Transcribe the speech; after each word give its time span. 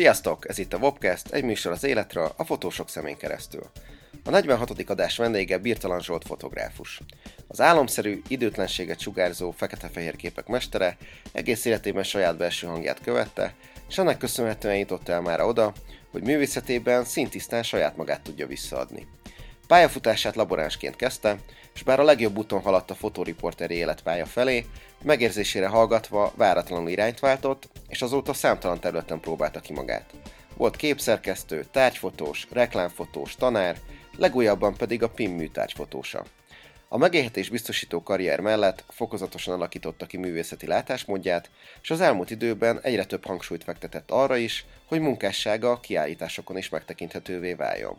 Sziasztok! 0.00 0.48
Ez 0.48 0.58
itt 0.58 0.72
a 0.72 0.78
Wobcast, 0.78 1.28
egy 1.30 1.44
műsor 1.44 1.72
az 1.72 1.84
életről, 1.84 2.32
a 2.36 2.44
fotósok 2.44 2.88
szemén 2.88 3.16
keresztül. 3.16 3.70
A 4.24 4.30
46. 4.30 4.70
adás 4.86 5.16
vendége 5.16 5.58
Birtalan 5.58 6.00
Zsolt 6.00 6.24
fotográfus. 6.26 7.00
Az 7.48 7.60
álomszerű, 7.60 8.22
időtlenséget 8.28 9.00
sugárzó 9.00 9.50
fekete-fehér 9.50 10.16
képek 10.16 10.46
mestere 10.46 10.96
egész 11.32 11.64
életében 11.64 12.02
saját 12.02 12.36
belső 12.36 12.66
hangját 12.66 13.00
követte, 13.00 13.54
és 13.88 13.98
ennek 13.98 14.18
köszönhetően 14.18 14.76
jutott 14.76 15.08
el 15.08 15.20
már 15.20 15.40
oda, 15.40 15.72
hogy 16.10 16.22
művészetében 16.22 17.04
szintisztán 17.04 17.62
saját 17.62 17.96
magát 17.96 18.22
tudja 18.22 18.46
visszaadni. 18.46 19.06
Pályafutását 19.66 20.36
laboránsként 20.36 20.96
kezdte, 20.96 21.36
és 21.74 21.82
bár 21.82 22.00
a 22.00 22.04
legjobb 22.04 22.38
úton 22.38 22.60
haladt 22.60 22.90
a 22.90 22.94
fotóriporteri 22.94 23.74
életpálya 23.74 24.26
felé, 24.26 24.66
megérzésére 25.02 25.66
hallgatva 25.66 26.32
váratlanul 26.36 26.88
irányt 26.88 27.20
váltott, 27.20 27.68
és 27.88 28.02
azóta 28.02 28.32
számtalan 28.32 28.80
területen 28.80 29.20
próbálta 29.20 29.60
ki 29.60 29.72
magát. 29.72 30.10
Volt 30.56 30.76
képszerkesztő, 30.76 31.64
tárgyfotós, 31.70 32.46
reklámfotós, 32.50 33.34
tanár, 33.34 33.76
legújabban 34.16 34.76
pedig 34.76 35.02
a 35.02 35.08
PIM 35.08 35.30
műtárgyfotósa. 35.30 36.24
A 36.88 36.96
megélhetés 36.96 37.48
biztosító 37.48 38.02
karrier 38.02 38.40
mellett 38.40 38.84
fokozatosan 38.88 39.54
alakította 39.54 40.06
ki 40.06 40.16
művészeti 40.16 40.66
látásmódját, 40.66 41.50
és 41.82 41.90
az 41.90 42.00
elmúlt 42.00 42.30
időben 42.30 42.80
egyre 42.82 43.04
több 43.04 43.26
hangsúlyt 43.26 43.64
fektetett 43.64 44.10
arra 44.10 44.36
is, 44.36 44.64
hogy 44.86 45.00
munkássága 45.00 45.80
kiállításokon 45.80 46.56
is 46.56 46.68
megtekinthetővé 46.68 47.52
váljon. 47.52 47.98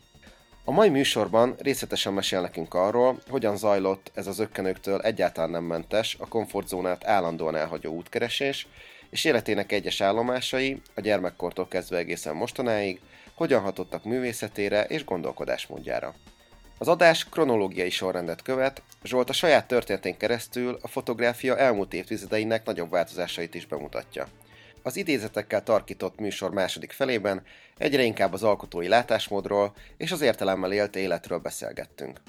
A 0.64 0.72
mai 0.72 0.90
műsorban 0.90 1.56
részletesen 1.60 2.14
mesél 2.14 2.42
nekünk 2.42 2.74
arról, 2.74 3.20
hogyan 3.30 3.58
zajlott 3.58 4.12
ez 4.14 4.28
az 4.28 4.40
ökkenőktől 4.40 5.02
egyáltalán 5.02 5.50
nem 5.50 5.64
mentes, 5.64 6.18
a 6.20 6.28
komfortzónát 6.28 7.08
állandóan 7.08 7.56
elhagyó 7.56 7.94
útkeresés, 7.94 8.68
és 9.10 9.26
életének 9.26 9.72
egyes 9.72 10.02
állomásai, 10.02 10.82
a 10.96 11.02
gyermekkortól 11.02 11.68
kezdve 11.68 11.98
egészen 11.98 12.36
mostanáig, 12.36 13.00
hogyan 13.34 13.62
hatottak 13.62 14.04
művészetére 14.04 14.84
és 14.84 15.06
gondolkodásmódjára. 15.06 16.14
Az 16.78 16.88
adás 16.88 17.30
kronológiai 17.30 17.90
sorrendet 17.90 18.42
követ, 18.42 18.82
Zsolt 19.04 19.30
a 19.30 19.34
saját 19.34 19.68
történetén 19.68 20.18
keresztül 20.18 20.78
a 20.82 20.88
fotográfia 20.88 21.58
elmúlt 21.58 21.94
évtizedeinek 21.94 22.66
nagyobb 22.66 22.90
változásait 22.90 23.56
is 23.56 23.66
bemutatja. 23.66 24.28
Az 24.84 24.96
idézetekkel 24.96 25.64
tarkított 25.64 26.20
műsor 26.20 26.52
második 26.52 26.92
felében 26.92 27.44
egyre 27.82 28.04
inkább 28.04 28.34
az 28.34 28.44
alkotói 28.44 28.88
látásmódról 28.88 29.74
és 29.98 30.12
az 30.12 30.22
értelemmel 30.22 30.72
élt 30.72 30.96
életről 30.96 31.40
beszélgettünk. 31.40 32.22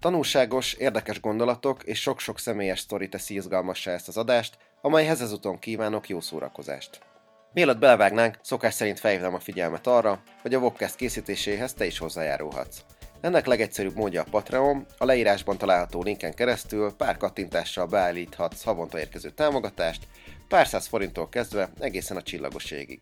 Tanulságos, 0.00 0.72
érdekes 0.72 1.20
gondolatok 1.20 1.82
és 1.82 2.00
sok-sok 2.00 2.38
személyes 2.38 2.80
sztori 2.80 3.08
teszi 3.08 3.34
izgalmassá 3.34 3.92
ezt 3.92 4.08
az 4.08 4.16
adást, 4.16 4.58
amelyhez 4.80 5.20
ezúton 5.20 5.58
kívánok 5.58 6.08
jó 6.08 6.20
szórakozást. 6.20 7.00
Mielőtt 7.52 7.78
belevágnánk, 7.78 8.38
szokás 8.42 8.74
szerint 8.74 9.00
felhívnám 9.00 9.34
a 9.34 9.40
figyelmet 9.40 9.86
arra, 9.86 10.22
hogy 10.42 10.54
a 10.54 10.58
Vobcast 10.58 10.96
készítéséhez 10.96 11.72
te 11.72 11.86
is 11.86 11.98
hozzájárulhatsz. 11.98 12.84
Ennek 13.20 13.46
legegyszerűbb 13.46 13.96
módja 13.96 14.22
a 14.22 14.26
Patreon, 14.30 14.86
a 14.98 15.04
leírásban 15.04 15.58
található 15.58 16.02
linken 16.02 16.34
keresztül 16.34 16.92
pár 16.96 17.16
kattintással 17.16 17.86
beállíthatsz 17.86 18.62
havonta 18.62 18.98
érkező 18.98 19.30
támogatást, 19.30 20.06
pár 20.48 20.66
száz 20.66 20.86
forinttól 20.86 21.28
kezdve 21.28 21.70
egészen 21.78 22.16
a 22.16 22.22
csillagosségig. 22.22 22.98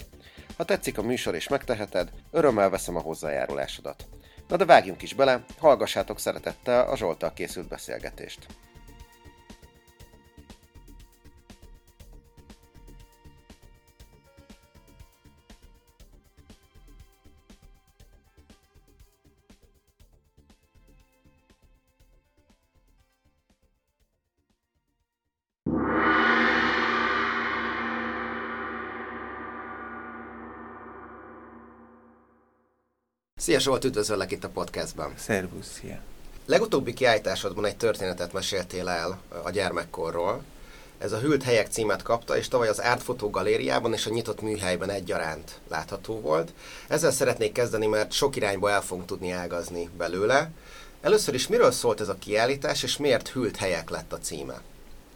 Ha 0.57 0.65
tetszik 0.65 0.99
a 0.99 1.03
műsor 1.03 1.35
és 1.35 1.49
megteheted, 1.49 2.11
örömmel 2.31 2.71
veszem 2.71 2.97
a 2.97 3.01
hozzájárulásodat. 3.01 4.07
Na 4.49 4.57
de 4.57 4.65
vágjunk 4.65 5.03
is 5.03 5.15
bele, 5.15 5.45
hallgassátok 5.59 6.19
szeretettel 6.19 6.89
a 6.89 6.97
Zsoltal 6.97 7.33
készült 7.33 7.69
beszélgetést. 7.69 8.47
Szia 33.45 33.59
Zsolt, 33.59 33.85
üdvözöllek 33.85 34.31
itt 34.31 34.45
a 34.45 34.49
podcastban. 34.49 35.15
Szervusz, 35.17 35.79
szia. 35.81 35.99
Legutóbbi 36.47 36.93
kiállításodban 36.93 37.65
egy 37.65 37.77
történetet 37.77 38.33
meséltél 38.33 38.89
el 38.89 39.21
a 39.43 39.51
gyermekkorról. 39.51 40.43
Ez 40.99 41.13
a 41.13 41.19
Hűlt 41.19 41.43
Helyek 41.43 41.67
címet 41.67 42.03
kapta, 42.03 42.37
és 42.37 42.49
tavaly 42.49 42.69
az 42.69 42.79
Art 42.79 43.03
Photo 43.03 43.31
galériában 43.31 43.93
és 43.93 44.07
a 44.07 44.11
nyitott 44.11 44.41
műhelyben 44.41 44.91
egyaránt 44.91 45.61
látható 45.69 46.21
volt. 46.21 46.53
Ezzel 46.89 47.11
szeretnék 47.11 47.53
kezdeni, 47.53 47.87
mert 47.87 48.13
sok 48.13 48.37
irányba 48.37 48.71
el 48.71 48.83
fogunk 48.83 49.07
tudni 49.07 49.31
ágazni 49.31 49.89
belőle. 49.97 50.51
Először 51.01 51.35
is 51.35 51.47
miről 51.47 51.71
szólt 51.71 52.01
ez 52.01 52.09
a 52.09 52.19
kiállítás, 52.19 52.83
és 52.83 52.97
miért 52.97 53.29
Hűlt 53.29 53.57
Helyek 53.57 53.91
lett 53.91 54.13
a 54.13 54.19
címe? 54.19 54.63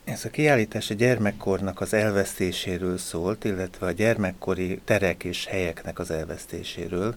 Ez 0.08 0.24
a 0.24 0.30
kiállítás 0.30 0.90
a 0.90 0.94
gyermekkornak 0.94 1.80
az 1.80 1.92
elvesztéséről 1.92 2.98
szólt, 2.98 3.44
illetve 3.44 3.86
a 3.86 3.90
gyermekkori 3.90 4.80
terek 4.84 5.24
és 5.24 5.46
helyeknek 5.46 5.98
az 5.98 6.10
elvesztéséről. 6.10 7.14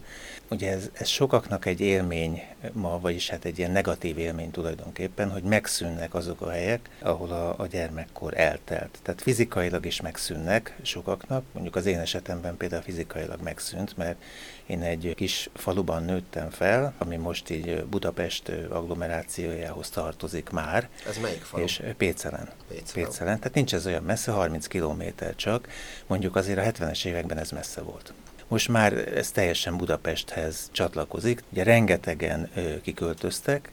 Ugye 0.50 0.72
ez, 0.72 0.90
ez 0.92 1.08
sokaknak 1.08 1.66
egy 1.66 1.80
élmény 1.80 2.42
ma, 2.72 2.98
vagyis 3.00 3.28
hát 3.28 3.44
egy 3.44 3.58
ilyen 3.58 3.70
negatív 3.70 4.18
élmény 4.18 4.50
tulajdonképpen, 4.50 5.30
hogy 5.30 5.42
megszűnnek 5.42 6.14
azok 6.14 6.40
a 6.40 6.50
helyek, 6.50 6.88
ahol 6.98 7.30
a, 7.30 7.54
a 7.58 7.66
gyermekkor 7.66 8.38
eltelt. 8.38 8.98
Tehát 9.02 9.22
fizikailag 9.22 9.86
is 9.86 10.00
megszűnnek 10.00 10.76
sokaknak, 10.82 11.44
mondjuk 11.52 11.76
az 11.76 11.86
én 11.86 11.98
esetemben 11.98 12.56
például 12.56 12.82
fizikailag 12.82 13.42
megszűnt, 13.42 13.96
mert 13.96 14.22
én 14.72 14.82
egy 14.82 15.12
kis 15.16 15.48
faluban 15.54 16.04
nőttem 16.04 16.50
fel, 16.50 16.94
ami 16.98 17.16
most 17.16 17.50
így 17.50 17.84
Budapest 17.84 18.48
agglomerációjához 18.70 19.90
tartozik 19.90 20.50
már. 20.50 20.88
Ez 21.08 21.18
melyik 21.18 21.42
falu? 21.42 21.62
És 21.62 21.82
Pécelen. 21.96 22.48
Pécelen. 22.68 23.06
Pécelen. 23.06 23.38
Tehát 23.38 23.54
nincs 23.54 23.74
ez 23.74 23.86
olyan 23.86 24.02
messze, 24.02 24.30
30 24.32 24.66
kilométer 24.66 25.34
csak. 25.34 25.68
Mondjuk 26.06 26.36
azért 26.36 26.58
a 26.58 26.62
70-es 26.62 27.04
években 27.04 27.38
ez 27.38 27.50
messze 27.50 27.80
volt. 27.80 28.12
Most 28.48 28.68
már 28.68 28.92
ez 28.92 29.30
teljesen 29.30 29.76
Budapesthez 29.76 30.68
csatlakozik. 30.72 31.42
Ugye 31.52 31.62
rengetegen 31.62 32.50
kiköltöztek, 32.82 33.72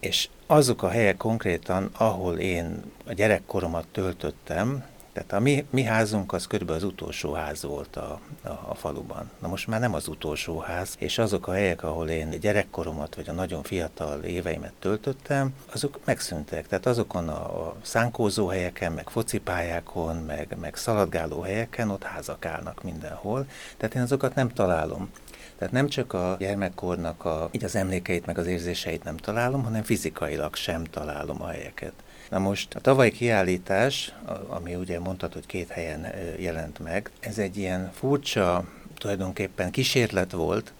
és 0.00 0.28
azok 0.46 0.82
a 0.82 0.88
helyek 0.88 1.16
konkrétan, 1.16 1.90
ahol 1.92 2.38
én 2.38 2.82
a 3.06 3.12
gyerekkoromat 3.12 3.86
töltöttem, 3.92 4.84
tehát 5.18 5.32
a 5.32 5.40
mi, 5.40 5.66
mi 5.70 5.82
házunk 5.82 6.32
az 6.32 6.46
körülbelül 6.46 6.82
az 6.82 6.88
utolsó 6.88 7.32
ház 7.32 7.62
volt 7.62 7.96
a, 7.96 8.20
a, 8.42 8.48
a 8.48 8.74
faluban. 8.74 9.30
Na 9.38 9.48
most 9.48 9.66
már 9.66 9.80
nem 9.80 9.94
az 9.94 10.08
utolsó 10.08 10.58
ház, 10.58 10.94
és 10.98 11.18
azok 11.18 11.46
a 11.46 11.52
helyek, 11.52 11.82
ahol 11.82 12.08
én 12.08 12.40
gyerekkoromat 12.40 13.14
vagy 13.14 13.28
a 13.28 13.32
nagyon 13.32 13.62
fiatal 13.62 14.22
éveimet 14.22 14.72
töltöttem, 14.78 15.54
azok 15.72 15.98
megszűntek. 16.04 16.66
Tehát 16.66 16.86
azokon 16.86 17.28
a, 17.28 17.66
a 17.66 17.76
szánkózó 17.82 18.46
helyeken, 18.46 18.92
meg 18.92 19.08
focipályákon, 19.08 20.16
meg, 20.16 20.56
meg 20.60 20.76
szaladgáló 20.76 21.40
helyeken 21.40 21.90
ott 21.90 22.02
házak 22.02 22.46
állnak 22.46 22.82
mindenhol. 22.82 23.46
Tehát 23.76 23.94
én 23.94 24.02
azokat 24.02 24.34
nem 24.34 24.48
találom. 24.48 25.10
Tehát 25.58 25.74
nem 25.74 25.88
csak 25.88 26.12
a 26.12 26.36
gyermekkornak 26.38 27.24
a, 27.24 27.48
így 27.52 27.64
az 27.64 27.76
emlékeit, 27.76 28.26
meg 28.26 28.38
az 28.38 28.46
érzéseit 28.46 29.04
nem 29.04 29.16
találom, 29.16 29.64
hanem 29.64 29.82
fizikailag 29.82 30.54
sem 30.54 30.84
találom 30.84 31.42
a 31.42 31.48
helyeket. 31.48 31.92
Na 32.30 32.38
most 32.38 32.74
a 32.74 32.80
tavalyi 32.80 33.10
kiállítás, 33.10 34.14
ami 34.48 34.74
ugye 34.74 35.00
mondtad, 35.00 35.32
hogy 35.32 35.46
két 35.46 35.68
helyen 35.68 36.06
jelent 36.38 36.78
meg, 36.78 37.10
ez 37.20 37.38
egy 37.38 37.56
ilyen 37.56 37.90
furcsa, 37.92 38.64
tulajdonképpen 38.98 39.70
kísérlet 39.70 40.32
volt, 40.32 40.72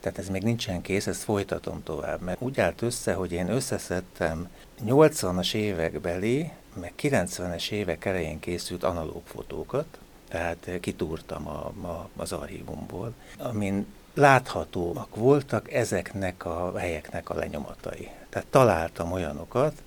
tehát 0.00 0.18
ez 0.18 0.28
még 0.28 0.42
nincsen 0.42 0.80
kész, 0.80 1.06
ezt 1.06 1.22
folytatom 1.22 1.82
tovább, 1.82 2.20
mert 2.20 2.40
úgy 2.40 2.60
állt 2.60 2.82
össze, 2.82 3.12
hogy 3.12 3.32
én 3.32 3.48
összeszedtem 3.48 4.48
80-as 4.86 5.54
évekbeli, 5.54 6.50
meg 6.80 6.92
90-es 7.02 7.70
évek 7.70 8.04
elején 8.04 8.40
készült 8.40 8.84
analóg 8.84 9.22
fotókat, 9.24 9.86
tehát 10.28 10.70
kitúrtam 10.80 11.48
a, 11.48 11.66
a, 11.66 12.08
az 12.16 12.32
archívumból, 12.32 13.12
amin 13.38 13.86
láthatóak 14.14 15.14
voltak 15.14 15.72
ezeknek 15.72 16.44
a 16.44 16.78
helyeknek 16.78 17.30
a 17.30 17.34
lenyomatai. 17.34 18.08
Tehát 18.28 18.48
találtam 18.50 19.12
olyanokat, 19.12 19.82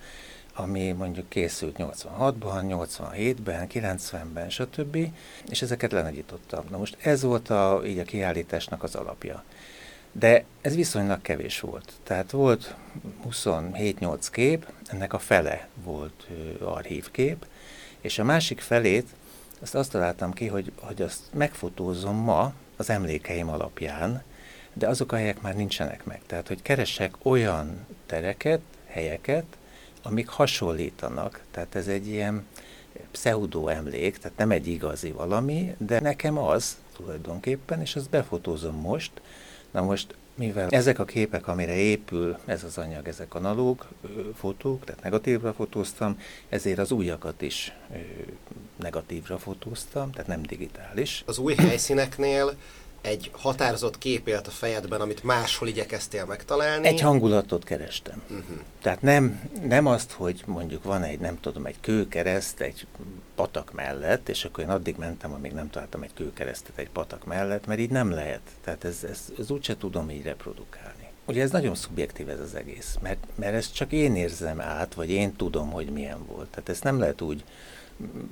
ami 0.60 0.92
mondjuk 0.92 1.28
készült 1.28 1.76
86-ban, 1.78 2.62
87-ben, 2.90 3.66
90-ben, 3.72 4.50
stb. 4.50 4.96
És 5.48 5.62
ezeket 5.62 5.92
lenagyítottam. 5.92 6.64
Na 6.70 6.78
most 6.78 6.96
ez 7.00 7.22
volt 7.22 7.50
a, 7.50 7.82
így 7.86 7.98
a 7.98 8.04
kiállításnak 8.04 8.82
az 8.82 8.94
alapja. 8.94 9.44
De 10.12 10.44
ez 10.60 10.74
viszonylag 10.74 11.22
kevés 11.22 11.60
volt. 11.60 11.92
Tehát 12.02 12.30
volt 12.30 12.74
27-8 13.30 14.26
kép, 14.30 14.72
ennek 14.86 15.12
a 15.12 15.18
fele 15.18 15.68
volt 15.84 16.26
archívkép, 16.60 17.46
és 18.00 18.18
a 18.18 18.24
másik 18.24 18.60
felét 18.60 19.06
azt 19.60 19.74
azt 19.74 19.90
találtam 19.90 20.32
ki, 20.32 20.46
hogy, 20.46 20.72
hogy 20.80 21.02
azt 21.02 21.20
megfotózom 21.32 22.16
ma 22.16 22.52
az 22.76 22.90
emlékeim 22.90 23.48
alapján, 23.48 24.22
de 24.72 24.88
azok 24.88 25.12
a 25.12 25.16
helyek 25.16 25.40
már 25.40 25.54
nincsenek 25.54 26.04
meg. 26.04 26.20
Tehát, 26.26 26.48
hogy 26.48 26.62
keresek 26.62 27.14
olyan 27.22 27.86
tereket, 28.06 28.60
helyeket, 28.86 29.44
amik 30.02 30.28
hasonlítanak. 30.28 31.42
Tehát 31.50 31.74
ez 31.74 31.86
egy 31.86 32.06
ilyen 32.06 32.46
pseudo 33.10 33.68
emlék, 33.68 34.18
tehát 34.18 34.36
nem 34.38 34.50
egy 34.50 34.66
igazi 34.66 35.10
valami, 35.10 35.74
de 35.78 36.00
nekem 36.00 36.38
az, 36.38 36.76
tulajdonképpen, 36.96 37.80
és 37.80 37.96
azt 37.96 38.10
befotózom 38.10 38.74
most. 38.74 39.10
Na 39.70 39.82
most, 39.82 40.14
mivel 40.34 40.68
ezek 40.68 40.98
a 40.98 41.04
képek, 41.04 41.48
amire 41.48 41.74
épül 41.74 42.38
ez 42.44 42.64
az 42.64 42.78
anyag, 42.78 43.08
ezek 43.08 43.34
analóg 43.34 43.86
fotók, 44.34 44.84
tehát 44.84 45.02
negatívra 45.02 45.52
fotóztam, 45.52 46.20
ezért 46.48 46.78
az 46.78 46.90
újakat 46.90 47.42
is 47.42 47.72
negatívra 48.76 49.38
fotóztam, 49.38 50.10
tehát 50.10 50.28
nem 50.28 50.42
digitális. 50.42 51.22
Az 51.26 51.38
új 51.38 51.54
helyszíneknél 51.54 52.56
egy 53.00 53.30
határozott 53.32 53.98
kép 53.98 54.28
élt 54.28 54.46
a 54.46 54.50
fejedben, 54.50 55.00
amit 55.00 55.22
máshol 55.22 55.68
igyekeztél 55.68 56.24
megtalálni? 56.24 56.86
Egy 56.86 57.00
hangulatot 57.00 57.64
kerestem. 57.64 58.22
Uh-huh. 58.22 58.58
Tehát 58.82 59.02
nem, 59.02 59.50
nem 59.62 59.86
azt, 59.86 60.12
hogy 60.12 60.42
mondjuk 60.46 60.84
van 60.84 61.02
egy, 61.02 61.18
nem 61.18 61.40
tudom, 61.40 61.66
egy 61.66 61.80
kőkereszt 61.80 62.60
egy 62.60 62.86
patak 63.34 63.72
mellett, 63.72 64.28
és 64.28 64.44
akkor 64.44 64.64
én 64.64 64.70
addig 64.70 64.96
mentem, 64.98 65.32
amíg 65.32 65.52
nem 65.52 65.70
találtam 65.70 66.02
egy 66.02 66.14
kőkeresztet 66.14 66.78
egy 66.78 66.90
patak 66.90 67.24
mellett, 67.24 67.66
mert 67.66 67.80
így 67.80 67.90
nem 67.90 68.10
lehet. 68.10 68.40
Tehát 68.64 68.84
ez, 68.84 69.04
ez, 69.10 69.18
ez 69.38 69.50
úgyse 69.50 69.76
tudom 69.76 70.10
így 70.10 70.22
reprodukálni. 70.22 71.08
Ugye 71.26 71.42
ez 71.42 71.50
nagyon 71.50 71.74
szubjektív 71.74 72.28
ez 72.28 72.40
az 72.40 72.54
egész, 72.54 72.96
mert, 73.02 73.26
mert 73.34 73.54
ezt 73.54 73.74
csak 73.74 73.92
én 73.92 74.16
érzem 74.16 74.60
át, 74.60 74.94
vagy 74.94 75.10
én 75.10 75.36
tudom, 75.36 75.70
hogy 75.70 75.86
milyen 75.86 76.26
volt. 76.26 76.48
Tehát 76.48 76.68
ezt 76.68 76.84
nem 76.84 76.98
lehet 76.98 77.20
úgy 77.20 77.44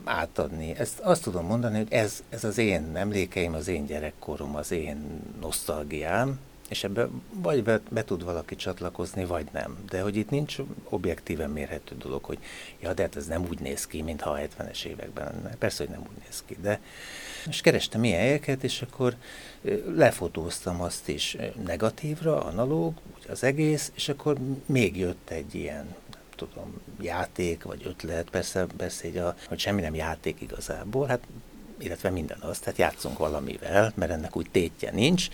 átadni. 0.05 0.75
Ezt 0.77 0.99
azt 0.99 1.23
tudom 1.23 1.47
mondani, 1.47 1.77
hogy 1.77 1.93
ez, 1.93 2.23
ez 2.29 2.45
az 2.45 2.59
én 2.59 2.91
emlékeim, 2.95 3.55
az 3.55 3.69
én 3.69 3.87
gyerekkorom, 3.87 4.57
az 4.57 4.71
én 4.71 5.23
nosztalgiám, 5.41 6.39
és 6.69 6.85
ebbe 6.85 7.09
vagy 7.33 7.63
be, 7.63 7.81
be 7.91 8.05
tud 8.05 8.25
valaki 8.25 8.57
csatlakozni, 8.57 9.25
vagy 9.25 9.47
nem. 9.53 9.79
De 9.89 10.01
hogy 10.03 10.17
itt 10.17 10.31
nincs 10.31 10.57
objektíven 10.89 11.51
mérhető 11.51 11.97
dolog, 11.97 12.25
hogy 12.25 12.39
ja, 12.81 12.95
de 12.95 13.03
hát 13.03 13.17
ez 13.17 13.27
nem 13.27 13.47
úgy 13.49 13.61
néz 13.61 13.87
ki, 13.87 14.03
mintha 14.03 14.31
a 14.31 14.39
70-es 14.39 14.85
években 14.85 15.25
lenne. 15.25 15.57
Persze, 15.57 15.85
hogy 15.85 15.93
nem 15.93 16.03
úgy 16.11 16.23
néz 16.25 16.43
ki, 16.47 16.57
de 16.63 16.81
és 17.49 17.61
kerestem 17.61 18.05
ilyen 18.05 18.21
helyeket, 18.21 18.65
és 18.65 18.83
akkor 18.83 19.15
lefotóztam 19.95 20.81
azt 20.81 21.09
is 21.09 21.37
negatívra, 21.65 22.45
analóg, 22.45 22.95
az 23.29 23.43
egész, 23.45 23.93
és 23.95 24.09
akkor 24.09 24.37
még 24.67 24.97
jött 24.97 25.31
egy 25.31 25.55
ilyen 25.55 25.95
tudom, 26.39 26.81
játék, 27.01 27.63
vagy 27.63 27.83
ötlet, 27.87 28.31
persze, 28.31 28.67
így 29.05 29.17
a, 29.17 29.37
hogy 29.49 29.59
semmi 29.59 29.81
nem 29.81 29.95
játék 29.95 30.41
igazából, 30.41 31.07
hát 31.07 31.21
illetve 31.79 32.11
minden 32.11 32.39
az, 32.41 32.59
tehát 32.59 32.79
játszunk 32.79 33.19
valamivel, 33.19 33.93
mert 33.95 34.11
ennek 34.11 34.37
úgy 34.37 34.51
tétje 34.51 34.91
nincs, 34.91 35.29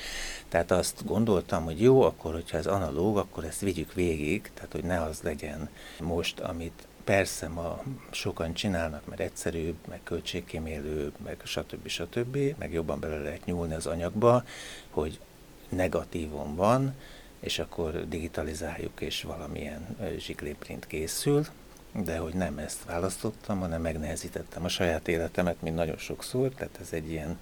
tehát 0.48 0.70
azt 0.70 1.04
gondoltam, 1.04 1.64
hogy 1.64 1.80
jó, 1.80 2.02
akkor 2.02 2.32
hogyha 2.32 2.56
ez 2.56 2.66
analóg, 2.66 3.16
akkor 3.16 3.44
ezt 3.44 3.60
vigyük 3.60 3.92
végig, 3.92 4.50
tehát 4.54 4.72
hogy 4.72 4.84
ne 4.84 5.02
az 5.02 5.20
legyen 5.22 5.68
most, 6.00 6.40
amit 6.40 6.86
persze 7.04 7.48
ma 7.48 7.82
sokan 8.10 8.54
csinálnak, 8.54 9.06
mert 9.06 9.20
egyszerűbb, 9.20 9.76
meg 9.88 10.00
költségkémélő, 10.04 11.12
meg 11.24 11.40
stb. 11.44 11.86
stb., 11.88 12.38
meg 12.58 12.72
jobban 12.72 13.00
bele 13.00 13.18
lehet 13.18 13.44
nyúlni 13.44 13.74
az 13.74 13.86
anyagba, 13.86 14.44
hogy 14.90 15.18
negatívon 15.68 16.56
van, 16.56 16.94
és 17.44 17.58
akkor 17.58 18.08
digitalizáljuk, 18.08 19.00
és 19.00 19.22
valamilyen 19.22 19.96
zsikléprint 20.18 20.86
készül, 20.86 21.46
de 22.04 22.18
hogy 22.18 22.34
nem 22.34 22.58
ezt 22.58 22.84
választottam, 22.84 23.58
hanem 23.58 23.80
megnehezítettem 23.80 24.64
a 24.64 24.68
saját 24.68 25.08
életemet, 25.08 25.62
mint 25.62 25.76
nagyon 25.76 25.96
sokszor, 25.96 26.48
tehát 26.48 26.78
ez 26.80 26.88
egy 26.90 27.10
ilyen... 27.10 27.38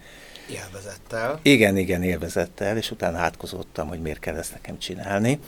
Élvezettel. 0.50 1.40
Igen, 1.42 1.76
igen, 1.76 2.02
élvezettel, 2.02 2.76
és 2.76 2.90
utána 2.90 3.18
átkozottam, 3.18 3.88
hogy 3.88 4.00
miért 4.00 4.18
kell 4.18 4.36
ezt 4.36 4.52
nekem 4.52 4.78
csinálni, 4.78 5.38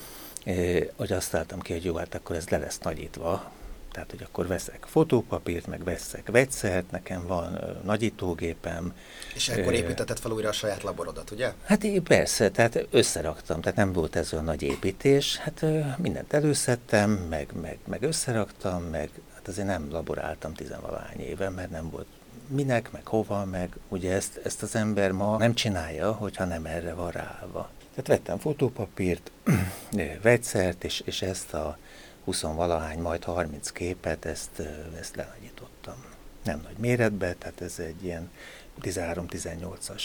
hogy 0.96 1.12
azt 1.12 1.34
álltam 1.34 1.60
ki, 1.60 1.72
hogy 1.72 1.84
jó, 1.84 1.94
hát 1.94 2.14
akkor 2.14 2.36
ez 2.36 2.48
le 2.48 2.58
lesz 2.58 2.78
nagyítva, 2.78 3.52
tehát, 3.94 4.10
hogy 4.10 4.22
akkor 4.22 4.46
veszek 4.46 4.84
fotópapírt, 4.88 5.66
meg 5.66 5.84
veszek 5.84 6.30
vegyszert, 6.30 6.90
nekem 6.90 7.26
van 7.26 7.54
ö, 7.54 7.72
nagyítógépem. 7.84 8.94
És 9.34 9.48
akkor 9.48 9.72
építetted 9.72 10.18
fel 10.18 10.30
újra 10.30 10.48
a 10.48 10.52
saját 10.52 10.82
laborodat, 10.82 11.30
ugye? 11.30 11.52
Hát 11.64 11.84
én 11.84 12.02
persze, 12.02 12.50
tehát 12.50 12.86
összeraktam, 12.90 13.60
tehát 13.60 13.76
nem 13.76 13.92
volt 13.92 14.16
ez 14.16 14.32
olyan 14.32 14.44
nagy 14.44 14.62
építés, 14.62 15.36
hát 15.36 15.62
ö, 15.62 15.80
mindent 15.98 16.32
előszedtem, 16.32 17.10
meg, 17.10 17.48
meg, 17.60 17.78
meg 17.86 18.02
összeraktam, 18.02 18.82
meg 18.82 19.10
hát 19.34 19.48
azért 19.48 19.66
nem 19.66 19.90
laboráltam 19.90 20.54
tizenvalány 20.54 21.20
éve, 21.20 21.48
mert 21.48 21.70
nem 21.70 21.90
volt 21.90 22.06
minek, 22.48 22.92
meg 22.92 23.06
hova, 23.06 23.44
meg 23.44 23.76
ugye 23.88 24.12
ezt, 24.12 24.40
ezt 24.44 24.62
az 24.62 24.74
ember 24.74 25.12
ma 25.12 25.36
nem 25.36 25.54
csinálja, 25.54 26.12
hogyha 26.12 26.44
nem 26.44 26.66
erre 26.66 26.94
van 26.94 27.10
ráva. 27.10 27.70
Tehát 27.94 28.06
vettem 28.06 28.38
fotópapírt, 28.38 29.30
vegyszert, 30.22 30.84
és, 30.84 31.02
és 31.04 31.22
ezt 31.22 31.54
a 31.54 31.78
20 32.24 32.40
valahány, 32.40 32.98
majd 32.98 33.24
30 33.24 33.70
képet, 33.70 34.24
ezt, 34.24 34.62
ezt 34.98 35.16
lenagyítottam. 35.16 36.04
Nem 36.44 36.60
nagy 36.64 36.76
méretbe, 36.76 37.34
tehát 37.34 37.60
ez 37.60 37.78
egy 37.78 38.04
ilyen 38.04 38.30
13-18-as 38.82 40.02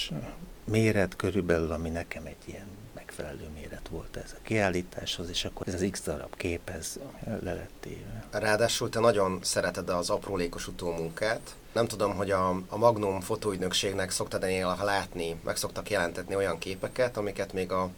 méret 0.63 1.15
körülbelül, 1.15 1.71
ami 1.71 1.89
nekem 1.89 2.25
egy 2.25 2.37
ilyen 2.45 2.67
megfelelő 2.93 3.49
méret 3.53 3.87
volt 3.87 4.17
ez 4.17 4.35
a 4.37 4.41
kiállításhoz, 4.41 5.29
és 5.29 5.45
akkor 5.45 5.67
ez 5.67 5.73
az 5.73 5.87
X 5.91 6.01
darab 6.01 6.35
kép, 6.35 6.69
ez 6.69 6.99
le 7.23 7.53
lett 7.53 7.85
éve. 7.85 8.23
Ráadásul 8.31 8.89
te 8.89 8.99
nagyon 8.99 9.39
szereted 9.41 9.89
az 9.89 10.09
aprólékos 10.09 10.67
utómunkát. 10.67 11.55
Nem 11.73 11.87
tudom, 11.87 12.15
hogy 12.15 12.31
a, 12.31 12.49
a 12.67 12.77
Magnum 12.77 13.21
fotóügynökségnek 13.21 14.11
szoktad 14.11 14.41
néha 14.41 14.83
látni, 14.83 15.39
meg 15.43 15.55
szoktak 15.55 15.89
jelentetni 15.89 16.35
olyan 16.35 16.57
képeket, 16.57 17.17
amiket 17.17 17.53
még 17.53 17.71
a 17.71 17.89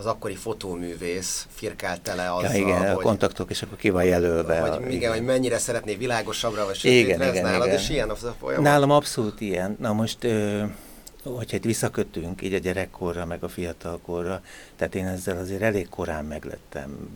az 0.00 0.06
akkori 0.06 0.34
fotóművész 0.34 1.46
firkált 1.50 2.00
tele 2.00 2.34
azzal, 2.34 2.52
ja, 2.52 2.58
igen, 2.58 2.78
hogy, 2.78 2.88
a 2.88 2.94
kontaktok, 2.94 3.50
és 3.50 3.62
akkor 3.62 3.78
ki 3.78 3.90
van 3.90 4.04
jelölve. 4.04 4.60
Hogy, 4.60 4.70
a, 4.70 4.76
igen, 4.76 4.90
igen, 4.90 5.12
hogy 5.12 5.24
mennyire 5.24 5.58
szeretné 5.58 5.94
világosabbra, 5.94 6.64
vagy 6.64 6.74
sötétre, 6.74 7.14
igen, 7.14 7.28
igen, 7.28 7.42
nálad 7.44 7.66
igen. 7.66 7.78
is 7.78 7.88
ilyen 7.88 8.10
a 8.10 8.14
folyamat? 8.14 8.64
Nálam 8.64 8.90
abszolút 8.90 9.40
ilyen. 9.40 9.76
Na 9.80 9.92
most, 9.92 10.24
ö, 10.24 10.62
hogyha 11.22 11.56
itt 11.56 11.64
visszakötünk 11.64 12.42
így 12.42 12.54
a 12.54 12.58
gyerekkorra, 12.58 13.24
meg 13.26 13.42
a 13.42 13.48
fiatalkorra, 13.48 14.42
tehát 14.76 14.94
én 14.94 15.06
ezzel 15.06 15.38
azért 15.38 15.62
elég 15.62 15.88
korán 15.88 16.24
meglettem 16.24 17.08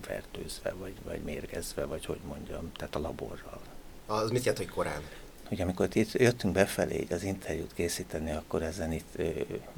fertőzve, 0.00 0.74
vagy, 0.80 0.94
vagy 1.04 1.20
mérgezve, 1.24 1.84
vagy 1.84 2.04
hogy 2.04 2.20
mondjam, 2.28 2.72
tehát 2.76 2.94
a 2.94 2.98
laborral. 2.98 3.60
Az 4.06 4.30
mit 4.30 4.44
jelent, 4.44 4.64
hogy 4.64 4.74
korán? 4.74 5.02
hogy 5.48 5.60
amikor 5.60 5.88
itt 5.92 6.12
jöttünk 6.12 6.54
befelé 6.54 6.94
így 6.94 7.12
az 7.12 7.22
interjút 7.22 7.74
készíteni, 7.74 8.30
akkor 8.30 8.62
ezen 8.62 8.92
itt 8.92 9.18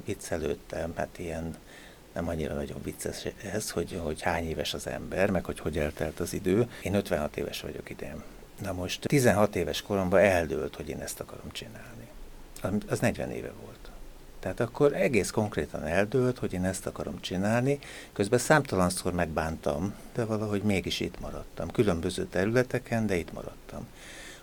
viccelődtem, 0.05 0.93
hát 0.95 1.19
ilyen 1.19 1.55
nem 2.17 2.27
annyira 2.27 2.53
nagyon 2.53 2.81
vicces 2.83 3.25
ez, 3.53 3.69
hogy, 3.69 3.99
hogy 4.03 4.21
hány 4.21 4.47
éves 4.47 4.73
az 4.73 4.87
ember, 4.87 5.29
meg 5.29 5.45
hogy 5.45 5.59
hogy 5.59 5.77
eltelt 5.77 6.19
az 6.19 6.33
idő. 6.33 6.67
Én 6.83 6.93
56 6.93 7.37
éves 7.37 7.61
vagyok 7.61 7.89
idén. 7.89 8.23
Na 8.61 8.73
most 8.73 9.07
16 9.07 9.55
éves 9.55 9.81
koromban 9.81 10.19
eldőlt, 10.19 10.75
hogy 10.75 10.89
én 10.89 10.99
ezt 10.99 11.19
akarom 11.19 11.51
csinálni. 11.51 12.07
Az 12.87 12.99
40 12.99 13.31
éve 13.31 13.51
volt. 13.63 13.91
Tehát 14.39 14.59
akkor 14.59 14.93
egész 14.93 15.29
konkrétan 15.29 15.83
eldőlt, 15.83 16.37
hogy 16.37 16.53
én 16.53 16.65
ezt 16.65 16.85
akarom 16.85 17.21
csinálni, 17.21 17.79
közben 18.13 18.39
számtalanszor 18.39 19.13
megbántam, 19.13 19.93
de 20.13 20.25
valahogy 20.25 20.61
mégis 20.61 20.99
itt 20.99 21.19
maradtam. 21.19 21.71
Különböző 21.71 22.25
területeken, 22.25 23.07
de 23.07 23.15
itt 23.15 23.33
maradtam. 23.33 23.87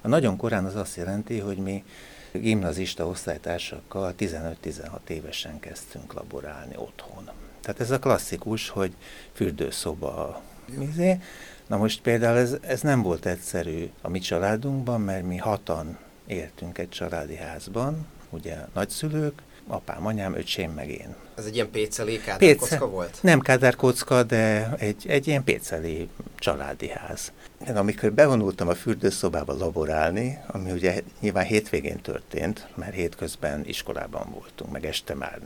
A 0.01 0.09
nagyon 0.09 0.37
korán 0.37 0.65
az 0.65 0.75
azt 0.75 0.97
jelenti, 0.97 1.39
hogy 1.39 1.57
mi 1.57 1.85
gimnazista 2.33 3.07
osztálytársakkal 3.07 4.15
15-16 4.19 5.09
évesen 5.09 5.61
kezdtünk 5.61 6.13
laborálni 6.13 6.77
otthon. 6.77 7.31
Tehát 7.65 7.81
ez 7.81 7.91
a 7.91 7.99
klasszikus, 7.99 8.69
hogy 8.69 8.95
fürdőszoba, 9.33 10.43
mizé. 10.77 11.19
Na 11.67 11.77
most 11.77 12.01
például 12.01 12.39
ez, 12.39 12.57
ez 12.61 12.81
nem 12.81 13.03
volt 13.03 13.27
egyszerű 13.27 13.91
a 14.03 14.09
mi 14.09 14.19
családunkban, 14.19 15.01
mert 15.01 15.27
mi 15.27 15.37
hatan 15.37 15.99
éltünk 16.27 16.79
egy 16.79 16.89
családi 16.89 17.37
házban, 17.37 18.07
ugye 18.31 18.57
nagyszülők, 18.75 19.43
apám, 19.67 20.07
anyám, 20.07 20.35
öcsém, 20.35 20.71
meg 20.71 20.89
én. 20.89 21.15
Ez 21.37 21.45
egy 21.45 21.55
ilyen 21.55 21.71
péceli 21.71 22.21
kádárkocka 22.21 22.89
volt? 22.89 23.19
Nem 23.21 23.41
kádárkocka, 23.41 24.23
de 24.23 24.75
egy, 24.79 25.05
egy 25.09 25.27
ilyen 25.27 25.45
péceli 25.45 26.09
családi 26.39 26.89
ház. 26.89 27.33
Én 27.69 27.77
amikor 27.77 28.13
bevonultam 28.13 28.69
a 28.69 28.75
fürdőszobába 28.75 29.57
laborálni, 29.57 30.39
ami 30.47 30.71
ugye 30.71 31.03
nyilván 31.21 31.45
hétvégén 31.45 32.01
történt, 32.01 32.69
mert 32.75 32.95
hétközben 32.95 33.67
iskolában 33.67 34.31
voltunk, 34.31 34.73
meg 34.73 34.85
este 34.85 35.15
már 35.15 35.39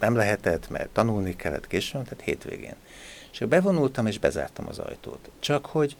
nem 0.00 0.16
lehetett, 0.16 0.68
mert 0.68 0.88
tanulni 0.88 1.36
kellett 1.36 1.66
későn, 1.66 2.04
tehát 2.04 2.24
hétvégén. 2.24 2.74
És 3.32 3.38
bevonultam 3.38 4.06
és 4.06 4.18
bezártam 4.18 4.68
az 4.68 4.78
ajtót. 4.78 5.30
Csak 5.38 5.66
hogy 5.66 5.96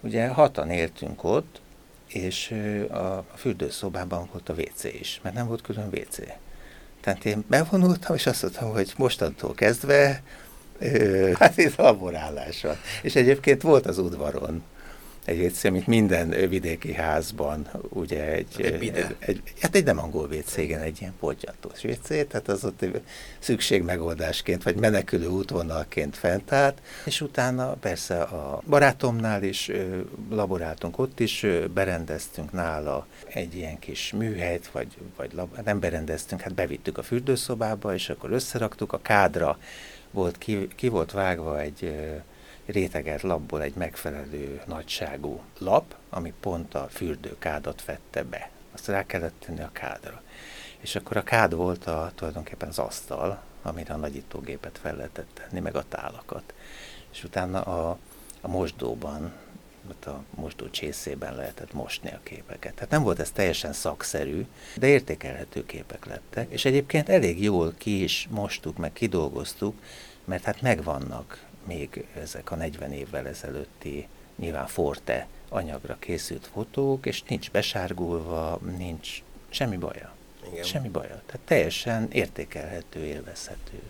ugye 0.00 0.28
hatan 0.28 0.70
éltünk 0.70 1.24
ott, 1.24 1.60
és 2.06 2.50
a 2.90 3.24
fürdőszobában 3.36 4.28
volt 4.32 4.48
a 4.48 4.52
WC 4.52 4.84
is, 4.84 5.20
mert 5.22 5.34
nem 5.34 5.46
volt 5.46 5.62
külön 5.62 5.88
WC. 5.92 6.18
Tehát 7.00 7.24
én 7.24 7.44
bevonultam, 7.48 8.14
és 8.14 8.26
azt 8.26 8.42
mondtam, 8.42 8.70
hogy 8.70 8.92
mostantól 8.96 9.54
kezdve, 9.54 10.22
hát 11.34 11.58
ez 11.58 11.74
laborálás 11.74 12.62
van. 12.62 12.76
És 13.02 13.14
egyébként 13.14 13.62
volt 13.62 13.86
az 13.86 13.98
udvaron 13.98 14.62
egy 15.28 15.44
WC, 15.44 15.64
amit 15.64 15.86
minden 15.86 16.28
vidéki 16.48 16.92
házban, 16.92 17.68
ugye 17.88 18.32
egy, 18.32 18.46
egy, 18.56 18.88
egy, 18.88 19.16
egy 19.18 19.42
hát 19.60 19.74
egy 19.74 19.84
nem 19.84 19.98
angol 19.98 20.28
WC, 20.32 20.56
igen, 20.56 20.80
egy 20.80 21.00
ilyen 21.00 21.14
podgyantós 21.20 21.84
WC, 21.84 22.08
tehát 22.08 22.48
az 22.48 22.64
ott 22.64 22.84
szükségmegoldásként, 23.38 24.62
vagy 24.62 24.76
menekülő 24.76 25.26
útvonalként 25.26 26.16
fent 26.16 26.52
állt, 26.52 26.82
és 27.04 27.20
utána 27.20 27.72
persze 27.72 28.22
a 28.22 28.62
barátomnál 28.66 29.42
is 29.42 29.70
laboráltunk, 30.30 30.98
ott 30.98 31.20
is 31.20 31.46
berendeztünk 31.74 32.52
nála 32.52 33.06
egy 33.26 33.54
ilyen 33.54 33.78
kis 33.78 34.12
műhelyt, 34.12 34.68
vagy, 34.68 34.96
vagy 35.16 35.32
lab, 35.32 35.58
nem 35.64 35.80
berendeztünk, 35.80 36.40
hát 36.40 36.54
bevittük 36.54 36.98
a 36.98 37.02
fürdőszobába, 37.02 37.94
és 37.94 38.08
akkor 38.08 38.30
összeraktuk 38.30 38.92
a 38.92 39.00
kádra, 39.02 39.58
volt, 40.10 40.38
ki, 40.38 40.68
ki 40.76 40.88
volt 40.88 41.12
vágva 41.12 41.60
egy 41.60 41.94
rétegelt 42.68 43.22
lapból 43.22 43.62
egy 43.62 43.74
megfelelő 43.74 44.62
nagyságú 44.66 45.40
lap, 45.58 45.94
ami 46.10 46.32
pont 46.40 46.74
a 46.74 46.88
fürdőkádat 46.90 47.82
fette 47.82 48.22
be. 48.22 48.50
Azt 48.72 48.86
rá 48.86 49.06
kellett 49.06 49.40
tenni 49.46 49.60
a 49.60 49.70
kádra. 49.72 50.22
És 50.80 50.96
akkor 50.96 51.16
a 51.16 51.22
kád 51.22 51.54
volt 51.54 51.86
a, 51.86 52.12
tulajdonképpen 52.14 52.68
az 52.68 52.78
asztal, 52.78 53.42
amire 53.62 53.94
a 53.94 53.96
nagyítógépet 53.96 54.78
fel 54.82 54.96
lehetett 54.96 55.28
tenni, 55.34 55.60
meg 55.60 55.76
a 55.76 55.84
tálakat. 55.88 56.54
És 57.12 57.24
utána 57.24 57.62
a, 57.62 57.98
a 58.40 58.48
mosdóban, 58.48 59.32
a 60.06 60.10
mosdó 60.34 60.70
csészében 60.70 61.34
lehetett 61.34 61.72
mosni 61.72 62.10
a 62.10 62.20
képeket. 62.22 62.74
Tehát 62.74 62.90
nem 62.90 63.02
volt 63.02 63.18
ez 63.18 63.30
teljesen 63.30 63.72
szakszerű, 63.72 64.46
de 64.76 64.86
értékelhető 64.86 65.66
képek 65.66 66.04
lettek, 66.04 66.50
és 66.50 66.64
egyébként 66.64 67.08
elég 67.08 67.42
jól 67.42 67.74
ki 67.78 68.02
is 68.02 68.28
mostuk, 68.30 68.76
meg 68.76 68.92
kidolgoztuk, 68.92 69.74
mert 70.24 70.44
hát 70.44 70.62
megvannak 70.62 71.47
még 71.66 72.06
ezek 72.14 72.50
a 72.50 72.54
40 72.54 72.92
évvel 72.92 73.26
ezelőtti 73.26 74.08
nyilván 74.36 74.66
forte 74.66 75.26
anyagra 75.48 75.96
készült 75.98 76.46
fotók, 76.52 77.06
és 77.06 77.22
nincs 77.22 77.50
besárgulva, 77.50 78.60
nincs 78.76 79.22
semmi 79.48 79.76
baja. 79.76 80.12
Igen. 80.52 80.64
Semmi 80.64 80.88
baja. 80.88 81.22
Tehát 81.26 81.40
teljesen 81.44 82.08
értékelhető, 82.12 83.04
élvezhető. 83.04 83.82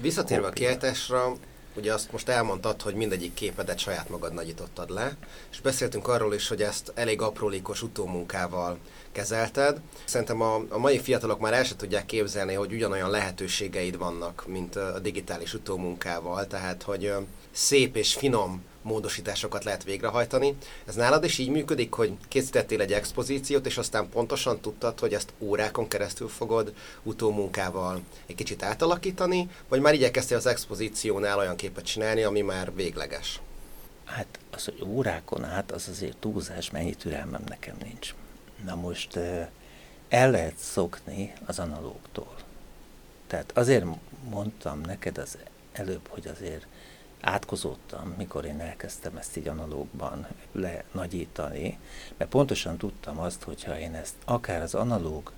Visszatérve 0.00 0.46
a 0.46 0.50
kiállításra, 0.50 1.36
ugye 1.76 1.92
azt 1.92 2.12
most 2.12 2.28
elmondtad, 2.28 2.82
hogy 2.82 2.94
mindegyik 2.94 3.34
képedet 3.34 3.78
saját 3.78 4.08
magad 4.08 4.34
nagyítottad 4.34 4.90
le, 4.90 5.16
és 5.50 5.60
beszéltünk 5.60 6.08
arról 6.08 6.34
is, 6.34 6.48
hogy 6.48 6.62
ezt 6.62 6.92
elég 6.94 7.20
aprólékos 7.20 7.82
utómunkával 7.82 8.78
kezelted. 9.14 9.80
Szerintem 10.04 10.40
a, 10.40 10.62
a 10.68 10.78
mai 10.78 10.98
fiatalok 10.98 11.40
már 11.40 11.52
el 11.52 11.64
sem 11.64 11.76
tudják 11.76 12.06
képzelni, 12.06 12.54
hogy 12.54 12.72
ugyanolyan 12.72 13.10
lehetőségeid 13.10 13.98
vannak, 13.98 14.44
mint 14.46 14.76
a 14.76 14.98
digitális 14.98 15.54
utómunkával, 15.54 16.46
tehát 16.46 16.82
hogy 16.82 17.12
szép 17.50 17.96
és 17.96 18.14
finom 18.14 18.62
módosításokat 18.82 19.64
lehet 19.64 19.84
végrehajtani. 19.84 20.56
Ez 20.86 20.94
nálad 20.94 21.24
is 21.24 21.38
így 21.38 21.48
működik, 21.48 21.92
hogy 21.92 22.12
készítettél 22.28 22.80
egy 22.80 22.92
expozíciót, 22.92 23.66
és 23.66 23.78
aztán 23.78 24.08
pontosan 24.08 24.60
tudtad, 24.60 24.98
hogy 24.98 25.14
ezt 25.14 25.32
órákon 25.38 25.88
keresztül 25.88 26.28
fogod 26.28 26.72
utómunkával 27.02 28.00
egy 28.26 28.34
kicsit 28.34 28.62
átalakítani, 28.62 29.48
vagy 29.68 29.80
már 29.80 29.94
igyekeztél 29.94 30.36
az 30.36 30.46
expozíciónál 30.46 31.38
olyan 31.38 31.56
képet 31.56 31.84
csinálni, 31.84 32.22
ami 32.22 32.40
már 32.40 32.74
végleges? 32.74 33.40
Hát 34.04 34.38
az, 34.50 34.64
hogy 34.64 34.82
órákon 34.86 35.44
át, 35.44 35.72
az 35.72 35.88
azért 35.88 36.16
túlzás, 36.16 36.70
mennyi 36.70 36.94
türelmem 36.94 37.42
nekem 37.48 37.76
nincs. 37.82 38.14
Na 38.64 38.74
most 38.74 39.18
el 40.08 40.30
lehet 40.30 40.56
szokni 40.56 41.32
az 41.46 41.58
analógtól. 41.58 42.34
Tehát 43.26 43.58
azért 43.58 43.84
mondtam 44.30 44.80
neked 44.80 45.18
az 45.18 45.38
előbb, 45.72 46.08
hogy 46.08 46.26
azért 46.26 46.66
átkozottam, 47.20 48.14
mikor 48.18 48.44
én 48.44 48.60
elkezdtem 48.60 49.16
ezt 49.16 49.36
így 49.36 49.48
analógban 49.48 50.26
lenagyítani, 50.52 51.78
mert 52.16 52.30
pontosan 52.30 52.76
tudtam 52.76 53.18
azt, 53.18 53.42
hogyha 53.42 53.78
én 53.78 53.94
ezt 53.94 54.14
akár 54.24 54.62
az 54.62 54.74
analóg, 54.74 55.32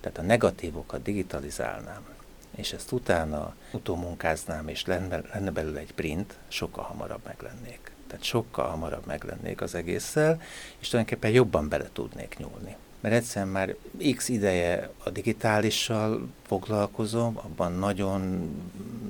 tehát 0.00 0.18
a 0.18 0.22
negatívokat 0.22 1.02
digitalizálnám, 1.02 2.08
és 2.56 2.72
ezt 2.72 2.92
utána 2.92 3.54
utómunkáznám, 3.72 4.68
és 4.68 4.84
lenne, 4.84 5.20
lenne 5.32 5.50
belőle 5.50 5.80
egy 5.80 5.94
print, 5.94 6.38
sokkal 6.48 6.84
hamarabb 6.84 7.24
meglennék. 7.24 7.92
Tehát 8.10 8.24
sokkal 8.24 8.68
hamarabb 8.68 9.06
meglennék 9.06 9.60
az 9.60 9.74
egésszel, 9.74 10.42
és 10.78 10.88
tulajdonképpen 10.88 11.30
jobban 11.30 11.68
bele 11.68 11.88
tudnék 11.92 12.36
nyúlni 12.38 12.76
mert 13.00 13.14
egyszerűen 13.14 13.52
már 13.52 13.76
x 14.16 14.28
ideje 14.28 14.90
a 15.04 15.10
digitálissal 15.10 16.28
foglalkozom, 16.46 17.36
abban 17.36 17.72
nagyon 17.72 18.50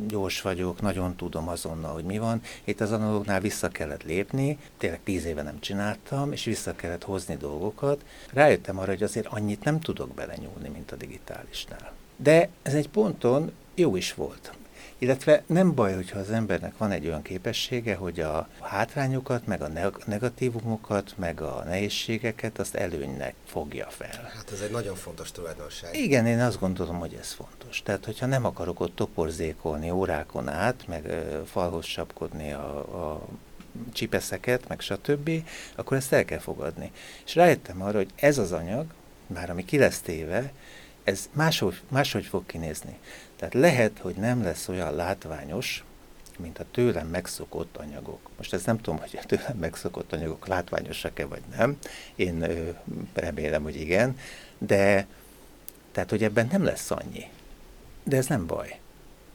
gyors 0.08 0.40
vagyok, 0.40 0.80
nagyon 0.80 1.16
tudom 1.16 1.48
azonnal, 1.48 1.92
hogy 1.92 2.04
mi 2.04 2.18
van. 2.18 2.42
Itt 2.64 2.80
az 2.80 2.92
analógnál 2.92 3.40
vissza 3.40 3.68
kellett 3.68 4.02
lépni, 4.02 4.58
tényleg 4.78 5.00
tíz 5.04 5.24
éve 5.24 5.42
nem 5.42 5.60
csináltam, 5.60 6.32
és 6.32 6.44
vissza 6.44 6.74
kellett 6.74 7.04
hozni 7.04 7.36
dolgokat. 7.36 8.04
Rájöttem 8.32 8.78
arra, 8.78 8.90
hogy 8.90 9.02
azért 9.02 9.26
annyit 9.26 9.64
nem 9.64 9.80
tudok 9.80 10.14
belenyúlni, 10.14 10.68
mint 10.68 10.92
a 10.92 10.96
digitálisnál. 10.96 11.92
De 12.16 12.48
ez 12.62 12.74
egy 12.74 12.88
ponton 12.88 13.52
jó 13.74 13.96
is 13.96 14.14
volt. 14.14 14.52
Illetve 15.02 15.42
nem 15.46 15.74
baj, 15.74 15.94
hogyha 15.94 16.18
az 16.18 16.30
embernek 16.30 16.76
van 16.76 16.90
egy 16.90 17.06
olyan 17.06 17.22
képessége, 17.22 17.94
hogy 17.94 18.20
a 18.20 18.48
hátrányokat, 18.60 19.46
meg 19.46 19.62
a 19.62 19.68
negatívumokat, 20.06 21.14
meg 21.16 21.40
a 21.40 21.62
nehézségeket 21.64 22.58
azt 22.58 22.74
előnynek 22.74 23.34
fogja 23.46 23.86
fel. 23.88 24.30
Hát 24.34 24.50
ez 24.52 24.60
egy 24.60 24.70
nagyon 24.70 24.94
fontos 24.94 25.32
tulajdonság. 25.32 25.96
Igen, 25.96 26.26
én 26.26 26.40
azt 26.40 26.60
gondolom, 26.60 26.98
hogy 26.98 27.16
ez 27.20 27.32
fontos. 27.32 27.82
Tehát, 27.82 28.04
hogyha 28.04 28.26
nem 28.26 28.44
akarok 28.44 28.80
ott 28.80 28.96
toporzékolni 28.96 29.90
órákon 29.90 30.48
át, 30.48 30.86
meg 30.86 31.04
ö, 31.04 31.40
falhoz 31.44 31.84
csapkodni 31.84 32.52
a, 32.52 32.78
a 33.14 33.26
csipeszeket, 33.92 34.68
meg 34.68 34.80
stb., 34.80 35.30
akkor 35.76 35.96
ezt 35.96 36.12
el 36.12 36.24
kell 36.24 36.38
fogadni. 36.38 36.92
És 37.24 37.34
rájöttem 37.34 37.82
arra, 37.82 37.96
hogy 37.96 38.10
ez 38.16 38.38
az 38.38 38.52
anyag, 38.52 38.86
már 39.26 39.50
ami 39.50 39.64
ki 39.64 39.78
lesz 39.78 40.00
téve, 40.00 40.52
ez 41.04 41.28
máshogy, 41.32 41.80
máshogy 41.88 42.24
fog 42.24 42.46
kinézni. 42.46 42.98
Tehát 43.40 43.54
lehet, 43.54 43.98
hogy 43.98 44.14
nem 44.14 44.42
lesz 44.42 44.68
olyan 44.68 44.94
látványos, 44.94 45.84
mint 46.38 46.58
a 46.58 46.64
tőlem 46.70 47.06
megszokott 47.06 47.76
anyagok. 47.76 48.30
Most 48.36 48.52
ezt 48.52 48.66
nem 48.66 48.76
tudom, 48.76 49.00
hogy 49.00 49.18
a 49.22 49.26
tőlem 49.26 49.56
megszokott 49.56 50.12
anyagok 50.12 50.46
látványosak-e 50.46 51.26
vagy 51.26 51.42
nem. 51.56 51.78
Én 52.14 52.42
ö, 52.42 52.70
remélem, 53.14 53.62
hogy 53.62 53.80
igen. 53.80 54.18
De 54.58 55.06
tehát, 55.92 56.10
hogy 56.10 56.22
ebben 56.22 56.48
nem 56.52 56.64
lesz 56.64 56.90
annyi. 56.90 57.30
De 58.02 58.16
ez 58.16 58.26
nem 58.26 58.46
baj. 58.46 58.78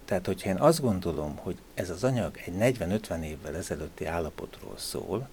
Tehát, 0.05 0.25
hogyha 0.25 0.49
én 0.49 0.57
azt 0.57 0.81
gondolom, 0.81 1.35
hogy 1.35 1.57
ez 1.73 1.89
az 1.89 2.03
anyag 2.03 2.39
egy 2.45 2.77
40-50 2.79 3.23
évvel 3.23 3.55
ezelőtti 3.55 4.05
állapotról 4.05 4.77
szól, 4.77 5.29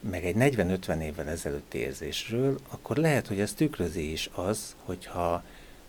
meg 0.00 0.24
egy 0.24 0.36
40-50 0.38 1.00
évvel 1.00 1.28
ezelőtti 1.28 1.78
érzésről, 1.78 2.58
akkor 2.68 2.96
lehet, 2.96 3.26
hogy 3.26 3.40
ez 3.40 3.52
tükrözi 3.52 4.12
is 4.12 4.30
az, 4.34 4.76
hogyha 4.84 5.42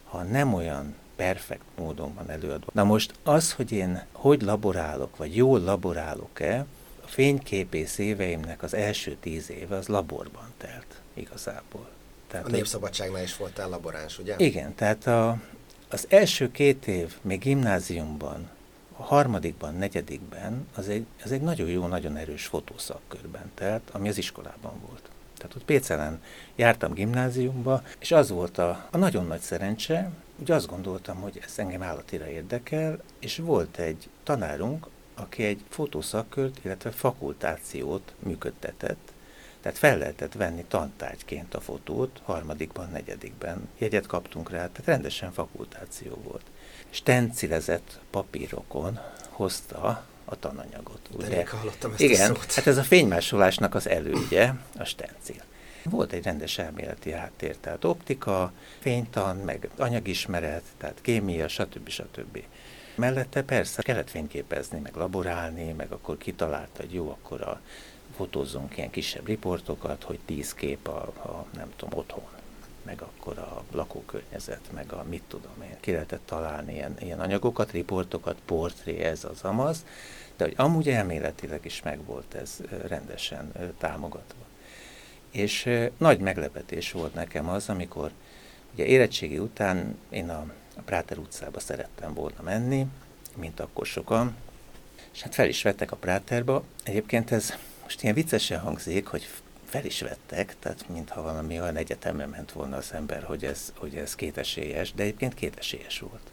ha 0.04 0.24
nem 0.24 0.54
olyan 0.54 0.96
perfekt 1.22 1.66
módon 1.78 2.14
van 2.14 2.30
előadva. 2.30 2.72
Na 2.74 2.84
most 2.84 3.14
az, 3.24 3.54
hogy 3.54 3.72
én 3.72 4.04
hogy 4.12 4.42
laborálok, 4.42 5.18
vagy 5.18 5.36
jól 5.36 5.60
laborálok-e, 5.60 6.66
a 7.04 7.08
fényképész 7.08 7.98
éveimnek 7.98 8.64
az 8.64 8.74
első 8.74 9.18
tíz 9.20 9.50
éve 9.50 9.76
az 9.76 9.88
laborban 9.88 10.54
telt 10.58 11.02
igazából. 11.14 11.90
Tehát, 12.28 12.46
a 12.46 12.50
Népszabadságnál 12.50 13.24
is 13.24 13.38
voltál 13.38 13.70
laboráns, 13.70 14.20
ugye? 14.20 14.36
Igen, 14.38 14.76
tehát 14.76 15.08
a, 15.08 15.42
az 15.90 16.06
első 16.10 16.52
két 16.52 16.88
év 16.88 17.16
még 17.22 17.40
gimnáziumban, 17.40 18.50
a 18.98 19.04
harmadikban, 19.04 19.76
negyedikben 19.76 20.68
az 20.76 20.90
egy, 20.90 21.06
az 21.24 21.32
egy 21.32 21.42
nagyon 21.42 21.68
jó, 21.68 21.88
nagyon 21.88 22.18
erős 22.18 22.46
fotószakkörben 22.46 23.52
telt, 23.54 23.90
ami 23.92 24.10
az 24.10 24.18
iskolában 24.18 24.74
volt. 24.88 25.10
Tehát 25.38 25.56
ott 25.56 25.66
Pécelen 25.66 26.22
jártam 26.56 26.94
gimnáziumba, 26.94 27.84
és 28.00 28.12
az 28.12 28.30
volt 28.30 28.58
a, 28.58 28.88
a 28.92 28.98
nagyon 28.98 29.28
nagy 29.28 29.40
szerencse, 29.40 30.12
úgy 30.42 30.52
azt 30.52 30.68
gondoltam, 30.68 31.18
hogy 31.22 31.40
ez 31.46 31.54
engem 31.56 31.82
állatira 31.82 32.28
érdekel, 32.28 33.00
és 33.20 33.38
volt 33.38 33.78
egy 33.78 34.10
tanárunk, 34.24 34.88
aki 35.16 35.44
egy 35.44 35.64
fotószakkört, 35.70 36.66
illetve 36.66 36.92
fakultációt 36.92 38.14
működtetett, 38.20 39.14
tehát 39.62 39.78
fel 39.78 39.98
lehetett 39.98 40.34
venni 40.34 40.66
tantárgyként 40.68 41.54
a 41.54 41.60
fotót, 41.60 42.22
harmadikban, 42.24 42.90
negyedikben. 42.92 43.70
Jegyet 43.78 44.06
kaptunk 44.06 44.50
rá, 44.50 44.58
tehát 44.58 44.86
rendesen 44.86 45.32
fakultáció 45.32 46.18
volt. 46.24 46.44
Stencilezett 46.90 48.00
papírokon 48.10 49.00
hozta 49.30 50.06
a 50.26 50.40
tananyagot. 50.40 51.10
Ugye? 51.14 51.46
hallottam 51.48 51.92
ezt 51.92 52.00
Igen, 52.00 52.32
a 52.32 52.36
szót. 52.36 52.54
hát 52.54 52.68
ez 52.68 52.78
a 52.78 52.84
fénymásolásnak 52.84 53.76
az 53.76 53.90
elődje, 53.90 54.60
a 54.78 54.84
stencil. 54.84 55.42
Volt 55.84 56.12
egy 56.12 56.24
rendes 56.24 56.58
elméleti 56.58 57.12
háttér, 57.12 57.58
tehát 57.58 57.84
optika, 57.84 58.52
fénytan, 58.80 59.38
meg 59.38 59.70
anyagismeret, 59.78 60.64
tehát 60.78 61.02
kémia, 61.02 61.48
stb. 61.48 61.90
stb. 61.90 62.44
Mellette 62.96 63.44
persze 63.44 63.82
kellett 63.82 64.10
fényképezni, 64.10 64.80
meg 64.80 64.96
laborálni, 64.96 65.72
meg 65.72 65.92
akkor 65.92 66.18
kitalálta, 66.18 66.82
hogy 66.82 66.94
jó, 66.94 67.10
akkor 67.10 67.42
a, 67.42 67.62
fotózzunk 68.16 68.78
ilyen 68.78 68.90
kisebb 68.90 69.28
riportokat, 69.28 70.04
hogy 70.04 70.20
tíz 70.26 70.54
kép 70.54 70.88
a, 70.88 71.02
a 71.02 71.46
nem 71.54 71.72
tudom, 71.76 72.00
otthon 72.00 72.24
meg 72.84 73.02
akkor 73.02 73.38
a 73.38 73.64
lakókörnyezet, 73.72 74.70
meg 74.74 74.94
a 74.94 75.04
mit 75.10 75.24
tudom 75.28 75.62
én, 75.64 75.76
ki 75.80 75.92
lehetett 75.92 76.26
találni 76.26 76.74
ilyen, 76.74 76.96
ilyen 77.00 77.20
anyagokat, 77.20 77.72
riportokat, 77.72 78.38
portré, 78.46 78.98
ez 78.98 79.24
az 79.24 79.42
amaz, 79.42 79.86
de 80.38 80.44
hogy 80.44 80.54
amúgy 80.58 80.90
elméletileg 80.90 81.66
is 81.66 81.82
megvolt 81.82 82.34
ez 82.34 82.58
rendesen 82.88 83.52
támogatva. 83.78 84.44
És 85.32 85.70
nagy 85.98 86.20
meglepetés 86.20 86.92
volt 86.92 87.14
nekem 87.14 87.50
az, 87.50 87.70
amikor 87.70 88.12
ugye 88.74 88.86
érettségi 88.86 89.40
után 89.40 89.98
én 90.10 90.30
a, 90.30 90.46
a 90.78 90.82
Práter 90.82 91.18
utcába 91.18 91.60
szerettem 91.60 92.14
volna 92.14 92.42
menni, 92.44 92.86
mint 93.36 93.60
akkor 93.60 93.86
sokan, 93.86 94.36
és 95.14 95.22
hát 95.22 95.36
fel 95.36 95.48
is 95.48 95.64
vettek 95.64 95.92
a 95.92 95.96
Práterba. 95.96 96.64
Egyébként 96.84 97.32
ez 97.32 97.54
most 97.84 98.04
ilyen 98.04 98.16
viccesen 98.16 98.60
hangzik, 98.60 99.08
hogy 99.08 99.28
fel 99.66 99.86
is 99.86 100.02
vettek, 100.02 100.56
tehát 100.60 100.86
mintha 100.90 101.22
valami 101.22 101.60
olyan 101.60 101.76
egyetemre 101.76 102.26
ment 102.26 102.52
volna 102.52 102.78
az 102.78 102.94
ember, 102.94 103.24
hogy 103.24 103.46
ez, 103.46 103.74
hogy 103.76 103.96
ez 103.96 104.16
kétesélyes, 104.16 104.94
de 104.94 105.04
egyébként 105.04 105.34
kétesélyes 105.34 106.00
volt. 106.00 106.32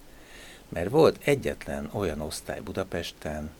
Mert 0.69 0.91
volt 0.91 1.19
egyetlen 1.25 1.91
olyan 1.93 2.21
osztály 2.21 2.61
Budapesten, 2.61 3.51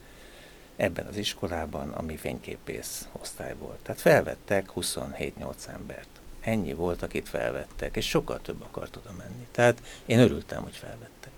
ebben 0.79 1.07
az 1.07 1.17
iskolában, 1.17 1.91
ami 1.91 2.17
fényképész 2.17 3.09
osztály 3.13 3.55
volt. 3.59 3.79
Tehát 3.83 4.01
felvettek 4.01 4.69
27-8 4.77 5.69
embert. 5.69 6.09
Ennyi 6.41 6.73
volt, 6.73 7.03
akit 7.03 7.29
felvettek, 7.29 7.97
és 7.97 8.09
sokkal 8.09 8.41
több 8.41 8.63
akart 8.63 8.97
oda 8.97 9.13
menni. 9.19 9.47
Tehát 9.51 9.83
én 10.07 10.19
örültem, 10.19 10.63
hogy 10.63 10.77
felvettek. 10.77 11.31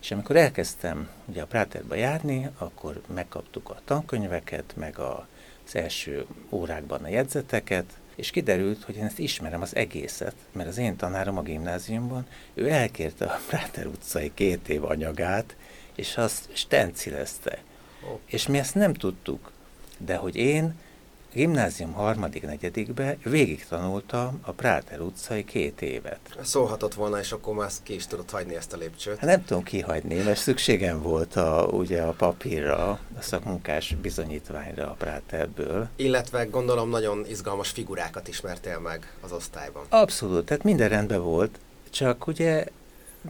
És 0.00 0.10
amikor 0.10 0.36
elkezdtem 0.36 1.08
ugye 1.24 1.42
a 1.42 1.46
Práterba 1.46 1.94
járni, 1.94 2.50
akkor 2.58 3.00
megkaptuk 3.14 3.70
a 3.70 3.80
tankönyveket, 3.84 4.72
meg 4.76 4.98
a, 4.98 5.26
az 5.66 5.76
első 5.76 6.26
órákban 6.50 7.04
a 7.04 7.08
jegyzeteket, 7.08 7.92
és 8.14 8.30
kiderült, 8.30 8.84
hogy 8.84 8.96
én 8.96 9.04
ezt 9.04 9.18
ismerem 9.18 9.62
az 9.62 9.76
egészet, 9.76 10.34
mert 10.52 10.68
az 10.68 10.78
én 10.78 10.96
tanárom 10.96 11.38
a 11.38 11.42
gimnáziumban, 11.42 12.26
ő 12.54 12.68
elkérte 12.70 13.24
a 13.24 13.40
Práter 13.48 13.86
utcai 13.86 14.30
két 14.34 14.68
év 14.68 14.84
anyagát, 14.84 15.56
és 15.94 16.16
azt 16.16 16.48
stencilezte. 16.52 17.58
És 18.26 18.46
mi 18.46 18.58
ezt 18.58 18.74
nem 18.74 18.94
tudtuk, 18.94 19.50
de 19.98 20.16
hogy 20.16 20.36
én 20.36 20.74
gimnázium 21.32 21.92
harmadik, 21.92 22.42
negyedikbe 22.42 23.16
végig 23.24 23.66
tanultam 23.66 24.38
a 24.42 24.50
Práter 24.50 25.00
utcai 25.00 25.44
két 25.44 25.82
évet. 25.82 26.18
Szólhatott 26.42 26.94
volna, 26.94 27.18
és 27.18 27.32
akkor 27.32 27.54
már 27.54 27.70
ki 27.82 27.94
is 27.94 28.06
tudott 28.06 28.30
hagyni 28.30 28.54
ezt 28.54 28.72
a 28.72 28.76
lépcsőt. 28.76 29.18
Hát 29.18 29.30
nem 29.30 29.44
tudom 29.44 29.62
kihagyni, 29.62 30.14
mert 30.14 30.38
szükségem 30.38 31.02
volt 31.02 31.36
a, 31.36 31.68
ugye 31.72 32.02
a 32.02 32.12
papírra, 32.12 32.90
a 32.90 33.20
szakmunkás 33.20 33.94
bizonyítványra 34.02 34.90
a 34.90 34.94
Práterből. 34.98 35.88
Illetve 35.96 36.44
gondolom 36.44 36.90
nagyon 36.90 37.24
izgalmas 37.28 37.70
figurákat 37.70 38.28
ismertél 38.28 38.78
meg 38.78 39.12
az 39.20 39.32
osztályban. 39.32 39.84
Abszolút, 39.88 40.46
tehát 40.46 40.64
minden 40.64 40.88
rendben 40.88 41.22
volt, 41.22 41.58
csak 41.90 42.26
ugye 42.26 42.64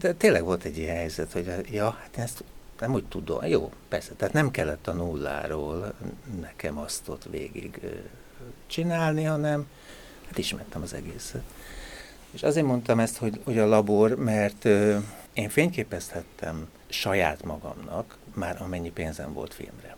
de 0.01 0.13
tényleg 0.13 0.45
volt 0.45 0.65
egy 0.65 0.79
ilyen 0.79 0.97
helyzet, 0.97 1.33
hogy 1.33 1.51
ja, 1.71 1.91
hát 1.91 2.17
én 2.17 2.23
ezt 2.23 2.45
nem 2.81 2.95
úgy 2.95 3.05
tudom, 3.05 3.45
jó, 3.45 3.73
persze, 3.89 4.13
tehát 4.13 4.35
nem 4.35 4.51
kellett 4.51 4.87
a 4.87 4.93
nulláról 4.93 5.93
nekem 6.41 6.79
azt 6.79 7.09
ott 7.09 7.25
végig 7.31 7.81
csinálni, 8.67 9.25
hanem 9.25 9.67
hát 10.27 10.39
ismertem 10.39 10.83
az 10.83 10.93
egészet. 10.93 11.43
És 12.31 12.43
azért 12.43 12.67
mondtam 12.67 13.01
ezt, 13.01 13.17
hogy, 13.17 13.41
hogy 13.45 13.59
a 13.59 13.67
labor, 13.67 14.17
mert 14.17 14.65
én 15.33 15.49
fényképezhettem 15.49 16.69
saját 16.89 17.45
magamnak, 17.45 18.17
már 18.35 18.63
amennyi 18.63 18.91
pénzem 18.91 19.33
volt 19.33 19.55
filmre. 19.55 19.97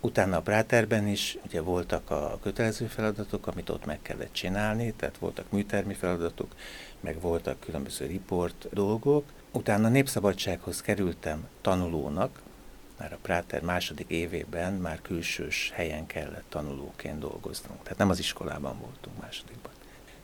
Utána 0.00 0.36
a 0.36 0.40
Práterben 0.40 1.06
is 1.06 1.38
ugye 1.46 1.60
voltak 1.60 2.10
a 2.10 2.38
kötelező 2.42 2.86
feladatok, 2.86 3.46
amit 3.46 3.70
ott 3.70 3.84
meg 3.84 3.98
kellett 4.02 4.32
csinálni, 4.32 4.92
tehát 4.92 5.18
voltak 5.18 5.50
műtermi 5.50 5.94
feladatok, 5.94 6.54
meg 7.00 7.20
voltak 7.20 7.60
különböző 7.60 8.06
riport 8.06 8.68
dolgok, 8.72 9.24
Utána 9.52 9.88
Népszabadsághoz 9.88 10.80
kerültem 10.80 11.48
tanulónak, 11.60 12.42
már 12.98 13.12
a 13.12 13.18
Práter 13.22 13.62
második 13.62 14.08
évében 14.08 14.72
már 14.72 15.02
külsős 15.02 15.70
helyen 15.74 16.06
kellett 16.06 16.44
tanulóként 16.48 17.18
dolgoznunk. 17.18 17.82
Tehát 17.82 17.98
nem 17.98 18.10
az 18.10 18.18
iskolában 18.18 18.78
voltunk 18.78 19.20
másodikban. 19.20 19.72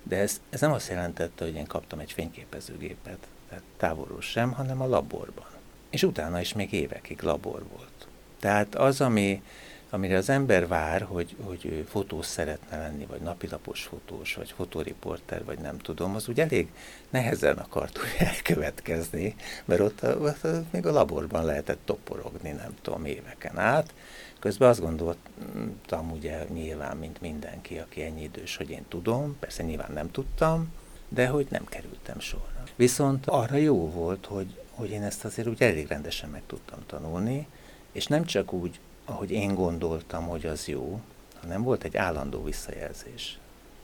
De 0.03 0.17
ez, 0.17 0.41
ez 0.51 0.61
nem 0.61 0.73
azt 0.73 0.89
jelentette, 0.89 1.45
hogy 1.45 1.55
én 1.55 1.67
kaptam 1.67 1.99
egy 1.99 2.13
fényképezőgépet, 2.13 3.27
tehát 3.49 3.65
távolról 3.77 4.21
sem, 4.21 4.53
hanem 4.53 4.81
a 4.81 4.87
laborban. 4.87 5.47
És 5.91 6.03
utána 6.03 6.41
is 6.41 6.53
még 6.53 6.73
évekig 6.73 7.23
labor 7.23 7.65
volt. 7.77 8.07
Tehát 8.41 8.75
az, 8.75 9.01
ami 9.01 9.43
amire 9.91 10.17
az 10.17 10.29
ember 10.29 10.67
vár, 10.67 11.03
hogy, 11.03 11.37
hogy 11.43 11.67
ő 11.67 11.83
fotós 11.89 12.27
szeretne 12.27 12.79
lenni, 12.79 13.07
vagy 13.07 13.21
napilapos 13.21 13.83
fotós, 13.83 14.35
vagy 14.35 14.53
fotóriporter, 14.57 15.45
vagy 15.45 15.59
nem 15.59 15.79
tudom, 15.79 16.15
az 16.15 16.29
úgy 16.29 16.41
elég 16.41 16.69
nehezen 17.11 17.59
akart 17.59 17.99
úgy 17.99 18.27
elkövetkezni, 18.29 19.35
mert 19.65 19.81
ott, 19.81 20.03
ott 20.03 20.47
még 20.71 20.87
a 20.87 20.93
laborban 20.93 21.45
lehetett 21.45 21.81
toporogni, 21.85 22.51
nem 22.51 22.75
tudom, 22.83 23.05
éveken 23.05 23.59
át. 23.59 23.95
Közben 24.39 24.69
azt 24.69 24.81
gondoltam 24.81 26.11
ugye 26.13 26.45
nyilván, 26.53 26.97
mint 26.97 27.21
mindenki, 27.21 27.79
aki 27.79 28.03
ennyi 28.03 28.23
idős, 28.23 28.57
hogy 28.57 28.71
én 28.71 28.85
tudom, 28.89 29.37
persze 29.41 29.63
nyilván 29.63 29.93
nem 29.93 30.11
tudtam, 30.11 30.73
de 31.09 31.27
hogy 31.27 31.47
nem 31.51 31.65
kerültem 31.65 32.21
sorra. 32.21 32.63
Viszont 32.77 33.27
arra 33.27 33.57
jó 33.57 33.91
volt, 33.91 34.27
hogy, 34.27 34.61
hogy 34.71 34.91
én 34.91 35.03
ezt 35.03 35.25
azért 35.25 35.49
úgy 35.49 35.63
elég 35.63 35.87
rendesen 35.87 36.31
meg 36.31 36.43
tudtam 36.47 36.79
tanulni, 36.87 37.47
és 37.93 38.07
nem 38.07 38.25
csak 38.25 38.53
úgy 38.53 38.81
ahogy 39.07 39.31
én 39.31 39.55
gondoltam, 39.55 40.27
hogy 40.27 40.47
az 40.47 40.69
jó, 40.69 41.01
hanem 41.41 41.63
volt 41.63 41.85
egy 41.85 41.97
állandó 41.97 42.43
visszajelzés. 42.43 43.39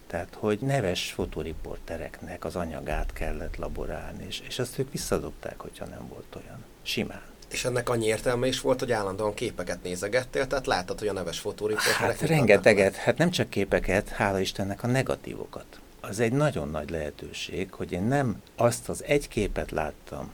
Tehát, 0.07 0.37
hogy 0.39 0.59
neves 0.59 1.13
fotóriportereknek 1.13 2.45
az 2.45 2.57
anyagát 2.57 3.13
kellett 3.13 3.57
laborálni, 3.57 4.25
és, 4.27 4.41
és 4.41 4.59
azt 4.59 4.79
ők 4.79 4.93
visszadobták, 4.93 5.61
hogyha 5.61 5.85
nem 5.85 6.09
volt 6.09 6.37
olyan. 6.37 6.65
Simán. 6.83 7.23
És 7.51 7.65
ennek 7.65 7.89
annyi 7.89 8.07
értelme 8.07 8.47
is 8.47 8.61
volt, 8.61 8.79
hogy 8.79 8.93
állandóan 8.93 9.35
képeket 9.35 9.83
nézegettél, 9.83 10.47
tehát 10.47 10.67
láttad, 10.67 10.99
hogy 10.99 11.09
a 11.09 11.13
neves 11.13 11.39
fotóriporterek... 11.39 12.19
Hát 12.19 12.21
rengeteget, 12.21 12.95
hát 12.95 13.19
nem 13.19 13.31
csak 13.31 13.51
képeket, 13.51 14.09
hála 14.09 14.39
Istennek 14.41 14.83
a 14.83 14.87
negatívokat. 14.87 15.81
Az 16.01 16.21
egy 16.21 16.33
nagyon 16.33 16.69
nagy 16.69 16.91
lehetőség, 16.91 17.73
hogy 17.73 17.93
én 17.93 18.03
nem 18.03 18.43
azt 18.57 18.89
az 18.89 19.05
egy 19.05 19.29
képet 19.29 19.71
láttam, 19.71 20.31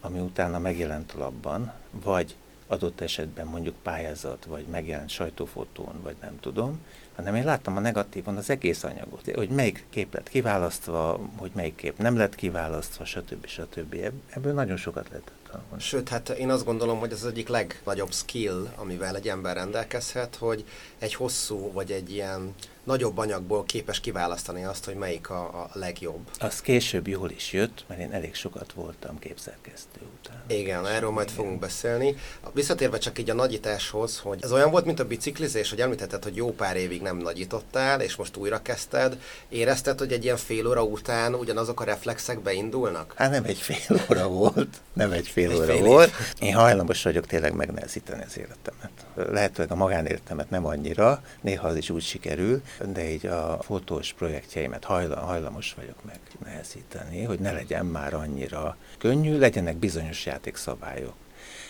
ami 0.00 0.18
utána 0.18 0.58
megjelent 0.58 1.12
a 1.12 1.18
labban, 1.18 1.72
vagy 1.90 2.36
adott 2.68 3.00
esetben 3.00 3.46
mondjuk 3.46 3.74
pályázat, 3.82 4.44
vagy 4.44 4.64
megjelent 4.66 5.10
sajtófotón, 5.10 6.02
vagy 6.02 6.16
nem 6.20 6.40
tudom, 6.40 6.80
hanem 7.14 7.34
én 7.34 7.44
láttam 7.44 7.76
a 7.76 7.80
negatívon 7.80 8.36
az 8.36 8.50
egész 8.50 8.84
anyagot, 8.84 9.34
hogy 9.34 9.48
melyik 9.48 9.84
kép 9.90 10.14
lett 10.14 10.28
kiválasztva, 10.28 11.20
hogy 11.36 11.50
melyik 11.54 11.74
kép 11.74 11.98
nem 11.98 12.16
lett 12.16 12.34
kiválasztva, 12.34 13.04
stb. 13.04 13.46
stb. 13.46 13.94
Ebből 14.28 14.52
nagyon 14.52 14.76
sokat 14.76 15.08
tanulni. 15.50 15.78
Sőt, 15.78 16.08
hát 16.08 16.28
én 16.28 16.50
azt 16.50 16.64
gondolom, 16.64 16.98
hogy 16.98 17.12
ez 17.12 17.22
az 17.22 17.30
egyik 17.30 17.48
legnagyobb 17.48 18.12
skill, 18.12 18.68
amivel 18.76 19.16
egy 19.16 19.28
ember 19.28 19.56
rendelkezhet, 19.56 20.36
hogy 20.36 20.64
egy 20.98 21.14
hosszú, 21.14 21.72
vagy 21.72 21.92
egy 21.92 22.12
ilyen 22.12 22.54
nagyobb 22.84 23.18
anyagból 23.18 23.64
képes 23.64 24.00
kiválasztani 24.00 24.64
azt, 24.64 24.84
hogy 24.84 24.94
melyik 24.94 25.30
a, 25.30 25.62
a 25.62 25.70
legjobb. 25.72 26.28
Az 26.38 26.60
később 26.60 27.06
jól 27.06 27.30
is 27.30 27.52
jött, 27.52 27.84
mert 27.86 28.00
én 28.00 28.12
elég 28.12 28.34
sokat 28.34 28.72
voltam 28.72 29.18
képszerkesztő 29.18 30.00
után. 30.28 30.58
Igen, 30.58 30.86
erről 30.86 31.10
majd 31.10 31.26
igen. 31.26 31.38
fogunk 31.42 31.60
beszélni. 31.60 32.16
Visszatérve 32.52 32.98
csak 32.98 33.18
így 33.18 33.30
a 33.30 33.34
nagyításhoz, 33.34 34.18
hogy 34.18 34.38
ez 34.42 34.52
olyan 34.52 34.70
volt, 34.70 34.84
mint 34.84 35.00
a 35.00 35.04
biciklizés, 35.04 35.70
hogy 35.70 35.80
említetted, 35.80 36.22
hogy 36.22 36.36
jó 36.36 36.52
pár 36.52 36.76
évig 36.76 37.02
nem 37.02 37.16
nagyítottál, 37.16 38.00
és 38.00 38.16
most 38.16 38.36
újra 38.36 38.62
kezdted. 38.62 39.18
Érezted, 39.48 39.98
hogy 39.98 40.12
egy 40.12 40.24
ilyen 40.24 40.36
fél 40.36 40.66
óra 40.66 40.82
után 40.82 41.34
ugyanazok 41.34 41.80
a 41.80 41.84
reflexek 41.84 42.40
beindulnak? 42.40 43.12
Hát 43.16 43.30
nem 43.30 43.44
egy 43.44 43.58
fél 43.58 44.00
óra 44.10 44.28
volt, 44.28 44.76
nem 44.92 45.12
egy 45.12 45.28
fél 45.28 45.50
egy 45.50 45.56
óra 45.56 45.66
fél 45.66 45.84
volt. 45.84 46.12
Én 46.38 46.54
hajlamos 46.54 47.02
vagyok 47.02 47.26
tényleg 47.26 47.54
megnehezíteni 47.54 48.24
az 48.24 48.38
életemet. 48.38 48.90
Lehetőleg 49.14 49.70
a 49.70 49.74
magánéletemet 49.74 50.50
nem 50.50 50.66
annyira, 50.66 51.22
néha 51.40 51.68
az 51.68 51.76
is 51.76 51.90
úgy 51.90 52.02
sikerül, 52.02 52.62
de 52.92 53.10
így 53.10 53.26
a 53.26 53.58
fotós 53.62 54.12
projektjeimet 54.12 54.84
hajlamos 54.84 55.74
vagyok 55.74 55.96
megnehezíteni, 56.04 57.24
hogy 57.24 57.38
ne 57.38 57.52
legyen 57.52 57.86
már 57.86 58.14
annyira 58.14 58.76
könnyű, 58.98 59.38
legyenek 59.38 59.76
bizonyos 59.76 60.17
játékszabályok. 60.26 61.14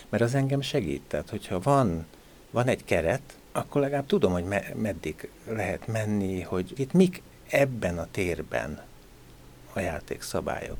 Mert 0.09 0.23
az 0.23 0.35
engem 0.35 0.61
segít, 0.61 1.01
tehát 1.07 1.29
hogyha 1.29 1.59
van, 1.59 2.05
van 2.51 2.67
egy 2.67 2.85
keret, 2.85 3.21
akkor 3.51 3.81
legalább 3.81 4.05
tudom, 4.05 4.31
hogy 4.31 4.43
me- 4.43 4.75
meddig 4.75 5.29
lehet 5.47 5.87
menni, 5.87 6.41
hogy 6.41 6.73
itt 6.75 6.93
mik 6.93 7.21
ebben 7.49 7.97
a 7.97 8.07
térben 8.11 8.81
a 9.73 9.79
játékszabályok. 9.79 10.77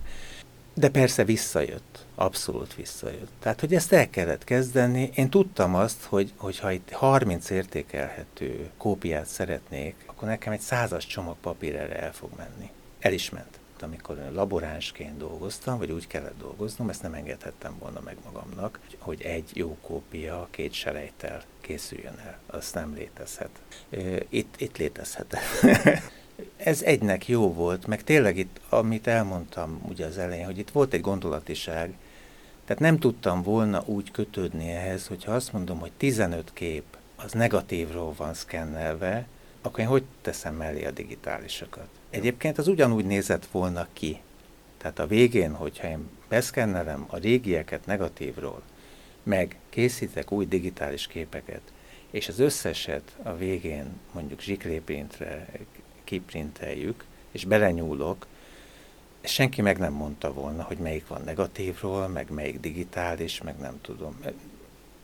De 0.73 0.89
persze 0.89 1.23
visszajött, 1.23 2.05
abszolút 2.15 2.75
visszajött. 2.75 3.32
Tehát, 3.39 3.60
hogy 3.60 3.75
ezt 3.75 3.93
el 3.93 4.10
kellett 4.10 4.43
kezdeni. 4.43 5.10
Én 5.15 5.29
tudtam 5.29 5.75
azt, 5.75 6.03
hogy, 6.03 6.34
hogy 6.36 6.60
ha 6.60 6.71
itt 6.71 6.91
30 6.91 7.49
értékelhető 7.49 8.69
kópiát 8.77 9.25
szeretnék, 9.25 9.95
akkor 10.05 10.27
nekem 10.27 10.53
egy 10.53 10.60
százas 10.60 11.05
csomag 11.05 11.36
papír 11.41 11.75
erre 11.75 11.99
el 11.99 12.13
fog 12.13 12.29
menni. 12.38 12.69
El 12.99 13.13
is 13.13 13.29
ment. 13.29 13.60
Amikor 13.81 14.29
laboránsként 14.33 15.17
dolgoztam, 15.17 15.77
vagy 15.77 15.91
úgy 15.91 16.07
kellett 16.07 16.37
dolgoznom, 16.37 16.89
ezt 16.89 17.01
nem 17.01 17.13
engedhettem 17.13 17.75
volna 17.79 17.99
meg 17.99 18.17
magamnak, 18.23 18.79
hogy 18.97 19.21
egy 19.21 19.49
jó 19.53 19.77
kópia 19.81 20.47
két 20.51 20.73
selejtel 20.73 21.43
készüljön 21.61 22.17
el. 22.25 22.39
Az 22.47 22.71
nem 22.71 22.93
létezhet. 22.93 23.61
Itt, 24.29 24.55
itt 24.57 24.77
létezhet. 24.77 25.37
ez 26.57 26.81
egynek 26.81 27.27
jó 27.27 27.53
volt, 27.53 27.87
meg 27.87 28.03
tényleg 28.03 28.37
itt, 28.37 28.59
amit 28.69 29.07
elmondtam 29.07 29.81
ugye 29.87 30.05
az 30.05 30.17
elején, 30.17 30.45
hogy 30.45 30.57
itt 30.57 30.69
volt 30.69 30.93
egy 30.93 31.01
gondolatiság, 31.01 31.93
Tehát 32.65 32.81
nem 32.81 32.99
tudtam 32.99 33.41
volna 33.41 33.83
úgy 33.85 34.11
kötődni 34.11 34.69
ehhez, 34.69 35.07
hogyha 35.07 35.31
azt 35.31 35.53
mondom, 35.53 35.79
hogy 35.79 35.91
15 35.97 36.53
kép 36.53 36.83
az 37.15 37.31
negatívról 37.31 38.13
van 38.17 38.33
szkennelve, 38.33 39.27
akkor 39.61 39.79
én 39.79 39.87
hogy 39.87 40.03
teszem 40.21 40.55
mellé 40.55 40.85
a 40.85 40.91
digitálisokat? 40.91 41.98
Egyébként 42.09 42.57
az 42.57 42.67
ugyanúgy 42.67 43.05
nézett 43.05 43.45
volna 43.45 43.87
ki. 43.93 44.21
Tehát 44.77 44.99
a 44.99 45.07
végén, 45.07 45.53
hogyha 45.53 45.87
én 45.87 46.09
beszkennelem 46.27 47.05
a 47.09 47.17
régieket 47.17 47.85
negatívról, 47.85 48.61
meg 49.23 49.59
készítek 49.69 50.31
új 50.31 50.45
digitális 50.45 51.07
képeket, 51.07 51.61
és 52.11 52.27
az 52.27 52.39
összeset 52.39 53.15
a 53.23 53.35
végén 53.35 53.85
mondjuk 54.11 54.41
zsikréprintre 54.41 55.47
kiprinteljük, 56.03 57.05
és 57.31 57.45
belenyúlok, 57.45 58.27
senki 59.21 59.61
meg 59.61 59.77
nem 59.77 59.93
mondta 59.93 60.33
volna, 60.33 60.63
hogy 60.63 60.77
melyik 60.77 61.07
van 61.07 61.21
negatívról, 61.25 62.07
meg 62.07 62.29
melyik 62.29 62.59
digitális, 62.59 63.41
meg 63.41 63.57
nem 63.57 63.81
tudom. 63.81 64.19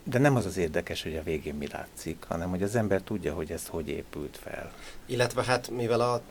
De 0.03 0.19
nem 0.19 0.35
az 0.35 0.45
az 0.45 0.57
érdekes, 0.57 1.03
hogy 1.03 1.15
a 1.15 1.23
végén 1.23 1.55
mi 1.55 1.67
látszik, 1.67 2.23
hanem 2.27 2.49
hogy 2.49 2.63
az 2.63 2.75
ember 2.75 3.01
tudja, 3.01 3.33
hogy 3.33 3.51
ez 3.51 3.67
hogy 3.67 3.89
épült 3.89 4.37
fel. 4.41 4.73
Illetve 5.05 5.43
hát 5.43 5.69
mivel 5.69 6.01
a 6.01 6.21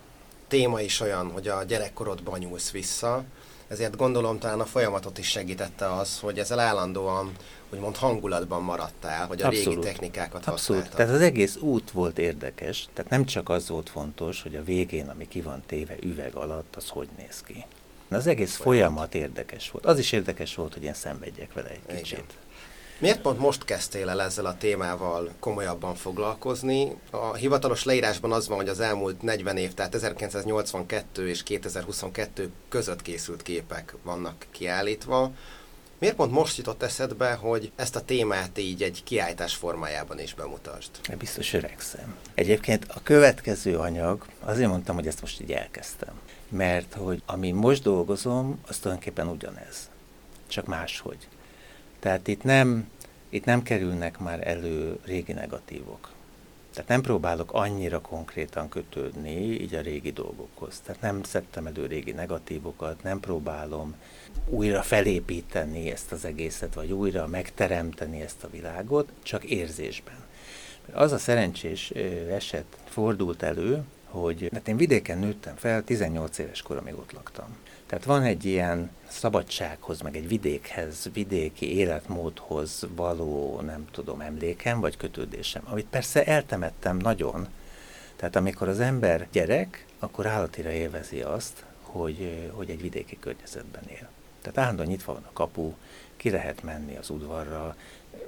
téma 0.48 0.80
is 0.80 1.00
olyan, 1.00 1.30
hogy 1.30 1.48
a 1.48 1.62
gyerekkorodban 1.62 2.38
nyúlsz 2.38 2.70
vissza, 2.70 3.24
ezért 3.68 3.96
gondolom 3.96 4.38
talán 4.38 4.60
a 4.60 4.64
folyamatot 4.64 5.18
is 5.18 5.28
segítette 5.28 5.94
az, 5.94 6.18
hogy 6.18 6.38
ezzel 6.38 6.58
állandóan 6.58 7.32
úgymond 7.70 7.96
hangulatban 7.96 8.62
maradtál, 8.62 9.26
hogy 9.26 9.42
a 9.42 9.46
Abszolút. 9.46 9.68
régi 9.74 9.86
technikákat 9.86 10.46
Abszolút. 10.46 10.82
használtad. 10.82 10.96
Tehát 10.96 11.12
az 11.12 11.20
egész 11.20 11.56
út 11.56 11.90
volt 11.90 12.18
érdekes, 12.18 12.88
tehát 12.92 13.10
nem 13.10 13.24
csak 13.24 13.48
az 13.48 13.68
volt 13.68 13.88
fontos, 13.88 14.42
hogy 14.42 14.56
a 14.56 14.64
végén, 14.64 15.08
ami 15.08 15.28
ki 15.28 15.40
van 15.40 15.62
téve 15.66 15.94
üveg 16.02 16.34
alatt, 16.34 16.76
az 16.76 16.88
hogy 16.88 17.08
néz 17.16 17.42
ki. 17.46 17.64
De 18.08 18.16
az 18.16 18.26
egész 18.26 18.56
folyamat. 18.56 18.92
folyamat 18.92 19.14
érdekes 19.14 19.70
volt. 19.70 19.86
Az 19.86 19.98
is 19.98 20.12
érdekes 20.12 20.54
volt, 20.54 20.72
hogy 20.72 20.82
én 20.82 20.94
szenvedjek 20.94 21.52
vele 21.52 21.68
egy 21.68 21.96
kicsit. 21.96 22.18
Igen. 22.18 22.26
Miért 22.98 23.20
pont 23.20 23.38
most 23.38 23.64
kezdtél 23.64 24.08
el 24.08 24.22
ezzel 24.22 24.46
a 24.46 24.56
témával 24.56 25.30
komolyabban 25.38 25.94
foglalkozni? 25.94 26.96
A 27.10 27.34
hivatalos 27.34 27.84
leírásban 27.84 28.32
az 28.32 28.48
van, 28.48 28.56
hogy 28.56 28.68
az 28.68 28.80
elmúlt 28.80 29.22
40 29.22 29.56
év, 29.56 29.74
tehát 29.74 29.94
1982 29.94 31.28
és 31.28 31.42
2022 31.42 32.50
között 32.68 33.02
készült 33.02 33.42
képek 33.42 33.94
vannak 34.02 34.46
kiállítva. 34.50 35.30
Miért 35.98 36.16
pont 36.16 36.32
most 36.32 36.56
jutott 36.56 36.82
eszedbe, 36.82 37.32
hogy 37.32 37.72
ezt 37.76 37.96
a 37.96 38.00
témát 38.00 38.58
így 38.58 38.82
egy 38.82 39.02
kiállítás 39.04 39.54
formájában 39.54 40.20
is 40.20 40.34
bemutasd? 40.34 40.90
Biztos 41.18 41.52
öregszem. 41.52 42.16
Egyébként 42.34 42.86
a 42.88 43.02
következő 43.02 43.78
anyag, 43.78 44.26
azért 44.40 44.68
mondtam, 44.68 44.94
hogy 44.94 45.06
ezt 45.06 45.20
most 45.20 45.40
így 45.40 45.52
elkezdtem. 45.52 46.20
Mert 46.48 46.94
hogy 46.94 47.22
ami 47.26 47.50
most 47.50 47.82
dolgozom, 47.82 48.60
az 48.66 48.78
tulajdonképpen 48.78 49.28
ugyanez. 49.28 49.90
Csak 50.46 50.66
máshogy. 50.66 51.28
Tehát 52.04 52.28
itt 52.28 52.42
nem, 52.42 52.88
itt 53.28 53.44
nem 53.44 53.62
kerülnek 53.62 54.18
már 54.18 54.48
elő 54.48 54.98
régi 55.04 55.32
negatívok. 55.32 56.10
Tehát 56.72 56.88
nem 56.88 57.00
próbálok 57.00 57.52
annyira 57.52 58.00
konkrétan 58.00 58.68
kötődni 58.68 59.60
így 59.60 59.74
a 59.74 59.80
régi 59.80 60.12
dolgokhoz. 60.12 60.80
Tehát 60.84 61.00
nem 61.00 61.22
szedtem 61.22 61.66
elő 61.66 61.86
régi 61.86 62.12
negatívokat, 62.12 63.02
nem 63.02 63.20
próbálom 63.20 63.94
újra 64.48 64.82
felépíteni 64.82 65.90
ezt 65.90 66.12
az 66.12 66.24
egészet, 66.24 66.74
vagy 66.74 66.92
újra 66.92 67.26
megteremteni 67.26 68.20
ezt 68.20 68.44
a 68.44 68.50
világot, 68.50 69.08
csak 69.22 69.44
érzésben. 69.44 70.24
Az 70.92 71.12
a 71.12 71.18
szerencsés 71.18 71.90
eset 72.30 72.76
fordult 72.84 73.42
elő, 73.42 73.82
hogy 74.04 74.48
hát 74.52 74.68
én 74.68 74.76
vidéken 74.76 75.18
nőttem 75.18 75.56
fel, 75.56 75.84
18 75.84 76.38
éves 76.38 76.62
koromig 76.62 76.94
ott 76.94 77.12
laktam. 77.12 77.56
Tehát 77.86 78.04
van 78.04 78.22
egy 78.22 78.44
ilyen 78.44 78.90
szabadsághoz, 79.08 80.00
meg 80.00 80.16
egy 80.16 80.28
vidékhez, 80.28 81.08
vidéki 81.12 81.76
életmódhoz 81.76 82.86
való, 82.94 83.60
nem 83.60 83.84
tudom, 83.90 84.20
emlékem 84.20 84.80
vagy 84.80 84.96
kötődésem, 84.96 85.62
amit 85.66 85.86
persze 85.86 86.24
eltemettem 86.24 86.96
nagyon. 86.96 87.48
Tehát 88.16 88.36
amikor 88.36 88.68
az 88.68 88.80
ember 88.80 89.28
gyerek, 89.32 89.86
akkor 89.98 90.26
állatira 90.26 90.70
élvezi 90.70 91.20
azt, 91.20 91.64
hogy, 91.82 92.50
hogy 92.52 92.70
egy 92.70 92.80
vidéki 92.80 93.18
környezetben 93.18 93.82
él. 93.88 94.08
Tehát 94.40 94.58
állandóan 94.58 94.88
nyitva 94.88 95.12
van 95.12 95.24
a 95.28 95.32
kapu, 95.32 95.72
ki 96.16 96.30
lehet 96.30 96.62
menni 96.62 96.96
az 96.96 97.10
udvarra. 97.10 97.76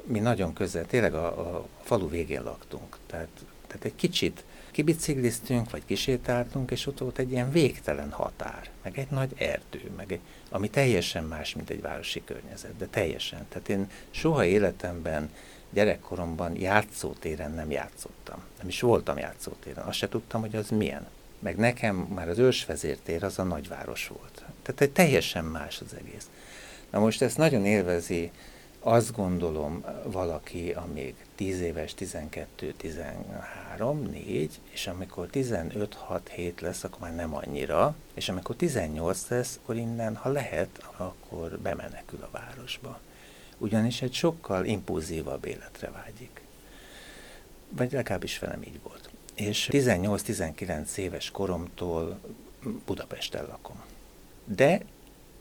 Mi 0.05 0.19
nagyon 0.19 0.53
közel, 0.53 0.87
tényleg 0.87 1.14
a, 1.14 1.57
a 1.57 1.66
falu 1.83 2.09
végén 2.09 2.42
laktunk. 2.42 2.97
Tehát, 3.07 3.29
tehát 3.66 3.85
egy 3.85 3.95
kicsit 3.97 4.45
kibicikliztünk, 4.77 5.71
vagy 5.71 5.85
kisétáltunk, 5.85 6.71
és 6.71 6.87
ott 6.87 6.99
volt 6.99 7.19
egy 7.19 7.31
ilyen 7.31 7.51
végtelen 7.51 8.11
határ, 8.11 8.71
meg 8.83 8.99
egy 8.99 9.11
nagy 9.11 9.33
erdő, 9.37 9.91
meg 9.97 10.12
egy, 10.12 10.21
ami 10.51 10.71
teljesen 10.71 11.25
más, 11.25 11.55
mint 11.55 11.71
egy 11.71 11.81
városi 11.81 12.23
környezet, 12.25 12.77
de 12.77 12.87
teljesen. 12.87 13.47
Tehát 13.49 13.69
én 13.69 13.91
soha 14.11 14.45
életemben, 14.45 15.31
gyerekkoromban 15.71 16.61
játszótéren 16.61 17.53
nem 17.53 17.71
játszottam. 17.71 18.43
Nem 18.59 18.69
is 18.69 18.81
voltam 18.81 19.19
játszótéren, 19.19 19.85
azt 19.85 19.99
se 19.99 20.09
tudtam, 20.09 20.41
hogy 20.41 20.57
az 20.57 20.69
milyen. 20.69 21.07
Meg 21.39 21.57
nekem 21.57 21.97
már 21.97 22.29
az 22.29 22.39
ősvezértér 22.39 23.25
az 23.25 23.39
a 23.39 23.43
nagyváros 23.43 24.09
volt. 24.09 24.45
Tehát 24.62 24.81
egy 24.81 24.93
teljesen 24.93 25.45
más 25.45 25.81
az 25.81 25.95
egész. 25.99 26.31
Na 26.91 26.99
most 26.99 27.23
ezt 27.23 27.37
nagyon 27.37 27.65
élvezi 27.65 28.31
azt 28.88 29.12
gondolom 29.12 29.85
valaki, 30.05 30.70
amíg 30.70 31.14
10 31.35 31.61
éves, 31.61 31.94
12, 31.94 32.75
13, 32.77 34.03
4, 34.03 34.61
és 34.70 34.87
amikor 34.87 35.27
15, 35.27 35.94
6, 35.94 36.29
7 36.29 36.61
lesz, 36.61 36.85
akkor 36.85 37.01
már 37.01 37.14
nem 37.14 37.35
annyira, 37.35 37.94
és 38.14 38.29
amikor 38.29 38.57
18 38.57 39.29
lesz, 39.29 39.59
akkor 39.62 39.77
innen, 39.77 40.16
ha 40.16 40.29
lehet, 40.29 40.85
akkor 40.96 41.59
bemenekül 41.59 42.22
a 42.22 42.29
városba. 42.31 43.01
Ugyanis 43.59 44.03
egy 44.03 44.12
sokkal 44.12 44.64
impulzívabb 44.64 45.44
életre 45.44 45.90
vágyik. 45.90 46.40
Vagy 47.68 47.92
legalábbis 47.92 48.38
velem 48.38 48.62
így 48.62 48.81
volt. 48.83 49.11
És 49.35 49.68
18-19 49.72 50.96
éves 50.96 51.31
koromtól 51.31 52.20
Budapesten 52.87 53.46
lakom. 53.46 53.83
De 54.44 54.81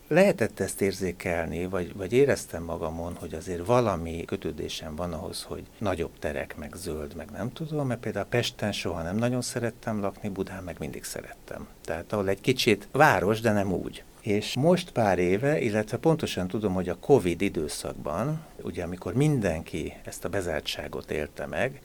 lehetett 0.07 0.59
ezt 0.59 0.81
érzékelni, 0.81 1.65
vagy, 1.65 1.95
vagy 1.95 2.13
éreztem 2.13 2.63
magamon, 2.63 3.15
hogy 3.15 3.33
azért 3.33 3.65
valami 3.65 4.23
kötődésem 4.25 4.95
van 4.95 5.13
ahhoz, 5.13 5.43
hogy 5.43 5.63
nagyobb 5.77 6.19
terek, 6.19 6.57
meg 6.57 6.73
zöld, 6.75 7.15
meg 7.15 7.29
nem 7.31 7.51
tudom, 7.51 7.87
mert 7.87 7.99
például 7.99 8.25
Pesten 8.25 8.71
soha 8.71 9.01
nem 9.01 9.15
nagyon 9.15 9.41
szerettem 9.41 10.01
lakni, 10.01 10.29
Budán 10.29 10.63
meg 10.63 10.75
mindig 10.79 11.03
szerettem. 11.03 11.67
Tehát 11.85 12.13
ahol 12.13 12.29
egy 12.29 12.41
kicsit 12.41 12.87
város, 12.91 13.41
de 13.41 13.51
nem 13.51 13.71
úgy. 13.71 14.03
És 14.21 14.53
most 14.55 14.91
pár 14.91 15.19
éve, 15.19 15.59
illetve 15.59 15.97
pontosan 15.97 16.47
tudom, 16.47 16.73
hogy 16.73 16.89
a 16.89 16.97
Covid 16.99 17.41
időszakban, 17.41 18.45
ugye 18.61 18.83
amikor 18.83 19.13
mindenki 19.13 19.93
ezt 20.03 20.25
a 20.25 20.29
bezártságot 20.29 21.11
élte 21.11 21.45
meg, 21.45 21.81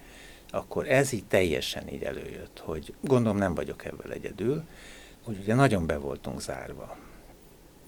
akkor 0.51 0.89
ez 0.89 1.13
így 1.13 1.25
teljesen 1.25 1.89
így 1.93 2.03
előjött, 2.03 2.63
hogy 2.65 2.95
gondolom 3.01 3.39
nem 3.39 3.55
vagyok 3.55 3.85
ebből 3.85 4.13
egyedül, 4.13 4.65
hogy 5.25 5.39
ugye 5.43 5.55
nagyon 5.55 5.87
be 5.87 5.97
voltunk 5.99 6.41
zárva 6.41 6.97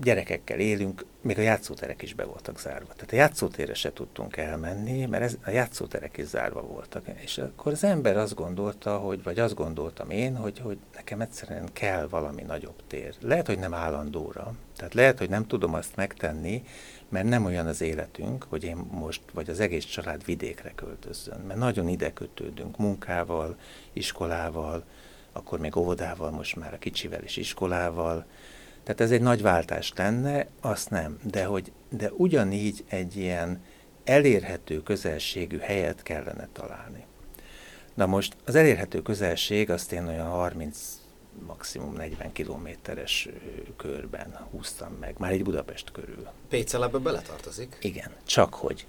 gyerekekkel 0.02 0.58
élünk, 0.58 1.04
még 1.20 1.38
a 1.38 1.42
játszóterek 1.42 2.02
is 2.02 2.14
be 2.14 2.24
voltak 2.24 2.60
zárva. 2.60 2.92
Tehát 2.92 3.12
a 3.12 3.16
játszótérre 3.16 3.74
se 3.74 3.92
tudtunk 3.92 4.36
elmenni, 4.36 5.06
mert 5.06 5.22
ez, 5.22 5.36
a 5.44 5.50
játszóterek 5.50 6.16
is 6.16 6.26
zárva 6.26 6.62
voltak. 6.62 7.04
És 7.22 7.38
akkor 7.38 7.72
az 7.72 7.84
ember 7.84 8.16
azt 8.16 8.34
gondolta, 8.34 8.98
hogy, 8.98 9.22
vagy 9.22 9.38
azt 9.38 9.54
gondoltam 9.54 10.10
én, 10.10 10.36
hogy, 10.36 10.58
hogy 10.58 10.78
nekem 10.94 11.20
egyszerűen 11.20 11.68
kell 11.72 12.06
valami 12.08 12.42
nagyobb 12.42 12.82
tér. 12.86 13.14
Lehet, 13.20 13.46
hogy 13.46 13.58
nem 13.58 13.74
állandóra. 13.74 14.54
Tehát 14.76 14.94
lehet, 14.94 15.18
hogy 15.18 15.28
nem 15.28 15.46
tudom 15.46 15.74
azt 15.74 15.96
megtenni, 15.96 16.64
mert 17.08 17.28
nem 17.28 17.44
olyan 17.44 17.66
az 17.66 17.80
életünk, 17.80 18.46
hogy 18.48 18.64
én 18.64 18.76
most, 18.76 19.20
vagy 19.32 19.50
az 19.50 19.60
egész 19.60 19.84
család 19.84 20.24
vidékre 20.24 20.72
költözzön. 20.74 21.40
Mert 21.40 21.58
nagyon 21.58 21.88
ide 21.88 22.12
kötődünk 22.12 22.78
munkával, 22.78 23.56
iskolával, 23.92 24.84
akkor 25.32 25.58
még 25.58 25.76
óvodával, 25.76 26.30
most 26.30 26.56
már 26.56 26.74
a 26.74 26.78
kicsivel 26.78 27.22
is 27.22 27.36
iskolával, 27.36 28.24
tehát 28.82 29.00
ez 29.00 29.10
egy 29.10 29.20
nagy 29.20 29.42
váltás 29.42 29.92
lenne, 29.96 30.46
azt 30.60 30.90
nem. 30.90 31.18
De, 31.22 31.44
hogy, 31.44 31.72
de 31.88 32.10
ugyanígy 32.12 32.84
egy 32.88 33.16
ilyen 33.16 33.62
elérhető 34.04 34.82
közelségű 34.82 35.58
helyet 35.58 36.02
kellene 36.02 36.48
találni. 36.52 37.04
Na 37.94 38.06
most 38.06 38.36
az 38.44 38.54
elérhető 38.54 39.02
közelség 39.02 39.70
azt 39.70 39.92
én 39.92 40.06
olyan 40.06 40.28
30 40.28 41.00
maximum 41.46 41.92
40 41.94 42.32
kilométeres 42.32 43.28
körben 43.76 44.38
húztam 44.50 44.92
meg, 45.00 45.14
már 45.18 45.32
egy 45.32 45.42
Budapest 45.42 45.92
körül. 45.92 46.28
Pécel 46.48 46.84
ebbe 46.84 46.98
beletartozik? 46.98 47.78
Igen, 47.80 48.10
csak 48.26 48.54
hogy 48.54 48.86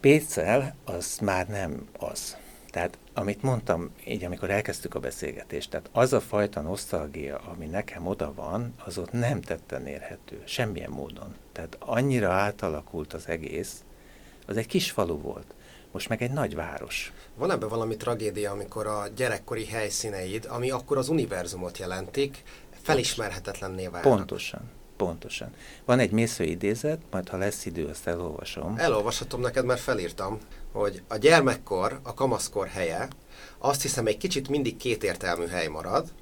Pécel 0.00 0.74
az 0.84 1.18
már 1.22 1.46
nem 1.48 1.88
az. 1.98 2.36
Tehát 2.70 2.98
amit 3.14 3.42
mondtam, 3.42 3.90
így 4.06 4.24
amikor 4.24 4.50
elkezdtük 4.50 4.94
a 4.94 5.00
beszélgetést, 5.00 5.70
tehát 5.70 5.88
az 5.92 6.12
a 6.12 6.20
fajta 6.20 6.60
nosztalgia, 6.60 7.38
ami 7.38 7.66
nekem 7.66 8.06
oda 8.06 8.34
van, 8.34 8.74
az 8.84 8.98
ott 8.98 9.12
nem 9.12 9.40
tetten 9.40 9.86
érhető, 9.86 10.42
semmilyen 10.44 10.90
módon. 10.90 11.34
Tehát 11.52 11.76
annyira 11.80 12.30
átalakult 12.30 13.12
az 13.12 13.28
egész, 13.28 13.82
az 14.46 14.56
egy 14.56 14.66
kis 14.66 14.90
falu 14.90 15.20
volt, 15.20 15.54
most 15.92 16.08
meg 16.08 16.22
egy 16.22 16.30
nagy 16.30 16.54
város. 16.54 17.12
Van 17.34 17.50
ebben 17.50 17.68
valami 17.68 17.96
tragédia, 17.96 18.50
amikor 18.50 18.86
a 18.86 19.08
gyerekkori 19.16 19.66
helyszíneid, 19.66 20.46
ami 20.48 20.70
akkor 20.70 20.98
az 20.98 21.08
univerzumot 21.08 21.78
jelentik, 21.78 22.42
felismerhetetlenné 22.82 23.86
válnak? 23.86 24.12
Pontosan. 24.12 24.70
Pontosan. 24.96 25.50
Van 25.84 25.98
egy 25.98 26.10
mésző 26.10 26.44
idézet, 26.44 27.00
majd 27.10 27.28
ha 27.28 27.36
lesz 27.36 27.66
idő, 27.66 27.86
azt 27.86 28.06
elolvasom. 28.06 28.74
Elolvashatom 28.78 29.40
neked, 29.40 29.64
mert 29.64 29.80
felírtam, 29.80 30.38
hogy 30.72 31.02
a 31.08 31.16
gyermekkor, 31.16 32.00
a 32.02 32.14
kamaszkor 32.14 32.66
helye, 32.66 33.08
azt 33.58 33.82
hiszem 33.82 34.06
egy 34.06 34.16
kicsit 34.16 34.48
mindig 34.48 34.76
kétértelmű 34.76 35.46
hely 35.46 35.66
marad, 35.66 36.12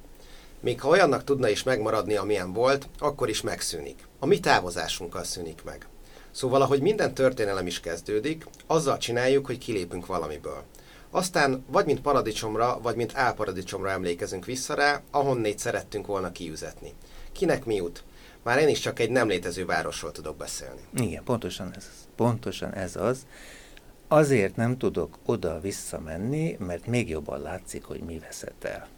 még 0.61 0.81
ha 0.81 0.89
olyannak 0.89 1.25
tudna 1.25 1.49
is 1.49 1.63
megmaradni, 1.63 2.17
amilyen 2.17 2.53
volt, 2.53 2.89
akkor 2.99 3.29
is 3.29 3.41
megszűnik. 3.41 4.07
A 4.19 4.27
mi 4.27 4.41
távozásunkkal 4.41 5.25
szűnik 5.25 5.65
meg. 5.65 5.87
Szóval, 6.31 6.63
ahogy 6.63 6.81
minden 6.81 7.15
történelem 7.15 7.67
is 7.67 7.81
kezdődik, 7.81 8.47
azzal 8.67 8.99
csináljuk, 8.99 9.47
hogy 9.47 9.59
kilépünk 9.59 10.07
valamiből. 10.07 10.63
Aztán 11.11 11.65
vagy 11.69 11.87
mint 11.87 12.01
paradicsomra, 12.01 12.79
vagy 12.83 12.97
mint 12.97 13.17
álparadicsomra 13.17 13.91
emlékezünk 13.91 14.45
vissza 14.45 14.75
rá, 14.75 15.03
ahonnét 15.11 15.59
szerettünk 15.59 16.07
volna 16.07 16.33
kiüzetni. 16.33 16.93
Kinek 17.33 17.65
mi 17.65 17.75
jut? 17.75 18.05
Már 18.43 18.59
én 18.59 18.69
is 18.69 18.79
csak 18.79 18.99
egy 18.99 19.11
nem 19.11 19.29
létező 19.29 19.65
városról 19.65 20.13
tudok 20.13 20.37
beszélni. 20.37 20.81
Igen, 20.95 21.25
pontosan 21.25 21.73
ez, 21.77 21.87
pontosan 22.17 22.75
ez 22.75 22.97
az. 22.97 23.27
Azért 24.09 24.57
nem 24.57 24.79
tudok 24.79 25.19
oda 25.25 25.61
visszamenni, 25.61 26.57
mert 26.59 26.87
még 26.87 27.09
jobban 27.09 27.41
látszik, 27.41 27.85
hogy 27.85 28.01
mi 28.01 28.19
veszett 28.19 28.65
el. 28.65 28.89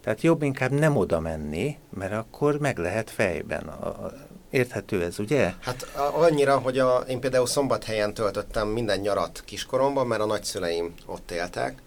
Tehát 0.00 0.20
jobb 0.20 0.42
inkább 0.42 0.70
nem 0.70 0.96
oda 0.96 1.20
menni, 1.20 1.78
mert 1.90 2.12
akkor 2.12 2.58
meg 2.58 2.78
lehet 2.78 3.10
fejben. 3.10 3.68
A, 3.68 4.12
érthető 4.50 5.02
ez, 5.02 5.18
ugye? 5.18 5.52
Hát 5.60 5.82
annyira, 6.14 6.58
hogy 6.58 6.78
a, 6.78 6.96
én 6.98 7.20
például 7.20 7.46
szombathelyen 7.46 8.14
töltöttem 8.14 8.68
minden 8.68 9.00
nyarat 9.00 9.42
kiskoromban, 9.44 10.06
mert 10.06 10.20
a 10.20 10.26
nagyszüleim 10.26 10.94
ott 11.06 11.30
éltek, 11.30 11.82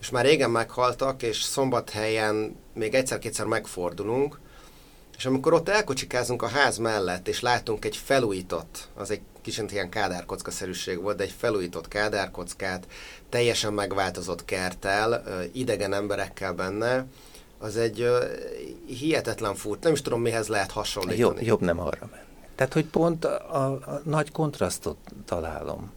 és 0.00 0.10
már 0.10 0.24
régen 0.24 0.50
meghaltak, 0.50 1.22
és 1.22 1.42
szombathelyen 1.42 2.56
még 2.74 2.94
egyszer-kétszer 2.94 3.46
megfordulunk, 3.46 4.40
és 5.16 5.26
amikor 5.26 5.52
ott 5.52 5.68
elkocsikázunk 5.68 6.42
a 6.42 6.48
ház 6.48 6.78
mellett, 6.78 7.28
és 7.28 7.40
látunk 7.40 7.84
egy 7.84 7.96
felújított, 7.96 8.88
az 8.94 9.10
egy 9.10 9.20
kicsit 9.44 9.72
ilyen 9.72 9.88
kádárkockaszerűség 9.88 11.00
volt, 11.02 11.16
de 11.16 11.22
egy 11.22 11.34
felújított 11.38 11.88
kádárkockát, 11.88 12.86
teljesen 13.28 13.72
megváltozott 13.72 14.44
kerttel, 14.44 15.24
idegen 15.52 15.92
emberekkel 15.92 16.52
benne, 16.52 17.06
az 17.58 17.76
egy 17.76 18.08
hihetetlen 18.86 19.54
furt. 19.54 19.82
Nem 19.82 19.92
is 19.92 20.02
tudom, 20.02 20.20
mihez 20.20 20.48
lehet 20.48 20.70
hasonlítani. 20.70 21.20
Jobb, 21.20 21.46
jobb 21.46 21.60
nem 21.60 21.80
arra 21.80 22.08
menni. 22.10 22.22
Tehát, 22.54 22.72
hogy 22.72 22.84
pont 22.84 23.24
a, 23.24 23.64
a 23.64 24.00
nagy 24.04 24.32
kontrasztot 24.32 24.96
találom. 25.24 25.92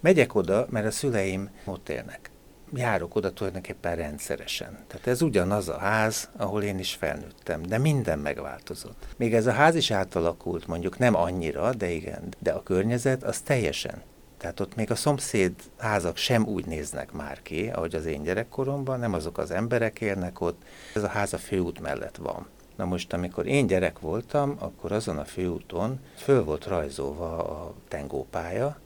Megyek 0.00 0.34
oda, 0.34 0.66
mert 0.70 0.86
a 0.86 0.90
szüleim 0.90 1.50
ott 1.64 1.88
élnek. 1.88 2.30
Járok 2.74 3.14
oda 3.14 3.32
tulajdonképpen 3.32 3.96
rendszeresen. 3.96 4.78
Tehát 4.86 5.06
ez 5.06 5.22
ugyanaz 5.22 5.68
a 5.68 5.78
ház, 5.78 6.30
ahol 6.36 6.62
én 6.62 6.78
is 6.78 6.94
felnőttem, 6.94 7.62
de 7.62 7.78
minden 7.78 8.18
megváltozott. 8.18 9.06
Még 9.16 9.34
ez 9.34 9.46
a 9.46 9.52
ház 9.52 9.74
is 9.74 9.90
átalakult, 9.90 10.66
mondjuk 10.66 10.98
nem 10.98 11.14
annyira, 11.14 11.74
de 11.74 11.90
igen, 11.90 12.22
de 12.38 12.50
a 12.50 12.62
környezet 12.62 13.22
az 13.22 13.40
teljesen 13.40 14.02
tehát 14.38 14.60
ott 14.60 14.74
még 14.74 14.90
a 14.90 14.94
szomszéd 14.94 15.52
házak 15.78 16.16
sem 16.16 16.46
úgy 16.46 16.66
néznek 16.66 17.12
már 17.12 17.42
ki, 17.42 17.70
ahogy 17.74 17.94
az 17.94 18.06
én 18.06 18.22
gyerekkoromban, 18.22 18.98
nem 18.98 19.12
azok 19.12 19.38
az 19.38 19.50
emberek 19.50 20.00
élnek 20.00 20.40
ott. 20.40 20.62
Ez 20.94 21.02
a 21.02 21.08
ház 21.08 21.32
a 21.32 21.38
főút 21.38 21.80
mellett 21.80 22.16
van. 22.16 22.46
Na 22.76 22.84
most, 22.84 23.12
amikor 23.12 23.46
én 23.46 23.66
gyerek 23.66 23.98
voltam, 23.98 24.56
akkor 24.58 24.92
azon 24.92 25.18
a 25.18 25.24
főúton 25.24 26.00
föl 26.16 26.44
volt 26.44 26.66
rajzolva 26.66 27.36
a 27.38 27.74
tengópálya, 27.88 28.78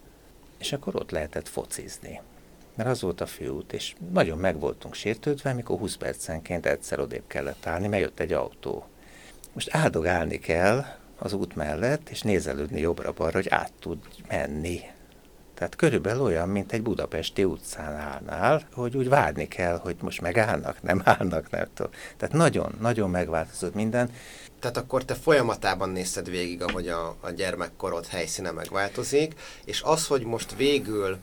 és 0.58 0.72
akkor 0.72 0.96
ott 0.96 1.10
lehetett 1.10 1.48
focizni. 1.48 2.20
Mert 2.74 2.88
az 2.88 3.00
volt 3.00 3.20
a 3.20 3.26
főút, 3.26 3.72
és 3.72 3.94
nagyon 4.12 4.38
meg 4.38 4.58
voltunk 4.58 4.94
sértődve, 4.94 5.50
amikor 5.50 5.78
20 5.78 5.94
percenként 5.94 6.66
egyszer 6.66 7.00
odébb 7.00 7.26
kellett 7.26 7.66
állni, 7.66 7.88
mert 7.88 8.02
jött 8.02 8.20
egy 8.20 8.32
autó. 8.32 8.86
Most 9.52 9.74
áldogálni 9.74 10.38
kell 10.38 10.84
az 11.18 11.32
út 11.32 11.56
mellett, 11.56 12.08
és 12.08 12.22
nézelődni 12.22 12.80
jobbra-balra, 12.80 13.36
hogy 13.36 13.48
át 13.48 13.72
tud 13.78 13.98
menni 14.28 14.80
tehát 15.62 15.76
körülbelül 15.76 16.22
olyan, 16.22 16.48
mint 16.48 16.72
egy 16.72 16.82
budapesti 16.82 17.44
utcán 17.44 17.94
állnál, 17.94 18.62
hogy 18.72 18.96
úgy 18.96 19.08
várni 19.08 19.48
kell, 19.48 19.78
hogy 19.78 19.96
most 20.00 20.20
megállnak, 20.20 20.82
nem 20.82 21.02
állnak, 21.04 21.50
nem 21.50 21.66
tudom. 21.74 21.92
Tehát 22.16 22.34
nagyon, 22.34 22.74
nagyon 22.80 23.10
megváltozott 23.10 23.74
minden. 23.74 24.10
Tehát 24.60 24.76
akkor 24.76 25.04
te 25.04 25.14
folyamatában 25.14 25.90
nézted 25.90 26.30
végig, 26.30 26.62
ahogy 26.62 26.88
a, 26.88 27.16
a 27.20 27.30
gyermekkorod 27.30 28.06
helyszíne 28.06 28.50
megváltozik, 28.50 29.34
és 29.64 29.82
az, 29.82 30.06
hogy 30.06 30.24
most 30.24 30.56
végül 30.56 31.18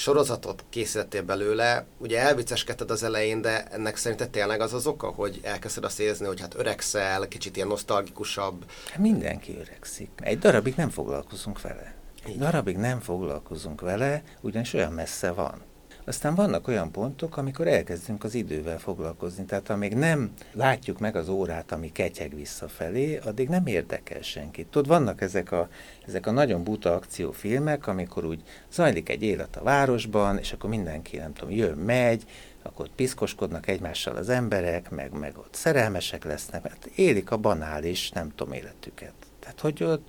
sorozatot 0.00 0.64
készítettél 0.70 1.22
belőle, 1.22 1.86
ugye 1.98 2.20
elvicceskedted 2.20 2.90
az 2.90 3.02
elején, 3.02 3.40
de 3.40 3.64
ennek 3.64 3.96
szerinted 3.96 4.30
tényleg 4.30 4.60
az 4.60 4.72
az 4.72 4.86
oka, 4.86 5.06
hogy 5.06 5.40
elkezded 5.42 5.84
azt 5.84 6.00
érezni, 6.00 6.26
hogy 6.26 6.40
hát 6.40 6.54
öregszel, 6.54 7.28
kicsit 7.28 7.56
ilyen 7.56 7.68
nosztalgikusabb? 7.68 8.64
Hát 8.90 8.98
mindenki 8.98 9.56
öregszik. 9.60 10.10
Egy 10.16 10.38
darabig 10.38 10.74
nem 10.76 10.90
foglalkozunk 10.90 11.60
vele. 11.60 11.94
Egy 12.24 12.38
darabig 12.38 12.76
nem 12.76 13.00
foglalkozunk 13.00 13.80
vele, 13.80 14.22
ugyanis 14.40 14.72
olyan 14.72 14.92
messze 14.92 15.30
van. 15.30 15.62
Aztán 16.10 16.34
vannak 16.34 16.68
olyan 16.68 16.90
pontok, 16.90 17.36
amikor 17.36 17.66
elkezdünk 17.66 18.24
az 18.24 18.34
idővel 18.34 18.78
foglalkozni. 18.78 19.44
Tehát 19.44 19.70
amíg 19.70 19.94
nem 19.94 20.30
látjuk 20.52 20.98
meg 20.98 21.16
az 21.16 21.28
órát, 21.28 21.72
ami 21.72 21.92
ketyeg 21.92 22.34
visszafelé, 22.34 23.16
addig 23.16 23.48
nem 23.48 23.66
érdekel 23.66 24.22
senkit. 24.22 24.66
Tudod, 24.66 24.88
vannak 24.88 25.20
ezek 25.20 25.52
a, 25.52 25.68
ezek 26.06 26.26
a 26.26 26.30
nagyon 26.30 26.64
buta 26.64 26.94
akciófilmek, 26.94 27.86
amikor 27.86 28.24
úgy 28.24 28.42
zajlik 28.72 29.08
egy 29.08 29.22
élet 29.22 29.56
a 29.56 29.62
városban, 29.62 30.38
és 30.38 30.52
akkor 30.52 30.70
mindenki, 30.70 31.16
nem 31.16 31.32
tudom, 31.32 31.54
jön, 31.54 31.78
megy, 31.78 32.24
akkor 32.62 32.84
ott 32.84 32.94
piszkoskodnak 32.94 33.68
egymással 33.68 34.16
az 34.16 34.28
emberek, 34.28 34.90
meg, 34.90 35.12
meg 35.12 35.38
ott 35.38 35.54
szerelmesek 35.54 36.24
lesznek, 36.24 36.62
mert 36.62 36.86
élik 36.86 37.30
a 37.30 37.36
banális, 37.36 38.10
nem 38.10 38.32
tudom, 38.34 38.52
életüket. 38.52 39.14
Tehát, 39.38 39.60
hogy 39.60 39.82
ott 39.82 40.08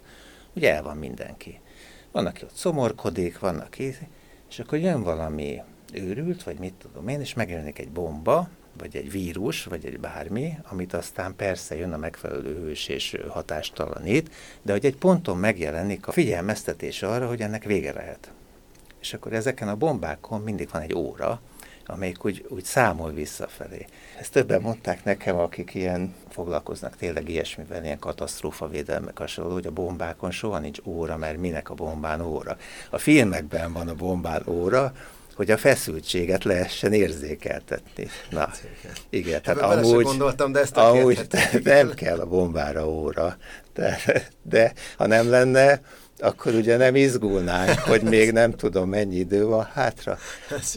ugye 0.54 0.74
el 0.76 0.84
van 0.84 0.98
mindenki. 0.98 1.60
Van, 2.12 2.26
aki 2.26 2.44
ott 2.44 2.56
szomorkodik, 2.56 3.40
van, 3.40 3.60
aki... 3.60 3.96
És 4.50 4.60
akkor 4.60 4.78
jön 4.78 5.04
valami 5.04 5.62
őrült, 5.96 6.44
vagy 6.44 6.60
mit 6.60 6.74
tudom 6.74 7.08
én, 7.08 7.20
és 7.20 7.34
megjelenik 7.34 7.80
egy 7.80 7.90
bomba, 7.90 8.50
vagy 8.78 8.96
egy 8.96 9.12
vírus, 9.12 9.64
vagy 9.64 9.86
egy 9.86 10.00
bármi, 10.00 10.58
amit 10.64 10.94
aztán 10.94 11.36
persze 11.36 11.76
jön 11.76 11.94
a 11.94 11.98
megfelelő 11.98 12.56
hős 12.56 12.88
és 12.88 13.18
hatástalanít, 13.30 14.32
de 14.62 14.72
hogy 14.72 14.86
egy 14.86 14.96
ponton 14.96 15.38
megjelenik 15.38 16.08
a 16.08 16.12
figyelmeztetés 16.12 17.04
arra, 17.04 17.28
hogy 17.28 17.42
ennek 17.42 17.64
vége 17.64 17.94
lehet. 17.94 18.32
És 19.02 19.14
akkor 19.14 19.34
ezeken 19.34 19.68
a 19.68 19.76
bombákon 19.76 20.42
mindig 20.42 20.70
van 20.72 20.82
egy 20.82 20.94
óra, 20.94 21.42
amelyik 21.86 22.26
úgy, 22.26 22.46
úgy 22.50 22.64
számol 22.64 23.12
visszafelé. 23.12 23.86
Ezt 24.20 24.32
többen 24.32 24.62
mondták 24.62 25.04
nekem, 25.04 25.38
akik 25.38 25.74
ilyen 25.74 26.16
foglalkoznak 26.30 26.96
tényleg 26.96 27.30
ilyesmivel, 27.30 27.84
ilyen 27.84 28.00
védelmek 28.72 29.18
hasonló, 29.18 29.54
hogy 29.54 29.66
a 29.66 29.72
bombákon 29.72 30.32
soha 30.32 30.60
nincs 30.60 30.80
óra, 30.84 31.18
mert 31.18 31.38
minek 31.38 31.70
a 31.70 31.74
bombán 31.74 32.22
óra. 32.22 32.58
A 32.90 32.98
filmekben 32.98 33.74
van 33.74 33.88
a 33.88 33.96
bombán 33.96 34.44
óra, 34.48 34.94
hogy 35.36 35.52
a 35.52 35.58
feszültséget 35.58 36.44
lehessen 36.44 36.94
érzékeltetni. 36.94 38.08
Na, 38.30 38.50
igen, 39.10 39.42
tehát 39.42 39.62
Ebben 39.62 39.78
amúgy, 39.78 40.04
gondoltam, 40.04 40.52
de 40.52 40.60
ezt 40.60 40.78
amúgy 40.78 41.28
nem 41.64 41.94
kell 41.94 42.20
a 42.20 42.26
bombára 42.26 42.88
óra, 42.90 43.38
de, 43.74 44.00
de 44.44 44.74
ha 44.98 45.08
nem 45.08 45.30
lenne, 45.30 45.82
akkor 46.20 46.54
ugye 46.54 46.78
nem 46.78 46.96
izgulnánk, 46.96 47.80
hogy 47.80 48.02
még 48.02 48.32
nem 48.32 48.52
tudom 48.52 48.90
mennyi 48.90 49.16
idő 49.16 49.46
van 49.46 49.64
hátra. 49.74 50.18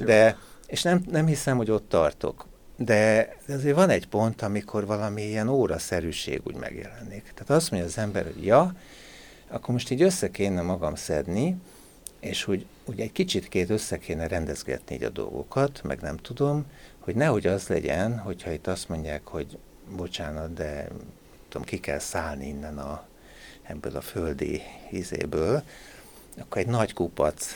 De 0.04 0.36
és 0.66 0.82
nem, 0.82 1.04
nem 1.10 1.26
hiszem, 1.26 1.56
hogy 1.56 1.70
ott 1.70 1.88
tartok. 1.88 2.46
De, 2.76 3.28
de 3.46 3.54
azért 3.54 3.74
van 3.74 3.90
egy 3.90 4.06
pont, 4.06 4.42
amikor 4.42 4.86
valami 4.86 5.22
ilyen 5.22 5.48
óraszerűség 5.48 6.40
úgy 6.44 6.54
megjelenik. 6.54 7.22
Tehát 7.22 7.50
azt 7.50 7.70
mondja 7.70 7.88
az 7.88 7.98
ember, 7.98 8.24
hogy 8.24 8.44
ja, 8.44 8.74
akkor 9.48 9.74
most 9.74 9.90
így 9.90 10.02
össze 10.02 10.30
kéne 10.30 10.62
magam 10.62 10.94
szedni, 10.94 11.56
és 12.24 12.44
hogy 12.44 12.66
úgy 12.84 13.00
egy 13.00 13.12
kicsit 13.12 13.48
két 13.48 13.70
össze 13.70 13.98
kéne 13.98 14.26
rendezgetni 14.26 14.94
így 14.94 15.02
a 15.02 15.08
dolgokat, 15.08 15.82
meg 15.82 16.00
nem 16.00 16.16
tudom, 16.16 16.66
hogy 16.98 17.14
nehogy 17.14 17.46
az 17.46 17.66
legyen, 17.66 18.18
hogyha 18.18 18.52
itt 18.52 18.66
azt 18.66 18.88
mondják, 18.88 19.26
hogy 19.26 19.58
bocsánat, 19.96 20.54
de 20.54 20.88
tudom, 21.48 21.66
ki 21.66 21.80
kell 21.80 21.98
szállni 21.98 22.46
innen 22.46 22.78
a, 22.78 23.06
ebből 23.62 23.96
a 23.96 24.00
földi 24.00 24.62
izéből, 24.90 25.62
akkor 26.38 26.60
egy 26.60 26.66
nagy 26.66 26.92
kupac 26.92 27.46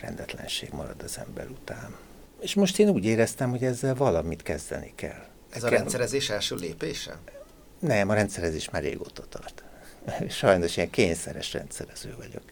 rendetlenség 0.00 0.72
marad 0.72 1.02
az 1.02 1.18
ember 1.18 1.48
után. 1.48 1.96
És 2.40 2.54
most 2.54 2.78
én 2.78 2.88
úgy 2.88 3.04
éreztem, 3.04 3.50
hogy 3.50 3.64
ezzel 3.64 3.94
valamit 3.94 4.42
kezdeni 4.42 4.92
kell. 4.94 5.24
Ez 5.50 5.64
a 5.64 5.68
kell. 5.68 5.78
rendszerezés 5.78 6.30
első 6.30 6.54
lépése? 6.54 7.18
Nem, 7.78 8.08
a 8.08 8.14
rendszerezés 8.14 8.70
már 8.70 8.82
régóta 8.82 9.24
tart. 9.28 9.64
Sajnos 10.28 10.76
ilyen 10.76 10.90
kényszeres 10.90 11.52
rendszerező 11.52 12.14
vagyok. 12.18 12.42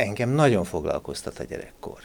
Engem 0.00 0.28
nagyon 0.30 0.64
foglalkoztat 0.64 1.38
a 1.38 1.44
gyerekkor, 1.44 1.98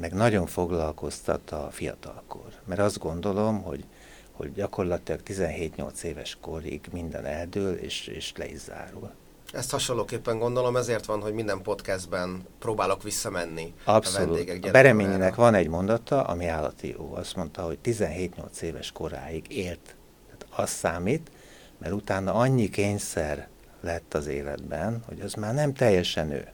meg 0.00 0.12
nagyon 0.12 0.46
foglalkoztat 0.46 1.50
a 1.50 1.68
fiatalkor, 1.70 2.52
mert 2.64 2.80
azt 2.80 2.98
gondolom, 2.98 3.62
hogy, 3.62 3.84
hogy 4.32 4.52
gyakorlatilag 4.52 5.20
17-8 5.26 6.02
éves 6.02 6.36
korig 6.40 6.80
minden 6.92 7.24
eldől, 7.24 7.74
és, 7.74 8.06
és 8.06 8.32
le 8.36 8.48
is 8.48 8.58
zárul. 8.58 9.10
Ezt 9.52 9.70
hasonlóképpen 9.70 10.38
gondolom, 10.38 10.76
ezért 10.76 11.06
van, 11.06 11.20
hogy 11.20 11.32
minden 11.32 11.62
podcastben 11.62 12.42
próbálok 12.58 13.02
visszamenni 13.02 13.74
Abszolút. 13.84 14.28
a 14.28 14.34
vendégek 14.34 14.64
A 14.64 14.70
Bereményinek 14.70 15.34
van 15.34 15.54
egy 15.54 15.68
mondata, 15.68 16.22
ami 16.22 16.46
állati 16.46 16.88
jó. 16.88 17.14
Azt 17.14 17.36
mondta, 17.36 17.62
hogy 17.62 17.78
17-8 17.84 18.60
éves 18.60 18.92
koráig 18.92 19.44
élt. 19.48 19.96
Tehát 20.26 20.46
az 20.56 20.70
számít, 20.70 21.30
mert 21.78 21.92
utána 21.94 22.34
annyi 22.34 22.68
kényszer 22.68 23.48
lett 23.80 24.14
az 24.14 24.26
életben, 24.26 25.02
hogy 25.06 25.20
az 25.20 25.34
már 25.34 25.54
nem 25.54 25.72
teljesen 25.72 26.30
ő. 26.30 26.48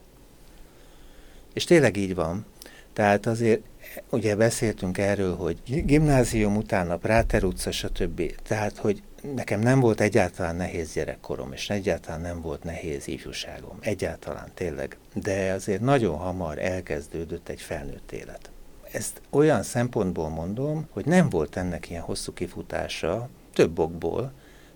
És 1.59 1.65
tényleg 1.65 1.97
így 1.97 2.15
van. 2.15 2.45
Tehát 2.93 3.25
azért 3.25 3.61
ugye 4.09 4.35
beszéltünk 4.35 4.97
erről, 4.97 5.35
hogy 5.35 5.85
gimnázium 5.85 6.55
után 6.55 6.91
a 6.91 6.97
Práter 6.97 7.43
utca, 7.43 7.71
stb. 7.71 8.35
Tehát, 8.43 8.77
hogy 8.77 9.03
nekem 9.35 9.59
nem 9.59 9.79
volt 9.79 10.01
egyáltalán 10.01 10.55
nehéz 10.55 10.93
gyerekkorom, 10.93 11.51
és 11.53 11.69
egyáltalán 11.69 12.21
nem 12.21 12.41
volt 12.41 12.63
nehéz 12.63 13.07
ifjúságom. 13.07 13.77
Egyáltalán 13.79 14.51
tényleg. 14.53 14.97
De 15.13 15.51
azért 15.51 15.81
nagyon 15.81 16.17
hamar 16.17 16.57
elkezdődött 16.59 17.49
egy 17.49 17.61
felnőtt 17.61 18.11
élet. 18.11 18.51
Ezt 18.91 19.21
olyan 19.29 19.63
szempontból 19.63 20.29
mondom, 20.29 20.87
hogy 20.89 21.05
nem 21.05 21.29
volt 21.29 21.57
ennek 21.57 21.89
ilyen 21.89 22.01
hosszú 22.01 22.33
kifutása, 22.33 23.29
több 23.53 23.79
okból, 23.79 24.31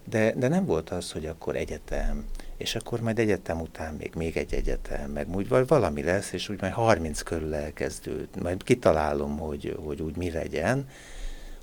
de, 0.10 0.34
de 0.36 0.48
nem 0.48 0.66
volt 0.66 0.90
az, 0.90 1.12
hogy 1.12 1.26
akkor 1.26 1.56
egyetem, 1.56 2.26
és 2.58 2.76
akkor 2.76 3.00
majd 3.00 3.20
egyetem 3.20 3.62
után 3.62 3.94
még, 3.94 4.12
még 4.16 4.38
egy 4.38 4.54
egyetem, 4.54 5.12
meg 5.12 5.36
úgy 5.36 5.48
vagy 5.48 5.68
valami 5.68 6.04
lesz, 6.04 6.32
és 6.32 6.50
úgy 6.50 6.62
majd 6.62 6.74
30 6.74 7.22
körül 7.22 7.54
elkezdőd, 7.54 8.28
majd 8.42 8.64
kitalálom, 8.64 9.38
hogy, 9.38 9.78
hogy 9.84 10.02
úgy 10.02 10.16
mi 10.16 10.32
legyen, 10.32 10.88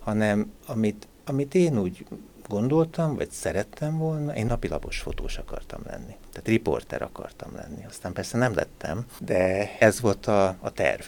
hanem 0.00 0.52
amit, 0.66 1.08
amit 1.24 1.54
én 1.54 1.78
úgy 1.78 2.06
gondoltam, 2.48 3.14
vagy 3.16 3.30
szerettem 3.30 3.98
volna, 3.98 4.36
én 4.36 4.46
napilapos 4.46 4.98
fotós 4.98 5.38
akartam 5.38 5.80
lenni. 5.84 6.16
Tehát 6.30 6.48
riporter 6.48 7.02
akartam 7.02 7.54
lenni. 7.54 7.84
Aztán 7.84 8.12
persze 8.12 8.38
nem 8.38 8.54
lettem, 8.54 9.06
de 9.20 9.70
ez 9.78 10.00
volt 10.00 10.26
a, 10.26 10.56
a 10.60 10.70
terv. 10.70 11.02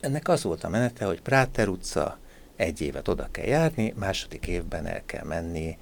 Ennek 0.00 0.28
az 0.28 0.42
volt 0.42 0.64
a 0.64 0.68
menete, 0.68 1.04
hogy 1.04 1.22
Práter 1.22 1.68
utca, 1.68 2.18
egy 2.56 2.80
évet 2.80 3.08
oda 3.08 3.28
kell 3.30 3.44
járni, 3.44 3.94
második 3.96 4.46
évben 4.46 4.86
el 4.86 5.02
kell 5.06 5.24
menni 5.24 5.78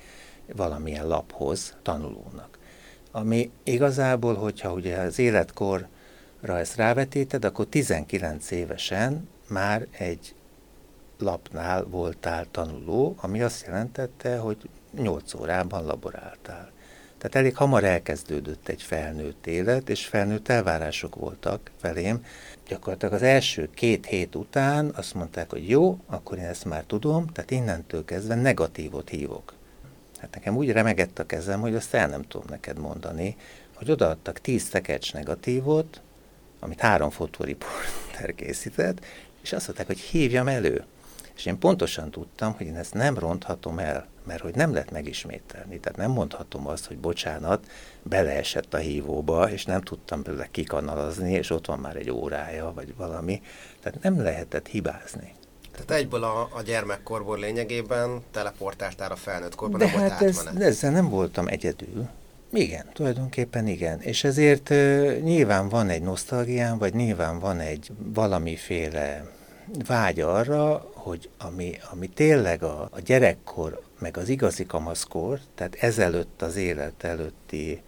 valamilyen 0.53 1.07
laphoz 1.07 1.77
tanulónak. 1.83 2.54
Ami 3.17 3.51
igazából, 3.63 4.35
hogyha 4.35 4.73
ugye 4.73 4.97
az 4.97 5.19
életkorra 5.19 5.89
ezt 6.43 6.77
rávetíted, 6.77 7.45
akkor 7.45 7.67
19 7.67 8.51
évesen 8.51 9.29
már 9.49 9.87
egy 9.91 10.35
lapnál 11.19 11.85
voltál 11.85 12.47
tanuló, 12.51 13.15
ami 13.21 13.43
azt 13.43 13.67
jelentette, 13.67 14.39
hogy 14.39 14.57
8 14.97 15.35
órában 15.35 15.85
laboráltál. 15.85 16.73
Tehát 17.19 17.35
elég 17.35 17.57
hamar 17.57 17.85
elkezdődött 17.85 18.69
egy 18.69 18.83
felnőtt 18.83 19.47
élet, 19.47 19.89
és 19.89 20.07
felnőtt 20.07 20.49
elvárások 20.49 21.15
voltak 21.15 21.71
felém. 21.81 22.25
Gyakorlatilag 22.69 23.15
az 23.15 23.23
első 23.23 23.71
két 23.75 24.07
hét 24.07 24.35
után 24.35 24.91
azt 24.95 25.15
mondták, 25.15 25.51
hogy 25.51 25.69
jó, 25.69 25.99
akkor 26.07 26.39
én 26.39 26.45
ezt 26.45 26.65
már 26.65 26.85
tudom, 26.85 27.27
tehát 27.27 27.51
innentől 27.51 28.05
kezdve 28.05 28.35
negatívot 28.35 29.09
hívok. 29.09 29.54
Hát 30.25 30.35
nekem 30.35 30.57
úgy 30.57 30.73
remegett 30.73 31.19
a 31.19 31.27
kezem, 31.27 31.61
hogy 31.61 31.75
azt 31.75 31.95
el 31.95 32.09
nem 32.09 32.23
tudom 32.23 32.47
neked 32.51 32.79
mondani, 32.79 33.37
hogy 33.75 33.91
odaadtak 33.91 34.41
tíz 34.41 34.69
tekercs 34.69 35.13
negatívot, 35.13 36.01
amit 36.61 36.81
három 36.81 37.11
fotóriporter 37.11 38.35
készített, 38.35 39.05
és 39.43 39.53
azt 39.53 39.67
mondták, 39.67 39.87
hogy 39.87 39.99
hívjam 39.99 40.49
elő. 40.49 40.85
És 41.37 41.47
én 41.47 41.59
pontosan 41.59 42.11
tudtam, 42.11 42.53
hogy 42.53 42.67
én 42.67 42.77
ezt 42.77 42.95
nem 42.95 43.19
ronthatom 43.19 43.79
el, 43.79 44.07
mert 44.27 44.43
hogy 44.43 44.55
nem 44.55 44.73
lehet 44.73 44.91
megismételni. 44.91 45.81
Tehát 45.81 45.99
nem 45.99 46.11
mondhatom 46.11 46.67
azt, 46.67 46.87
hogy 46.87 46.99
bocsánat, 46.99 47.67
beleesett 48.03 48.75
a 48.75 48.79
hívóba, 48.79 49.51
és 49.51 49.65
nem 49.65 49.81
tudtam 49.81 50.23
belőle 50.23 50.49
kikanalazni, 50.51 51.33
és 51.33 51.51
ott 51.51 51.67
van 51.67 51.79
már 51.79 51.97
egy 51.97 52.11
órája, 52.11 52.73
vagy 52.75 52.97
valami. 52.97 53.43
Tehát 53.81 54.03
nem 54.03 54.23
lehetett 54.23 54.67
hibázni. 54.67 55.35
Tehát 55.75 56.03
egyből 56.03 56.23
a, 56.23 56.49
a 56.53 56.63
gyermekkorból 56.63 57.39
lényegében 57.39 58.23
teleportáltál 58.31 59.11
a 59.11 59.17
felnőtt 59.17 59.55
korban, 59.55 59.79
De 59.79 59.89
hát 59.89 60.23
ez, 60.23 60.49
ezzel 60.59 60.91
nem 60.91 61.09
voltam 61.09 61.47
egyedül. 61.47 62.09
Igen, 62.53 62.87
tulajdonképpen 62.93 63.67
igen. 63.67 64.01
És 64.01 64.25
ezért 64.25 64.71
uh, 64.71 65.19
nyilván 65.19 65.69
van 65.69 65.89
egy 65.89 66.03
nosztalgiám, 66.03 66.79
vagy 66.79 66.95
nyilván 66.95 67.39
van 67.39 67.61
egy 67.61 67.91
valamiféle 67.99 69.27
vágy 69.87 70.21
arra, 70.21 70.91
hogy 70.95 71.31
ami, 71.39 71.79
ami 71.91 72.09
tényleg 72.09 72.63
a, 72.63 72.89
a 72.93 73.01
gyerekkor, 73.01 73.83
meg 73.99 74.17
az 74.17 74.29
igazi 74.29 74.67
kamaszkor, 74.67 75.39
tehát 75.55 75.75
ezelőtt 75.75 76.43
az 76.43 76.57
élet 76.57 77.05
előtti 77.05 77.83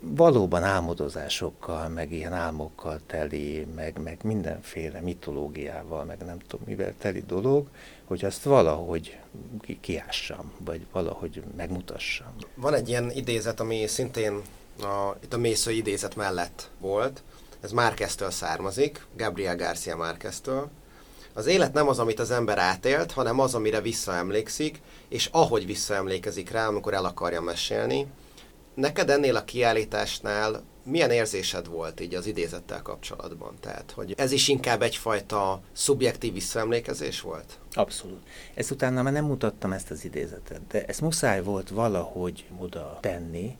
valóban 0.00 0.62
álmodozásokkal, 0.62 1.88
meg 1.88 2.12
ilyen 2.12 2.32
álmokkal 2.32 3.00
teli, 3.06 3.66
meg, 3.74 3.98
meg 4.02 4.18
mindenféle 4.22 5.00
mitológiával, 5.00 6.04
meg 6.04 6.18
nem 6.24 6.38
tudom 6.38 6.66
mivel 6.66 6.94
teli 6.98 7.22
dolog, 7.26 7.68
hogy 8.04 8.24
azt 8.24 8.42
valahogy 8.42 9.18
ki, 9.60 9.78
kiássam, 9.80 10.52
vagy 10.58 10.86
valahogy 10.92 11.42
megmutassam. 11.56 12.34
Van 12.54 12.74
egy 12.74 12.88
ilyen 12.88 13.10
idézet, 13.10 13.60
ami 13.60 13.86
szintén 13.86 14.42
a, 14.80 15.16
itt 15.22 15.34
a 15.34 15.38
mésző 15.38 15.70
idézet 15.70 16.16
mellett 16.16 16.70
volt, 16.80 17.22
ez 17.60 17.72
Márkeztől 17.72 18.30
származik, 18.30 19.06
Gabriel 19.16 19.56
Garcia 19.56 19.96
Márkeztől. 19.96 20.68
Az 21.32 21.46
élet 21.46 21.72
nem 21.72 21.88
az, 21.88 21.98
amit 21.98 22.20
az 22.20 22.30
ember 22.30 22.58
átélt, 22.58 23.12
hanem 23.12 23.40
az, 23.40 23.54
amire 23.54 23.80
visszaemlékszik, 23.80 24.80
és 25.08 25.28
ahogy 25.32 25.66
visszaemlékezik 25.66 26.50
rá, 26.50 26.66
amikor 26.66 26.94
el 26.94 27.04
akarja 27.04 27.40
mesélni, 27.40 28.06
Neked 28.78 29.10
ennél 29.10 29.36
a 29.36 29.44
kiállításnál 29.44 30.62
milyen 30.82 31.10
érzésed 31.10 31.66
volt 31.66 32.00
így 32.00 32.14
az 32.14 32.26
idézettel 32.26 32.82
kapcsolatban? 32.82 33.54
Tehát, 33.60 33.90
hogy 33.90 34.14
ez 34.16 34.32
is 34.32 34.48
inkább 34.48 34.82
egyfajta 34.82 35.60
szubjektív 35.72 36.32
visszaemlékezés 36.32 37.20
volt? 37.20 37.58
Abszolút. 37.72 38.22
Ezt 38.54 38.70
utána 38.70 39.02
már 39.02 39.12
nem 39.12 39.24
mutattam 39.24 39.72
ezt 39.72 39.90
az 39.90 40.04
idézetet, 40.04 40.60
de 40.68 40.84
ezt 40.84 41.00
muszáj 41.00 41.42
volt 41.42 41.68
valahogy 41.68 42.44
oda 42.58 42.98
tenni, 43.00 43.56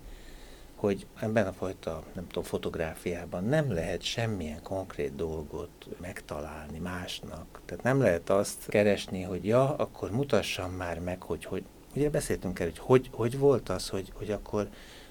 hogy 0.74 1.07
ebben 1.20 1.46
a 1.46 1.52
fajta, 1.52 2.02
nem 2.14 2.26
tudom, 2.26 2.42
fotográfiában 2.42 3.44
nem 3.44 3.72
lehet 3.72 4.02
semmilyen 4.02 4.62
konkrét 4.62 5.14
dolgot 5.14 5.87
megtalálni 6.00 6.78
másnak. 6.78 7.61
Tehát 7.66 7.85
nem 7.85 8.00
lehet 8.00 8.31
azt 8.31 8.66
keresni, 8.66 9.22
hogy 9.22 9.44
ja, 9.44 9.76
akkor 9.76 10.11
mutassam 10.11 10.70
már 10.72 10.98
meg, 10.98 11.22
hogy, 11.22 11.44
hogy 11.44 11.64
ugye 11.94 12.11
beszéltünk 12.11 12.59
el, 12.61 12.66
hogy 12.66 12.78
hogy, 12.78 13.11
hogy 13.12 13.38
volt 13.38 13.68
az, 13.68 13.88
hogy, 13.88 14.12
hogy 14.14 14.31
akkor 14.31 14.68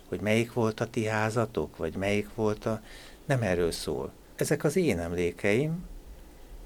hogy 0.08 0.22
melyik 0.22 0.54
volt 0.54 0.80
a 0.80 0.90
ti 0.90 1.06
házatok, 1.06 1.78
vagy 1.78 1.96
melyik 1.96 2.28
volt 2.36 2.66
a... 2.66 2.82
Nem 3.26 3.42
erről 3.42 3.72
szól. 3.72 4.12
Ezek 4.36 4.64
az 4.64 4.76
én 4.76 5.00
emlékeim, 5.00 5.86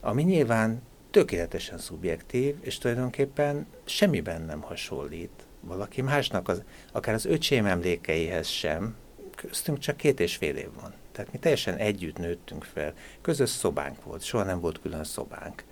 ami 0.01 0.23
nyilván 0.23 0.81
tökéletesen 1.11 1.77
szubjektív, 1.77 2.55
és 2.61 2.77
tulajdonképpen 2.77 3.67
semmiben 3.85 4.41
nem 4.41 4.61
hasonlít 4.61 5.45
valaki 5.59 6.01
másnak, 6.01 6.47
az, 6.47 6.63
akár 6.91 7.13
az 7.13 7.25
öcsém 7.25 7.65
emlékeihez 7.65 8.47
sem, 8.47 8.95
köztünk 9.35 9.79
csak 9.79 9.97
két 9.97 10.19
és 10.19 10.35
fél 10.35 10.55
év 10.55 10.69
van. 10.81 10.93
Tehát 11.11 11.31
mi 11.31 11.37
teljesen 11.37 11.75
együtt 11.75 12.17
nőttünk 12.17 12.63
fel. 12.63 12.93
Közös 13.21 13.49
szobánk 13.49 14.03
volt, 14.03 14.23
soha 14.23 14.43
nem 14.43 14.59
volt 14.59 14.81
külön 14.81 15.03
szobánk 15.03 15.63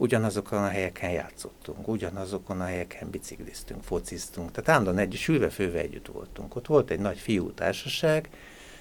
ugyanazokon 0.00 0.62
a 0.62 0.68
helyeken 0.68 1.10
játszottunk, 1.10 1.88
ugyanazokon 1.88 2.60
a 2.60 2.64
helyeken 2.64 3.10
bicikliztünk, 3.10 3.82
fociztunk, 3.82 4.50
tehát 4.50 4.68
állandóan 4.68 4.98
egy 4.98 5.14
sülve-főve 5.14 5.78
együtt 5.78 6.06
voltunk. 6.06 6.56
Ott 6.56 6.66
volt 6.66 6.90
egy 6.90 6.98
nagy 6.98 7.18
fiú 7.18 7.52
társaság, 7.52 8.28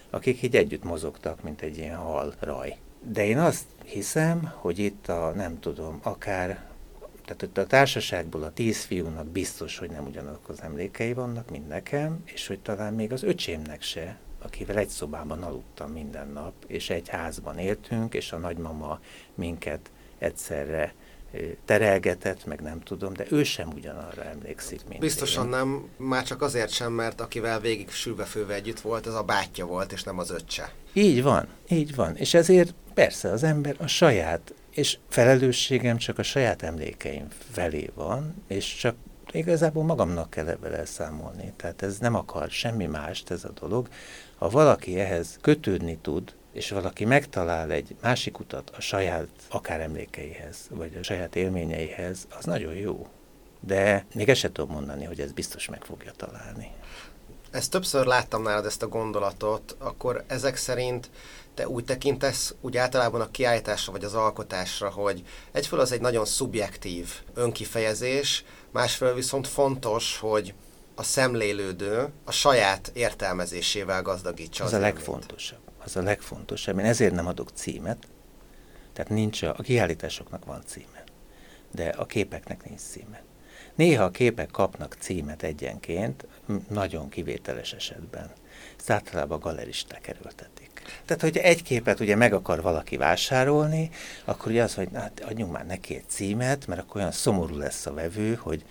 akik 0.10 0.42
így 0.42 0.56
együtt 0.56 0.84
mozogtak, 0.84 1.44
mint 1.44 1.62
egy 1.62 1.78
ilyen 1.78 1.98
hal 1.98 2.34
raj. 2.40 2.78
De 3.02 3.26
én 3.26 3.38
azt 3.38 3.66
hiszem, 3.86 4.54
hogy 4.56 4.80
itt 4.80 5.08
a, 5.08 5.32
nem 5.36 5.60
tudom, 5.60 6.00
akár, 6.04 6.68
tehát 7.26 7.58
a 7.58 7.66
társaságból 7.66 8.44
a 8.44 8.54
tíz 8.54 8.84
fiúnak 8.84 9.28
biztos, 9.28 9.78
hogy 9.78 9.90
nem 9.90 10.06
ugyanazok 10.06 10.50
az 10.50 10.62
emlékei 10.62 11.14
vannak, 11.14 11.50
mint 11.50 11.68
nekem, 11.68 12.22
és 12.26 12.48
hogy 12.48 12.60
talán 12.60 12.94
még 12.94 13.12
az 13.12 13.24
öcsémnek 13.24 13.82
se, 13.82 14.18
akivel 14.42 14.78
egy 14.78 14.90
szobában 14.90 15.44
aludtam 15.44 15.92
minden 15.92 16.28
nap, 16.28 16.54
és 16.68 16.90
egy 16.90 17.10
házban 17.10 17.58
éltünk, 17.58 18.14
és 18.14 18.32
a 18.32 18.38
nagymama 18.38 19.00
minket 19.36 19.92
egyszerre 20.18 20.94
terelgetett, 21.66 22.46
meg 22.46 22.62
nem 22.62 22.82
tudom, 22.82 23.14
de 23.14 23.26
ő 23.30 23.44
sem 23.44 23.68
ugyanarra 23.76 24.24
emlékszik, 24.24 24.80
mint 24.88 25.02
Biztosan 25.02 25.48
nem, 25.48 25.88
már 25.98 26.24
csak 26.24 26.42
azért 26.42 26.70
sem, 26.70 26.92
mert 26.92 27.22
akivel 27.22 27.60
végig 27.60 27.90
sülve-főve 27.90 28.54
együtt 28.54 28.80
volt, 28.80 29.06
az 29.06 29.14
a 29.14 29.24
bátyja 29.24 29.66
volt, 29.66 29.92
és 29.92 30.04
nem 30.04 30.20
az 30.20 30.32
öccse. 30.32 30.72
Így 30.94 31.24
van, 31.24 31.48
így 31.70 31.96
van. 31.96 32.16
És 32.16 32.34
ezért 32.34 32.74
persze 32.94 33.30
az 33.32 33.44
ember 33.44 33.76
a 33.80 33.88
saját, 33.88 34.54
és 34.72 34.98
felelősségem 35.10 35.98
csak 35.98 36.18
a 36.18 36.24
saját 36.24 36.62
emlékeim 36.62 37.28
felé 37.52 37.90
van, 37.96 38.44
és 38.48 38.76
csak 38.76 38.96
igazából 39.32 39.84
magamnak 39.84 40.30
kell 40.30 40.48
ebből 40.48 40.74
elszámolni. 40.74 41.54
Tehát 41.56 41.82
ez 41.82 41.98
nem 41.98 42.16
akar 42.16 42.50
semmi 42.50 42.86
mást 42.86 43.32
ez 43.32 43.44
a 43.44 43.52
dolog. 43.60 43.88
Ha 44.38 44.50
valaki 44.50 45.00
ehhez 45.00 45.38
kötődni 45.42 45.98
tud, 46.02 46.34
és 46.60 46.70
valaki 46.70 47.06
megtalál 47.06 47.72
egy 47.72 47.96
másik 48.02 48.40
utat 48.40 48.70
a 48.78 48.82
saját 48.82 49.28
akár 49.50 49.82
emlékeihez, 49.82 50.58
vagy 50.70 50.96
a 50.96 51.04
saját 51.04 51.36
élményeihez, 51.36 52.28
az 52.38 52.46
nagyon 52.46 52.74
jó. 52.74 53.08
De 53.60 54.06
még 54.14 54.30
ezt 54.30 54.40
sem 54.40 54.52
tudom 54.52 54.72
mondani, 54.76 55.06
hogy 55.06 55.20
ez 55.20 55.32
biztos 55.32 55.70
meg 55.70 55.84
fogja 55.84 56.12
találni. 56.12 56.72
Ezt 57.52 57.72
többször 57.72 58.06
láttam 58.06 58.44
nálad 58.44 58.66
ezt 58.66 58.84
a 58.84 58.88
gondolatot, 58.88 59.76
akkor 59.78 60.24
ezek 60.28 60.56
szerint 60.56 61.10
te 61.54 61.68
úgy 61.68 61.86
tekintesz 61.86 62.56
úgy 62.62 62.78
általában 62.78 63.22
a 63.22 63.32
kiállításra 63.32 63.92
vagy 63.92 64.04
az 64.04 64.14
alkotásra, 64.14 64.90
hogy 64.90 65.24
egyfelől 65.52 65.84
az 65.84 65.92
egy 65.92 66.02
nagyon 66.02 66.26
szubjektív 66.26 67.10
önkifejezés, 67.34 68.44
másfelől 68.72 69.16
viszont 69.16 69.48
fontos, 69.48 70.18
hogy 70.18 70.54
a 70.96 71.04
szemlélődő 71.04 72.08
a 72.24 72.32
saját 72.32 72.92
értelmezésével 72.94 74.02
gazdagítsa 74.02 74.64
az, 74.64 74.74
az 74.74 74.80
a 74.80 74.82
legfontosabb. 74.82 75.69
Az 75.84 75.96
a 75.96 76.02
legfontosabb. 76.02 76.80
Én 76.80 76.86
ezért 76.86 77.14
nem 77.14 77.28
adok 77.28 77.50
címet, 77.54 78.08
tehát 78.94 79.12
nincs 79.12 79.42
a, 79.42 79.54
a 79.58 79.62
kiállításoknak 79.62 80.46
van 80.46 80.62
címe, 80.66 81.04
de 81.72 81.88
a 81.88 82.06
képeknek 82.06 82.64
nincs 82.64 82.80
címe. 82.80 83.22
Néha 83.76 84.04
a 84.04 84.12
képek 84.12 84.52
kapnak 84.52 84.96
címet 85.00 85.44
egyenként, 85.44 86.28
nagyon 86.70 87.10
kivételes 87.10 87.74
esetben. 87.74 88.32
Ezt 88.78 88.90
általában 88.90 89.38
a 89.38 89.42
galeristák 89.42 90.08
erőltetik. 90.08 90.82
Tehát, 91.06 91.22
hogyha 91.22 91.42
egy 91.42 91.64
képet 91.64 92.00
ugye 92.00 92.16
meg 92.16 92.34
akar 92.34 92.62
valaki 92.62 92.98
vásárolni, 92.98 93.90
akkor 94.26 94.52
ugye 94.52 94.64
az, 94.64 94.76
hogy 94.76 94.90
hát 94.94 95.20
adjunk 95.20 95.52
már 95.52 95.66
neki 95.66 95.96
egy 95.96 96.08
címet, 96.08 96.68
mert 96.68 96.82
akkor 96.82 96.96
olyan 96.96 97.12
szomorú 97.12 97.58
lesz 97.58 97.86
a 97.86 97.94
vevő, 97.94 98.34
hogy, 98.36 98.66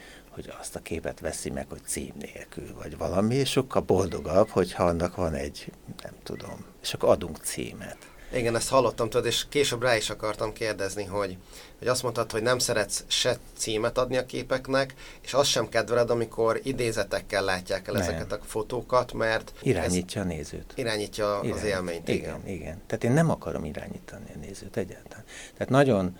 hogy 0.44 0.54
azt 0.60 0.76
a 0.76 0.80
képet 0.80 1.20
veszi 1.20 1.50
meg, 1.50 1.66
hogy 1.68 1.80
cím 1.86 2.12
nélkül, 2.18 2.74
vagy 2.78 2.96
valami, 2.96 3.34
és 3.34 3.50
sokkal 3.50 3.82
boldogabb, 3.82 4.48
hogyha 4.48 4.84
annak 4.84 5.16
van 5.16 5.34
egy, 5.34 5.72
nem 6.02 6.12
tudom, 6.22 6.64
és 6.82 6.94
akkor 6.94 7.08
adunk 7.08 7.36
címet. 7.36 7.96
Igen, 8.32 8.56
ezt 8.56 8.68
hallottam 8.68 9.10
tudod, 9.10 9.26
és 9.26 9.46
később 9.48 9.82
rá 9.82 9.96
is 9.96 10.10
akartam 10.10 10.52
kérdezni, 10.52 11.04
hogy, 11.04 11.36
hogy 11.78 11.88
azt 11.88 12.02
mondtad, 12.02 12.32
hogy 12.32 12.42
nem 12.42 12.58
szeretsz 12.58 13.04
se 13.06 13.38
címet 13.56 13.98
adni 13.98 14.16
a 14.16 14.26
képeknek, 14.26 14.94
és 15.20 15.34
azt 15.34 15.50
sem 15.50 15.68
kedveled, 15.68 16.10
amikor 16.10 16.60
idézetekkel 16.62 17.44
látják 17.44 17.88
el 17.88 17.92
nem. 17.92 18.02
ezeket 18.02 18.32
a 18.32 18.38
fotókat, 18.42 19.12
mert... 19.12 19.52
Irányítja 19.62 20.20
a 20.20 20.24
nézőt. 20.24 20.72
Irányítja 20.74 21.40
Irány. 21.42 21.58
az 21.58 21.64
élményt. 21.64 22.08
Igen, 22.08 22.40
igen, 22.44 22.54
igen. 22.54 22.82
Tehát 22.86 23.04
én 23.04 23.12
nem 23.12 23.30
akarom 23.30 23.64
irányítani 23.64 24.32
a 24.34 24.38
nézőt 24.38 24.76
egyáltalán. 24.76 25.24
Tehát 25.52 25.68
nagyon 25.68 26.16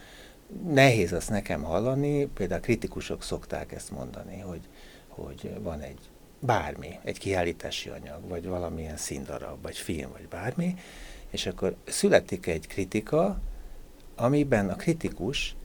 nehéz 0.69 1.13
azt 1.13 1.31
nekem 1.31 1.63
hallani, 1.63 2.27
például 2.27 2.61
kritikusok 2.61 3.23
szokták 3.23 3.73
ezt 3.73 3.91
mondani, 3.91 4.39
hogy, 4.39 4.61
hogy 5.09 5.51
van 5.61 5.81
egy 5.81 5.99
bármi, 6.41 6.99
egy 7.05 7.19
kiállítási 7.19 7.89
anyag, 7.89 8.29
vagy 8.29 8.47
valamilyen 8.47 8.97
színdarab, 8.97 9.63
vagy 9.63 9.77
film, 9.77 10.11
vagy 10.13 10.29
bármi, 10.29 10.75
és 11.31 11.47
akkor 11.47 11.77
születik 11.85 12.47
egy 12.47 12.67
kritika, 12.67 13.41
amiben 14.17 14.69
a 14.69 14.77
kritikus 14.77 15.57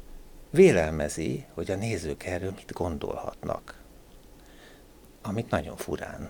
vélelmezi, 0.50 1.46
hogy 1.54 1.72
a 1.72 1.76
nézők 1.76 2.24
erről 2.24 2.52
mit 2.56 2.72
gondolhatnak. 2.72 3.83
Amit 5.26 5.50
nagyon 5.50 5.76
furán 5.76 6.30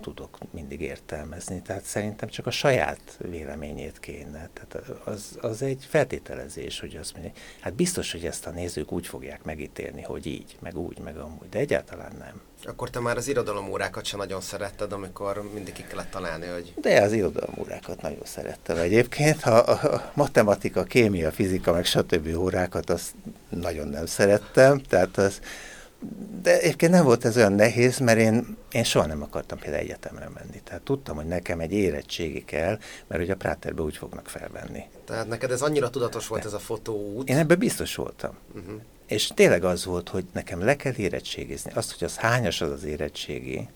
tudok 0.00 0.38
mindig 0.50 0.80
értelmezni. 0.80 1.62
Tehát 1.62 1.84
szerintem 1.84 2.28
csak 2.28 2.46
a 2.46 2.50
saját 2.50 3.00
véleményét 3.18 4.00
kéne. 4.00 4.50
Tehát 4.52 4.88
az, 5.04 5.38
az 5.40 5.62
egy 5.62 5.86
feltételezés, 5.88 6.80
hogy 6.80 6.96
azt 6.96 7.12
mondja, 7.12 7.32
hát 7.60 7.74
biztos, 7.74 8.12
hogy 8.12 8.24
ezt 8.24 8.46
a 8.46 8.50
nézők 8.50 8.92
úgy 8.92 9.06
fogják 9.06 9.42
megítélni, 9.42 10.02
hogy 10.02 10.26
így, 10.26 10.56
meg 10.60 10.76
úgy, 10.76 10.98
meg 10.98 11.16
amúgy, 11.16 11.48
de 11.48 11.58
egyáltalán 11.58 12.12
nem. 12.18 12.40
Akkor 12.62 12.90
te 12.90 13.00
már 13.00 13.16
az 13.16 13.28
irodalomórákat 13.28 14.04
sem 14.04 14.18
nagyon 14.18 14.40
szeretted, 14.40 14.92
amikor 14.92 15.50
mindig 15.54 15.72
ki 15.72 15.82
kellett 15.82 16.10
találni, 16.10 16.46
hogy... 16.46 16.74
De 16.76 17.02
az 17.02 17.12
irodalomórákat 17.12 18.02
nagyon 18.02 18.24
szerettem 18.24 18.76
egyébként. 18.76 19.40
Ha 19.40 19.56
a 19.56 20.10
matematika, 20.14 20.82
kémia, 20.82 21.32
fizika, 21.32 21.72
meg 21.72 21.84
stb. 21.84 22.36
órákat 22.36 22.90
azt 22.90 23.14
nagyon 23.48 23.88
nem 23.88 24.06
szerettem. 24.06 24.78
Tehát 24.78 25.16
az, 25.16 25.40
de 26.42 26.60
egyébként 26.60 26.92
nem 26.92 27.04
volt 27.04 27.24
ez 27.24 27.36
olyan 27.36 27.52
nehéz, 27.52 27.98
mert 27.98 28.18
én, 28.18 28.56
én 28.72 28.84
soha 28.84 29.06
nem 29.06 29.22
akartam 29.22 29.58
például 29.58 29.82
egyetemre 29.82 30.28
menni. 30.34 30.60
Tehát 30.64 30.82
tudtam, 30.82 31.16
hogy 31.16 31.26
nekem 31.26 31.60
egy 31.60 31.72
érettségi 31.72 32.44
kell, 32.44 32.78
mert 33.06 33.20
hogy 33.20 33.30
a 33.30 33.36
Práterbe 33.36 33.82
úgy 33.82 33.96
fognak 33.96 34.28
felvenni. 34.28 34.84
Tehát 35.04 35.28
neked 35.28 35.50
ez 35.50 35.62
annyira 35.62 35.90
tudatos 35.90 36.26
volt 36.26 36.42
de. 36.42 36.48
ez 36.48 36.54
a 36.54 36.58
fotóút? 36.58 37.28
Én 37.28 37.36
ebben 37.36 37.58
biztos 37.58 37.94
voltam. 37.94 38.34
Uh-huh. 38.54 38.80
És 39.06 39.30
tényleg 39.34 39.64
az 39.64 39.84
volt, 39.84 40.08
hogy 40.08 40.24
nekem 40.32 40.64
le 40.64 40.76
kell 40.76 40.92
érettségizni. 40.96 41.72
Azt, 41.74 41.92
hogy 41.92 42.04
az 42.04 42.16
hányas 42.16 42.60
az 42.60 42.70
az 42.70 42.84
érettségi, 42.84 43.68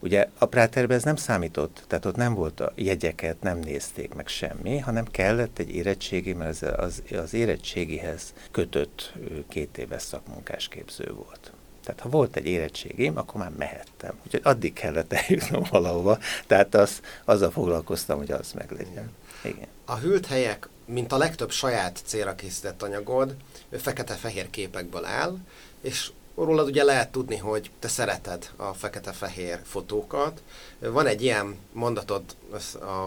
ugye 0.00 0.28
a 0.38 0.46
Práterben 0.46 0.96
ez 0.96 1.02
nem 1.02 1.16
számított, 1.16 1.84
tehát 1.86 2.04
ott 2.04 2.16
nem 2.16 2.34
volt 2.34 2.60
a 2.60 2.72
jegyeket, 2.74 3.40
nem 3.40 3.58
nézték 3.58 4.14
meg 4.14 4.28
semmi, 4.28 4.78
hanem 4.78 5.04
kellett 5.04 5.58
egy 5.58 5.74
érettségi, 5.74 6.32
mert 6.32 6.62
az, 6.62 6.72
az, 6.76 7.02
az 7.18 7.34
érettségihez 7.34 8.32
kötött 8.50 9.12
két 9.48 9.78
éves 9.78 10.02
szakmunkásképző 10.02 11.12
volt. 11.14 11.39
Tehát 11.84 12.00
ha 12.00 12.08
volt 12.08 12.36
egy 12.36 12.46
érettségém, 12.46 13.16
akkor 13.16 13.40
már 13.40 13.52
mehettem. 13.58 14.14
Úgyhogy 14.24 14.40
addig 14.44 14.72
kellett 14.72 15.12
eljutnom 15.12 15.62
valahova, 15.70 16.18
tehát 16.46 16.74
az, 16.74 17.00
azzal 17.24 17.50
foglalkoztam, 17.50 18.18
hogy 18.18 18.30
az 18.30 18.52
meglegyen. 18.52 19.10
Igen. 19.42 19.66
A 19.84 19.96
hűlt 19.96 20.26
helyek, 20.26 20.68
mint 20.84 21.12
a 21.12 21.18
legtöbb 21.18 21.50
saját 21.50 22.00
célra 22.04 22.34
készített 22.34 22.82
anyagod, 22.82 23.34
fekete-fehér 23.72 24.50
képekből 24.50 25.04
áll, 25.04 25.36
és 25.80 26.10
rólad 26.34 26.66
ugye 26.68 26.84
lehet 26.84 27.12
tudni, 27.12 27.36
hogy 27.36 27.70
te 27.78 27.88
szereted 27.88 28.50
a 28.56 28.72
fekete-fehér 28.72 29.60
fotókat. 29.64 30.42
Van 30.78 31.06
egy 31.06 31.22
ilyen 31.22 31.56
mondatod 31.72 32.22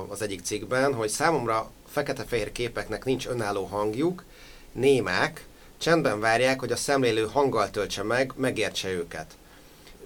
az 0.10 0.22
egyik 0.22 0.42
cikkben, 0.42 0.94
hogy 0.94 1.10
számomra 1.10 1.72
fekete-fehér 1.88 2.52
képeknek 2.52 3.06
nincs 3.06 3.28
önálló 3.28 3.64
hangjuk, 3.64 4.24
némák, 4.72 5.46
csendben 5.84 6.20
várják, 6.20 6.60
hogy 6.60 6.72
a 6.72 6.76
szemlélő 6.76 7.26
hanggal 7.26 7.70
töltse 7.70 8.04
meg, 8.04 8.34
megértse 8.36 8.90
őket. 8.90 9.38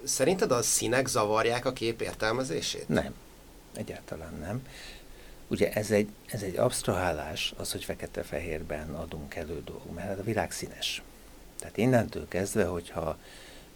Szerinted 0.03 0.51
a 0.51 0.61
színek 0.61 1.07
zavarják 1.07 1.65
a 1.65 1.73
kép 1.73 2.01
értelmezését? 2.01 2.89
Nem, 2.89 3.13
egyáltalán 3.75 4.34
nem. 4.39 4.67
Ugye 5.47 5.71
ez 5.73 5.91
egy, 5.91 6.09
ez 6.25 6.41
egy 6.41 6.55
absztrahálás, 6.55 7.53
az, 7.57 7.71
hogy 7.71 7.84
fekete-fehérben 7.84 8.89
adunk 8.95 9.36
elő 9.36 9.61
dolgok, 9.65 9.93
mert 9.93 10.19
a 10.19 10.23
világ 10.23 10.51
színes. 10.51 11.01
Tehát 11.59 11.78
innentől 11.78 12.28
kezdve, 12.28 12.65
hogyha, 12.65 13.17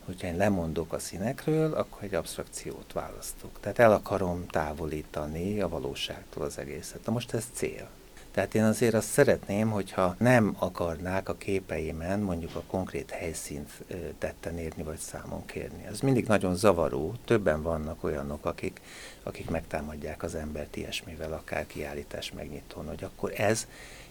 hogyha 0.05 0.27
én 0.27 0.37
lemondok 0.37 0.93
a 0.93 0.99
színekről, 0.99 1.73
akkor 1.73 2.03
egy 2.03 2.15
abstrakciót 2.15 2.93
választok. 2.93 3.57
Tehát 3.59 3.79
el 3.79 3.91
akarom 3.91 4.47
távolítani 4.47 5.61
a 5.61 5.69
valóságtól 5.69 6.43
az 6.43 6.57
egészet. 6.57 7.05
Na 7.05 7.11
most 7.11 7.33
ez 7.33 7.45
cél. 7.53 7.89
Tehát 8.31 8.55
én 8.55 8.63
azért 8.63 8.93
azt 8.93 9.09
szeretném, 9.09 9.69
hogyha 9.69 10.15
nem 10.19 10.55
akarnák 10.59 11.29
a 11.29 11.35
képeimen 11.35 12.19
mondjuk 12.19 12.55
a 12.55 12.63
konkrét 12.67 13.09
helyszínt 13.09 13.69
tetten 14.17 14.57
érni 14.57 14.83
vagy 14.83 14.97
számon 14.97 15.45
kérni. 15.45 15.85
Ez 15.85 15.99
mindig 15.99 16.27
nagyon 16.27 16.55
zavaró. 16.55 17.13
Többen 17.25 17.61
vannak 17.61 18.03
olyanok, 18.03 18.45
akik, 18.45 18.81
akik 19.23 19.49
megtámadják 19.49 20.23
az 20.23 20.35
embert 20.35 20.75
ilyesmivel, 20.75 21.33
akár 21.33 21.67
kiállítás 21.67 22.31
megnyitón, 22.31 22.87
hogy 22.87 23.03
akkor 23.03 23.33
ez, 23.35 23.67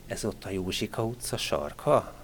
ez 0.06 0.24
ott 0.24 0.44
a 0.44 0.50
Józsika 0.50 1.04
utca 1.04 1.36
sarka? 1.36 2.14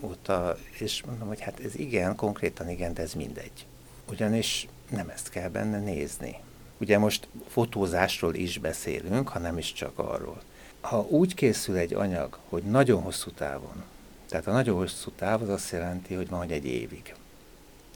Ott 0.00 0.28
a, 0.28 0.56
és 0.78 1.02
mondom, 1.06 1.28
hogy 1.28 1.40
hát 1.40 1.60
ez 1.60 1.74
igen, 1.74 2.16
konkrétan 2.16 2.70
igen, 2.70 2.94
de 2.94 3.02
ez 3.02 3.14
mindegy. 3.14 3.66
Ugyanis 4.10 4.68
nem 4.90 5.08
ezt 5.08 5.28
kell 5.28 5.48
benne 5.48 5.78
nézni. 5.78 6.36
Ugye 6.78 6.98
most 6.98 7.28
fotózásról 7.48 8.34
is 8.34 8.58
beszélünk, 8.58 9.28
ha 9.28 9.38
nem 9.38 9.58
is 9.58 9.72
csak 9.72 9.98
arról 9.98 10.42
ha 10.86 11.06
úgy 11.08 11.34
készül 11.34 11.76
egy 11.76 11.94
anyag, 11.94 12.38
hogy 12.48 12.62
nagyon 12.62 13.02
hosszú 13.02 13.30
távon, 13.30 13.84
tehát 14.28 14.46
a 14.46 14.52
nagyon 14.52 14.76
hosszú 14.76 15.10
táv 15.10 15.42
az 15.42 15.48
azt 15.48 15.70
jelenti, 15.70 16.14
hogy 16.14 16.28
van, 16.28 16.38
hogy 16.38 16.52
egy 16.52 16.66
évig, 16.66 17.14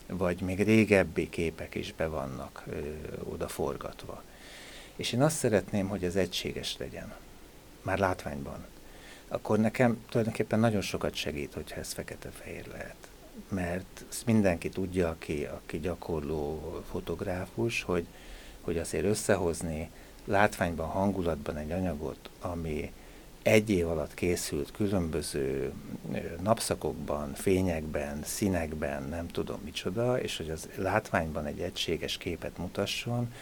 vagy 0.06 0.40
még 0.40 0.62
régebbi 0.62 1.28
képek 1.28 1.74
is 1.74 1.94
be 1.94 2.06
vannak 2.06 2.64
ö, 2.66 2.78
oda 3.24 3.48
forgatva. 3.48 4.22
És 4.96 5.12
én 5.12 5.22
azt 5.22 5.36
szeretném, 5.36 5.88
hogy 5.88 6.04
ez 6.04 6.16
egységes 6.16 6.76
legyen, 6.78 7.14
már 7.82 7.98
látványban. 7.98 8.66
Akkor 9.28 9.58
nekem 9.58 10.04
tulajdonképpen 10.08 10.60
nagyon 10.60 10.80
sokat 10.80 11.14
segít, 11.14 11.54
hogyha 11.54 11.80
ez 11.80 11.92
fekete-fehér 11.92 12.66
lehet. 12.66 13.08
Mert 13.48 14.04
mindenki 14.26 14.68
tudja, 14.68 15.08
aki, 15.08 15.44
aki 15.44 15.80
gyakorló 15.80 16.82
fotográfus, 16.90 17.82
hogy, 17.82 18.06
hogy 18.60 18.78
azért 18.78 19.04
összehozni 19.04 19.90
látványban, 20.30 20.86
hangulatban 20.86 21.56
egy 21.56 21.70
anyagot, 21.70 22.30
ami 22.40 22.92
egy 23.42 23.70
év 23.70 23.88
alatt 23.88 24.14
készült 24.14 24.70
különböző 24.70 25.72
napszakokban, 26.42 27.34
fényekben, 27.34 28.20
színekben, 28.24 29.02
nem 29.02 29.28
tudom 29.28 29.60
micsoda, 29.64 30.20
és 30.20 30.36
hogy 30.36 30.50
az 30.50 30.68
látványban 30.76 31.46
egy 31.46 31.60
egységes 31.60 32.16
képet 32.16 32.58
mutasson, 32.58 33.32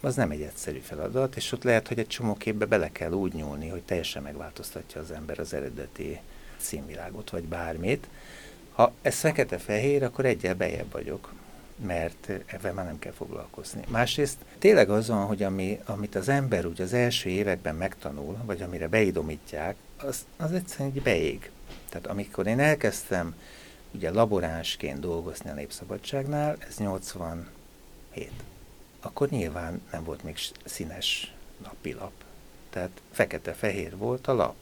az 0.00 0.14
nem 0.14 0.30
egy 0.30 0.42
egyszerű 0.42 0.78
feladat, 0.78 1.36
és 1.36 1.52
ott 1.52 1.62
lehet, 1.62 1.88
hogy 1.88 1.98
egy 1.98 2.06
csomó 2.06 2.34
képbe 2.34 2.66
bele 2.66 2.92
kell 2.92 3.12
úgy 3.12 3.32
nyúlni, 3.32 3.68
hogy 3.68 3.82
teljesen 3.82 4.22
megváltoztatja 4.22 5.00
az 5.00 5.10
ember 5.10 5.38
az 5.38 5.54
eredeti 5.54 6.20
színvilágot, 6.56 7.30
vagy 7.30 7.44
bármit. 7.44 8.08
Ha 8.72 8.92
ez 9.02 9.18
fekete-fehér, 9.18 10.02
akkor 10.02 10.24
egyel 10.24 10.54
bejebb 10.54 10.92
vagyok 10.92 11.32
mert 11.86 12.30
ebben 12.46 12.74
már 12.74 12.84
nem 12.84 12.98
kell 12.98 13.12
foglalkozni. 13.12 13.82
Másrészt 13.88 14.36
tényleg 14.58 14.90
az 14.90 15.08
van, 15.08 15.26
hogy 15.26 15.42
ami, 15.42 15.80
amit 15.84 16.14
az 16.14 16.28
ember 16.28 16.66
úgy 16.66 16.80
az 16.80 16.92
első 16.92 17.28
években 17.28 17.74
megtanul, 17.74 18.36
vagy 18.44 18.62
amire 18.62 18.88
beidomítják, 18.88 19.76
az, 19.96 20.24
az 20.36 20.52
egyszerűen 20.52 20.90
egy 20.94 21.02
beég. 21.02 21.50
Tehát 21.88 22.06
amikor 22.06 22.46
én 22.46 22.60
elkezdtem 22.60 23.34
ugye 23.90 24.10
laboránsként 24.10 25.00
dolgozni 25.00 25.50
a 25.50 25.54
Népszabadságnál, 25.54 26.56
ez 26.68 26.76
87. 26.76 27.48
Akkor 29.00 29.28
nyilván 29.28 29.82
nem 29.92 30.04
volt 30.04 30.22
még 30.22 30.36
színes 30.64 31.34
napilap. 31.62 32.12
Tehát 32.70 32.90
fekete-fehér 33.10 33.96
volt 33.96 34.26
a 34.26 34.34
lap. 34.34 34.54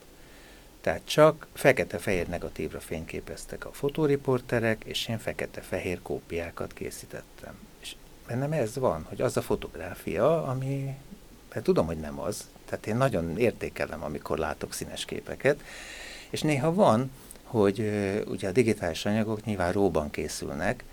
Tehát 0.86 1.02
csak 1.04 1.46
fekete-fehér 1.54 2.28
negatívra 2.28 2.80
fényképeztek 2.80 3.64
a 3.64 3.72
fotóriporterek, 3.72 4.84
és 4.84 5.08
én 5.08 5.18
fekete-fehér 5.18 6.02
kópiákat 6.02 6.72
készítettem. 6.72 7.54
És 7.80 7.96
bennem 8.26 8.52
ez 8.52 8.76
van, 8.76 9.06
hogy 9.08 9.20
az 9.20 9.36
a 9.36 9.42
fotográfia, 9.42 10.44
ami, 10.44 10.94
hát 11.50 11.62
tudom, 11.62 11.86
hogy 11.86 12.00
nem 12.00 12.20
az, 12.20 12.48
tehát 12.64 12.86
én 12.86 12.96
nagyon 12.96 13.38
értékelem, 13.38 14.02
amikor 14.02 14.38
látok 14.38 14.72
színes 14.72 15.04
képeket, 15.04 15.60
és 16.30 16.42
néha 16.42 16.74
van, 16.74 17.10
hogy 17.42 17.78
ugye 18.26 18.48
a 18.48 18.52
digitális 18.52 19.04
anyagok 19.04 19.44
nyilván 19.44 19.72
róban 19.72 20.10
készülnek, 20.10 20.84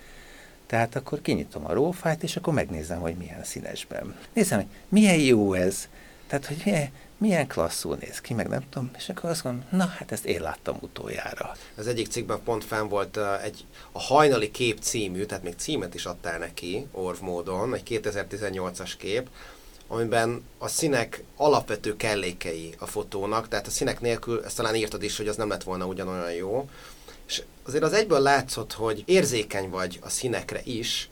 tehát 0.66 0.96
akkor 0.96 1.22
kinyitom 1.22 1.66
a 1.66 1.74
rófájt, 1.74 2.24
és 2.24 2.36
akkor 2.36 2.54
megnézem, 2.54 3.00
hogy 3.00 3.16
milyen 3.16 3.44
színesben. 3.44 4.16
Nézem, 4.34 4.60
hogy 4.60 4.70
milyen 4.89 5.20
jó 5.20 5.54
ez, 5.54 5.88
tehát 6.28 6.46
hogy 6.46 6.62
milyen, 6.66 6.89
milyen 7.24 7.47
klasszul 7.47 7.97
néz 7.99 8.21
ki, 8.21 8.34
meg 8.34 8.47
nem 8.47 8.69
tudom, 8.69 8.91
és 8.97 9.09
akkor 9.09 9.30
azt 9.30 9.43
mondom, 9.43 9.65
na 9.69 9.86
hát 9.86 10.11
ezt 10.11 10.26
én 10.26 10.41
láttam 10.41 10.78
utoljára. 10.82 11.55
Az 11.76 11.88
egyik 11.88 12.07
cikkben 12.07 12.43
pont 12.43 12.63
fenn 12.63 12.88
volt 12.88 13.19
egy, 13.43 13.65
a 13.91 13.99
hajnali 13.99 14.51
kép 14.51 14.80
című, 14.80 15.26
tehát 15.26 15.43
még 15.43 15.53
címet 15.57 15.93
is 15.93 16.05
adtál 16.05 16.39
neki, 16.39 16.88
orv 16.91 17.21
módon, 17.21 17.74
egy 17.74 18.01
2018-as 18.03 18.93
kép, 18.97 19.30
amiben 19.88 20.43
a 20.57 20.67
színek 20.67 21.24
alapvető 21.36 21.95
kellékei 21.95 22.76
a 22.78 22.86
fotónak, 22.86 23.47
tehát 23.47 23.67
a 23.67 23.71
színek 23.71 24.01
nélkül, 24.01 24.43
ezt 24.45 24.55
talán 24.55 24.76
írtad 24.76 25.03
is, 25.03 25.17
hogy 25.17 25.28
az 25.28 25.36
nem 25.36 25.49
lett 25.49 25.63
volna 25.63 25.86
ugyanolyan 25.86 26.34
jó, 26.34 26.69
és 27.28 27.43
azért 27.65 27.84
az 27.84 27.93
egyből 27.93 28.19
látszott, 28.19 28.74
hogy 28.74 29.03
érzékeny 29.05 29.69
vagy 29.69 29.99
a 30.01 30.09
színekre 30.09 30.61
is, 30.63 31.09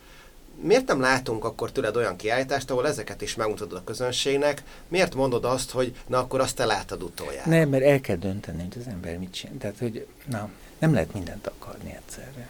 miért 0.62 0.88
nem 0.88 0.99
látunk 0.99 1.45
akkor 1.45 1.72
tőled 1.72 1.95
olyan 1.95 2.16
kiállítást, 2.16 2.70
ahol 2.72 2.88
ezeket 2.88 3.22
is 3.22 3.36
megmutatod 3.36 3.78
a 3.78 3.84
közönségnek? 3.84 4.64
Miért 4.88 5.16
mondod 5.16 5.45
azt, 5.45 5.72
hogy 5.72 5.95
na 6.07 6.20
akkor 6.20 6.39
azt 6.39 6.55
te 6.55 6.66
láttad 6.66 7.03
utoljára? 7.03 7.49
Nem, 7.49 7.70
mert 7.70 7.84
el 7.84 8.01
kell 8.01 8.16
dönteni, 8.16 8.62
hogy 8.62 8.82
az 8.82 8.88
ember 8.88 9.18
mit 9.18 9.34
csinál. 9.34 9.57
Tehát, 9.57 9.78
hogy 9.80 10.07
na, 10.26 10.49
nem 10.78 10.93
lehet 10.93 11.14
mindent 11.14 11.47
akarni 11.47 11.95
egyszerre. 11.95 12.49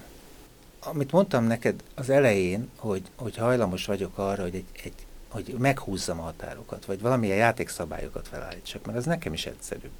Amit 0.84 1.12
mondtam 1.12 1.44
neked 1.44 1.84
az 1.96 2.10
elején, 2.10 2.70
hogy, 2.76 3.02
hogy 3.16 3.38
hajlamos 3.38 3.86
vagyok 3.86 4.18
arra, 4.18 4.42
hogy, 4.42 4.56
egy, 4.56 4.66
egy, 4.84 5.06
hogy 5.30 5.56
meghúzzam 5.58 6.20
a 6.20 6.24
határokat, 6.24 6.86
vagy 6.86 7.02
valamilyen 7.02 7.38
játékszabályokat 7.38 8.28
felállítsak, 8.28 8.86
mert 8.86 8.98
az 8.98 9.06
nekem 9.06 9.34
is 9.34 9.46
egyszerűbb. 9.46 9.92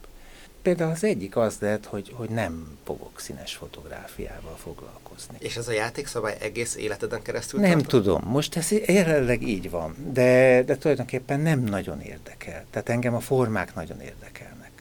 Például 0.62 0.92
az 0.92 1.04
egyik 1.04 1.36
az 1.36 1.58
lehet, 1.60 1.86
hogy, 1.86 2.14
hogy 2.16 2.30
nem 2.30 2.78
fogok 2.84 3.20
színes 3.20 3.56
fotográfiával 3.56 4.56
foglalkozni. 4.56 5.01
És 5.38 5.58
ez 5.58 5.68
a 5.68 5.72
játékszabály 5.72 6.38
egész 6.40 6.76
életeden 6.76 7.22
keresztül 7.22 7.60
Nem 7.60 7.72
tartott? 7.72 7.90
tudom. 7.90 8.22
Most 8.26 8.56
ez 8.56 8.72
jelenleg 8.72 9.42
így 9.42 9.70
van, 9.70 9.96
de, 10.14 10.64
de 10.64 10.78
tulajdonképpen 10.78 11.40
nem 11.40 11.60
nagyon 11.60 12.02
érdekel. 12.02 12.66
Tehát 12.70 12.90
engem 12.90 13.14
a 13.16 13.20
formák 13.20 13.76
nagyon 13.76 14.02
érdekelnek. 14.02 14.72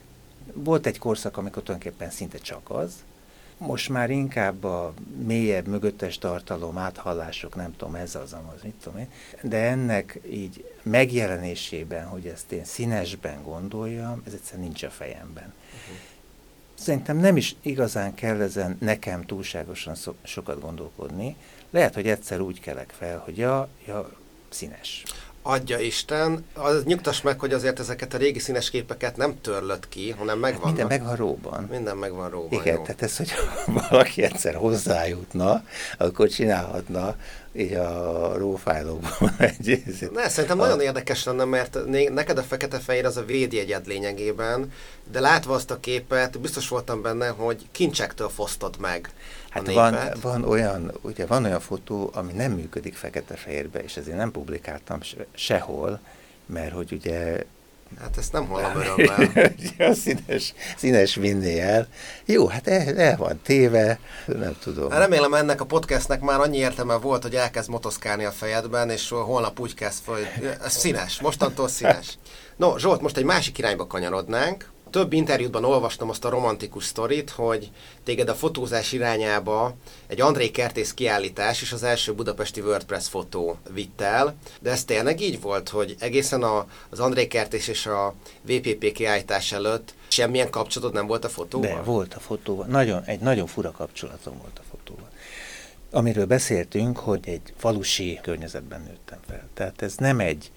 Volt 0.52 0.86
egy 0.86 0.98
korszak, 0.98 1.36
amikor 1.36 1.62
tulajdonképpen 1.62 2.10
szinte 2.10 2.38
csak 2.38 2.70
az, 2.70 2.92
most 3.60 3.88
már 3.88 4.10
inkább 4.10 4.64
a 4.64 4.94
mélyebb, 5.26 5.66
mögöttes 5.66 6.18
tartalom, 6.18 6.78
áthallások, 6.78 7.54
nem 7.54 7.76
tudom, 7.76 7.94
ez 7.94 8.14
az, 8.14 8.32
az, 8.32 8.62
mit 8.62 8.74
tudom 8.82 8.98
én, 8.98 9.08
de 9.42 9.56
ennek 9.56 10.20
így 10.30 10.64
megjelenésében, 10.82 12.06
hogy 12.06 12.26
ezt 12.26 12.52
én 12.52 12.64
színesben 12.64 13.42
gondoljam, 13.42 14.22
ez 14.26 14.32
egyszerűen 14.32 14.64
nincs 14.66 14.82
a 14.82 14.90
fejemben. 14.90 15.52
Uh-huh. 15.54 15.96
Szerintem 16.80 17.16
nem 17.16 17.36
is 17.36 17.56
igazán 17.62 18.14
kell 18.14 18.40
ezen 18.40 18.76
nekem 18.80 19.24
túlságosan 19.26 19.94
so- 19.94 20.16
sokat 20.22 20.60
gondolkodni. 20.60 21.36
Lehet, 21.70 21.94
hogy 21.94 22.08
egyszer 22.08 22.40
úgy 22.40 22.60
kelek 22.60 22.92
fel, 22.98 23.18
hogy 23.18 23.36
ja, 23.36 23.68
ja, 23.86 24.10
színes 24.48 25.02
adja 25.42 25.78
Isten, 25.78 26.44
az 26.54 26.84
nyugtass 26.84 27.20
meg, 27.20 27.40
hogy 27.40 27.52
azért 27.52 27.78
ezeket 27.78 28.14
a 28.14 28.16
régi 28.16 28.38
színes 28.38 28.70
képeket 28.70 29.16
nem 29.16 29.40
törlött 29.40 29.88
ki, 29.88 30.10
hanem 30.10 30.38
megvan. 30.38 30.62
Hát 30.62 30.76
minden 30.76 30.86
megvan 30.98 31.16
róban. 31.16 31.66
Minden 31.70 31.96
megvan 31.96 32.30
róban. 32.30 32.60
Igen, 32.60 32.74
jó. 32.74 32.82
tehát 32.82 33.02
ez, 33.02 33.16
hogy 33.16 33.30
valaki 33.90 34.22
egyszer 34.22 34.54
hozzájutna, 34.54 35.64
akkor 35.98 36.28
csinálhatna 36.28 37.16
így 37.53 37.72
a 37.72 38.32
rófájlokban 38.38 39.34
egy 39.38 39.82
Ne, 40.12 40.28
szerintem 40.28 40.61
a... 40.61 40.62
nagyon 40.62 40.80
érdekes 40.80 41.24
lenne, 41.24 41.44
mert 41.44 41.78
neked 42.11 42.38
a 42.38 42.42
fekete-fehér 42.42 43.05
az 43.05 43.16
a 43.16 43.24
védjegyed 43.24 43.86
lényegében, 43.86 44.72
de 45.12 45.20
látva 45.20 45.55
azt 45.55 45.70
a 45.70 45.80
képet, 45.80 46.40
biztos 46.40 46.68
voltam 46.68 47.03
benne, 47.03 47.28
hogy 47.28 47.66
kincsektől 47.72 48.28
fosztod 48.28 48.76
meg 48.78 49.11
Hát 49.51 49.72
van, 49.72 49.96
van, 50.20 50.44
olyan, 50.44 50.92
ugye 51.01 51.26
van 51.26 51.44
olyan 51.44 51.61
fotó, 51.61 52.11
ami 52.14 52.32
nem 52.32 52.53
működik 52.53 52.94
fekete-fehérbe, 52.94 53.82
és 53.82 53.96
ezért 53.96 54.16
nem 54.16 54.30
publikáltam 54.30 55.01
sehol, 55.34 56.01
mert 56.46 56.72
hogy 56.72 56.92
ugye 56.92 57.44
Hát 57.99 58.16
ezt 58.16 58.32
nem 58.32 58.47
hallom 58.47 58.76
örömmel. 58.76 59.53
a 59.91 59.95
színes, 59.95 60.55
színes 60.76 61.14
vinné 61.14 61.61
el. 61.61 61.88
Jó, 62.24 62.47
hát 62.47 62.68
el, 62.68 62.99
el 62.99 63.16
van 63.16 63.41
téve, 63.43 63.99
nem 64.26 64.57
tudom. 64.62 64.88
Remélem 64.88 65.34
ennek 65.34 65.61
a 65.61 65.64
podcastnek 65.64 66.20
már 66.20 66.41
annyi 66.41 66.57
értelme 66.57 66.95
volt, 66.95 67.22
hogy 67.22 67.34
elkezd 67.34 67.68
motoszkálni 67.68 68.24
a 68.24 68.30
fejedben, 68.30 68.91
és 68.91 69.09
holnap 69.09 69.61
úgy 69.61 69.74
kezd, 69.74 70.05
hogy 70.05 70.26
színes, 70.66 71.20
mostantól 71.20 71.68
színes. 71.68 72.18
No, 72.57 72.78
Zsolt, 72.78 73.01
most 73.01 73.16
egy 73.16 73.24
másik 73.24 73.59
irányba 73.59 73.86
kanyarodnánk 73.86 74.70
több 74.91 75.12
interjútban 75.12 75.64
olvastam 75.64 76.09
azt 76.09 76.24
a 76.24 76.28
romantikus 76.28 76.84
sztorit, 76.84 77.30
hogy 77.30 77.70
téged 78.05 78.28
a 78.28 78.34
fotózás 78.34 78.93
irányába 78.93 79.74
egy 80.07 80.20
André 80.20 80.51
Kertész 80.51 80.95
kiállítás 80.95 81.62
és 81.62 81.72
az 81.72 81.82
első 81.82 82.14
budapesti 82.14 82.61
WordPress 82.61 83.09
fotó 83.09 83.57
vitt 83.72 84.01
el, 84.01 84.36
de 84.61 84.70
ez 84.70 84.84
tényleg 84.84 85.20
így 85.20 85.41
volt, 85.41 85.68
hogy 85.68 85.97
egészen 85.99 86.43
a, 86.43 86.66
az 86.91 87.01
André 87.01 87.26
Kertész 87.26 87.68
és 87.68 87.86
a 87.86 88.14
VPP 88.43 88.93
kiállítás 88.93 89.53
előtt 89.53 89.95
semmilyen 90.09 90.51
kapcsolatod 90.51 90.95
nem 90.95 91.07
volt 91.07 91.24
a 91.24 91.28
fotóval? 91.28 91.74
De 91.74 91.82
volt 91.82 92.14
a 92.14 92.20
fotóval. 92.20 92.66
Nagyon, 92.66 93.03
egy 93.05 93.20
nagyon 93.20 93.47
fura 93.47 93.70
kapcsolatom 93.70 94.38
volt 94.38 94.59
a 94.59 94.62
fotóval. 94.70 95.09
Amiről 95.91 96.26
beszéltünk, 96.26 96.99
hogy 96.99 97.20
egy 97.24 97.55
falusi 97.57 98.18
környezetben 98.22 98.80
nőttem 98.80 99.18
fel. 99.28 99.49
Tehát 99.55 99.82
ez 99.82 99.95
nem 99.97 100.20
egy 100.20 100.51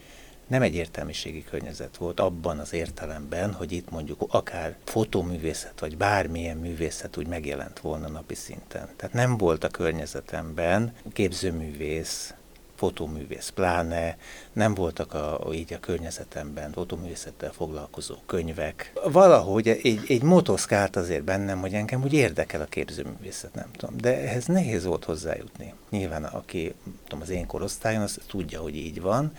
nem 0.48 0.62
egy 0.62 0.76
értelmiségi 0.76 1.44
környezet 1.44 1.98
volt 1.98 2.20
abban 2.20 2.60
az 2.60 2.74
értelemben, 2.74 3.54
hogy 3.54 3.72
itt 3.72 3.89
mondjuk 3.89 4.26
akár 4.28 4.76
fotóművészet, 4.84 5.80
vagy 5.80 5.98
bármilyen 5.98 6.58
művészet 6.58 7.18
úgy 7.18 7.28
megjelent 7.28 7.80
volna 7.80 8.08
napi 8.08 8.36
szinten. 8.36 8.89
Tehát 8.96 9.16
nem 9.16 9.38
volt 9.38 9.64
a 9.64 9.70
környezetemben 9.70 10.94
képzőművész, 11.14 12.34
fotóművész 12.76 13.50
pláne, 13.50 14.18
nem 14.54 14.74
voltak 14.74 15.14
a, 15.14 15.50
így 15.54 15.74
a 15.74 15.80
környezetemben 15.80 16.72
fotóművészettel 16.72 17.52
foglalkozó 17.52 18.16
könyvek. 18.26 18.94
Valahogy 19.12 19.68
egy, 19.68 20.00
egy 20.08 20.24
motoszkált 20.24 20.96
azért 20.96 21.24
bennem, 21.24 21.60
hogy 21.60 21.74
engem 21.74 22.04
úgy 22.04 22.14
érdekel 22.14 22.62
a 22.62 22.66
képzőművészet, 22.66 23.54
nem 23.54 23.72
tudom. 23.72 23.98
De 23.98 24.22
ehhez 24.22 24.46
nehéz 24.46 24.86
volt 24.86 25.04
hozzájutni. 25.04 25.74
Nyilván 25.89 26.24
aki 26.24 26.74
tudom, 27.04 27.22
az 27.22 27.30
én 27.30 27.46
korosztályon, 27.46 28.02
az 28.02 28.20
tudja, 28.28 28.62
hogy 28.62 28.76
így 28.76 29.02
van, 29.02 29.32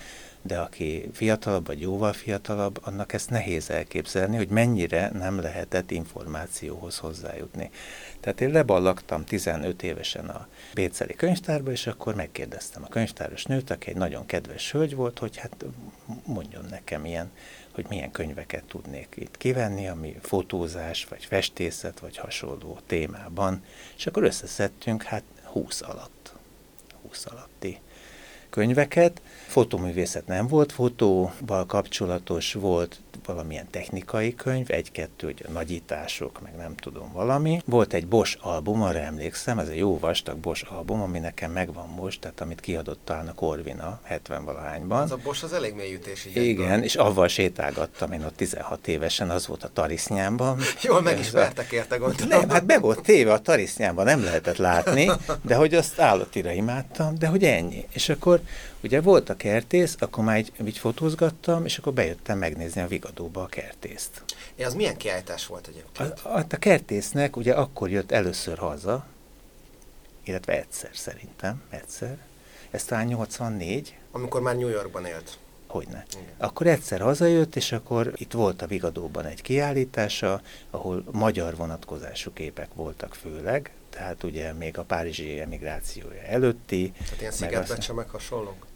de 0.47 0.59
aki 0.59 1.11
fiatalabb, 1.13 1.67
vagy 1.67 1.81
jóval 1.81 2.13
fiatalabb, 2.13 2.79
annak 2.83 3.13
ezt 3.13 3.31
nehéz 3.31 3.71
elképzelni, 3.71 4.37
hogy 4.37 4.49
mennyire 4.49 5.11
nem 5.13 5.41
lehetett 5.41 5.91
információhoz 5.91 6.99
hozzájutni. 6.99 7.71
Tehát 8.21 8.41
én 8.41 8.51
leballagtam 8.51 9.25
15 9.25 9.83
évesen 9.83 10.29
a 10.29 10.49
Béceli 10.75 11.15
könyvtárba, 11.15 11.71
és 11.71 11.87
akkor 11.87 12.15
megkérdeztem 12.15 12.83
a 12.85 12.89
könyvtáros 12.89 13.45
nőt, 13.45 13.71
aki 13.71 13.91
egy 13.91 13.97
nagyon 13.97 14.27
kedves 14.27 14.73
hölgy 14.73 14.95
volt, 14.95 15.19
hogy 15.19 15.37
hát 15.37 15.65
mondjon 16.25 16.65
nekem 16.71 17.05
ilyen, 17.05 17.31
hogy 17.71 17.87
milyen 17.89 18.11
könyveket 18.11 18.65
tudnék 18.65 19.15
itt 19.15 19.37
kivenni, 19.37 19.89
ami 19.89 20.17
fotózás, 20.21 21.05
vagy 21.05 21.25
festészet, 21.25 22.01
vagy 22.01 22.17
hasonló 22.17 22.79
témában, 22.87 23.65
és 23.97 24.07
akkor 24.07 24.23
összeszedtünk 24.23 25.03
hát 25.03 25.23
20 25.43 25.81
alatt, 25.81 26.35
20 27.03 27.27
alatti 27.27 27.54
könyveket. 28.55 29.21
Fotoművészet 29.47 30.27
nem 30.27 30.47
volt, 30.47 30.73
fotóval 30.73 31.67
kapcsolatos 31.67 32.53
volt 32.53 33.01
valamilyen 33.27 33.67
technikai 33.71 34.35
könyv, 34.35 34.71
egy-kettő, 34.71 35.27
hogy 35.27 35.45
nagyítások, 35.53 36.41
meg 36.43 36.57
nem 36.57 36.77
tudom 36.77 37.13
valami. 37.13 37.61
Volt 37.65 37.93
egy 37.93 38.07
Bosch 38.07 38.39
album, 38.41 38.83
arra 38.83 38.99
emlékszem, 38.99 39.59
ez 39.59 39.69
egy 39.69 39.77
jó 39.77 39.99
vastag 39.99 40.37
Bosch 40.37 40.73
album, 40.73 41.01
ami 41.01 41.19
nekem 41.19 41.53
megvan 41.53 41.89
most, 41.89 42.21
tehát 42.21 42.41
amit 42.41 42.61
kiadott 42.61 43.01
talán 43.05 43.29
a 43.29 43.35
Corvina 43.35 44.01
70-valahányban. 44.11 45.03
Az 45.03 45.11
a 45.11 45.19
Bosch 45.23 45.45
az 45.45 45.53
elég 45.53 45.75
mélyütés. 45.75 46.29
Igen, 46.35 46.83
és 46.83 46.95
avval 46.95 47.29
sétálgattam 47.29 48.13
én 48.13 48.25
ott 48.25 48.37
16 48.37 48.89
évesen, 48.89 49.31
az 49.31 49.47
volt 49.47 49.65
a 49.65 49.71
tarisznyámban. 49.73 50.59
Jól 50.83 51.03
megismertek 51.03 51.73
érte, 51.73 51.97
gondolom. 51.97 52.39
Nem, 52.39 52.49
hát 52.49 52.67
be 52.67 52.79
volt 52.79 53.03
téve 53.03 53.33
a 53.33 53.39
tarisznyámban, 53.39 54.05
nem 54.05 54.25
lehetett 54.25 54.57
látni, 54.57 55.11
de 55.43 55.55
hogy 55.55 55.75
azt 55.75 56.01
állatira 56.01 56.51
imádtam, 56.51 57.15
de 57.19 57.27
hogy 57.27 57.45
ennyi. 57.45 57.87
És 57.93 58.09
akkor 58.09 58.41
Ugye 58.85 59.01
volt 59.01 59.29
a 59.29 59.37
kertész, 59.37 59.97
akkor 59.99 60.25
már 60.25 60.39
így, 60.39 60.53
így 60.67 60.79
fotózgattam, 60.79 61.65
és 61.65 61.79
akkor 61.79 61.93
bejöttem 61.93 62.39
megnézni 62.39 62.81
a 62.81 62.87
Vigadóba 62.87 63.43
a 63.43 63.47
kertészt. 63.47 64.25
É, 64.55 64.65
az 64.65 64.75
milyen 64.75 64.97
kiállítás 64.97 65.47
volt 65.47 65.67
egyébként? 65.67 66.21
A, 66.23 66.29
a, 66.29 66.39
a 66.39 66.57
kertésznek 66.57 67.37
ugye 67.37 67.55
akkor 67.55 67.91
jött 67.91 68.13
először 68.13 68.59
haza, 68.59 69.07
illetve 70.25 70.53
egyszer 70.53 70.91
szerintem, 70.93 71.63
egyszer. 71.71 72.19
Ez 72.71 72.85
talán 72.85 73.07
84. 73.07 73.97
Amikor 74.11 74.41
már 74.41 74.57
New 74.57 74.69
Yorkban 74.69 75.05
élt. 75.05 75.39
Hogyne. 75.67 76.05
Igen. 76.13 76.35
Akkor 76.39 76.67
egyszer 76.67 77.01
hazajött, 77.01 77.57
és 77.57 77.73
akkor 77.73 78.13
itt 78.17 78.33
volt 78.33 78.63
a 78.63 78.67
Vigadóban 78.67 79.25
egy 79.25 79.43
kiállítása, 79.43 80.41
ahol 80.71 81.05
magyar 81.11 81.57
vonatkozású 81.57 82.33
képek 82.33 82.69
voltak 82.75 83.15
főleg, 83.15 83.71
tehát 83.95 84.23
ugye 84.23 84.53
még 84.53 84.79
a 84.79 84.83
párizsi 84.83 85.41
emigrációja 85.41 86.23
előtti. 86.23 86.93
Tehát 86.99 87.21
ilyen 87.21 87.33
szigetbecse 87.33 87.93
meg 87.93 88.09
hasonlók? 88.09 88.67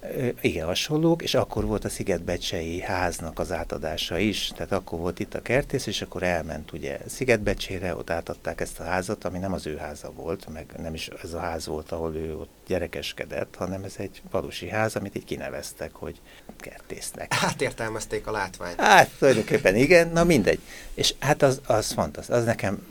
Igen, 0.40 0.66
hasonlók, 0.66 1.22
és 1.22 1.34
akkor 1.34 1.64
volt 1.64 1.84
a 1.84 1.88
szigetbecsei 1.88 2.80
háznak 2.80 3.38
az 3.38 3.52
átadása 3.52 4.18
is, 4.18 4.52
tehát 4.56 4.72
akkor 4.72 4.98
volt 4.98 5.18
itt 5.18 5.34
a 5.34 5.42
kertész, 5.42 5.86
és 5.86 6.02
akkor 6.02 6.22
elment 6.22 6.72
ugye 6.72 6.98
szigetbecsére, 7.06 7.96
ott 7.96 8.10
átadták 8.10 8.60
ezt 8.60 8.80
a 8.80 8.84
házat, 8.84 9.24
ami 9.24 9.38
nem 9.38 9.52
az 9.52 9.66
ő 9.66 9.76
háza 9.76 10.12
volt, 10.12 10.48
meg 10.52 10.66
nem 10.76 10.94
is 10.94 11.08
ez 11.22 11.32
a 11.32 11.38
ház 11.38 11.66
volt, 11.66 11.92
ahol 11.92 12.14
ő 12.14 12.36
ott 12.36 12.50
gyerekeskedett, 12.66 13.54
hanem 13.54 13.84
ez 13.84 13.94
egy 13.96 14.22
valósi 14.30 14.68
ház, 14.68 14.96
amit 14.96 15.16
így 15.16 15.24
kineveztek, 15.24 15.94
hogy 15.94 16.20
kertésznek. 16.56 17.34
Hát 17.34 17.60
értelmezték 17.60 18.26
a 18.26 18.30
látványt. 18.30 18.80
Hát 18.80 19.10
tulajdonképpen 19.18 19.76
igen, 19.76 20.08
na 20.08 20.24
mindegy. 20.24 20.60
És 20.94 21.14
hát 21.18 21.42
az, 21.42 21.60
az 21.66 21.92
fantasztikus, 21.92 22.40
az 22.40 22.44
nekem 22.44 22.86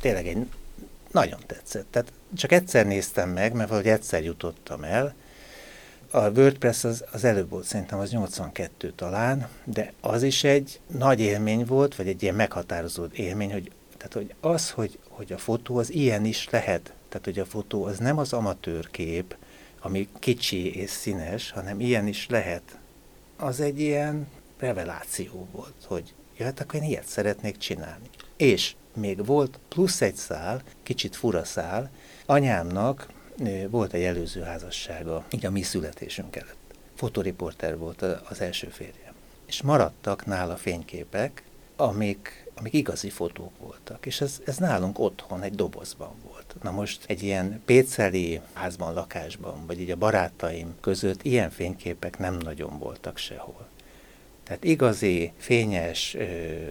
tényleg 0.00 0.26
egy 0.26 0.46
nagyon 1.12 1.40
tetszett. 1.46 1.86
Tehát 1.90 2.12
csak 2.34 2.52
egyszer 2.52 2.86
néztem 2.86 3.28
meg, 3.28 3.52
mert 3.52 3.68
valahogy 3.68 3.90
egyszer 3.90 4.24
jutottam 4.24 4.84
el. 4.84 5.14
A 6.10 6.30
WordPress 6.30 6.84
az, 6.84 7.04
az 7.12 7.24
előbb 7.24 7.50
volt, 7.50 7.64
szerintem 7.64 7.98
az 7.98 8.10
82 8.10 8.92
talán, 8.96 9.48
de 9.64 9.92
az 10.00 10.22
is 10.22 10.44
egy 10.44 10.80
nagy 10.86 11.20
élmény 11.20 11.64
volt, 11.64 11.96
vagy 11.96 12.08
egy 12.08 12.22
ilyen 12.22 12.34
meghatározó 12.34 13.04
élmény, 13.12 13.52
hogy, 13.52 13.70
tehát, 13.96 14.12
hogy 14.12 14.34
az, 14.40 14.70
hogy, 14.70 14.98
hogy 15.08 15.32
a 15.32 15.38
fotó 15.38 15.76
az 15.76 15.92
ilyen 15.92 16.24
is 16.24 16.48
lehet. 16.50 16.92
Tehát, 17.08 17.24
hogy 17.24 17.38
a 17.38 17.44
fotó 17.44 17.84
az 17.84 17.98
nem 17.98 18.18
az 18.18 18.32
amatőr 18.32 18.90
kép, 18.90 19.36
ami 19.80 20.08
kicsi 20.18 20.76
és 20.76 20.90
színes, 20.90 21.50
hanem 21.50 21.80
ilyen 21.80 22.06
is 22.06 22.26
lehet. 22.28 22.78
Az 23.36 23.60
egy 23.60 23.80
ilyen 23.80 24.28
reveláció 24.58 25.48
volt, 25.52 25.74
hogy 25.86 26.14
ja, 26.36 26.44
hát 26.44 26.60
akkor 26.60 26.80
én 26.82 26.88
ilyet 26.88 27.06
szeretnék 27.06 27.56
csinálni. 27.56 28.08
És 28.36 28.74
még 28.96 29.26
volt 29.26 29.58
plusz 29.68 30.00
egy 30.00 30.14
szál, 30.14 30.62
kicsit 30.82 31.16
fura 31.16 31.44
szál, 31.44 31.90
anyámnak 32.26 33.08
volt 33.70 33.92
egy 33.92 34.02
előző 34.02 34.40
házassága, 34.40 35.24
így 35.30 35.46
a 35.46 35.50
mi 35.50 35.62
születésünk 35.62 36.36
előtt. 36.36 36.56
Fotoriporter 36.94 37.78
volt 37.78 38.02
az 38.02 38.40
első 38.40 38.66
férjem. 38.68 39.14
És 39.46 39.62
maradtak 39.62 40.26
nála 40.26 40.56
fényképek, 40.56 41.42
amik, 41.76 42.50
amik 42.54 42.72
igazi 42.72 43.10
fotók 43.10 43.58
voltak. 43.58 44.06
És 44.06 44.20
ez, 44.20 44.40
ez 44.44 44.56
nálunk 44.56 44.98
otthon 44.98 45.42
egy 45.42 45.54
dobozban 45.54 46.14
volt. 46.24 46.56
Na 46.62 46.70
most 46.70 47.04
egy 47.06 47.22
ilyen 47.22 47.62
péceli 47.64 48.40
házban, 48.52 48.94
lakásban, 48.94 49.66
vagy 49.66 49.80
így 49.80 49.90
a 49.90 49.96
barátaim 49.96 50.74
között 50.80 51.22
ilyen 51.22 51.50
fényképek 51.50 52.18
nem 52.18 52.36
nagyon 52.36 52.78
voltak 52.78 53.18
sehol. 53.18 53.68
Tehát 54.52 54.66
igazi, 54.66 55.32
fényes, 55.36 56.16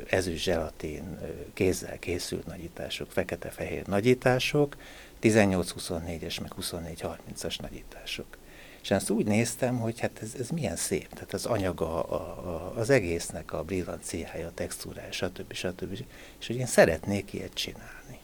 ezüst 0.10 0.44
zselatin 0.44 1.20
kézzel 1.54 2.00
készült 2.00 2.46
nagyítások, 2.46 3.12
fekete-fehér 3.12 3.88
nagyítások, 3.88 4.76
18-24-es, 5.22 6.42
meg 6.42 6.52
24-30-as 6.62 7.60
nagyítások. 7.62 8.38
És 8.82 8.92
ezt 8.92 9.10
úgy 9.10 9.26
néztem, 9.26 9.80
hogy 9.80 10.00
hát 10.00 10.20
ez, 10.22 10.34
ez 10.40 10.50
milyen 10.50 10.76
szép, 10.76 11.14
tehát 11.14 11.34
az 11.34 11.46
anyaga, 11.46 12.04
a, 12.04 12.16
a, 12.16 12.74
az 12.76 12.90
egésznek 12.90 13.54
a 13.54 13.64
brillanciája, 13.64 14.48
a 14.48 14.54
textúrája, 14.54 15.12
stb. 15.12 15.54
stb. 15.54 16.06
És 16.40 16.48
hogy 16.48 16.56
én 16.56 16.66
szeretnék 16.66 17.34
ilyet 17.34 17.54
csinálni. 17.54 18.20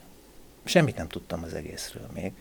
Semmit 0.64 0.98
nem 0.98 1.08
tudtam 1.08 1.44
az 1.44 1.54
egészről 1.54 2.10
még, 2.14 2.32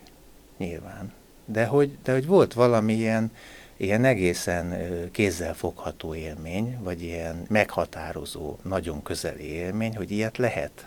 nyilván. 0.56 1.12
De 1.44 1.66
hogy, 1.66 1.98
de 2.02 2.12
hogy 2.12 2.26
volt 2.26 2.52
valamilyen 2.52 3.00
ilyen 3.00 3.30
egészen 3.78 4.76
kézzel 5.10 5.54
fogható 5.54 6.14
élmény, 6.14 6.78
vagy 6.82 7.02
ilyen 7.02 7.46
meghatározó, 7.48 8.56
nagyon 8.62 9.02
közeli 9.02 9.44
élmény, 9.44 9.96
hogy 9.96 10.10
ilyet 10.10 10.38
lehet. 10.38 10.86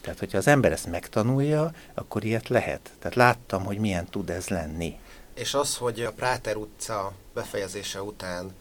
Tehát, 0.00 0.18
hogyha 0.18 0.38
az 0.38 0.46
ember 0.46 0.72
ezt 0.72 0.90
megtanulja, 0.90 1.72
akkor 1.94 2.24
ilyet 2.24 2.48
lehet. 2.48 2.90
Tehát 2.98 3.16
láttam, 3.16 3.64
hogy 3.64 3.78
milyen 3.78 4.06
tud 4.06 4.30
ez 4.30 4.48
lenni. 4.48 4.98
És 5.34 5.54
az, 5.54 5.76
hogy 5.76 6.00
a 6.00 6.12
Práter 6.12 6.56
utca 6.56 7.12
befejezése 7.34 8.02
után 8.02 8.54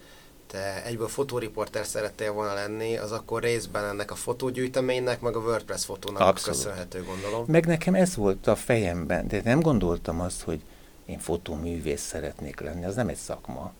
te 0.47 0.83
egyből 0.83 1.07
fotóriporter 1.07 1.85
szerettél 1.85 2.31
volna 2.31 2.53
lenni, 2.53 2.97
az 2.97 3.11
akkor 3.11 3.41
részben 3.41 3.85
ennek 3.85 4.11
a 4.11 4.15
fotógyűjteménynek, 4.15 5.21
meg 5.21 5.35
a 5.35 5.39
WordPress 5.39 5.85
fotónak 5.85 6.21
Abszolút. 6.21 6.59
köszönhető, 6.59 7.03
gondolom. 7.03 7.45
Meg 7.47 7.65
nekem 7.65 7.95
ez 7.95 8.15
volt 8.15 8.47
a 8.47 8.55
fejemben, 8.55 9.27
de 9.27 9.41
nem 9.43 9.59
gondoltam 9.59 10.21
azt, 10.21 10.41
hogy 10.41 10.61
én 11.05 11.19
fotóművész 11.19 12.01
szeretnék 12.01 12.59
lenni, 12.59 12.85
az 12.85 12.95
nem 12.95 13.07
egy 13.07 13.15
szakma. 13.15 13.73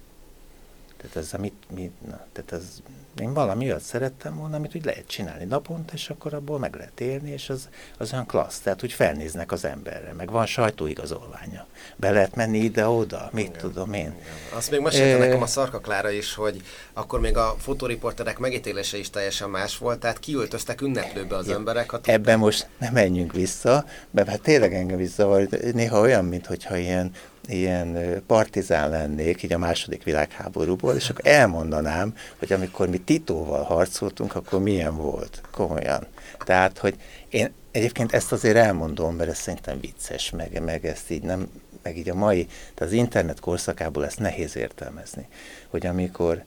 Tehát 0.97 1.15
ez, 1.15 1.33
amit, 1.33 1.69
mit, 1.69 2.07
na, 2.07 2.25
tehát 2.31 2.51
ez, 2.51 2.81
én 3.19 3.33
valami 3.33 3.65
olyat 3.65 3.81
szerettem 3.81 4.35
volna, 4.35 4.55
amit 4.55 4.75
úgy 4.75 4.85
lehet 4.85 5.07
csinálni 5.07 5.45
naponta, 5.45 5.93
és 5.93 6.09
akkor 6.09 6.33
abból 6.33 6.59
meg 6.59 6.75
lehet 6.75 6.99
élni, 6.99 7.31
és 7.31 7.49
az, 7.49 7.69
az 7.97 8.13
olyan 8.13 8.25
klassz, 8.25 8.59
tehát 8.59 8.83
úgy 8.83 8.91
felnéznek 8.91 9.51
az 9.51 9.65
emberre, 9.65 10.13
meg 10.13 10.31
van 10.31 10.45
sajtóigazolványa. 10.45 11.65
Be 11.95 12.11
lehet 12.11 12.35
menni 12.35 12.57
ide-oda, 12.57 13.29
mit 13.33 13.47
igen, 13.47 13.59
tudom 13.59 13.93
én. 13.93 14.01
Igen. 14.01 14.17
Azt 14.53 14.71
még 14.71 14.79
mesélte 14.79 15.25
nekem 15.25 15.41
a 15.41 15.45
Szarka 15.45 15.79
Klára 15.79 16.09
is, 16.09 16.33
hogy 16.33 16.61
akkor 16.93 17.19
még 17.19 17.37
a 17.37 17.55
fotóriporterek 17.59 18.37
megítélése 18.37 18.97
is 18.97 19.09
teljesen 19.09 19.49
más 19.49 19.77
volt, 19.77 19.99
tehát 19.99 20.19
kiöltöztek 20.19 20.81
ünneplőbe 20.81 21.35
az 21.35 21.47
ja, 21.47 21.55
emberek. 21.55 21.89
Ha 21.89 21.99
ebben 22.03 22.39
most 22.39 22.67
nem 22.77 22.93
menjünk 22.93 23.33
vissza, 23.33 23.85
mert 24.11 24.29
hát 24.29 24.41
tényleg 24.41 24.73
engem 24.73 24.97
vissza, 24.97 25.39
néha 25.73 25.99
olyan, 25.99 26.25
mintha 26.25 26.77
ilyen 26.77 27.11
ilyen 27.49 28.21
partizán 28.27 28.89
lennék, 28.89 29.43
így 29.43 29.53
a 29.53 29.57
második 29.57 30.03
világháborúból, 30.03 30.95
és 30.95 31.09
akkor 31.09 31.27
elmondanám, 31.27 32.15
hogy 32.39 32.53
amikor 32.53 32.89
mi 32.89 32.97
Titóval 32.97 33.63
harcoltunk, 33.63 34.35
akkor 34.35 34.61
milyen 34.61 34.95
volt, 34.95 35.41
komolyan. 35.51 36.05
Tehát, 36.45 36.77
hogy 36.77 36.95
én 37.29 37.53
egyébként 37.71 38.13
ezt 38.13 38.31
azért 38.31 38.55
elmondom, 38.55 39.15
mert 39.15 39.29
ez 39.29 39.37
szerintem 39.37 39.79
vicces, 39.79 40.29
meg, 40.29 40.61
meg 40.63 40.85
ezt 40.85 41.11
így 41.11 41.23
nem, 41.23 41.49
meg 41.81 41.97
így 41.97 42.09
a 42.09 42.15
mai, 42.15 42.45
tehát 42.45 42.93
az 42.93 42.97
internet 42.97 43.39
korszakából 43.39 44.05
ezt 44.05 44.19
nehéz 44.19 44.55
értelmezni, 44.55 45.27
hogy 45.69 45.85
amikor 45.85 46.43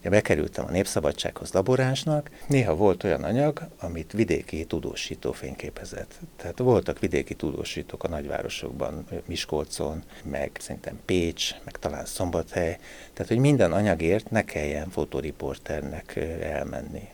Ugye 0.00 0.10
bekerültem 0.10 0.64
a 0.64 0.70
Népszabadsághoz 0.70 1.52
laboránsnak, 1.52 2.30
néha 2.46 2.74
volt 2.74 3.04
olyan 3.04 3.24
anyag, 3.24 3.68
amit 3.80 4.12
vidéki 4.12 4.64
tudósító 4.64 5.32
fényképezett. 5.32 6.18
Tehát 6.36 6.58
voltak 6.58 6.98
vidéki 6.98 7.34
tudósítók 7.34 8.04
a 8.04 8.08
nagyvárosokban, 8.08 9.06
Miskolcon, 9.24 10.02
meg 10.24 10.50
szerintem 10.60 11.00
Pécs, 11.04 11.54
meg 11.64 11.78
talán 11.78 12.04
Szombathely. 12.04 12.78
Tehát, 13.12 13.28
hogy 13.28 13.38
minden 13.38 13.72
anyagért 13.72 14.30
ne 14.30 14.44
kelljen 14.44 14.90
fotoriporternek 14.90 16.16
elmenni. 16.40 17.08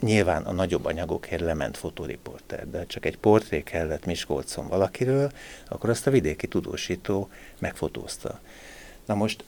Nyilván 0.00 0.42
a 0.42 0.52
nagyobb 0.52 0.84
anyagokért 0.84 1.42
lement 1.42 1.76
fotoriporter, 1.76 2.70
de 2.70 2.86
csak 2.86 3.06
egy 3.06 3.18
portré 3.18 3.62
kellett 3.62 4.04
Miskolcon 4.04 4.68
valakiről, 4.68 5.30
akkor 5.68 5.90
azt 5.90 6.06
a 6.06 6.10
vidéki 6.10 6.46
tudósító 6.46 7.28
megfotózta. 7.58 8.40
Na 9.04 9.14
most 9.14 9.44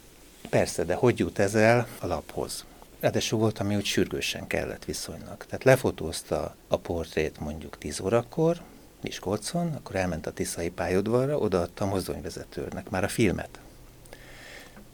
Persze, 0.51 0.85
de 0.85 0.95
hogy 0.95 1.19
jut 1.19 1.39
ez 1.39 1.55
el 1.55 1.89
a 2.01 2.07
laphoz? 2.07 2.65
Ráadásul 3.01 3.39
volt, 3.39 3.59
ami 3.59 3.77
úgy 3.77 3.85
sürgősen 3.85 4.47
kellett 4.47 4.85
viszonylag. 4.85 5.37
Tehát 5.37 5.65
lefotózta 5.65 6.55
a 6.69 6.77
portrét 6.77 7.41
mondjuk 7.41 7.79
10 7.79 8.01
órakor, 8.01 8.61
Miskolcon, 9.01 9.73
akkor 9.75 9.97
elment 9.97 10.27
a 10.27 10.31
Tiszai 10.31 10.69
pályaudvarra, 10.69 11.39
odaadta 11.39 11.85
a 11.85 11.89
mozdonyvezetőrnek 11.89 12.91
már 12.91 13.05
a 13.05 13.09
filmet. 13.09 13.59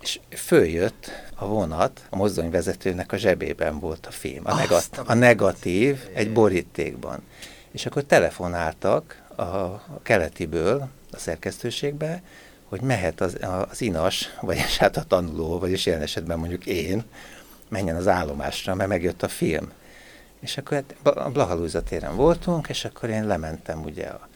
És 0.00 0.20
följött 0.30 1.10
a 1.34 1.46
vonat, 1.46 2.06
a 2.10 2.16
mozdonyvezetőnek 2.16 3.12
a 3.12 3.16
zsebében 3.16 3.78
volt 3.78 4.06
a 4.06 4.10
film, 4.10 4.46
a, 4.46 4.54
negat- 4.54 5.00
a 5.04 5.14
negatív 5.14 6.08
egy 6.14 6.32
borítékban. 6.32 7.22
És 7.70 7.86
akkor 7.86 8.04
telefonáltak 8.04 9.22
a, 9.36 9.42
a 9.42 10.00
keletiből, 10.02 10.88
a 11.10 11.18
szerkesztőségbe, 11.18 12.22
hogy 12.72 12.80
mehet 12.80 13.20
az, 13.20 13.38
az 13.70 13.80
inas, 13.80 14.28
vagyis 14.40 14.76
hát 14.76 14.96
a 14.96 15.02
tanuló, 15.02 15.58
vagyis 15.58 15.86
jelen 15.86 16.02
esetben 16.02 16.38
mondjuk 16.38 16.66
én, 16.66 17.04
menjen 17.68 17.96
az 17.96 18.08
állomásra, 18.08 18.74
mert 18.74 18.88
megjött 18.88 19.22
a 19.22 19.28
film. 19.28 19.72
És 20.40 20.56
akkor 20.56 20.76
hát 20.76 21.16
a 21.16 21.30
Blahalúza 21.30 21.82
téren 21.82 22.16
voltunk, 22.16 22.68
és 22.68 22.84
akkor 22.84 23.08
én 23.08 23.26
lementem 23.26 23.82
ugye 23.82 24.06
a 24.06 24.28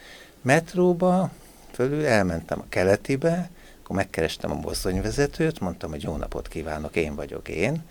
metróba, 0.42 1.30
fölül 1.72 2.06
elmentem 2.06 2.58
a 2.60 2.68
keletibe, 2.68 3.50
akkor 3.82 3.96
megkerestem 3.96 4.50
a 4.50 4.54
mozdonyvezetőt, 4.54 5.60
mondtam, 5.60 5.90
hogy 5.90 6.02
jó 6.02 6.16
napot 6.16 6.48
kívánok, 6.48 6.96
én 6.96 7.14
vagyok 7.14 7.48
én, 7.48 7.82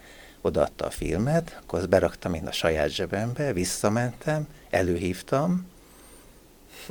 odaadta 0.42 0.86
a 0.86 0.90
filmet, 0.90 1.60
akkor 1.62 1.80
azt 1.80 1.90
beraktam 1.90 2.34
én 2.34 2.48
a 2.48 2.52
saját 2.52 2.90
zsebembe, 2.90 3.54
visszamentem, 3.54 4.48
előhívtam, 4.70 5.68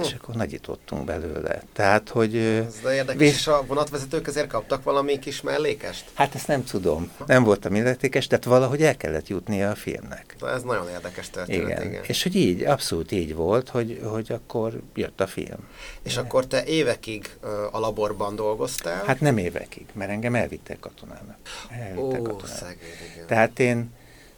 és 0.03 0.12
akkor 0.12 0.34
nagyítottunk 0.34 1.05
belőle. 1.05 1.62
Tehát, 1.72 2.09
hogy... 2.09 2.36
Ez 2.36 2.80
de 2.82 2.95
érdekes, 2.95 3.20
vé... 3.20 3.26
és 3.26 3.47
a 3.47 3.64
vonatvezetők 3.66 4.26
azért 4.26 4.47
kaptak 4.47 4.82
valami 4.82 5.18
kis 5.18 5.40
mellékest? 5.40 6.05
Hát 6.14 6.34
ezt 6.34 6.47
nem 6.47 6.64
tudom. 6.64 7.11
Nem 7.26 7.45
voltam 7.45 7.74
illetékes, 7.74 8.26
tehát 8.26 8.45
valahogy 8.45 8.82
el 8.82 8.97
kellett 8.97 9.28
jutnia 9.28 9.70
a 9.70 9.74
filmnek. 9.74 10.36
De 10.40 10.47
ez 10.47 10.62
nagyon 10.62 10.88
érdekes 10.88 11.30
történet, 11.30 11.68
igen. 11.68 11.82
igen. 11.82 12.03
És 12.07 12.22
hogy 12.22 12.36
így, 12.36 12.62
abszolút 12.62 13.12
így 13.12 13.34
volt, 13.34 13.68
hogy, 13.68 14.01
hogy 14.05 14.32
akkor 14.32 14.80
jött 14.95 15.20
a 15.20 15.26
film. 15.26 15.68
És 16.03 16.14
de... 16.14 16.20
akkor 16.20 16.47
te 16.47 16.64
évekig 16.64 17.30
uh, 17.42 17.51
a 17.70 17.78
laborban 17.78 18.36
dolgoztál? 18.36 19.05
Hát 19.05 19.20
nem 19.20 19.38
évekig, 19.38 19.86
mert 19.92 20.11
engem 20.11 20.34
elvittek 20.34 20.80
katonának. 20.80 21.36
Elvittek 21.70 22.20
Ó, 22.20 22.22
katonának. 22.22 22.47
Szegény, 22.47 22.76
igen. 23.12 23.26
Tehát 23.26 23.59
én 23.59 23.90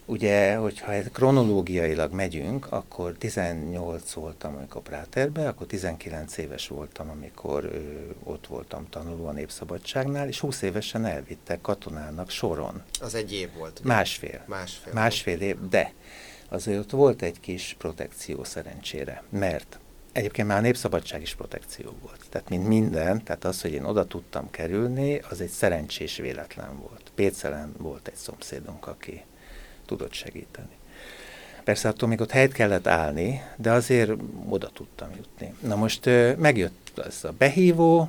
Ugye, 0.09 0.57
hogyha 0.57 0.92
kronológiailag 1.12 2.12
megyünk, 2.12 2.72
akkor 2.72 3.14
18 3.18 4.12
voltam, 4.12 4.57
amikor 4.57 4.82
Práterbe, 4.82 5.48
akkor 5.48 5.66
19 5.66 6.36
éves 6.36 6.68
voltam, 6.68 7.11
amikor 7.11 7.64
ö, 7.64 7.78
ott 8.24 8.46
voltam 8.46 8.88
tanuló 8.90 9.26
a 9.26 9.32
Népszabadságnál, 9.32 10.28
és 10.28 10.40
20 10.40 10.62
évesen 10.62 11.04
elvittek 11.04 11.61
katonának 11.61 12.30
soron. 12.30 12.82
Az 13.00 13.14
egy 13.14 13.32
év 13.32 13.48
volt. 13.59 13.78
Ugye? 13.78 13.88
Másfél. 13.88 14.44
Másfél. 14.46 14.92
Másfél 14.92 15.40
év, 15.40 15.57
de 15.68 15.92
azért 16.48 16.78
ott 16.78 16.90
volt 16.90 17.22
egy 17.22 17.40
kis 17.40 17.74
protekció 17.78 18.44
szerencsére, 18.44 19.22
mert 19.28 19.78
Egyébként 20.12 20.48
már 20.48 20.59
a 20.59 20.61
népszabadság 20.61 21.22
is 21.22 21.34
protekció 21.34 21.94
volt. 22.02 22.20
Tehát 22.28 22.48
mint 22.48 22.66
minden, 22.66 23.24
tehát 23.24 23.44
az, 23.44 23.62
hogy 23.62 23.72
én 23.72 23.84
oda 23.84 24.07
tudtam 24.07 24.50
kerülni, 24.50 25.20
az 25.30 25.40
egy 25.40 25.48
szerencsés 25.48 26.16
véletlen 26.16 26.78
volt. 26.78 27.11
Pécelen 27.14 27.74
volt 27.78 28.09
egy 28.09 28.14
szomszédunk, 28.14 28.86
aki 28.86 29.24
tudott 29.87 30.12
segíteni. 30.12 30.76
Persze 31.64 31.89
attól 31.89 32.09
még 32.09 32.20
ott 32.20 32.30
helyet 32.30 32.53
kellett 32.53 32.87
állni, 32.87 33.43
de 33.57 33.72
azért 33.72 34.11
oda 34.49 34.70
tudtam 34.74 35.09
jutni. 35.16 35.55
Na 35.61 35.76
most 35.76 36.05
megjött 36.37 36.93
az 36.95 37.24
a 37.24 37.32
behívó, 37.39 38.09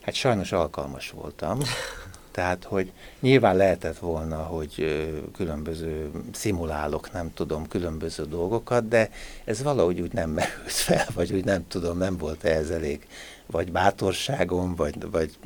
hát 0.00 0.14
sajnos 0.14 0.52
alkalmas 0.52 1.10
voltam, 1.10 1.58
tehát, 2.38 2.64
hogy 2.64 2.92
nyilván 3.20 3.56
lehetett 3.56 3.98
volna, 3.98 4.36
hogy 4.36 5.06
különböző 5.36 6.10
szimulálok, 6.32 7.12
nem 7.12 7.34
tudom, 7.34 7.68
különböző 7.68 8.24
dolgokat, 8.24 8.88
de 8.88 9.10
ez 9.44 9.62
valahogy 9.62 10.00
úgy 10.00 10.12
nem 10.12 10.30
merült 10.30 10.72
fel, 10.72 11.06
vagy 11.14 11.32
úgy 11.32 11.44
nem 11.44 11.66
tudom, 11.68 11.98
nem 11.98 12.16
volt 12.16 12.44
ehhez 12.44 12.70
elég 12.70 13.06
vagy 13.50 13.72
bátorságom, 13.72 14.74
vagy, 14.74 15.10
vagy 15.10 15.38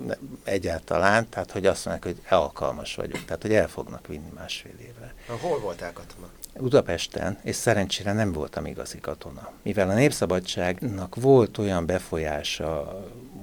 egyáltalán, 0.45 1.29
tehát 1.29 1.51
hogy 1.51 1.67
azt 1.67 1.85
mondják, 1.85 2.15
hogy 2.15 2.39
alkalmas 2.39 2.95
vagyok, 2.95 3.25
tehát 3.25 3.43
hogy 3.43 3.55
el 3.55 3.69
fognak 3.69 4.07
vinni 4.07 4.33
másfél 4.35 4.75
évre. 4.81 5.15
Hol 5.41 5.61
voltál 5.61 5.93
katona? 5.93 6.29
Budapesten, 6.57 7.39
és 7.43 7.57
szerencsére 7.57 8.13
nem 8.13 8.33
voltam 8.33 8.67
igazi 8.67 9.01
katona. 9.01 9.53
Mivel 9.63 9.91
a 9.91 9.95
Népszabadságnak 9.95 11.15
volt 11.15 11.59
olyan 11.59 11.87
befolyása 11.87 13.01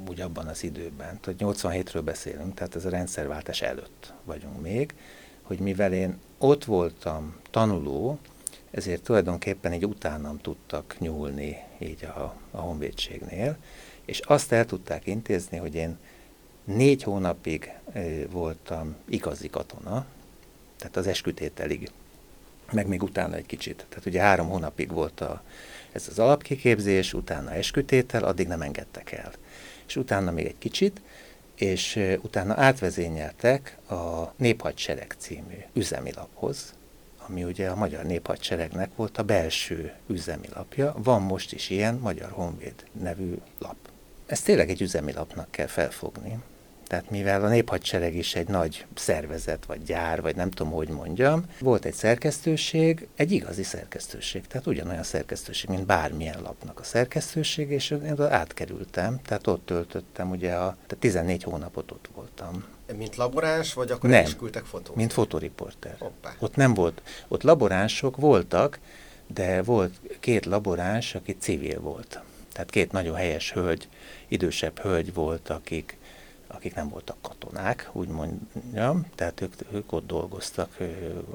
úgy 0.10 0.22
abban 0.22 0.48
az 0.48 0.64
időben, 0.64 1.20
hogy 1.24 1.36
87-ről 1.40 2.02
beszélünk, 2.04 2.54
tehát 2.54 2.76
ez 2.76 2.86
a 2.86 2.90
rendszerváltás 2.90 3.62
előtt 3.62 4.14
vagyunk 4.24 4.62
még, 4.62 4.94
hogy 5.42 5.60
mivel 5.60 5.94
én 5.94 6.20
ott 6.38 6.66
voltam 6.66 7.36
tanuló, 7.52 8.20
ezért 8.72 9.04
tulajdonképpen 9.04 9.74
így 9.74 9.86
utánam 9.86 10.38
tudtak 10.38 10.96
nyúlni 11.00 11.58
így 11.80 12.04
a, 12.04 12.36
a 12.52 12.58
honvédségnél, 12.58 13.58
és 14.10 14.20
azt 14.20 14.52
el 14.52 14.66
tudták 14.66 15.08
intézni, 15.08 15.58
hogy 15.58 15.76
én 15.76 15.98
négy 16.64 17.04
hónapig 17.04 17.72
voltam 18.30 18.96
igazi 19.10 19.50
katona, 19.50 20.06
tehát 20.78 20.96
az 20.98 21.08
eskütételig, 21.08 21.92
meg 22.72 22.88
még 22.88 23.04
utána 23.04 23.36
egy 23.36 23.46
kicsit. 23.46 23.86
Tehát 23.90 24.06
ugye 24.06 24.22
három 24.22 24.50
hónapig 24.50 24.92
volt 24.92 25.22
a, 25.22 25.44
ez 25.92 26.08
az 26.10 26.20
alapkiképzés, 26.20 27.14
utána 27.14 27.54
eskütétel, 27.54 28.24
addig 28.24 28.48
nem 28.48 28.62
engedtek 28.62 29.12
el. 29.12 29.32
És 29.88 29.96
utána 29.96 30.32
még 30.32 30.46
egy 30.46 30.58
kicsit, 30.58 31.02
és 31.56 32.00
utána 32.22 32.54
átvezényeltek 32.58 33.78
a 33.90 34.34
Néphadsereg 34.36 35.16
című 35.18 35.58
üzemi 35.74 36.12
laphoz, 36.14 36.74
ami 37.28 37.44
ugye 37.44 37.70
a 37.70 37.76
Magyar 37.76 38.04
Néphadseregnek 38.04 38.96
volt 38.96 39.18
a 39.18 39.24
belső 39.24 39.94
üzemi 40.08 40.48
lapja. 40.54 40.94
Van 40.98 41.22
most 41.22 41.54
is 41.54 41.70
ilyen 41.70 41.96
Magyar 41.96 42.30
Honvéd 42.32 42.86
nevű 42.92 43.36
lap. 43.60 43.89
Ezt 44.30 44.44
tényleg 44.46 44.70
egy 44.70 44.82
üzemi 44.82 45.14
lapnak 45.14 45.52
kell 45.52 45.68
felfogni. 45.68 46.38
Tehát 46.88 47.10
mivel 47.10 47.44
a 47.44 47.48
néphadsereg 47.48 48.16
is 48.16 48.36
egy 48.36 48.48
nagy 48.48 48.86
szervezet, 48.96 49.66
vagy 49.66 49.84
gyár, 49.84 50.22
vagy 50.22 50.36
nem 50.36 50.52
tudom, 50.52 50.74
hogy 50.74 50.90
mondjam, 50.90 51.46
volt 51.60 51.86
egy 51.86 51.94
szerkesztőség, 51.94 53.08
egy 53.16 53.32
igazi 53.32 53.64
szerkesztőség, 53.64 54.48
tehát 54.48 54.68
ugyanolyan 54.68 55.04
szerkesztőség, 55.04 55.70
mint 55.70 55.86
bármilyen 55.86 56.42
lapnak 56.42 56.80
a 56.80 56.84
szerkesztőség, 56.84 57.70
és 57.70 57.90
én 57.92 58.22
átkerültem, 58.22 59.20
tehát 59.22 59.48
ott 59.48 59.66
töltöttem, 59.66 60.30
ugye 60.30 60.54
a, 60.54 60.78
tehát 60.88 60.98
14 61.00 61.44
hónapot 61.44 61.92
ott 61.92 62.10
voltam. 62.16 62.64
Mint 62.98 63.16
laboráns, 63.16 63.74
vagy 63.74 63.92
akkor 63.92 64.10
nem, 64.10 64.24
is 64.24 64.36
küldtek 64.36 64.66
fotót? 64.66 64.96
mint 64.96 65.14
fotoriporter. 65.14 65.96
Hoppá. 66.00 66.36
Ott 66.40 66.56
nem 66.56 66.74
volt, 66.74 67.02
ott 67.28 67.44
laboránsok 67.44 68.18
voltak, 68.18 68.80
de 69.34 69.62
volt 69.62 69.94
két 70.20 70.46
laboráns, 70.46 71.16
aki 71.16 71.36
civil 71.40 71.80
volt. 71.80 72.22
Tehát 72.60 72.74
két 72.74 72.92
nagyon 72.92 73.16
helyes 73.16 73.52
hölgy, 73.52 73.88
idősebb 74.28 74.80
hölgy 74.80 75.14
volt, 75.14 75.50
akik 75.50 75.98
akik 76.48 76.76
nem 76.76 76.90
voltak 76.90 77.18
katonák, 77.22 77.90
úgy 77.92 78.08
mondjam, 78.08 79.06
tehát 79.16 79.42
ők, 79.42 79.54
ők 79.72 79.92
ott 79.92 80.08
dolgoztak 80.08 80.78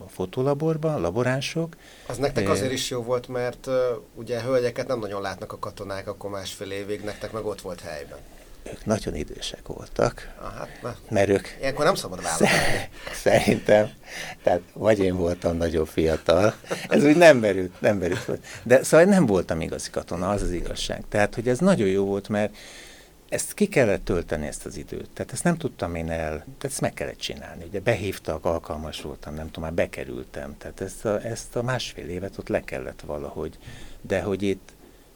a 0.04 0.08
fotolaborban, 0.08 1.00
laboránsok. 1.00 1.76
Az 2.06 2.18
nektek 2.18 2.48
azért 2.48 2.72
is 2.72 2.90
jó 2.90 3.02
volt, 3.02 3.28
mert 3.28 3.68
ugye 4.14 4.42
hölgyeket 4.42 4.86
nem 4.86 4.98
nagyon 4.98 5.22
látnak 5.22 5.52
a 5.52 5.58
katonák, 5.58 6.08
akkor 6.08 6.30
másfél 6.30 6.70
évig, 6.70 7.00
nektek 7.00 7.32
meg 7.32 7.44
ott 7.44 7.60
volt 7.60 7.80
helyben. 7.80 8.18
Ők 8.70 8.84
nagyon 8.84 9.14
idősek 9.14 9.66
voltak, 9.66 10.34
ah, 10.40 10.52
hát, 10.52 10.68
na. 10.82 10.96
mert 11.10 11.28
ők... 11.28 11.48
Ilyenkor 11.60 11.84
nem 11.84 11.94
szabad 11.94 12.22
választani. 12.22 12.50
Szerintem, 13.24 13.90
tehát 14.42 14.60
vagy 14.72 14.98
én 14.98 15.16
voltam 15.16 15.56
nagyon 15.56 15.86
fiatal, 15.86 16.54
ez 16.88 17.04
úgy 17.04 17.16
nem 17.16 17.38
merült, 17.38 17.80
nem 17.80 17.96
merült. 17.96 18.38
De 18.62 18.82
szóval 18.82 19.06
nem 19.06 19.26
voltam 19.26 19.60
igazi 19.60 19.90
katona, 19.90 20.28
az 20.28 20.42
az 20.42 20.50
igazság. 20.50 21.04
Tehát, 21.08 21.34
hogy 21.34 21.48
ez 21.48 21.58
nagyon 21.58 21.88
jó 21.88 22.04
volt, 22.04 22.28
mert 22.28 22.56
ezt 23.28 23.54
ki 23.54 23.66
kellett 23.66 24.04
tölteni 24.04 24.46
ezt 24.46 24.66
az 24.66 24.76
időt. 24.76 25.10
Tehát 25.10 25.32
ezt 25.32 25.44
nem 25.44 25.56
tudtam 25.56 25.94
én 25.94 26.10
el, 26.10 26.28
tehát 26.30 26.64
ezt 26.64 26.80
meg 26.80 26.94
kellett 26.94 27.18
csinálni. 27.18 27.64
Ugye 27.64 27.80
behívtak, 27.80 28.44
alkalmas 28.44 29.00
voltam, 29.00 29.34
nem 29.34 29.46
tudom, 29.46 29.62
már 29.62 29.72
bekerültem. 29.72 30.56
Tehát 30.58 30.80
ezt 30.80 31.04
a, 31.04 31.24
ezt 31.24 31.56
a 31.56 31.62
másfél 31.62 32.08
évet 32.08 32.38
ott 32.38 32.48
le 32.48 32.60
kellett 32.60 33.00
valahogy. 33.06 33.58
De 34.00 34.22
hogy 34.22 34.42
itt 34.42 34.72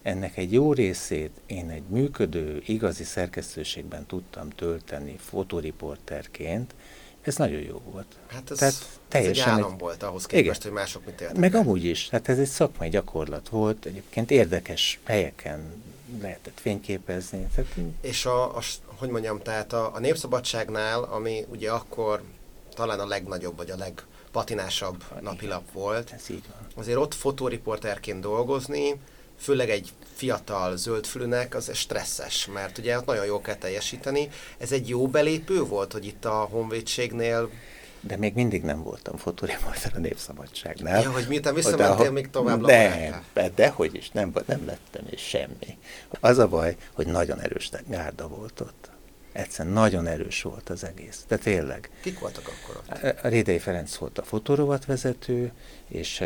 ennek 0.09 0.37
egy 0.37 0.53
jó 0.53 0.73
részét 0.73 1.31
én 1.47 1.71
egy 1.71 1.83
működő, 1.89 2.63
igazi 2.67 3.05
szerkesztőségben 3.05 4.07
tudtam 4.07 4.49
tölteni 4.51 5.17
fotoriporterként, 5.21 6.75
ez 7.21 7.37
nagyon 7.37 7.61
jó 7.61 7.81
volt. 7.91 8.07
Hát 8.27 8.51
ez, 8.51 8.59
Tehát 8.59 8.75
teljesen 9.09 9.53
ez 9.53 9.59
egy 9.59 9.73
egy... 9.73 9.79
volt 9.79 10.03
ahhoz 10.03 10.27
képest, 10.27 10.61
igen. 10.61 10.73
hogy 10.73 10.81
mások 10.81 11.07
mit 11.07 11.21
éltek. 11.21 11.37
Meg 11.37 11.55
el. 11.55 11.61
amúgy 11.61 11.85
is. 11.85 12.09
Hát 12.09 12.29
ez 12.29 12.39
egy 12.39 12.47
szakmai 12.47 12.89
gyakorlat 12.89 13.49
volt, 13.49 13.85
egyébként 13.85 14.31
érdekes 14.31 14.99
helyeken 15.05 15.83
lehetett 16.21 16.61
fényképezni. 16.61 17.47
Tehát... 17.55 17.75
És 18.01 18.27
a, 18.27 18.57
a, 18.57 18.61
hogy 18.87 19.09
mondjam, 19.09 19.43
tehát 19.43 19.73
a, 19.73 19.95
a 19.95 19.99
Népszabadságnál, 19.99 21.03
ami 21.03 21.45
ugye 21.51 21.71
akkor 21.71 22.23
talán 22.75 23.01
a 23.01 23.07
legnagyobb, 23.07 23.57
vagy 23.57 23.71
a 23.71 23.77
legpatinásabb 23.77 25.05
a, 25.09 25.21
napilap 25.21 25.73
volt, 25.73 26.13
ez 26.13 26.31
így 26.31 26.45
van. 26.49 26.67
azért 26.75 26.99
ott 26.99 27.15
fotóriporterként 27.15 28.21
dolgozni, 28.21 29.01
főleg 29.39 29.71
egy 29.71 29.93
fiatal 30.15 30.77
zöldfülűnek, 30.77 31.55
az 31.55 31.71
stresszes, 31.75 32.47
mert 32.47 32.79
ugye 32.79 32.97
ott 32.97 33.07
nagyon 33.07 33.25
jól 33.25 33.41
kell 33.41 33.55
teljesíteni. 33.55 34.29
Ez 34.59 34.73
egy 34.73 34.89
jó 34.89 35.07
belépő 35.07 35.63
volt, 35.63 35.93
hogy 35.93 36.07
itt 36.07 36.25
a 36.25 36.49
honvédségnél 36.51 37.51
de 38.01 38.17
még 38.17 38.35
mindig 38.35 38.63
nem 38.63 38.83
voltam 38.83 39.17
fotóriporter 39.17 39.93
a 39.95 39.99
Népszabadságnál. 39.99 41.03
Ja, 41.03 41.11
hogy 41.11 41.27
miután 41.29 41.55
visszamentél, 41.55 42.07
a... 42.07 42.11
még 42.11 42.31
tovább 42.31 42.61
Nem, 42.61 43.25
de, 43.33 43.49
dehogy 43.55 43.95
is, 43.95 44.11
nem, 44.11 44.33
nem 44.47 44.67
lettem 44.67 45.05
és 45.11 45.21
semmi. 45.21 45.79
Az 46.21 46.39
a 46.39 46.49
baj, 46.49 46.77
hogy 46.93 47.07
nagyon 47.07 47.41
erős 47.41 47.71
gárda 47.87 48.29
volt 48.29 48.61
ott. 48.61 48.91
Egyszerűen 49.33 49.75
nagyon 49.75 50.07
erős 50.07 50.43
volt 50.43 50.69
az 50.69 50.85
egész. 50.85 51.25
De 51.29 51.37
tényleg. 51.37 51.91
Kik 52.01 52.19
voltak 52.19 52.45
akkor 52.47 52.77
ott? 52.77 53.23
A 53.23 53.29
Rédei 53.29 53.59
Ferenc 53.59 53.97
volt 53.97 54.19
a 54.19 54.23
fotórovat 54.23 54.85
vezető, 54.85 55.53
és 55.89 56.25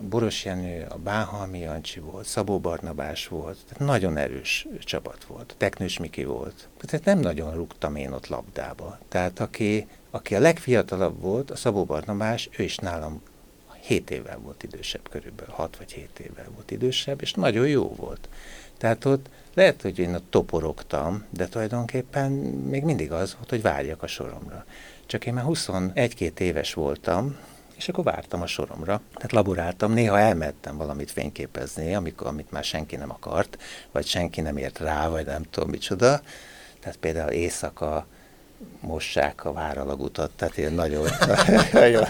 Boros 0.00 0.44
Jenő, 0.44 0.86
a 0.88 0.96
Báhalmi 0.96 1.58
Jancsi 1.58 2.00
volt, 2.00 2.26
Szabó 2.26 2.60
Barnabás 2.60 3.28
volt. 3.28 3.58
Tehát 3.68 3.92
nagyon 3.92 4.16
erős 4.16 4.66
csapat 4.80 5.24
volt. 5.24 5.54
Teknős 5.58 5.98
Miki 5.98 6.24
volt. 6.24 6.68
Tehát 6.80 7.04
nem 7.04 7.18
nagyon 7.18 7.54
rúgtam 7.54 7.96
én 7.96 8.12
ott 8.12 8.26
labdába. 8.26 8.98
Tehát 9.08 9.40
aki 9.40 9.86
aki 10.14 10.34
a 10.34 10.40
legfiatalabb 10.40 11.20
volt, 11.20 11.50
a 11.50 11.56
Szabó 11.56 11.84
Barnabás, 11.84 12.48
ő 12.58 12.62
is 12.62 12.76
nálam 12.76 13.22
7 13.80 14.10
évvel 14.10 14.38
volt 14.38 14.62
idősebb 14.62 15.08
körülbelül, 15.08 15.54
6 15.54 15.76
vagy 15.76 15.92
7 15.92 16.18
évvel 16.18 16.48
volt 16.54 16.70
idősebb, 16.70 17.20
és 17.20 17.32
nagyon 17.32 17.68
jó 17.68 17.94
volt. 17.96 18.28
Tehát 18.78 19.04
ott 19.04 19.28
lehet, 19.54 19.82
hogy 19.82 19.98
én 19.98 20.14
ott 20.14 20.30
toporogtam, 20.30 21.24
de 21.30 21.48
tulajdonképpen 21.48 22.32
még 22.68 22.82
mindig 22.82 23.12
az 23.12 23.34
volt, 23.34 23.50
hogy 23.50 23.62
várjak 23.62 24.02
a 24.02 24.06
soromra. 24.06 24.64
Csak 25.06 25.26
én 25.26 25.34
már 25.34 25.44
21-2 25.48 26.38
éves 26.38 26.74
voltam, 26.74 27.36
és 27.76 27.88
akkor 27.88 28.04
vártam 28.04 28.42
a 28.42 28.46
soromra. 28.46 29.00
Tehát 29.14 29.32
laboráltam, 29.32 29.92
néha 29.92 30.18
elmentem 30.18 30.76
valamit 30.76 31.10
fényképezni, 31.10 31.94
amikor, 31.94 32.26
amit 32.26 32.50
már 32.50 32.64
senki 32.64 32.96
nem 32.96 33.10
akart, 33.10 33.62
vagy 33.92 34.06
senki 34.06 34.40
nem 34.40 34.56
ért 34.56 34.78
rá, 34.78 35.08
vagy 35.08 35.26
nem 35.26 35.42
tudom 35.50 35.70
micsoda. 35.70 36.20
Tehát 36.80 36.96
például 36.96 37.30
éjszaka 37.30 38.06
mossák 38.80 39.44
a 39.44 39.52
váralagutat, 39.52 40.30
tehát 40.30 40.56
ilyen 40.56 40.72
nagyon, 40.72 41.08
nagyon 41.72 42.04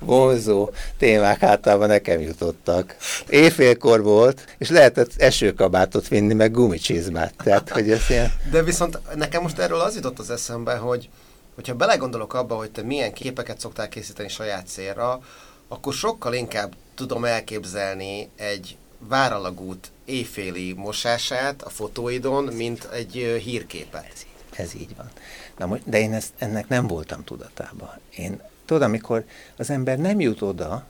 vonzó 0.00 0.70
témák 0.98 1.42
általában 1.42 1.88
nekem 1.88 2.20
jutottak. 2.20 2.96
Éjfélkor 3.28 4.02
volt, 4.02 4.44
és 4.58 4.68
lehetett 4.70 5.10
esőkabátot 5.16 6.08
vinni, 6.08 6.34
meg 6.34 6.50
gumicsizmát. 6.50 7.34
Tehát, 7.44 7.70
hogy 7.70 7.90
ez 7.90 8.10
ilyen... 8.10 8.32
De 8.50 8.62
viszont 8.62 8.98
nekem 9.14 9.42
most 9.42 9.58
erről 9.58 9.80
az 9.80 9.94
jutott 9.94 10.18
az 10.18 10.30
eszembe, 10.30 10.74
hogy 10.74 11.08
hogyha 11.54 11.74
belegondolok 11.74 12.34
abba, 12.34 12.54
hogy 12.54 12.70
te 12.70 12.82
milyen 12.82 13.12
képeket 13.12 13.60
szoktál 13.60 13.88
készíteni 13.88 14.28
saját 14.28 14.66
célra, 14.66 15.20
akkor 15.68 15.92
sokkal 15.92 16.34
inkább 16.34 16.72
tudom 16.94 17.24
elképzelni 17.24 18.28
egy 18.36 18.76
váralagút 19.08 19.90
éjféli 20.04 20.72
mosását 20.72 21.62
a 21.62 21.68
fotóidon, 21.68 22.44
mint 22.44 22.88
egy 22.92 23.40
hírképet. 23.44 24.06
Ez 24.12 24.24
így, 24.24 24.58
ez 24.58 24.74
így 24.74 24.96
van. 24.96 25.10
Na, 25.58 25.78
de 25.84 25.98
én 25.98 26.12
ezt, 26.12 26.32
ennek 26.38 26.68
nem 26.68 26.86
voltam 26.86 27.24
tudatában. 27.24 28.00
Én, 28.16 28.42
tudod, 28.72 28.88
amikor 28.88 29.24
az 29.56 29.70
ember 29.70 29.98
nem 29.98 30.20
jut 30.20 30.42
oda, 30.42 30.86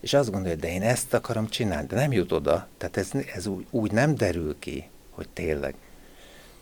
és 0.00 0.14
azt 0.14 0.30
gondolja, 0.30 0.56
de 0.56 0.72
én 0.72 0.82
ezt 0.82 1.14
akarom 1.14 1.48
csinálni, 1.48 1.86
de 1.86 1.96
nem 1.96 2.12
jut 2.12 2.32
oda, 2.32 2.68
tehát 2.78 2.96
ez, 2.96 3.10
ez 3.34 3.46
úgy, 3.46 3.66
úgy 3.70 3.92
nem 3.92 4.14
derül 4.14 4.58
ki, 4.58 4.88
hogy 5.10 5.28
tényleg. 5.28 5.74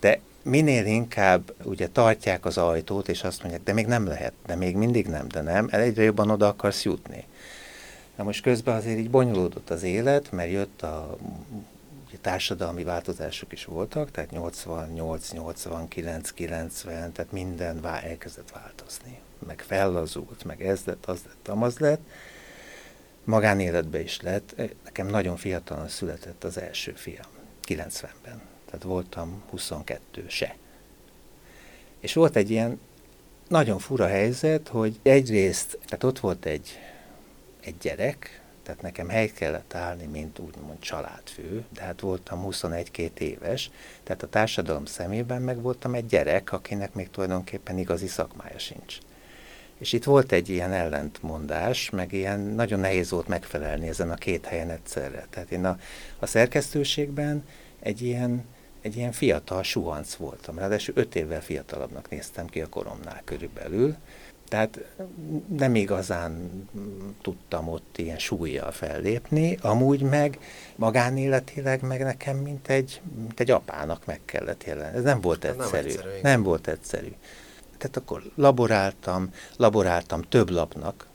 De 0.01 0.21
minél 0.43 0.87
inkább 0.87 1.55
ugye 1.63 1.89
tartják 1.89 2.45
az 2.45 2.59
ajtót, 2.59 3.09
és 3.09 3.23
azt 3.23 3.41
mondják, 3.41 3.63
de 3.63 3.73
még 3.73 3.87
nem 3.87 4.07
lehet, 4.07 4.33
de 4.47 4.55
még 4.55 4.77
mindig 4.77 5.07
nem, 5.07 5.29
de 5.29 5.41
nem, 5.41 5.69
egyre 5.71 6.03
jobban 6.03 6.31
oda 6.31 6.47
akarsz 6.47 6.85
jutni. 6.85 7.25
Na 8.17 8.25
most 8.25 8.43
közben 8.43 8.77
azért 8.77 8.99
így 8.99 9.11
bonyolódott 9.11 9.71
az 9.71 9.83
élet, 9.83 10.31
mert 10.33 10.51
jött 10.51 10.83
a 10.83 11.17
ugye, 12.09 12.19
társadalmi 12.21 12.85
változások 12.85 13.53
is 13.53 13.65
voltak, 13.65 14.11
tehát 14.11 14.31
88, 14.31 15.33
89, 15.33 16.31
90, 16.31 17.13
tehát 17.13 17.33
minden 17.33 17.81
vá- 17.81 18.05
elkezdett 18.05 18.51
változni. 18.51 19.22
Meg 19.47 19.61
fellazult, 19.61 20.45
meg 20.45 20.63
ez 20.63 20.85
lett, 20.85 21.07
az 21.07 21.21
lett, 21.27 21.49
amaz 21.49 21.79
lett. 21.79 22.01
Magánéletbe 23.25 24.01
is 24.01 24.21
lett. 24.21 24.55
Nekem 24.85 25.07
nagyon 25.07 25.37
fiatalon 25.37 25.89
született 25.89 26.45
az 26.45 26.59
első 26.59 26.93
fiam, 26.93 27.31
90-ben. 27.67 28.43
Tehát 28.65 28.83
voltam 28.83 29.43
22 29.51 30.25
se. 30.29 30.57
És 32.01 32.15
volt 32.15 32.37
egy 32.37 32.51
ilyen 32.51 32.81
nagyon 33.49 33.79
fura 33.79 34.07
helyzet, 34.07 34.69
hogy 34.69 34.99
egyrészt, 35.03 35.79
tehát 35.85 36.05
ott 36.05 36.19
volt 36.19 36.45
egy 36.45 36.79
egy 37.65 37.79
gyerek, 37.81 38.41
tehát 38.63 38.83
nekem 38.83 39.09
helyt 39.09 39.35
kellett 39.35 39.75
állni, 39.75 40.07
mint 40.07 40.39
úgymond 40.39 40.79
családfő, 40.79 41.65
de 41.75 41.81
hát 41.83 42.01
voltam 42.01 42.47
21-2 42.51 43.19
éves, 43.19 43.71
tehát 44.03 44.23
a 44.23 44.29
társadalom 44.29 44.85
szemében 44.85 45.43
meg 45.43 45.63
voltam 45.63 45.95
egy 45.95 46.07
gyerek, 46.07 46.53
akinek 46.53 46.95
még 46.95 47.11
tulajdonképpen 47.11 47.79
igazi 47.79 48.07
szakmája 48.07 48.59
sincs. 48.59 48.99
És 49.83 49.93
itt 49.93 50.05
volt 50.05 50.33
egy 50.33 50.49
ilyen 50.49 50.73
ellentmondás, 50.73 51.91
meg 51.91 52.13
ilyen 52.13 52.41
nagyon 52.41 52.81
nehéz 52.81 53.11
volt 53.11 53.29
megfelelni 53.29 53.89
ezen 53.89 54.11
a 54.11 54.15
két 54.15 54.47
helyen 54.47 54.71
egyszerre. 54.71 55.27
Tehát 55.31 55.51
én 55.51 55.65
a, 55.65 55.79
a 56.19 56.27
szerkesztőségben 56.27 57.45
egy 57.81 58.03
ilyen, 58.03 58.45
egy 58.81 58.97
ilyen 58.97 59.13
fiatal 59.13 59.63
suhanc 59.63 60.15
voltam, 60.15 60.59
ráadásul 60.59 60.95
öt 60.97 61.15
évvel 61.15 61.43
fiatalabbnak 61.43 62.09
néztem 62.11 62.47
ki 62.47 62.61
a 62.61 62.67
koromnál 62.67 63.23
körülbelül, 63.25 63.97
tehát 64.49 64.79
nem 65.57 65.75
igazán 65.75 66.51
tudtam 67.23 67.69
ott 67.69 67.99
ilyen 67.99 68.19
súlyjal 68.19 68.71
fellépni, 68.71 69.59
amúgy 69.61 70.01
meg 70.01 70.39
magánéletileg 70.77 71.83
meg 71.83 72.03
nekem, 72.03 72.37
mint 72.37 72.69
egy, 72.69 73.01
mint 73.17 73.41
egy 73.41 73.51
apának 73.51 74.07
meg 74.07 74.21
kellett 74.25 74.65
jelenni. 74.65 74.97
Ez 74.97 75.03
nem 75.03 75.21
volt 75.21 75.45
egyszerű. 75.45 75.71
Nem, 75.71 75.85
egyszerű, 75.85 76.09
nem 76.23 76.43
volt 76.43 76.69
egyszerű. 76.69 77.13
Tehát 77.83 77.97
akkor 77.97 78.23
laboráltam, 78.35 79.31
laboráltam 79.57 80.23
több 80.23 80.51
lapnak, 80.51 81.07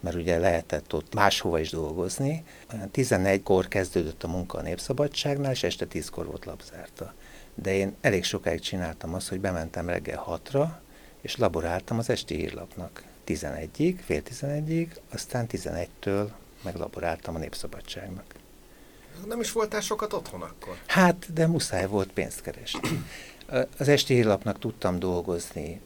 mert 0.00 0.16
ugye 0.16 0.38
lehetett 0.38 0.94
ott 0.94 1.14
máshova 1.14 1.58
is 1.58 1.70
dolgozni. 1.70 2.44
11-kor 2.92 3.68
kezdődött 3.68 4.22
a 4.22 4.28
munka 4.28 4.58
a 4.58 4.62
Népszabadságnál, 4.62 5.50
és 5.50 5.62
este 5.62 5.86
10-kor 5.92 6.26
volt 6.26 6.44
lapzárta. 6.44 7.14
De 7.54 7.74
én 7.74 7.94
elég 8.00 8.24
sokáig 8.24 8.60
csináltam 8.60 9.14
azt, 9.14 9.28
hogy 9.28 9.40
bementem 9.40 9.88
reggel 9.88 10.24
6-ra, 10.28 10.68
és 11.20 11.36
laboráltam 11.36 11.98
az 11.98 12.10
esti 12.10 12.34
hírlapnak 12.34 13.02
11-ig, 13.26 13.98
fél 14.04 14.22
11-ig, 14.22 14.88
aztán 15.12 15.46
11-től 15.52 16.28
meglaboráltam 16.62 17.34
a 17.34 17.38
Népszabadságnak. 17.38 18.34
Nem 19.26 19.40
is 19.40 19.52
voltál 19.52 19.80
sokat 19.80 20.12
otthon 20.12 20.42
akkor? 20.42 20.78
Hát, 20.86 21.32
de 21.32 21.46
muszáj 21.46 21.86
volt 21.86 22.12
pénzt 22.12 22.40
keresni. 22.40 23.04
Az 23.78 23.88
esti 23.88 24.14
hírlapnak 24.14 24.58
tudtam 24.58 24.98
dolgozni 24.98 25.80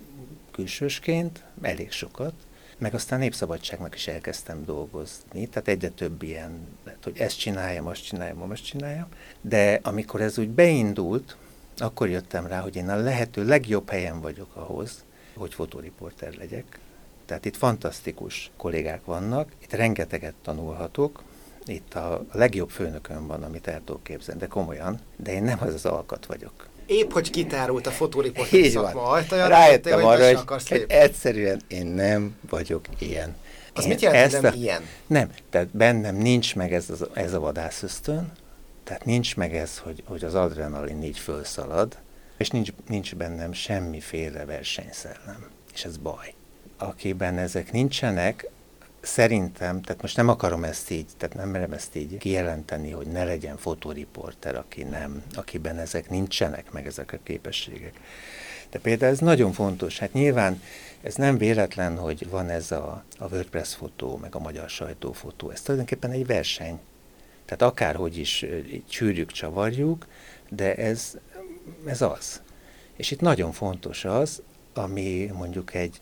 külsősként, 0.51 1.45
elég 1.63 1.91
sokat, 1.91 2.33
meg 2.79 2.95
aztán 2.95 3.19
Népszabadságnak 3.19 3.95
is 3.95 4.07
elkezdtem 4.07 4.65
dolgozni, 4.65 5.47
tehát 5.47 5.69
egyre 5.69 5.89
több 5.89 6.23
ilyen, 6.23 6.67
lehet, 6.85 7.05
hogy 7.05 7.19
ezt 7.19 7.39
csináljam, 7.39 7.87
azt 7.87 8.05
csináljam, 8.05 8.51
azt 8.51 8.65
csináljam, 8.65 9.09
de 9.41 9.81
amikor 9.83 10.21
ez 10.21 10.39
úgy 10.39 10.49
beindult, 10.49 11.37
akkor 11.77 12.09
jöttem 12.09 12.47
rá, 12.47 12.61
hogy 12.61 12.77
én 12.77 12.89
a 12.89 12.97
lehető 12.97 13.45
legjobb 13.45 13.91
helyen 13.91 14.21
vagyok 14.21 14.57
ahhoz, 14.57 15.05
hogy 15.35 15.55
fotóriporter 15.55 16.35
legyek. 16.35 16.79
Tehát 17.27 17.45
itt 17.45 17.57
fantasztikus 17.57 18.51
kollégák 18.57 19.05
vannak, 19.05 19.53
itt 19.63 19.73
rengeteget 19.73 20.35
tanulhatok, 20.43 21.23
itt 21.65 21.95
a 21.95 22.25
legjobb 22.33 22.71
főnökön 22.71 23.27
van, 23.27 23.43
amit 23.43 23.67
el 23.67 23.83
tudok 23.85 24.03
képzelni, 24.03 24.41
de 24.41 24.47
komolyan, 24.47 25.01
de 25.17 25.33
én 25.33 25.43
nem 25.43 25.59
az 25.61 25.75
az 25.75 25.87
alkat 25.87 26.27
vagyok. 26.27 26.73
Épp, 26.87 27.13
hogy 27.13 27.31
kitárult 27.31 27.87
a 27.87 27.91
fotóriporter 27.91 28.65
szakma 28.65 29.03
ajtaja, 29.03 29.47
Rájöttem 29.47 30.05
arra, 30.05 30.27
hogy, 30.27 30.69
hogy 30.69 30.85
egyszerűen 30.89 31.61
én 31.69 31.87
nem 31.87 32.37
vagyok 32.49 32.85
ilyen. 32.99 33.37
Az 33.75 33.83
én 33.83 33.89
mit 33.89 34.01
jelent, 34.01 34.33
hogy 34.33 34.43
nem 34.43 34.53
a, 34.53 34.57
ilyen? 34.57 34.83
Nem, 35.07 35.31
tehát 35.51 35.69
bennem 35.69 36.17
nincs 36.17 36.55
meg 36.55 36.73
ez, 36.73 36.91
az, 36.91 37.07
ez 37.13 37.33
a 37.33 37.41
vadászösztön, 37.41 38.33
tehát 38.85 39.05
nincs 39.05 39.37
meg 39.37 39.57
ez, 39.57 39.79
hogy, 39.79 40.03
hogy 40.07 40.25
az 40.25 40.35
adrenalin 40.35 41.03
így 41.03 41.19
fölszalad, 41.19 41.97
és 42.37 42.49
nincs, 42.49 42.71
nincs 42.89 43.15
bennem 43.15 43.53
semmiféle 43.53 44.45
versenyszellem, 44.45 45.51
és 45.75 45.85
ez 45.85 45.97
baj. 45.97 46.35
Akiben 46.77 47.39
ezek 47.39 47.73
nincsenek, 47.73 48.47
szerintem, 49.05 49.83
tehát 49.83 50.03
most 50.03 50.17
nem 50.17 50.29
akarom 50.29 50.65
ezt 50.65 50.91
így, 50.91 51.07
tehát 51.17 51.37
nem 51.37 51.49
merem 51.49 51.73
ezt 51.73 51.97
így 51.97 52.19
kijelenteni, 52.19 52.91
hogy 52.91 53.07
ne 53.07 53.25
legyen 53.25 53.57
fotóriporter, 53.57 54.57
aki 54.57 54.83
nem, 54.83 55.23
akiben 55.35 55.79
ezek 55.79 56.11
nincsenek, 56.11 56.73
meg 56.73 56.87
ezek 56.87 57.13
a 57.13 57.19
képességek. 57.23 58.01
De 58.71 58.79
például 58.79 59.13
ez 59.13 59.19
nagyon 59.19 59.53
fontos. 59.53 59.99
Hát 59.99 60.13
nyilván 60.13 60.63
ez 61.03 61.15
nem 61.15 61.39
véletlen, 61.39 61.99
hogy 61.99 62.29
van 62.29 62.49
ez 62.49 62.71
a, 62.71 63.05
a 63.19 63.29
WordPress 63.29 63.75
fotó, 63.75 64.17
meg 64.17 64.35
a 64.35 64.39
magyar 64.39 64.69
sajtófotó. 64.69 65.51
Ez 65.51 65.61
tulajdonképpen 65.61 66.11
egy 66.11 66.27
verseny. 66.27 66.81
Tehát 67.45 67.73
akárhogy 67.73 68.19
is 68.19 68.47
csűrjük, 68.89 69.33
csavarjuk, 69.33 70.07
de 70.49 70.75
ez 70.75 71.17
ez 71.87 72.03
az. 72.03 72.43
És 72.97 73.11
itt 73.11 73.21
nagyon 73.21 73.53
fontos 73.53 74.05
az, 74.05 74.43
ami 74.75 75.31
mondjuk 75.35 75.75
egy, 75.75 76.01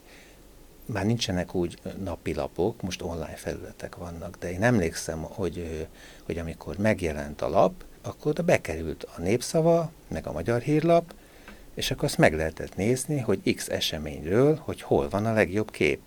már 0.87 1.07
nincsenek 1.07 1.55
úgy 1.55 1.79
napilapok, 2.05 2.83
most 2.83 3.03
online 3.03 3.37
felületek 3.37 3.97
vannak, 3.97 4.37
de 4.39 4.53
én 4.53 4.63
emlékszem, 4.63 5.23
hogy, 5.23 5.89
hogy 6.23 6.39
amikor 6.39 6.77
megjelent 6.77 7.43
a 7.43 7.49
lap, 7.49 7.85
akkor 8.03 8.31
oda 8.31 8.43
bekerült 8.43 9.07
a 9.17 9.21
népszava, 9.21 9.91
meg 10.09 10.27
a 10.27 10.33
magyar 10.33 10.61
hírlap, 10.61 11.15
és 11.75 11.91
akkor 11.91 12.05
azt 12.05 12.19
meg 12.19 12.35
lehetett 12.35 12.77
nézni, 12.77 13.19
hogy 13.19 13.55
X 13.55 13.69
eseményről, 13.69 14.61
hogy 14.65 14.83
hol 14.83 15.09
van 15.09 15.27
a 15.27 15.33
legjobb 15.33 15.71
kép. 15.71 16.01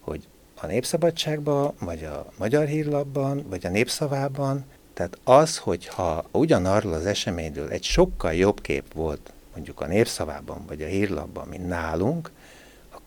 Hogy 0.00 0.28
a 0.60 0.66
Népszabadságban, 0.66 1.74
vagy 1.80 2.04
a 2.04 2.32
Magyar 2.38 2.66
Hírlapban, 2.66 3.44
vagy 3.48 3.66
a 3.66 3.68
Népszavában, 3.68 4.64
tehát 4.94 5.18
az, 5.24 5.56
hogyha 5.56 6.24
ugyanarról 6.32 6.92
az 6.92 7.06
eseményről 7.06 7.68
egy 7.68 7.82
sokkal 7.82 8.34
jobb 8.34 8.60
kép 8.60 8.92
volt, 8.92 9.32
mondjuk 9.54 9.80
a 9.80 9.86
népszavában 9.86 10.64
vagy 10.66 10.82
a 10.82 10.86
hírlapban, 10.86 11.48
mint 11.48 11.68
nálunk, 11.68 12.30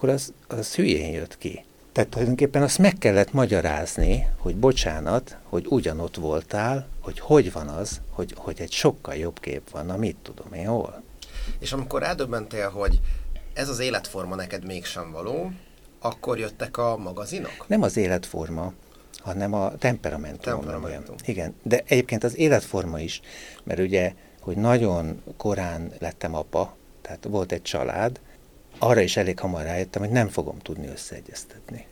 akkor 0.02 0.14
az, 0.14 0.34
az 0.47 0.76
hülyén 0.76 1.12
jött 1.12 1.38
ki. 1.38 1.64
Tehát 1.91 2.10
tulajdonképpen 2.10 2.62
azt 2.62 2.78
meg 2.78 2.93
kellett 2.97 3.34
magyarázni, 3.34 4.28
hogy 4.38 4.56
bocsánat, 4.56 5.38
hogy 5.43 5.66
ugyanott 5.70 6.16
voltál, 6.16 6.88
hogy 6.99 7.20
hogy 7.20 7.52
van 7.52 7.68
az, 7.68 8.02
hogy, 8.10 8.34
hogy 8.38 8.62
egy 8.62 8.72
sokkal 8.72 9.16
jobb 9.16 9.39
kép 9.39 9.70
van, 9.70 9.86
na 9.86 9.97
mit 9.97 10.16
tudom 10.22 10.54
én 10.54 10.68
hol. 10.68 11.04
És 11.60 11.72
amikor 11.72 12.02
rádöbbentél, 12.02 12.70
hogy 12.70 12.99
ez 13.54 13.70
az 13.70 13.80
életforma 13.80 14.36
neked 14.36 14.66
mégsem 14.66 15.12
való, 15.12 15.52
akkor 15.99 16.39
jöttek 16.39 16.78
a 16.78 16.97
magazinok? 16.97 17.66
Nem 17.68 17.82
az 17.82 17.97
életforma, 17.97 18.74
hanem 19.20 19.54
a 19.54 19.76
temperamentum. 19.76 20.54
temperamentum. 20.54 21.16
Igen, 21.26 21.56
de 21.64 21.82
egyébként 21.86 22.24
az 22.24 22.38
életforma 22.38 22.99
is, 22.99 23.22
mert 23.64 23.80
ugye, 23.80 24.14
hogy 24.39 24.58
nagyon 24.58 25.22
korán 25.38 25.91
lettem 25.99 26.36
apa, 26.36 26.76
tehát 27.02 27.28
volt 27.30 27.52
egy 27.52 27.62
család, 27.62 28.20
arra 28.84 29.02
is 29.02 29.18
elég 29.18 29.40
hamar 29.40 29.64
rájöttem, 29.64 30.02
hogy 30.02 30.12
nem 30.12 30.28
fogom 30.28 30.60
tudni 30.60 30.88
összeegyeztetni. 30.88 31.86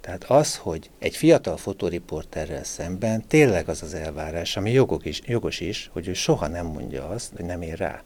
Tehát 0.00 0.24
az, 0.24 0.56
hogy 0.56 0.90
egy 0.98 1.16
fiatal 1.16 1.56
fotóriporterrel 1.56 2.64
szemben 2.64 3.26
tényleg 3.26 3.68
az 3.68 3.82
az 3.82 3.94
elvárás, 3.94 4.56
ami 4.56 4.72
jogok 4.72 5.04
is, 5.04 5.22
jogos 5.26 5.60
is, 5.60 5.90
hogy 5.92 6.08
ő 6.08 6.12
soha 6.12 6.48
nem 6.48 6.66
mondja 6.66 7.08
azt, 7.08 7.32
hogy 7.36 7.44
nem 7.44 7.62
ér 7.62 7.78
rá. 7.78 8.02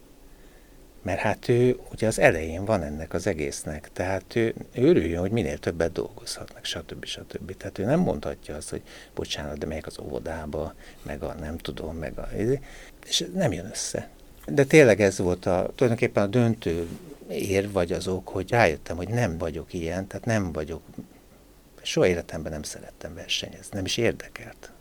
Mert 1.01 1.19
hát 1.19 1.49
ő 1.49 1.79
ugye 1.91 2.07
az 2.07 2.19
elején 2.19 2.65
van 2.65 2.83
ennek 2.83 3.13
az 3.13 3.27
egésznek, 3.27 3.89
tehát 3.93 4.35
ő, 4.35 4.55
örüljön, 4.75 5.19
hogy 5.19 5.31
minél 5.31 5.57
többet 5.57 5.91
dolgozhatnak, 5.91 6.65
stb. 6.65 7.05
stb. 7.05 7.57
Tehát 7.57 7.77
ő 7.77 7.83
nem 7.83 7.99
mondhatja 7.99 8.55
azt, 8.55 8.69
hogy 8.69 8.81
bocsánat, 9.15 9.57
de 9.57 9.65
megyek 9.65 9.87
az 9.87 9.99
óvodába, 9.99 10.73
meg 11.01 11.23
a 11.23 11.33
nem 11.33 11.57
tudom, 11.57 11.95
meg 11.95 12.17
a... 12.17 12.29
És 13.07 13.25
nem 13.33 13.51
jön 13.51 13.69
össze. 13.71 14.09
De 14.45 14.63
tényleg 14.63 15.01
ez 15.01 15.17
volt 15.17 15.45
a, 15.45 15.71
tulajdonképpen 15.75 16.23
a 16.23 16.27
döntő 16.27 16.87
ér 17.29 17.71
vagy 17.71 17.91
azok, 17.91 18.27
hogy 18.27 18.49
rájöttem, 18.49 18.97
hogy 18.97 19.09
nem 19.09 19.37
vagyok 19.37 19.73
ilyen, 19.73 20.07
tehát 20.07 20.25
nem 20.25 20.51
vagyok 20.51 20.81
Soha 21.81 22.07
életemben 22.07 22.51
nem 22.51 22.63
szerettem 22.63 23.13
versenyezni, 23.13 23.69
nem 23.71 23.85
is 23.85 23.97
érdekelt. 23.97 24.71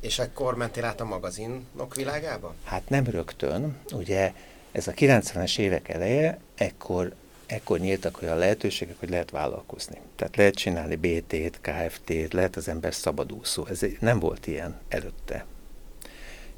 És 0.00 0.18
akkor 0.18 0.56
mentél 0.56 0.84
át 0.84 1.00
a 1.00 1.04
magazinok 1.04 1.94
világába? 1.94 2.54
Hát 2.64 2.88
nem 2.88 3.04
rögtön. 3.04 3.76
Ugye 3.92 4.32
ez 4.72 4.88
a 4.88 4.92
90-es 4.92 5.58
évek 5.58 5.88
eleje, 5.88 6.38
ekkor, 6.54 7.14
ekkor 7.46 7.78
nyíltak 7.78 8.22
olyan 8.22 8.38
lehetőségek, 8.38 8.98
hogy 8.98 9.10
lehet 9.10 9.30
vállalkozni. 9.30 9.98
Tehát 10.16 10.36
lehet 10.36 10.54
csinálni 10.54 10.96
BT-t, 10.96 11.60
KFT-t, 11.60 12.32
lehet 12.32 12.56
az 12.56 12.68
ember 12.68 12.94
szabadúszó. 12.94 13.66
Ez 13.66 13.80
nem 14.00 14.18
volt 14.18 14.46
ilyen 14.46 14.80
előtte. 14.88 15.44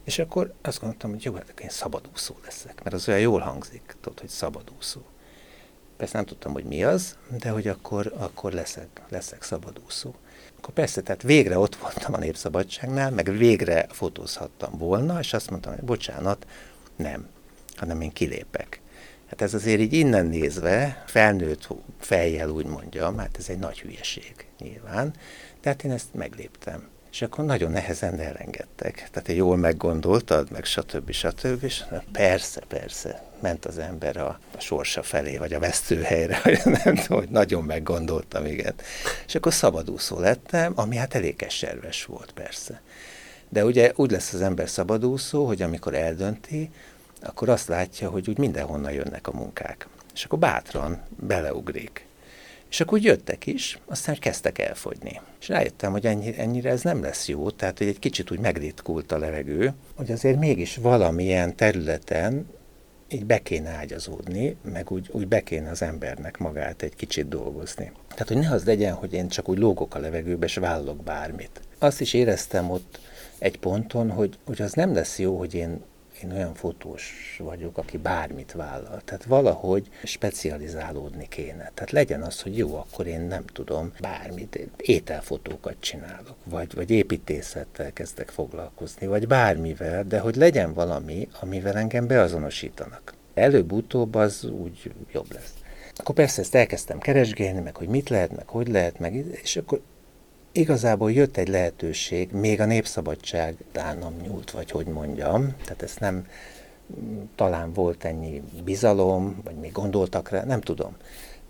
És 0.08 0.18
akkor 0.18 0.52
azt 0.62 0.80
gondoltam, 0.80 1.10
hogy 1.10 1.24
jó, 1.24 1.34
hát 1.34 1.60
én 1.60 1.68
szabadúszó 1.68 2.34
leszek, 2.44 2.82
mert 2.82 2.94
az 2.94 3.08
olyan 3.08 3.20
jól 3.20 3.40
hangzik, 3.40 3.96
tudod, 4.00 4.20
hogy 4.20 4.28
szabadúszó. 4.28 5.00
Persze 5.96 6.16
nem 6.16 6.26
tudtam, 6.26 6.52
hogy 6.52 6.64
mi 6.64 6.84
az, 6.84 7.16
de 7.38 7.50
hogy 7.50 7.68
akkor, 7.68 8.12
akkor 8.16 8.52
leszek, 8.52 9.00
leszek 9.08 9.42
szabadúszó. 9.42 10.14
Akkor 10.58 10.74
persze, 10.74 11.00
tehát 11.00 11.22
végre 11.22 11.58
ott 11.58 11.76
voltam 11.76 12.14
a 12.14 12.18
Népszabadságnál, 12.18 13.10
meg 13.10 13.30
végre 13.30 13.86
fotózhattam 13.90 14.78
volna, 14.78 15.18
és 15.18 15.32
azt 15.32 15.50
mondtam, 15.50 15.74
hogy 15.74 15.84
bocsánat, 15.84 16.46
nem, 16.96 17.28
hanem 17.76 18.00
én 18.00 18.12
kilépek. 18.12 18.80
Hát 19.26 19.40
ez 19.40 19.54
azért 19.54 19.80
így 19.80 19.92
innen 19.92 20.26
nézve, 20.26 21.04
felnőtt 21.06 21.68
fejjel 21.98 22.48
úgy 22.48 22.66
mondjam, 22.66 23.18
hát 23.18 23.36
ez 23.38 23.48
egy 23.48 23.58
nagy 23.58 23.80
hülyeség 23.80 24.46
nyilván, 24.58 25.14
tehát 25.60 25.84
én 25.84 25.90
ezt 25.90 26.14
megléptem. 26.14 26.88
És 27.10 27.22
akkor 27.22 27.44
nagyon 27.44 27.70
nehezen 27.70 28.20
elengedtek. 28.20 29.08
Tehát 29.12 29.32
jól 29.32 29.56
meggondoltad, 29.56 30.50
meg 30.50 30.64
stb. 30.64 31.10
stb. 31.10 31.64
És 31.64 31.84
persze, 32.12 32.60
persze, 32.68 33.22
ment 33.40 33.64
az 33.64 33.78
ember 33.78 34.16
a, 34.16 34.38
a 34.56 34.60
sorsa 34.60 35.02
felé, 35.02 35.36
vagy 35.36 35.52
a 35.52 35.58
vesztőhelyre, 35.58 36.40
vagy 36.44 36.60
nem 36.64 36.94
tudom, 36.94 37.18
hogy 37.18 37.28
nagyon 37.28 37.64
meggondoltam, 37.64 38.46
igen. 38.46 38.74
És 39.26 39.34
akkor 39.34 39.52
szabadúszó 39.52 40.18
lettem, 40.18 40.72
ami 40.76 40.96
hát 40.96 41.14
elég 41.14 41.36
keserves 41.36 42.04
volt, 42.04 42.32
persze. 42.32 42.80
De 43.48 43.64
ugye 43.64 43.92
úgy 43.94 44.10
lesz 44.10 44.32
az 44.32 44.40
ember 44.40 44.68
szabadúszó, 44.68 45.46
hogy 45.46 45.62
amikor 45.62 45.94
eldönti, 45.94 46.70
akkor 47.22 47.48
azt 47.48 47.68
látja, 47.68 48.10
hogy 48.10 48.28
úgy 48.28 48.38
mindenhonnan 48.38 48.92
jönnek 48.92 49.28
a 49.28 49.36
munkák. 49.36 49.86
És 50.14 50.24
akkor 50.24 50.38
bátran 50.38 51.02
beleugrik. 51.16 52.07
És 52.70 52.80
akkor 52.80 53.00
jöttek 53.00 53.46
is, 53.46 53.78
aztán 53.86 54.18
kezdtek 54.18 54.58
elfogyni. 54.58 55.20
És 55.40 55.48
rájöttem, 55.48 55.92
hogy 55.92 56.06
ennyi, 56.06 56.34
ennyire 56.38 56.70
ez 56.70 56.82
nem 56.82 57.02
lesz 57.02 57.28
jó, 57.28 57.50
tehát 57.50 57.78
hogy 57.78 57.86
egy 57.86 57.98
kicsit 57.98 58.30
úgy 58.30 58.38
megritkult 58.38 59.12
a 59.12 59.18
levegő, 59.18 59.72
hogy 59.94 60.10
azért 60.10 60.38
mégis 60.38 60.76
valamilyen 60.76 61.56
területen 61.56 62.46
így 63.10 63.24
be 63.24 63.38
kéne 63.38 63.70
ágyazódni, 63.70 64.56
meg 64.62 64.90
úgy, 64.90 65.08
úgy 65.12 65.28
be 65.28 65.42
kéne 65.42 65.70
az 65.70 65.82
embernek 65.82 66.38
magát 66.38 66.82
egy 66.82 66.96
kicsit 66.96 67.28
dolgozni. 67.28 67.92
Tehát, 68.08 68.28
hogy 68.28 68.38
ne 68.38 68.50
az 68.50 68.64
legyen, 68.64 68.94
hogy 68.94 69.12
én 69.12 69.28
csak 69.28 69.48
úgy 69.48 69.58
lógok 69.58 69.94
a 69.94 69.98
levegőbe, 69.98 70.46
és 70.46 70.54
vállalok 70.54 71.02
bármit. 71.02 71.60
Azt 71.78 72.00
is 72.00 72.14
éreztem 72.14 72.70
ott 72.70 73.00
egy 73.38 73.58
ponton, 73.58 74.10
hogy, 74.10 74.38
hogy 74.46 74.62
az 74.62 74.72
nem 74.72 74.94
lesz 74.94 75.18
jó, 75.18 75.38
hogy 75.38 75.54
én 75.54 75.80
én 76.22 76.32
olyan 76.32 76.54
fotós 76.54 77.36
vagyok, 77.44 77.78
aki 77.78 77.96
bármit 77.96 78.52
vállal. 78.52 79.00
Tehát 79.04 79.24
valahogy 79.24 79.88
specializálódni 80.02 81.28
kéne. 81.28 81.70
Tehát 81.74 81.90
legyen 81.90 82.22
az, 82.22 82.42
hogy 82.42 82.56
jó, 82.56 82.76
akkor 82.76 83.06
én 83.06 83.20
nem 83.20 83.44
tudom, 83.46 83.92
bármit, 84.00 84.58
ételfotókat 84.76 85.76
csinálok, 85.80 86.36
vagy, 86.44 86.74
vagy 86.74 86.90
építészettel 86.90 87.92
kezdek 87.92 88.28
foglalkozni, 88.28 89.06
vagy 89.06 89.26
bármivel, 89.26 90.04
de 90.04 90.18
hogy 90.18 90.36
legyen 90.36 90.74
valami, 90.74 91.28
amivel 91.40 91.76
engem 91.76 92.06
beazonosítanak. 92.06 93.14
Előbb-utóbb 93.34 94.14
az 94.14 94.44
úgy 94.44 94.92
jobb 95.12 95.32
lesz. 95.32 95.54
Akkor 95.94 96.14
persze 96.14 96.40
ezt 96.40 96.54
elkezdtem 96.54 96.98
keresgélni, 96.98 97.60
meg 97.60 97.76
hogy 97.76 97.88
mit 97.88 98.08
lehet, 98.08 98.36
meg 98.36 98.48
hogy 98.48 98.68
lehet, 98.68 98.98
meg, 98.98 99.14
és 99.42 99.56
akkor 99.56 99.80
igazából 100.58 101.12
jött 101.12 101.36
egy 101.36 101.48
lehetőség, 101.48 102.32
még 102.32 102.60
a 102.60 102.64
népszabadság 102.64 103.56
nem 103.72 104.14
nyúlt, 104.22 104.50
vagy 104.50 104.70
hogy 104.70 104.86
mondjam, 104.86 105.54
tehát 105.64 105.82
ezt 105.82 106.00
nem, 106.00 106.26
talán 107.34 107.72
volt 107.72 108.04
ennyi 108.04 108.42
bizalom, 108.64 109.40
vagy 109.44 109.54
még 109.54 109.72
gondoltak 109.72 110.28
rá, 110.28 110.44
nem 110.44 110.60
tudom. 110.60 110.96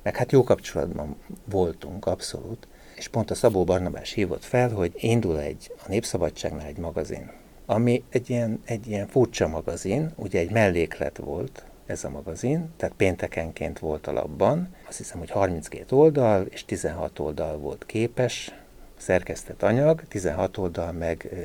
Meg 0.02 0.16
hát 0.16 0.32
jó 0.32 0.44
kapcsolatban 0.44 1.16
voltunk, 1.44 2.06
abszolút. 2.06 2.68
És 2.96 3.08
pont 3.08 3.30
a 3.30 3.34
Szabó 3.34 3.64
Barnabás 3.64 4.12
hívott 4.12 4.44
fel, 4.44 4.70
hogy 4.70 4.92
indul 4.96 5.40
egy, 5.40 5.72
a 5.84 5.88
Népszabadságnál 5.88 6.66
egy 6.66 6.78
magazin, 6.78 7.30
ami 7.66 8.02
egy 8.10 8.30
ilyen, 8.30 8.60
egy 8.64 8.86
ilyen 8.86 9.06
furcsa 9.06 9.48
magazin, 9.48 10.12
ugye 10.16 10.38
egy 10.38 10.50
melléklet 10.50 11.16
volt, 11.16 11.64
ez 11.86 12.04
a 12.04 12.10
magazin, 12.10 12.70
tehát 12.76 12.94
péntekenként 12.96 13.78
volt 13.78 14.06
a 14.06 14.12
labban, 14.12 14.68
azt 14.88 14.98
hiszem, 14.98 15.18
hogy 15.18 15.30
32 15.30 15.96
oldal 15.96 16.46
és 16.50 16.64
16 16.64 17.18
oldal 17.18 17.58
volt 17.58 17.86
képes, 17.86 18.52
szerkesztett 18.98 19.62
anyag, 19.62 20.02
16 20.08 20.56
oldal 20.56 20.92
meg 20.92 21.28
ö, 21.32 21.36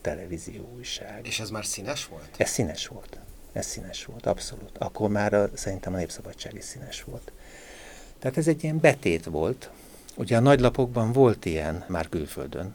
televízió 0.00 0.72
újság. 0.76 1.26
És 1.26 1.40
ez 1.40 1.50
már 1.50 1.64
színes 1.64 2.06
volt? 2.06 2.28
Ez 2.36 2.48
színes 2.48 2.86
volt. 2.86 3.18
Ez 3.52 3.66
színes 3.66 4.04
volt, 4.04 4.26
abszolút. 4.26 4.70
Akkor 4.78 5.10
már 5.10 5.32
a, 5.32 5.48
szerintem 5.54 5.94
a 5.94 5.96
Népszabadság 5.96 6.54
is 6.54 6.64
színes 6.64 7.04
volt. 7.04 7.32
Tehát 8.18 8.36
ez 8.36 8.48
egy 8.48 8.64
ilyen 8.64 8.78
betét 8.78 9.24
volt. 9.24 9.70
Ugye 10.14 10.36
a 10.36 10.40
nagylapokban 10.40 11.12
volt 11.12 11.44
ilyen 11.44 11.84
már 11.88 12.08
külföldön. 12.08 12.74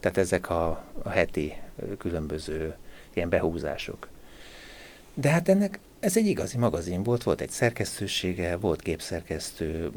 Tehát 0.00 0.16
ezek 0.16 0.50
a, 0.50 0.84
a 1.02 1.08
heti 1.08 1.56
különböző 1.98 2.76
ilyen 3.12 3.28
behúzások. 3.28 4.08
De 5.14 5.30
hát 5.30 5.48
ennek 5.48 5.78
ez 6.02 6.16
egy 6.16 6.26
igazi 6.26 6.56
magazin 6.56 7.02
volt, 7.02 7.22
volt 7.22 7.40
egy 7.40 7.50
szerkesztősége, 7.50 8.56
volt 8.56 8.82
képszerkesztő, 8.82 9.90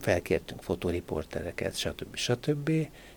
felkértünk 0.00 0.62
fotóriportereket, 0.62 1.76
stb. 1.76 2.16
stb. 2.16 2.70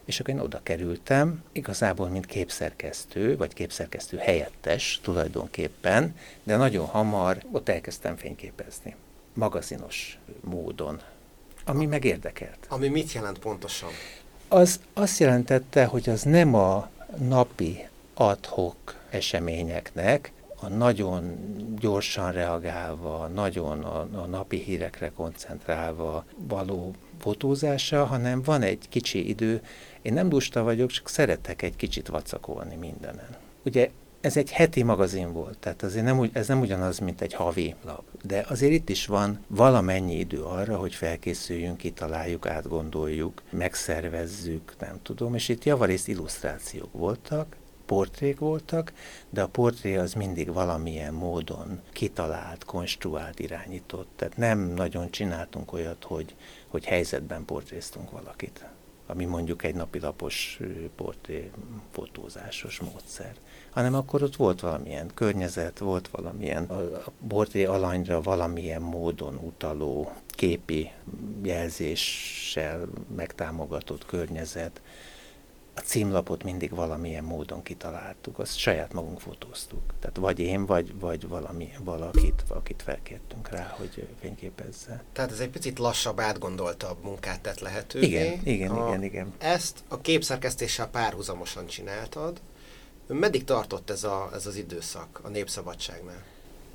És 0.05 0.19
akkor 0.19 0.33
én 0.33 0.39
oda 0.39 0.59
kerültem, 0.63 1.43
igazából 1.51 2.07
mint 2.07 2.25
képszerkesztő, 2.25 3.37
vagy 3.37 3.53
képszerkesztő 3.53 4.17
helyettes 4.17 4.99
tulajdonképpen, 5.03 6.15
de 6.43 6.55
nagyon 6.55 6.85
hamar 6.85 7.43
ott 7.51 7.69
elkezdtem 7.69 8.15
fényképezni. 8.15 8.95
Magazinos 9.33 10.19
módon, 10.41 11.01
ami 11.65 11.85
megérdekelt. 11.85 12.65
Ami 12.69 12.87
mit 12.87 13.11
jelent 13.11 13.39
pontosan? 13.39 13.89
Az 14.47 14.79
azt 14.93 15.19
jelentette, 15.19 15.85
hogy 15.85 16.09
az 16.09 16.21
nem 16.21 16.55
a 16.55 16.89
napi 17.17 17.87
adhok 18.13 18.95
eseményeknek, 19.09 20.31
a 20.61 20.67
nagyon 20.67 21.37
gyorsan 21.79 22.31
reagálva, 22.31 23.27
nagyon 23.33 23.83
a, 23.83 23.99
a 23.99 24.25
napi 24.25 24.57
hírekre 24.57 25.11
koncentrálva 25.15 26.25
való 26.47 26.93
fotózása, 27.19 28.05
hanem 28.05 28.41
van 28.41 28.61
egy 28.61 28.89
kicsi 28.89 29.27
idő. 29.29 29.61
Én 30.01 30.13
nem 30.13 30.29
lusta 30.29 30.63
vagyok, 30.63 30.89
csak 30.89 31.09
szeretek 31.09 31.61
egy 31.61 31.75
kicsit 31.75 32.07
vacakolni 32.07 32.75
mindenen. 32.75 33.35
Ugye 33.65 33.89
ez 34.21 34.37
egy 34.37 34.51
heti 34.51 34.83
magazin 34.83 35.33
volt, 35.33 35.57
tehát 35.57 35.83
azért 35.83 36.05
nem, 36.05 36.29
ez 36.33 36.47
nem 36.47 36.59
ugyanaz, 36.59 36.99
mint 36.99 37.21
egy 37.21 37.33
havi 37.33 37.75
lap. 37.85 38.03
De 38.23 38.45
azért 38.49 38.71
itt 38.71 38.89
is 38.89 39.05
van 39.05 39.45
valamennyi 39.47 40.19
idő 40.19 40.41
arra, 40.41 40.77
hogy 40.77 40.93
felkészüljünk, 40.93 41.77
kitaláljuk, 41.77 42.47
átgondoljuk, 42.47 43.41
megszervezzük, 43.49 44.75
nem 44.79 44.99
tudom. 45.01 45.35
És 45.35 45.49
itt 45.49 45.63
javarészt 45.63 46.07
illusztrációk 46.07 46.91
voltak, 46.91 47.55
portrék 47.89 48.39
voltak, 48.39 48.93
de 49.29 49.41
a 49.41 49.47
portré 49.47 49.95
az 49.95 50.13
mindig 50.13 50.53
valamilyen 50.53 51.13
módon 51.13 51.81
kitalált, 51.91 52.63
konstruált, 52.63 53.39
irányított. 53.39 54.07
Tehát 54.15 54.37
nem 54.37 54.59
nagyon 54.59 55.11
csináltunk 55.11 55.73
olyat, 55.73 56.03
hogy, 56.03 56.35
hogy 56.67 56.85
helyzetben 56.85 57.45
portréztunk 57.45 58.11
valakit 58.11 58.65
ami 59.05 59.25
mondjuk 59.25 59.63
egy 59.63 59.75
napilapos 59.75 60.59
portré 60.95 61.51
fotózásos 61.91 62.79
módszer, 62.79 63.35
hanem 63.69 63.93
akkor 63.93 64.23
ott 64.23 64.35
volt 64.35 64.59
valamilyen 64.59 65.11
környezet, 65.13 65.79
volt 65.79 66.07
valamilyen 66.07 66.63
a 66.65 67.11
portré 67.27 67.65
alanyra 67.65 68.21
valamilyen 68.21 68.81
módon 68.81 69.35
utaló 69.35 70.11
képi 70.27 70.91
jelzéssel 71.43 72.87
megtámogatott 73.15 74.05
környezet, 74.05 74.81
a 75.79 75.81
címlapot 75.81 76.43
mindig 76.43 76.75
valamilyen 76.75 77.23
módon 77.23 77.63
kitaláltuk, 77.63 78.39
azt 78.39 78.57
saját 78.57 78.93
magunk 78.93 79.19
fotóztuk. 79.19 79.81
Tehát 79.99 80.17
vagy 80.17 80.39
én, 80.39 80.65
vagy, 80.65 80.99
vagy 80.99 81.27
valami, 81.27 81.69
valakit, 81.83 82.43
valakit 82.47 82.81
felkértünk 82.81 83.49
rá, 83.49 83.75
hogy 83.77 84.07
fényképezze. 84.19 85.03
Tehát 85.13 85.31
ez 85.31 85.39
egy 85.39 85.49
picit 85.49 85.79
lassabb, 85.79 86.19
átgondoltabb 86.19 87.03
munkát 87.03 87.41
tett 87.41 87.59
lehetővé. 87.59 88.05
Igen, 88.05 88.39
igen, 88.43 88.71
a, 88.71 88.87
igen, 88.87 89.03
igen. 89.03 89.33
Ezt 89.37 89.83
a 89.87 90.01
képszerkesztéssel 90.01 90.87
párhuzamosan 90.87 91.67
csináltad. 91.67 92.41
Meddig 93.07 93.43
tartott 93.43 93.89
ez, 93.89 94.03
a, 94.03 94.29
ez 94.33 94.45
az 94.45 94.55
időszak 94.55 95.19
a 95.23 95.27
Népszabadságnál? 95.27 96.23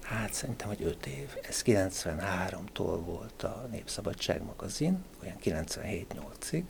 Hát 0.01 0.33
szerintem, 0.33 0.69
hogy 0.69 0.83
5 0.83 1.07
év. 1.07 1.29
Ez 1.49 1.63
93-tól 1.67 2.99
volt 3.05 3.43
a 3.43 3.69
Népszabadság 3.71 4.43
magazin, 4.43 5.05
olyan 5.23 5.37
97-8-ig, 5.45 6.63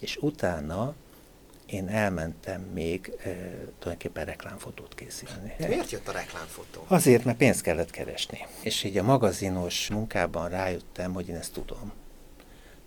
és 0.00 0.16
utána 0.20 0.94
én 1.72 1.88
elmentem 1.88 2.60
még 2.60 3.12
e, 3.24 3.30
tulajdonképpen 3.78 4.24
reklámfotót 4.24 4.94
készíteni. 4.94 5.54
Miért 5.58 5.90
jött 5.90 6.08
a 6.08 6.12
reklámfotó? 6.12 6.84
Azért, 6.86 7.24
mert 7.24 7.36
pénzt 7.36 7.60
kellett 7.60 7.90
keresni. 7.90 8.46
És 8.62 8.84
így 8.84 8.98
a 8.98 9.02
magazinos 9.02 9.88
munkában 9.88 10.48
rájöttem, 10.48 11.12
hogy 11.12 11.28
én 11.28 11.36
ezt 11.36 11.52
tudom. 11.52 11.92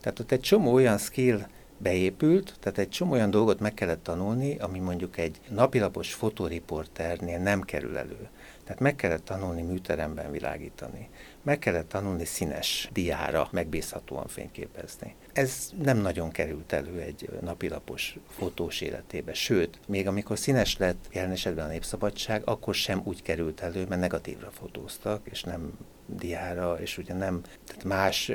Tehát 0.01 0.19
ott 0.19 0.31
egy 0.31 0.39
csomó 0.39 0.73
olyan 0.73 0.97
skill 0.97 1.47
beépült, 1.77 2.55
tehát 2.59 2.77
egy 2.77 2.89
csomó 2.89 3.11
olyan 3.11 3.29
dolgot 3.29 3.59
meg 3.59 3.73
kellett 3.73 4.03
tanulni, 4.03 4.57
ami 4.57 4.79
mondjuk 4.79 5.17
egy 5.17 5.39
napilapos 5.49 6.13
fotóriporternél 6.13 7.39
nem 7.39 7.61
kerül 7.61 7.97
elő. 7.97 8.29
Tehát 8.63 8.79
meg 8.79 8.95
kellett 8.95 9.25
tanulni 9.25 9.61
műteremben 9.61 10.31
világítani, 10.31 11.09
meg 11.41 11.59
kellett 11.59 11.89
tanulni 11.89 12.25
színes 12.25 12.89
diára 12.93 13.47
megbízhatóan 13.51 14.27
fényképezni. 14.27 15.15
Ez 15.36 15.69
nem 15.83 15.97
nagyon 15.97 16.31
került 16.31 16.71
elő 16.71 16.99
egy 16.99 17.29
napilapos 17.41 18.17
fotós 18.29 18.81
életébe, 18.81 19.33
sőt, 19.33 19.79
még 19.88 20.07
amikor 20.07 20.38
színes 20.38 20.77
lett 20.77 21.07
jelen 21.11 21.31
esetben 21.31 21.65
a 21.65 21.69
népszabadság, 21.69 22.41
akkor 22.45 22.75
sem 22.75 23.01
úgy 23.03 23.21
került 23.21 23.61
elő, 23.61 23.86
mert 23.86 24.01
negatívra 24.01 24.51
fotóztak, 24.51 25.27
és 25.29 25.43
nem 25.43 25.77
diára, 26.05 26.79
és 26.79 26.97
ugye 26.97 27.13
nem, 27.13 27.41
tehát 27.65 27.83
más 27.83 28.31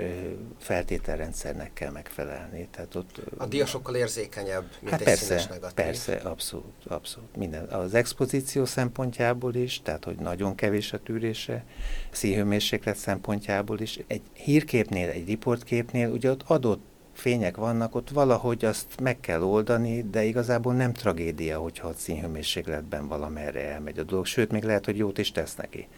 feltételrendszernek 0.58 1.72
kell 1.72 1.90
megfelelni. 1.90 2.68
Tehát 2.70 2.94
ott, 2.94 3.20
a 3.36 3.46
dia 3.46 3.66
sokkal 3.66 3.94
érzékenyebb, 3.94 4.64
mint 4.80 4.90
hát 4.90 5.00
egy 5.00 5.06
persze, 5.06 5.24
színes 5.24 5.46
negatív. 5.46 5.84
Persze, 5.84 6.14
abszolút, 6.14 6.84
abszolút. 6.86 7.36
Minden. 7.36 7.64
Az 7.64 7.94
expozíció 7.94 8.64
szempontjából 8.64 9.54
is, 9.54 9.80
tehát 9.82 10.04
hogy 10.04 10.16
nagyon 10.16 10.54
kevés 10.54 10.92
a 10.92 10.98
tűrése, 10.98 11.64
színhőmérséklet 12.10 12.96
szempontjából 12.96 13.80
is. 13.80 13.98
Egy 14.06 14.22
hírképnél, 14.32 15.08
egy 15.08 15.26
riportképnél 15.26 16.08
ugye 16.08 16.30
ott 16.30 16.42
adott 16.46 16.88
fények 17.20 17.56
vannak, 17.56 17.94
ott 17.94 18.10
valahogy 18.10 18.64
azt 18.64 19.00
meg 19.00 19.20
kell 19.20 19.42
oldani, 19.42 20.02
de 20.10 20.24
igazából 20.24 20.74
nem 20.74 20.92
tragédia, 20.92 21.58
hogyha 21.58 21.88
a 21.88 21.94
színhőmérsékletben 21.96 23.08
valamerre 23.08 23.72
elmegy 23.72 23.98
a 23.98 24.02
dolog, 24.02 24.26
sőt, 24.26 24.52
még 24.52 24.62
lehet, 24.62 24.84
hogy 24.84 24.96
jót 24.96 25.18
is 25.18 25.32
tesz 25.32 25.54
neki. 25.54 25.88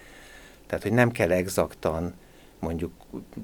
Tehát, 0.67 0.83
hogy 0.83 0.93
nem 0.93 1.11
kell 1.11 1.31
exaktan 1.31 2.15
mondjuk 2.63 2.93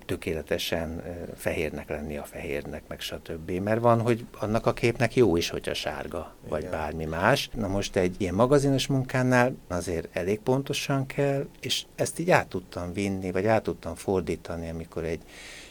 tökéletesen 0.06 1.02
fehérnek 1.36 1.88
lenni 1.88 2.16
a 2.16 2.24
fehérnek, 2.24 2.82
meg 2.88 3.00
stb. 3.00 3.50
Mert 3.50 3.80
van, 3.80 4.00
hogy 4.00 4.26
annak 4.38 4.66
a 4.66 4.72
képnek 4.72 5.16
jó 5.16 5.36
is, 5.36 5.48
hogyha 5.48 5.74
sárga, 5.74 6.34
vagy 6.48 6.60
Igen. 6.60 6.72
bármi 6.72 7.04
más. 7.04 7.50
Na 7.54 7.68
most 7.68 7.96
egy 7.96 8.14
ilyen 8.18 8.34
magazinos 8.34 8.86
munkánál 8.86 9.54
azért 9.68 10.16
elég 10.16 10.40
pontosan 10.40 11.06
kell, 11.06 11.46
és 11.60 11.84
ezt 11.94 12.18
így 12.18 12.30
át 12.30 12.48
tudtam 12.48 12.92
vinni, 12.92 13.30
vagy 13.30 13.46
át 13.46 13.62
tudtam 13.62 13.94
fordítani, 13.94 14.68
amikor 14.68 15.04
egy, 15.04 15.22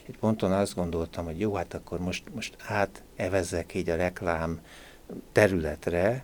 egy 0.08 0.18
ponton 0.18 0.52
azt 0.52 0.76
gondoltam, 0.76 1.26
hogy 1.26 1.40
jó, 1.40 1.54
hát 1.54 1.74
akkor 1.74 2.00
most, 2.00 2.24
most 2.34 2.56
átevezzek 2.68 3.74
így 3.74 3.90
a 3.90 3.96
reklám 3.96 4.62
területre, 5.32 6.24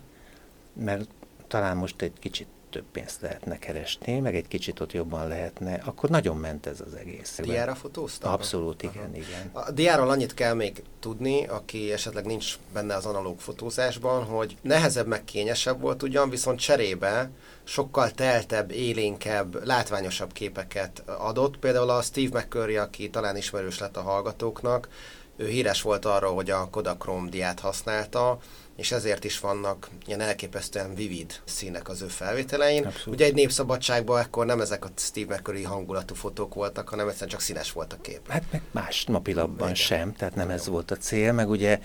mert 0.72 1.08
talán 1.48 1.76
most 1.76 2.02
egy 2.02 2.18
kicsit 2.18 2.48
több 2.74 2.90
pénzt 2.92 3.20
lehetne 3.20 3.58
keresni, 3.58 4.20
meg 4.20 4.34
egy 4.36 4.48
kicsit 4.48 4.80
ott 4.80 4.92
jobban 4.92 5.28
lehetne, 5.28 5.80
akkor 5.84 6.10
nagyon 6.10 6.36
ment 6.36 6.66
ez 6.66 6.80
az 6.80 6.94
egész. 6.94 7.38
Diára 7.42 7.74
fotóztam? 7.74 8.32
Abszolút, 8.32 8.82
igen, 8.82 8.96
Aha. 8.96 9.16
igen. 9.16 9.50
A 9.52 9.70
diáról 9.70 10.10
annyit 10.10 10.34
kell 10.34 10.54
még 10.54 10.82
tudni, 11.00 11.46
aki 11.46 11.92
esetleg 11.92 12.24
nincs 12.24 12.58
benne 12.72 12.94
az 12.94 13.06
analóg 13.06 13.40
fotózásban, 13.40 14.24
hogy 14.24 14.56
nehezebb, 14.62 15.06
meg 15.06 15.24
kényesebb 15.24 15.80
volt 15.80 16.02
ugyan, 16.02 16.30
viszont 16.30 16.58
cserébe 16.58 17.30
sokkal 17.64 18.10
teltebb, 18.10 18.70
élénkebb, 18.70 19.64
látványosabb 19.64 20.32
képeket 20.32 21.02
adott. 21.06 21.56
Például 21.56 21.90
a 21.90 22.02
Steve 22.02 22.38
McCurry, 22.38 22.76
aki 22.76 23.10
talán 23.10 23.36
ismerős 23.36 23.78
lett 23.78 23.96
a 23.96 24.02
hallgatóknak, 24.02 24.88
ő 25.36 25.48
híres 25.48 25.82
volt 25.82 26.04
arról, 26.04 26.34
hogy 26.34 26.50
a 26.50 26.68
Kodachrome 26.70 27.28
diát 27.28 27.60
használta, 27.60 28.38
és 28.76 28.92
ezért 28.92 29.24
is 29.24 29.40
vannak 29.40 29.88
ilyen 30.06 30.20
elképesztően 30.20 30.94
vivid 30.94 31.40
színek 31.44 31.88
az 31.88 32.02
ő 32.02 32.06
felvételein. 32.06 32.84
Abszolút. 32.84 33.14
Ugye 33.14 33.24
egy 33.24 33.34
népszabadságban 33.34 34.20
akkor 34.20 34.46
nem 34.46 34.60
ezek 34.60 34.84
a 34.84 34.90
Steve 34.96 35.34
McCurry 35.34 35.62
hangulatú 35.62 36.14
fotók 36.14 36.54
voltak, 36.54 36.88
hanem 36.88 37.06
egyszerűen 37.06 37.30
csak 37.30 37.40
színes 37.40 37.72
volt 37.72 37.92
a 37.92 37.96
kép. 38.00 38.28
Hát 38.28 38.42
meg 38.50 38.62
más 38.70 39.04
napilapban 39.04 39.68
Igen. 39.68 39.74
sem, 39.74 40.12
tehát 40.12 40.34
nem 40.34 40.44
Igen. 40.46 40.58
ez 40.58 40.66
volt 40.68 40.90
a 40.90 40.96
cél, 40.96 41.32
meg 41.32 41.48
ugye 41.48 41.80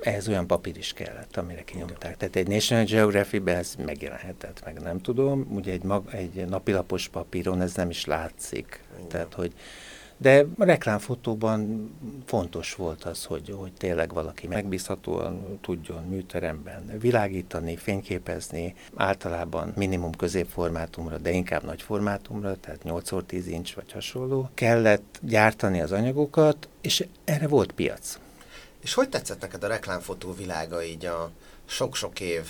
ehhez 0.00 0.28
olyan 0.28 0.46
papír 0.46 0.76
is 0.76 0.92
kellett, 0.92 1.36
amire 1.36 1.64
kinyomták. 1.64 1.98
Igen. 1.98 2.18
Tehát 2.18 2.36
egy 2.36 2.48
National 2.48 2.84
Geography-ben 2.84 3.56
ez 3.56 3.74
megjelenhetett, 3.84 4.64
meg 4.64 4.80
nem 4.80 5.00
tudom, 5.00 5.46
ugye 5.50 5.72
egy, 5.72 5.82
mag, 5.82 6.14
egy 6.14 6.46
napilapos 6.46 7.08
papíron 7.08 7.60
ez 7.60 7.74
nem 7.74 7.90
is 7.90 8.04
látszik. 8.04 8.80
Igen. 8.96 9.08
Tehát, 9.08 9.34
hogy 9.34 9.52
de 10.16 10.44
reklámfotóban 10.58 11.90
fontos 12.26 12.74
volt 12.74 13.04
az, 13.04 13.24
hogy, 13.24 13.54
hogy 13.58 13.72
tényleg 13.72 14.12
valaki 14.12 14.46
megbízhatóan 14.46 15.58
tudjon 15.60 16.02
műteremben 16.02 16.98
világítani, 16.98 17.76
fényképezni, 17.76 18.74
általában 18.94 19.72
minimum 19.76 20.12
középformátumra, 20.12 21.18
de 21.18 21.30
inkább 21.30 21.64
nagy 21.64 21.82
formátumra, 21.82 22.56
tehát 22.60 22.80
8x10 22.84 23.42
inch 23.46 23.74
vagy 23.74 23.92
hasonló. 23.92 24.50
Kellett 24.54 25.18
gyártani 25.22 25.80
az 25.80 25.92
anyagokat, 25.92 26.68
és 26.80 27.06
erre 27.24 27.48
volt 27.48 27.72
piac. 27.72 28.18
És 28.80 28.94
hogy 28.94 29.08
tetszett 29.08 29.40
neked 29.40 29.64
a 29.64 29.68
reklámfotó 29.68 30.32
világa 30.32 30.84
így 30.84 31.06
a 31.06 31.30
sok-sok 31.64 32.20
év 32.20 32.46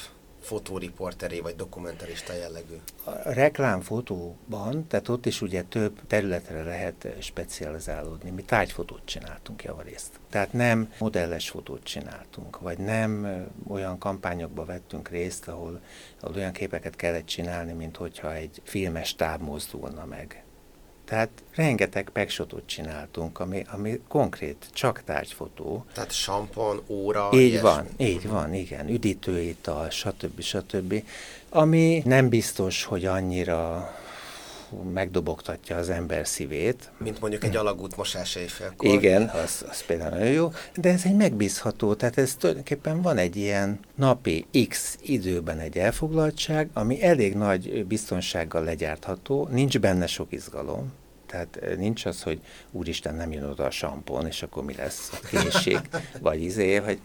fotóriporteré 0.46 1.40
vagy 1.40 1.56
dokumentarista 1.56 2.32
jellegű? 2.32 2.74
A 3.04 3.30
reklámfotóban, 3.32 4.86
tehát 4.86 5.08
ott 5.08 5.26
is 5.26 5.42
ugye 5.42 5.62
több 5.62 6.00
területre 6.06 6.62
lehet 6.62 7.08
specializálódni. 7.20 8.30
Mi 8.30 8.42
tájfotót 8.42 9.00
csináltunk 9.04 9.62
javarészt. 9.62 10.10
Tehát 10.30 10.52
nem 10.52 10.92
modelles 10.98 11.50
fotót 11.50 11.84
csináltunk, 11.84 12.60
vagy 12.60 12.78
nem 12.78 13.44
olyan 13.68 13.98
kampányokba 13.98 14.64
vettünk 14.64 15.08
részt, 15.08 15.48
ahol, 15.48 15.80
ahol 16.20 16.36
olyan 16.36 16.52
képeket 16.52 16.96
kellett 16.96 17.26
csinálni, 17.26 17.72
mint 17.72 17.96
hogyha 17.96 18.34
egy 18.34 18.60
filmes 18.64 19.14
táb 19.14 19.40
mozdulna 19.42 20.04
meg. 20.04 20.45
Tehát 21.06 21.28
rengeteg 21.54 22.08
pegshotot 22.12 22.62
csináltunk, 22.66 23.38
ami, 23.40 23.64
ami 23.72 24.00
konkrét, 24.08 24.66
csak 24.72 25.02
tárgyfotó. 25.04 25.84
Tehát 25.92 26.12
sampon, 26.12 26.82
óra, 26.86 27.28
Így 27.32 27.40
ilyesmi. 27.40 27.60
van, 27.68 27.86
így 27.96 28.28
van, 28.28 28.54
igen, 28.54 28.88
üdítőital, 28.88 29.90
stb. 29.90 30.40
stb. 30.40 31.02
Ami 31.48 32.02
nem 32.04 32.28
biztos, 32.28 32.84
hogy 32.84 33.04
annyira 33.04 33.90
megdobogtatja 34.92 35.76
az 35.76 35.88
ember 35.90 36.26
szívét. 36.26 36.90
Mint 36.98 37.20
mondjuk 37.20 37.44
egy 37.44 37.56
alagút 37.56 37.96
mosás 37.96 38.34
éjfélkor. 38.34 38.94
Igen, 38.94 39.22
az, 39.22 39.64
az 39.68 39.84
például 39.84 40.10
nagyon 40.10 40.32
jó, 40.32 40.52
de 40.76 40.92
ez 40.92 41.04
egy 41.04 41.16
megbízható, 41.16 41.94
tehát 41.94 42.18
ez 42.18 42.34
tulajdonképpen 42.34 43.02
van 43.02 43.18
egy 43.18 43.36
ilyen 43.36 43.78
napi 43.94 44.46
X 44.68 44.98
időben 45.02 45.58
egy 45.58 45.78
elfoglaltság, 45.78 46.68
ami 46.72 47.02
elég 47.02 47.34
nagy 47.34 47.86
biztonsággal 47.86 48.64
legyártható, 48.64 49.48
nincs 49.50 49.78
benne 49.78 50.06
sok 50.06 50.32
izgalom, 50.32 50.92
tehát 51.36 51.56
eh, 51.56 51.76
nincs 51.76 52.04
az, 52.04 52.22
hogy 52.22 52.40
úristen 52.70 53.14
nem 53.14 53.32
jön 53.32 53.44
oda 53.44 53.64
a 53.64 53.70
sampon, 53.70 54.26
és 54.26 54.42
akkor 54.42 54.64
mi 54.64 54.74
lesz 54.74 55.12
a 55.12 55.26
kénység, 55.26 55.80
vagy 56.20 56.42
izé, 56.42 56.78
vagy 56.78 57.00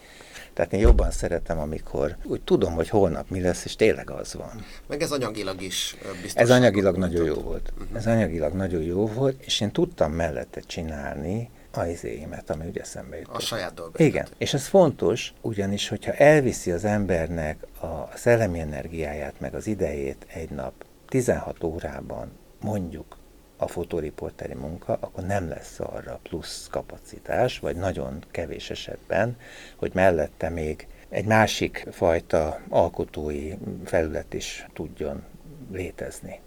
tehát 0.53 0.73
én 0.73 0.79
jobban 0.79 1.11
szeretem, 1.11 1.59
amikor 1.59 2.17
úgy 2.23 2.41
tudom, 2.41 2.73
hogy 2.73 2.89
holnap 2.89 3.29
mi 3.29 3.41
lesz, 3.41 3.65
és 3.65 3.75
tényleg 3.75 4.09
az 4.09 4.33
van. 4.33 4.65
Meg 4.87 5.01
ez 5.01 5.11
anyagilag 5.11 5.61
is 5.61 5.95
biztos. 6.21 6.41
Ez 6.41 6.49
anyagilag 6.49 6.97
nagyon 6.97 7.25
jó 7.25 7.33
volt. 7.33 7.73
Uh-huh. 7.77 7.97
Ez 7.97 8.07
anyagilag 8.07 8.53
nagyon 8.53 8.81
jó 8.81 9.07
volt, 9.07 9.43
és 9.43 9.61
én 9.61 9.71
tudtam 9.71 10.11
mellette 10.11 10.59
csinálni 10.59 11.49
a 11.71 11.85
izéimet, 11.85 12.49
ami 12.49 12.67
ugye 12.67 12.81
eszembe 12.81 13.17
jutott. 13.17 13.35
A 13.35 13.39
saját 13.39 13.73
dolgot. 13.73 13.99
Igen, 13.99 14.27
és 14.37 14.53
ez 14.53 14.67
fontos, 14.67 15.33
ugyanis, 15.41 15.87
hogyha 15.87 16.13
elviszi 16.13 16.71
az 16.71 16.85
embernek 16.85 17.65
a 17.81 18.17
szellemi 18.17 18.59
energiáját, 18.59 19.39
meg 19.39 19.53
az 19.53 19.67
idejét 19.67 20.25
egy 20.27 20.49
nap 20.49 20.73
16 21.07 21.63
órában, 21.63 22.31
mondjuk 22.59 23.19
a 23.61 23.67
fotóriporteri 23.67 24.53
munka, 24.53 24.97
akkor 24.99 25.23
nem 25.23 25.49
lesz 25.49 25.79
arra 25.79 26.19
plusz 26.23 26.67
kapacitás, 26.71 27.59
vagy 27.59 27.75
nagyon 27.75 28.23
kevés 28.31 28.69
esetben, 28.69 29.37
hogy 29.75 29.91
mellette 29.93 30.49
még 30.49 30.87
egy 31.09 31.25
másik 31.25 31.87
fajta 31.91 32.59
alkotói 32.69 33.53
felület 33.85 34.33
is 34.33 34.65
tudjon 34.73 35.23
létezni. 35.71 36.39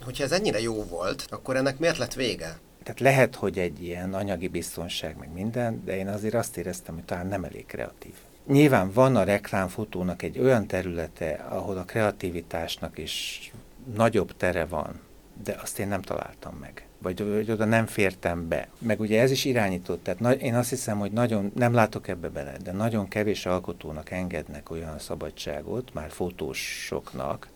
Hogyha 0.00 0.24
ez 0.24 0.32
ennyire 0.32 0.60
jó 0.60 0.84
volt, 0.84 1.26
akkor 1.28 1.56
ennek 1.56 1.78
miért 1.78 1.98
lett 1.98 2.14
vége? 2.14 2.58
Tehát 2.82 3.00
lehet, 3.00 3.34
hogy 3.34 3.58
egy 3.58 3.82
ilyen 3.82 4.14
anyagi 4.14 4.48
biztonság, 4.48 5.16
meg 5.16 5.32
minden, 5.32 5.84
de 5.84 5.96
én 5.96 6.08
azért 6.08 6.34
azt 6.34 6.56
éreztem, 6.56 6.94
hogy 6.94 7.04
talán 7.04 7.26
nem 7.26 7.44
elég 7.44 7.66
kreatív. 7.66 8.14
Nyilván 8.46 8.92
van 8.92 9.16
a 9.16 9.22
reklámfotónak 9.24 10.22
egy 10.22 10.38
olyan 10.38 10.66
területe, 10.66 11.46
ahol 11.48 11.76
a 11.76 11.84
kreativitásnak 11.84 12.98
is 12.98 13.52
nagyobb 13.94 14.36
tere 14.36 14.64
van, 14.64 15.00
de 15.44 15.58
azt 15.62 15.78
én 15.78 15.88
nem 15.88 16.02
találtam 16.02 16.54
meg. 16.60 16.86
Vagy, 17.02 17.24
vagy 17.24 17.50
oda 17.50 17.64
nem 17.64 17.86
fértem 17.86 18.48
be. 18.48 18.68
Meg 18.78 19.00
ugye 19.00 19.20
ez 19.20 19.30
is 19.30 19.44
irányított, 19.44 20.02
tehát 20.02 20.20
na, 20.20 20.32
én 20.32 20.54
azt 20.54 20.70
hiszem, 20.70 20.98
hogy 20.98 21.12
nagyon, 21.12 21.52
nem 21.54 21.72
látok 21.72 22.08
ebbe 22.08 22.28
bele, 22.28 22.56
de 22.62 22.72
nagyon 22.72 23.08
kevés 23.08 23.46
alkotónak 23.46 24.10
engednek 24.10 24.70
olyan 24.70 24.98
szabadságot, 24.98 25.94
már 25.94 26.10
fotósoknak, 26.10 27.48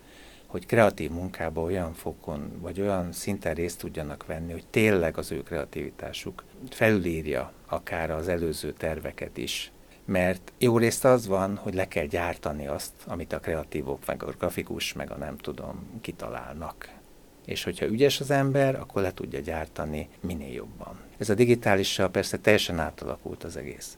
hogy 0.46 0.66
kreatív 0.66 1.10
munkába 1.10 1.60
olyan 1.60 1.94
fokon, 1.94 2.52
vagy 2.60 2.80
olyan 2.80 3.12
szinten 3.12 3.54
részt 3.54 3.78
tudjanak 3.78 4.26
venni, 4.26 4.52
hogy 4.52 4.66
tényleg 4.70 5.18
az 5.18 5.32
ő 5.32 5.42
kreativitásuk 5.42 6.44
felülírja 6.70 7.52
akár 7.66 8.10
az 8.10 8.28
előző 8.28 8.72
terveket 8.72 9.36
is. 9.36 9.72
Mert 10.04 10.52
jó 10.58 10.78
részt 10.78 11.04
az 11.04 11.26
van, 11.26 11.56
hogy 11.56 11.74
le 11.74 11.88
kell 11.88 12.06
gyártani 12.06 12.66
azt, 12.66 12.92
amit 13.06 13.32
a 13.32 13.40
kreatívok, 13.40 14.06
meg 14.06 14.22
a 14.22 14.32
grafikus, 14.38 14.92
meg 14.92 15.10
a 15.10 15.16
nem 15.16 15.36
tudom, 15.36 16.00
kitalálnak 16.00 16.88
és 17.44 17.64
hogyha 17.64 17.86
ügyes 17.86 18.20
az 18.20 18.30
ember, 18.30 18.74
akkor 18.74 19.02
le 19.02 19.14
tudja 19.14 19.40
gyártani 19.40 20.08
minél 20.20 20.52
jobban. 20.52 21.00
Ez 21.18 21.30
a 21.30 21.34
digitálissal 21.34 22.10
persze 22.10 22.38
teljesen 22.38 22.78
átalakult 22.78 23.44
az 23.44 23.56
egész. 23.56 23.96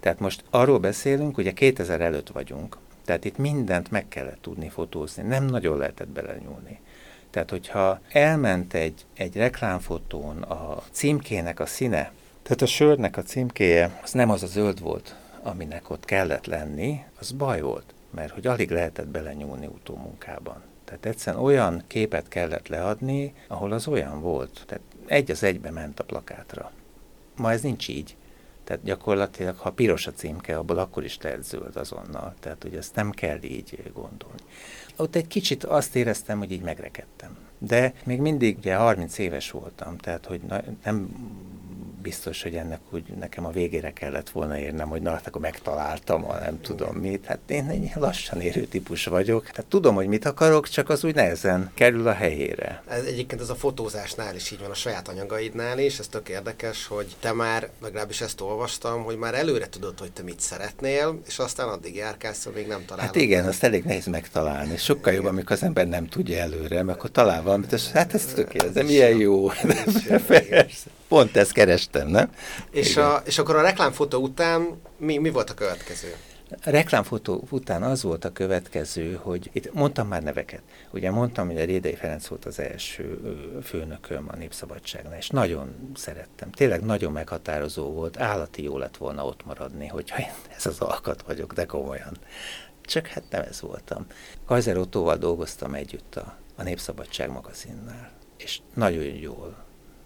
Tehát 0.00 0.20
most 0.20 0.44
arról 0.50 0.78
beszélünk, 0.78 1.38
ugye 1.38 1.52
2000 1.52 2.00
előtt 2.00 2.28
vagyunk, 2.28 2.76
tehát 3.04 3.24
itt 3.24 3.36
mindent 3.36 3.90
meg 3.90 4.08
kellett 4.08 4.42
tudni 4.42 4.68
fotózni, 4.68 5.22
nem 5.22 5.44
nagyon 5.44 5.78
lehetett 5.78 6.08
belenyúlni. 6.08 6.80
Tehát, 7.30 7.50
hogyha 7.50 8.00
elment 8.12 8.74
egy, 8.74 9.04
egy 9.14 9.36
reklámfotón 9.36 10.42
a 10.42 10.82
címkének 10.90 11.60
a 11.60 11.66
színe, 11.66 12.12
tehát 12.42 12.62
a 12.62 12.66
sörnek 12.66 13.16
a 13.16 13.22
címkéje, 13.22 14.00
az 14.02 14.12
nem 14.12 14.30
az 14.30 14.42
a 14.42 14.46
zöld 14.46 14.80
volt, 14.80 15.16
aminek 15.42 15.90
ott 15.90 16.04
kellett 16.04 16.46
lenni, 16.46 17.04
az 17.18 17.32
baj 17.32 17.60
volt, 17.60 17.94
mert 18.10 18.32
hogy 18.32 18.46
alig 18.46 18.70
lehetett 18.70 19.06
belenyúlni 19.06 19.66
utómunkában. 19.66 20.62
Tehát 21.00 21.16
egyszerűen 21.16 21.42
olyan 21.42 21.82
képet 21.86 22.28
kellett 22.28 22.68
leadni, 22.68 23.34
ahol 23.48 23.72
az 23.72 23.86
olyan 23.86 24.20
volt. 24.20 24.62
Tehát 24.66 24.84
egy 25.06 25.30
az 25.30 25.42
egybe 25.42 25.70
ment 25.70 26.00
a 26.00 26.04
plakátra. 26.04 26.70
Ma 27.36 27.52
ez 27.52 27.60
nincs 27.60 27.88
így. 27.88 28.16
Tehát 28.64 28.82
gyakorlatilag, 28.82 29.56
ha 29.56 29.72
piros 29.72 30.06
a 30.06 30.12
címke, 30.12 30.58
abból 30.58 30.78
akkor 30.78 31.04
is 31.04 31.18
lehet 31.22 31.44
zöld 31.44 31.76
azonnal. 31.76 32.34
Tehát, 32.40 32.62
hogy 32.62 32.74
ezt 32.74 32.94
nem 32.94 33.10
kell 33.10 33.42
így 33.42 33.90
gondolni. 33.92 34.42
Ott 34.96 35.16
egy 35.16 35.26
kicsit 35.26 35.64
azt 35.64 35.96
éreztem, 35.96 36.38
hogy 36.38 36.52
így 36.52 36.62
megrekedtem. 36.62 37.36
De 37.58 37.92
még 38.04 38.20
mindig 38.20 38.56
ugye 38.58 38.74
30 38.74 39.18
éves 39.18 39.50
voltam, 39.50 39.96
tehát 39.96 40.26
hogy 40.26 40.40
nem 40.84 41.08
biztos, 42.04 42.42
hogy 42.42 42.54
ennek 42.54 42.80
úgy 42.90 43.04
nekem 43.18 43.46
a 43.46 43.50
végére 43.50 43.92
kellett 43.92 44.30
volna 44.30 44.58
érnem, 44.58 44.88
hogy 44.88 45.02
na, 45.02 45.10
hát 45.10 45.26
akkor 45.26 45.40
megtaláltam, 45.40 46.24
a 46.24 46.38
nem 46.38 46.60
tudom 46.60 46.96
mit. 46.96 47.24
Hát 47.24 47.38
én 47.46 47.68
egy 47.68 47.90
lassan 47.94 48.40
érő 48.40 48.64
típus 48.64 49.04
vagyok. 49.04 49.50
Tehát 49.50 49.70
tudom, 49.70 49.94
hogy 49.94 50.06
mit 50.06 50.24
akarok, 50.24 50.68
csak 50.68 50.88
az 50.88 51.04
úgy 51.04 51.14
nehezen 51.14 51.70
kerül 51.74 52.08
a 52.08 52.12
helyére. 52.12 52.82
Ez 52.88 53.04
egyébként 53.04 53.40
ez 53.40 53.50
a 53.50 53.54
fotózásnál 53.54 54.34
is 54.34 54.50
így 54.50 54.60
van, 54.60 54.70
a 54.70 54.74
saját 54.74 55.08
anyagaidnál 55.08 55.78
is, 55.78 55.98
ez 55.98 56.08
tök 56.08 56.28
érdekes, 56.28 56.86
hogy 56.86 57.16
te 57.20 57.32
már, 57.32 57.70
legalábbis 57.82 58.20
ezt 58.20 58.40
olvastam, 58.40 59.02
hogy 59.02 59.16
már 59.16 59.34
előre 59.34 59.68
tudod, 59.68 59.98
hogy 59.98 60.12
te 60.12 60.22
mit 60.22 60.40
szeretnél, 60.40 61.20
és 61.26 61.38
aztán 61.38 61.68
addig 61.68 61.94
járkálsz, 61.94 62.48
még 62.54 62.66
nem 62.66 62.84
találod. 62.86 63.14
Hát 63.14 63.22
igen, 63.22 63.46
azt 63.46 63.62
elég 63.64 63.84
nehéz 63.84 64.06
megtalálni. 64.06 64.76
Sokkal 64.76 65.12
jobb, 65.12 65.24
amikor 65.24 65.52
az 65.52 65.62
ember 65.62 65.88
nem 65.88 66.08
tudja 66.08 66.38
előre, 66.38 66.82
mert 66.82 66.98
akkor 66.98 67.10
talál 67.10 67.42
valamit, 67.42 67.72
és 67.72 67.90
hát 67.90 68.14
ez 68.14 68.24
tökéletes, 68.24 68.72
de 68.74 68.82
milyen 68.82 69.16
jó. 69.16 69.48
Persze. 70.26 70.90
Pont 71.08 71.36
ezt 71.36 71.52
kerestem, 71.52 72.08
nem? 72.08 72.30
És, 72.70 72.96
a, 72.96 73.22
és 73.24 73.38
akkor 73.38 73.56
a 73.56 73.62
reklámfotó 73.62 74.18
után 74.18 74.80
mi, 74.98 75.18
mi 75.18 75.30
volt 75.30 75.50
a 75.50 75.54
következő? 75.54 76.14
A 76.50 76.70
reklámfotó 76.70 77.44
után 77.50 77.82
az 77.82 78.02
volt 78.02 78.24
a 78.24 78.32
következő, 78.32 79.18
hogy 79.22 79.50
itt 79.52 79.72
mondtam 79.72 80.08
már 80.08 80.22
neveket. 80.22 80.62
Ugye 80.90 81.10
mondtam, 81.10 81.46
hogy 81.46 81.60
a 81.60 81.64
Rédei 81.64 81.94
Ferenc 81.94 82.26
volt 82.26 82.44
az 82.44 82.58
első 82.58 83.18
főnököm 83.62 84.28
a 84.28 84.36
Népszabadságnál, 84.36 85.16
és 85.16 85.28
nagyon 85.28 85.92
szerettem. 85.94 86.50
Tényleg 86.50 86.84
nagyon 86.84 87.12
meghatározó 87.12 87.92
volt, 87.92 88.20
állati 88.20 88.62
jó 88.62 88.78
lett 88.78 88.96
volna 88.96 89.24
ott 89.24 89.44
maradni, 89.44 89.86
hogyha 89.86 90.18
én 90.18 90.32
ez 90.56 90.66
az 90.66 90.80
alkat 90.80 91.22
vagyok, 91.22 91.52
de 91.52 91.64
komolyan. 91.64 92.18
Csak 92.82 93.06
hát 93.06 93.24
nem 93.30 93.42
ez 93.42 93.60
voltam. 93.60 94.06
Kajzer 94.46 94.76
Ottóval 94.76 95.16
dolgoztam 95.16 95.74
együtt 95.74 96.16
a, 96.16 96.38
a 96.56 96.62
Népszabadság 96.62 97.30
magazinnál, 97.30 98.10
és 98.36 98.60
nagyon 98.74 99.04
jól 99.04 99.63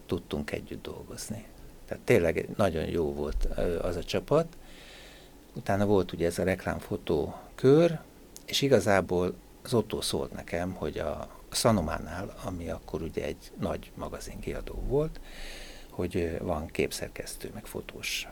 tudtunk 0.09 0.53
együtt 0.53 0.83
dolgozni. 0.83 1.45
Tehát 1.87 2.05
tényleg 2.05 2.49
nagyon 2.57 2.85
jó 2.85 3.13
volt 3.13 3.45
az 3.83 3.97
a 3.97 4.05
csapat. 4.05 4.57
Utána 5.55 5.87
volt 5.87 6.13
ugye 6.13 6.27
ez 6.27 6.39
a 6.39 6.45
reklámfotó 6.45 7.35
kör, 7.55 7.99
és 8.47 8.63
igazából 8.63 9.35
az 9.63 9.75
Otto 9.75 10.01
szólt 10.01 10.33
nekem, 10.33 10.73
hogy 10.73 10.99
a 10.99 11.29
Sanománál, 11.51 12.35
ami 12.45 12.71
akkor 12.71 13.03
ugye 13.03 13.25
egy 13.25 13.53
nagy 13.61 13.91
magazinkiadó 13.95 14.75
volt, 14.87 15.21
hogy 15.91 16.39
van 16.41 16.67
képszerkesztő, 16.67 17.51
meg 17.55 17.67
fotós 17.67 18.29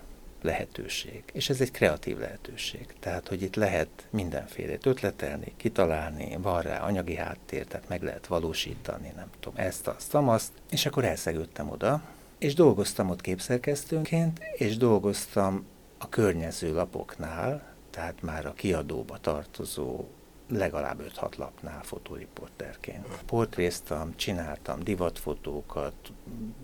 lehetőség. 0.46 1.22
És 1.32 1.48
ez 1.48 1.60
egy 1.60 1.70
kreatív 1.70 2.18
lehetőség. 2.18 2.86
Tehát, 3.00 3.28
hogy 3.28 3.42
itt 3.42 3.54
lehet 3.54 3.88
mindenfélét 4.10 4.86
ötletelni, 4.86 5.52
kitalálni, 5.56 6.36
van 6.42 6.62
rá 6.62 6.78
anyagi 6.78 7.16
háttér, 7.16 7.66
tehát 7.66 7.88
meg 7.88 8.02
lehet 8.02 8.26
valósítani, 8.26 9.12
nem 9.16 9.28
tudom, 9.40 9.58
ezt, 9.58 9.86
azt, 9.88 10.14
azt. 10.14 10.52
És 10.70 10.86
akkor 10.86 11.04
elszegődtem 11.04 11.70
oda, 11.70 12.02
és 12.38 12.54
dolgoztam 12.54 13.10
ott 13.10 13.20
képszerkesztőnként, 13.20 14.40
és 14.52 14.76
dolgoztam 14.76 15.66
a 15.98 16.08
környező 16.08 16.74
lapoknál, 16.74 17.74
tehát 17.90 18.22
már 18.22 18.46
a 18.46 18.52
kiadóba 18.52 19.18
tartozó 19.18 20.04
legalább 20.48 21.00
5-6 21.20 21.36
lapnál 21.36 21.82
fotóriporterként. 21.82 23.06
Portréztam, 23.26 24.16
csináltam 24.16 24.82
divatfotókat, 24.82 25.94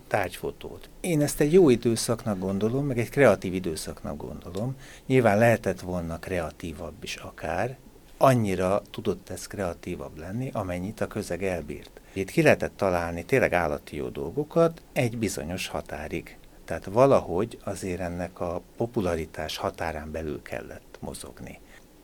tárgyfotót. 0.06 0.88
Én 1.00 1.22
ezt 1.22 1.40
egy 1.40 1.52
jó 1.52 1.68
időszaknak 1.68 2.38
gondolom, 2.38 2.86
meg 2.86 2.98
egy 2.98 3.10
kreatív 3.10 3.54
időszaknak 3.54 4.16
gondolom. 4.16 4.76
Nyilván 5.06 5.38
lehetett 5.38 5.80
volna 5.80 6.18
kreatívabb 6.18 7.02
is 7.02 7.16
akár, 7.16 7.76
annyira 8.16 8.82
tudott 8.90 9.30
ez 9.30 9.46
kreatívabb 9.46 10.18
lenni, 10.18 10.50
amennyit 10.52 11.00
a 11.00 11.06
közeg 11.06 11.44
elbírt. 11.44 12.00
Itt 12.12 12.30
ki 12.30 12.42
lehetett 12.42 12.76
találni 12.76 13.24
tényleg 13.24 13.52
állati 13.52 13.96
jó 13.96 14.08
dolgokat 14.08 14.82
egy 14.92 15.18
bizonyos 15.18 15.66
határig. 15.66 16.36
Tehát 16.64 16.84
valahogy 16.84 17.58
azért 17.64 18.00
ennek 18.00 18.40
a 18.40 18.62
popularitás 18.76 19.56
határán 19.56 20.10
belül 20.10 20.42
kellett 20.42 20.96
mozogni. 21.00 21.60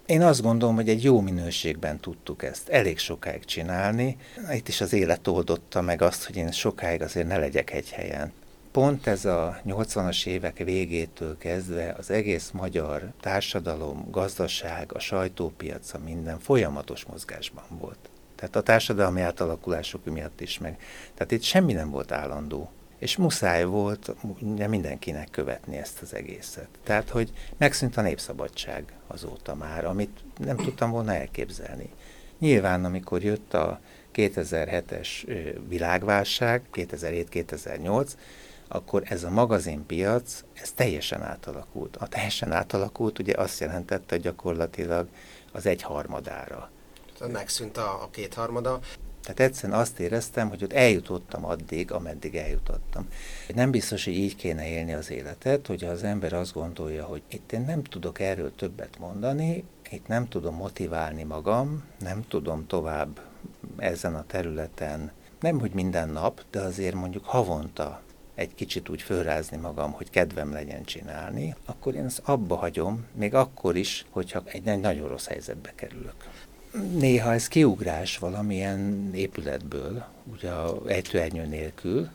Én 0.09 0.23
azt 0.23 0.43
gondolom, 0.43 0.75
hogy 0.75 0.89
egy 0.89 1.03
jó 1.03 1.21
minőségben 1.21 2.01
tudtuk 2.01 2.43
ezt 2.43 2.69
elég 2.69 2.99
sokáig 2.99 3.45
csinálni. 3.45 4.17
Itt 4.53 4.69
is 4.69 4.81
az 4.81 4.93
élet 4.93 5.27
oldotta 5.27 5.81
meg 5.81 6.03
azt, 6.03 6.25
hogy 6.25 6.37
én 6.37 6.51
sokáig 6.51 7.03
azért 7.03 7.27
ne 7.27 7.37
legyek 7.37 7.73
egy 7.73 7.91
helyen. 7.91 8.33
Pont 8.73 9.07
ez 9.07 9.25
a 9.25 9.61
80-as 9.67 10.27
évek 10.27 10.59
végétől 10.59 11.39
kezdve 11.39 11.95
az 11.99 12.11
egész 12.11 12.51
magyar 12.51 13.13
társadalom, 13.21 14.07
gazdaság, 14.11 14.93
a 14.95 14.99
sajtópiaca 14.99 15.99
minden 15.99 16.39
folyamatos 16.39 17.05
mozgásban 17.05 17.65
volt. 17.69 18.11
Tehát 18.35 18.57
a 18.57 18.63
társadalmi 18.63 19.21
átalakulások 19.21 20.05
miatt 20.05 20.41
is 20.41 20.59
meg. 20.59 20.81
Tehát 21.15 21.33
itt 21.33 21.43
semmi 21.43 21.73
nem 21.73 21.91
volt 21.91 22.13
állandó 22.13 22.71
és 22.99 23.17
muszáj 23.17 23.65
volt 23.65 24.15
ugye 24.41 24.67
mindenkinek 24.67 25.31
követni 25.31 25.77
ezt 25.77 26.03
az 26.03 26.15
egészet. 26.15 26.69
Tehát, 26.83 27.11
hogy 27.11 27.33
megszűnt 27.57 27.97
a 27.97 28.03
népszabadság 28.03 28.93
azóta 29.07 29.55
már, 29.55 29.85
amit 29.85 30.21
nem 30.39 30.57
tudtam 30.57 30.91
volna 30.91 31.15
elképzelni. 31.15 31.91
Nyilván, 32.39 32.85
amikor 32.85 33.23
jött 33.23 33.55
a 33.55 33.81
2007-es 34.15 35.09
világválság, 35.69 36.63
2007-2008, 36.73 38.11
akkor 38.69 39.03
ez 39.05 39.25
a 39.25 39.31
magazinpiac, 39.31 40.45
ez 40.53 40.73
teljesen 40.73 41.23
átalakult. 41.23 41.97
A 41.97 42.09
teljesen 42.09 42.53
átalakult 42.53 43.19
ugye 43.19 43.35
azt 43.37 43.61
jelentette 43.61 44.17
gyakorlatilag 44.17 45.09
az 45.53 45.67
egyharmadára. 45.67 46.71
Megszűnt 47.33 47.77
a, 47.77 48.03
a 48.03 48.09
kétharmada. 48.11 48.81
Tehát 49.29 49.53
egyszerűen 49.53 49.79
azt 49.79 49.99
éreztem, 49.99 50.49
hogy 50.49 50.65
ott 50.65 50.73
eljutottam 50.73 51.45
addig, 51.45 51.93
ameddig 51.93 52.35
eljutottam. 52.35 53.09
Nem 53.55 53.71
biztos, 53.71 54.05
hogy 54.05 54.15
így 54.15 54.37
kéne 54.37 54.69
élni 54.69 54.93
az 54.93 55.11
életet, 55.11 55.67
hogy 55.67 55.85
az 55.85 56.03
ember 56.03 56.33
azt 56.33 56.53
gondolja, 56.53 57.05
hogy 57.05 57.23
itt 57.29 57.53
én 57.53 57.61
nem 57.61 57.83
tudok 57.83 58.21
erről 58.21 58.55
többet 58.55 58.99
mondani, 58.99 59.65
itt 59.91 60.07
nem 60.07 60.29
tudom 60.29 60.55
motiválni 60.55 61.23
magam, 61.23 61.85
nem 61.99 62.25
tudom 62.29 62.67
tovább 62.67 63.21
ezen 63.77 64.15
a 64.15 64.25
területen, 64.27 65.13
nem 65.41 65.59
hogy 65.59 65.73
minden 65.73 66.09
nap, 66.09 66.45
de 66.51 66.61
azért 66.61 66.95
mondjuk 66.95 67.25
havonta 67.25 68.03
egy 68.35 68.55
kicsit 68.55 68.89
úgy 68.89 69.03
fölrázni 69.03 69.57
magam, 69.57 69.93
hogy 69.93 70.11
kedvem 70.11 70.53
legyen 70.53 70.85
csinálni, 70.85 71.55
akkor 71.65 71.95
én 71.95 72.05
ezt 72.05 72.23
abba 72.25 72.57
hagyom, 72.57 73.07
még 73.15 73.35
akkor 73.35 73.77
is, 73.77 74.07
hogyha 74.11 74.43
egy 74.47 74.79
nagyon 74.79 75.09
rossz 75.09 75.27
helyzetbe 75.27 75.73
kerülök 75.75 76.15
néha 76.99 77.33
ez 77.33 77.49
kiugrás 77.49 78.19
valamilyen 78.19 79.11
épületből, 79.15 80.05
ugye 80.33 80.51
ejtőernyő 80.87 81.47
nélkül, 81.47 82.09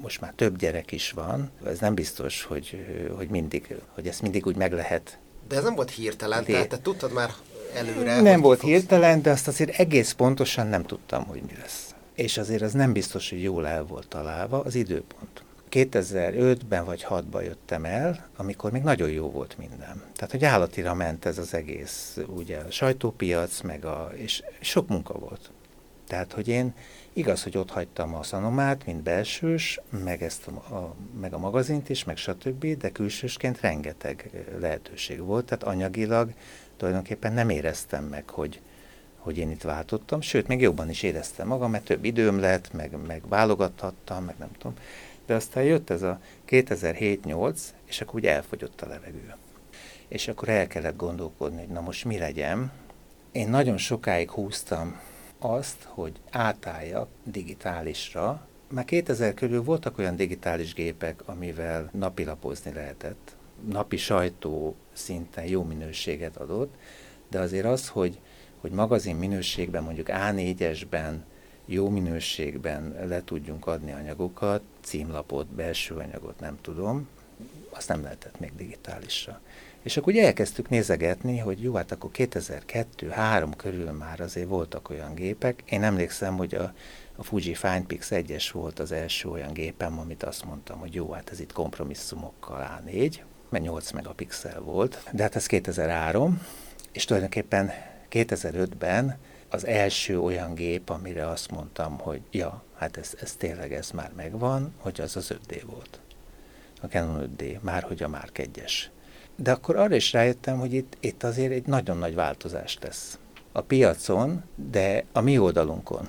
most 0.00 0.20
már 0.20 0.32
több 0.36 0.58
gyerek 0.58 0.92
is 0.92 1.10
van, 1.10 1.50
ez 1.66 1.78
nem 1.78 1.94
biztos, 1.94 2.42
hogy, 2.42 2.86
hogy, 3.16 3.28
mindig, 3.28 3.76
hogy 3.88 4.06
ezt 4.06 4.22
mindig 4.22 4.46
úgy 4.46 4.56
meg 4.56 4.72
lehet. 4.72 5.18
De 5.48 5.56
ez 5.56 5.62
nem 5.62 5.74
volt 5.74 5.90
hirtelen, 5.90 6.44
tehát 6.44 6.68
te 6.68 6.78
tudtad 6.78 7.12
már 7.12 7.30
előre? 7.74 8.20
Nem 8.20 8.40
volt 8.40 8.58
fogsz... 8.58 8.72
hirtelen, 8.72 9.22
de 9.22 9.30
azt 9.30 9.48
azért 9.48 9.78
egész 9.78 10.12
pontosan 10.12 10.66
nem 10.66 10.82
tudtam, 10.82 11.24
hogy 11.24 11.42
mi 11.46 11.52
lesz. 11.60 11.94
És 12.14 12.38
azért 12.38 12.62
az 12.62 12.72
nem 12.72 12.92
biztos, 12.92 13.30
hogy 13.30 13.42
jól 13.42 13.66
el 13.66 13.84
volt 13.84 14.08
találva 14.08 14.60
az 14.60 14.74
időpont. 14.74 15.33
2005-ben 15.74 16.84
vagy 16.84 17.06
6-ban 17.08 17.44
jöttem 17.44 17.84
el, 17.84 18.28
amikor 18.36 18.70
még 18.70 18.82
nagyon 18.82 19.10
jó 19.10 19.30
volt 19.30 19.58
minden. 19.58 20.02
Tehát, 20.14 20.30
hogy 20.30 20.44
állatira 20.44 20.94
ment 20.94 21.24
ez 21.24 21.38
az 21.38 21.54
egész, 21.54 22.18
ugye 22.26 22.58
a 22.58 22.70
sajtópiac, 22.70 23.60
meg 23.60 23.84
a, 23.84 24.10
és 24.14 24.42
sok 24.60 24.88
munka 24.88 25.18
volt. 25.18 25.50
Tehát, 26.06 26.32
hogy 26.32 26.48
én 26.48 26.74
igaz, 27.12 27.42
hogy 27.42 27.58
ott 27.58 27.70
hagytam 27.70 28.14
a 28.14 28.22
szanomát, 28.22 28.86
mint 28.86 29.02
belsős, 29.02 29.80
meg, 30.04 30.22
ezt 30.22 30.46
a, 30.46 30.74
a, 30.74 30.94
meg 31.20 31.32
a 31.32 31.38
magazint 31.38 31.88
is, 31.88 32.04
meg 32.04 32.16
stb., 32.16 32.66
de 32.78 32.90
külsősként 32.90 33.60
rengeteg 33.60 34.30
lehetőség 34.60 35.20
volt, 35.20 35.44
tehát 35.44 35.62
anyagilag 35.64 36.32
tulajdonképpen 36.76 37.32
nem 37.32 37.48
éreztem 37.48 38.04
meg, 38.04 38.28
hogy, 38.30 38.60
hogy 39.18 39.38
én 39.38 39.50
itt 39.50 39.62
váltottam, 39.62 40.20
sőt, 40.20 40.46
még 40.46 40.60
jobban 40.60 40.90
is 40.90 41.02
éreztem 41.02 41.46
magam, 41.46 41.70
mert 41.70 41.84
több 41.84 42.04
időm 42.04 42.40
lett, 42.40 42.72
meg, 42.72 42.96
meg 43.06 43.28
válogathattam, 43.28 44.24
meg 44.24 44.34
nem 44.38 44.50
tudom 44.58 44.76
de 45.26 45.34
aztán 45.34 45.64
jött 45.64 45.90
ez 45.90 46.02
a 46.02 46.20
2007-8, 46.48 47.58
és 47.84 48.00
akkor 48.00 48.14
úgy 48.14 48.26
elfogyott 48.26 48.80
a 48.80 48.86
levegő. 48.86 49.34
és 50.08 50.28
akkor 50.28 50.48
el 50.48 50.66
kellett 50.66 50.96
gondolkodni, 50.96 51.58
hogy 51.58 51.68
na 51.68 51.80
most 51.80 52.04
mi 52.04 52.18
legyen. 52.18 52.72
Én 53.32 53.48
nagyon 53.48 53.76
sokáig 53.76 54.30
húztam 54.30 55.00
azt, 55.38 55.82
hogy 55.88 56.12
átálljak 56.30 57.08
digitálisra. 57.24 58.48
Már 58.68 58.84
2000 58.84 59.34
körül 59.34 59.62
voltak 59.62 59.98
olyan 59.98 60.16
digitális 60.16 60.74
gépek, 60.74 61.22
amivel 61.28 61.90
napilapozni 61.92 62.72
lehetett. 62.72 63.36
Napi 63.68 63.96
sajtó 63.96 64.74
szinten 64.92 65.44
jó 65.44 65.62
minőséget 65.62 66.36
adott, 66.36 66.74
de 67.30 67.38
azért 67.40 67.64
az, 67.66 67.88
hogy, 67.88 68.20
hogy 68.60 68.70
magazin 68.70 69.16
minőségben, 69.16 69.82
mondjuk 69.82 70.06
A4-esben, 70.10 71.14
jó 71.66 71.88
minőségben 71.88 72.96
le 73.06 73.24
tudjunk 73.24 73.66
adni 73.66 73.92
anyagokat, 73.92 74.62
címlapot, 74.82 75.46
belső 75.46 75.94
anyagot, 75.94 76.40
nem 76.40 76.58
tudom, 76.60 77.08
azt 77.70 77.88
nem 77.88 78.02
lehetett 78.02 78.40
még 78.40 78.52
digitálisra. 78.56 79.40
És 79.82 79.96
akkor 79.96 80.12
ugye 80.12 80.24
elkezdtük 80.24 80.68
nézegetni, 80.68 81.38
hogy 81.38 81.62
jó, 81.62 81.74
hát 81.74 81.92
akkor 81.92 82.10
2002-3 82.14 83.52
körül 83.56 83.90
már 83.90 84.20
azért 84.20 84.48
voltak 84.48 84.90
olyan 84.90 85.14
gépek. 85.14 85.62
Én 85.66 85.82
emlékszem, 85.82 86.36
hogy 86.36 86.54
a, 86.54 86.74
a 87.16 87.22
Fuji 87.22 87.54
FinePix 87.54 88.08
1-es 88.10 88.48
volt 88.52 88.78
az 88.78 88.92
első 88.92 89.28
olyan 89.28 89.52
gépem, 89.52 89.98
amit 89.98 90.22
azt 90.22 90.44
mondtam, 90.44 90.78
hogy 90.78 90.94
jó, 90.94 91.10
hát 91.10 91.30
ez 91.30 91.40
itt 91.40 91.52
kompromisszumokkal 91.52 92.80
A4, 92.86 93.14
mert 93.48 93.64
8 93.64 93.90
megapixel 93.90 94.60
volt, 94.60 95.08
de 95.12 95.22
hát 95.22 95.36
ez 95.36 95.46
2003, 95.46 96.40
és 96.92 97.04
tulajdonképpen 97.04 97.70
2005-ben 98.10 99.18
az 99.54 99.66
első 99.66 100.20
olyan 100.20 100.54
gép, 100.54 100.90
amire 100.90 101.28
azt 101.28 101.50
mondtam, 101.50 101.98
hogy 101.98 102.20
ja, 102.30 102.62
hát 102.74 102.96
ez, 102.96 103.12
ez 103.20 103.32
tényleg 103.32 103.72
ez 103.72 103.90
már 103.90 104.12
megvan, 104.16 104.72
hogy 104.78 105.00
az 105.00 105.16
az 105.16 105.34
5D 105.48 105.62
volt. 105.66 106.00
A 106.80 106.86
Canon 106.86 107.30
5D, 107.36 107.60
már 107.60 107.82
hogy 107.82 108.02
a 108.02 108.08
Mark 108.08 108.40
1-es. 108.54 108.72
De 109.36 109.52
akkor 109.52 109.76
arra 109.76 109.94
is 109.94 110.12
rájöttem, 110.12 110.58
hogy 110.58 110.72
itt, 110.72 110.96
itt 111.00 111.22
azért 111.22 111.52
egy 111.52 111.66
nagyon 111.66 111.98
nagy 111.98 112.14
változás 112.14 112.78
lesz. 112.80 113.18
A 113.52 113.60
piacon, 113.60 114.42
de 114.54 115.04
a 115.12 115.20
mi 115.20 115.38
oldalunkon. 115.38 116.08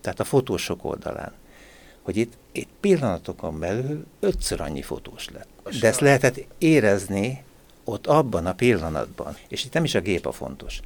Tehát 0.00 0.20
a 0.20 0.24
fotósok 0.24 0.84
oldalán. 0.84 1.32
Hogy 2.02 2.16
itt, 2.16 2.32
itt 2.52 2.70
pillanatokon 2.80 3.58
belül 3.58 4.06
ötször 4.20 4.60
annyi 4.60 4.82
fotós 4.82 5.28
lett. 5.28 5.78
De 5.80 5.86
ezt 5.86 6.00
lehetett 6.00 6.44
érezni 6.58 7.44
ott 7.84 8.06
abban 8.06 8.46
a 8.46 8.54
pillanatban. 8.54 9.36
És 9.48 9.64
itt 9.64 9.72
nem 9.72 9.84
is 9.84 9.94
a 9.94 10.00
gép 10.00 10.26
a 10.26 10.32
fontos, 10.32 10.80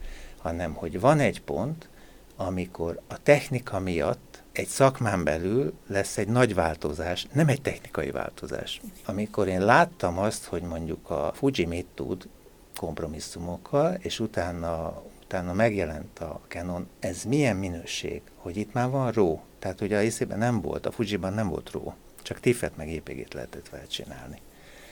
hanem 0.46 0.74
hogy 0.74 1.00
van 1.00 1.18
egy 1.18 1.42
pont, 1.42 1.88
amikor 2.36 3.00
a 3.08 3.22
technika 3.22 3.78
miatt 3.78 4.42
egy 4.52 4.66
szakmán 4.66 5.24
belül 5.24 5.72
lesz 5.86 6.18
egy 6.18 6.28
nagy 6.28 6.54
változás, 6.54 7.26
nem 7.32 7.48
egy 7.48 7.62
technikai 7.62 8.10
változás. 8.10 8.80
Amikor 9.04 9.48
én 9.48 9.64
láttam 9.64 10.18
azt, 10.18 10.44
hogy 10.44 10.62
mondjuk 10.62 11.10
a 11.10 11.32
Fuji 11.34 11.64
mit 11.64 11.86
tud 11.94 12.28
kompromisszumokkal, 12.76 13.94
és 13.94 14.20
utána, 14.20 15.02
utána 15.24 15.52
megjelent 15.52 16.18
a 16.18 16.40
Canon, 16.48 16.88
ez 16.98 17.22
milyen 17.24 17.56
minőség, 17.56 18.22
hogy 18.36 18.56
itt 18.56 18.72
már 18.72 18.90
van 18.90 19.12
RAW, 19.12 19.38
tehát 19.58 19.80
ugye 19.80 19.96
a 19.96 20.00
részében 20.00 20.38
nem 20.38 20.60
volt, 20.60 20.86
a 20.86 20.92
Fujiban 20.92 21.32
nem 21.32 21.48
volt 21.48 21.70
RAW, 21.70 21.92
csak 22.22 22.40
tiffet 22.40 22.76
meg 22.76 22.88
épg 22.88 23.34
lehetett 23.34 23.68
vele 23.68 23.86
csinálni. 23.86 24.40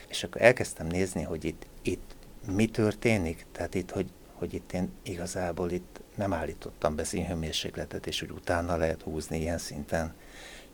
És 0.08 0.24
akkor 0.24 0.42
elkezdtem 0.42 0.86
nézni, 0.86 1.22
hogy 1.22 1.44
itt, 1.44 1.66
itt 1.82 2.14
mi 2.52 2.66
történik, 2.66 3.46
tehát 3.52 3.74
itt, 3.74 3.90
hogy, 3.90 4.10
hogy 4.44 4.54
itt 4.54 4.72
én 4.72 4.90
igazából 5.02 5.70
itt 5.70 6.00
nem 6.14 6.32
állítottam 6.32 6.96
be 6.96 7.04
színhőmérsékletet, 7.04 8.06
és 8.06 8.20
hogy 8.20 8.30
utána 8.30 8.76
lehet 8.76 9.02
húzni 9.02 9.40
ilyen 9.40 9.58
szinten, 9.58 10.14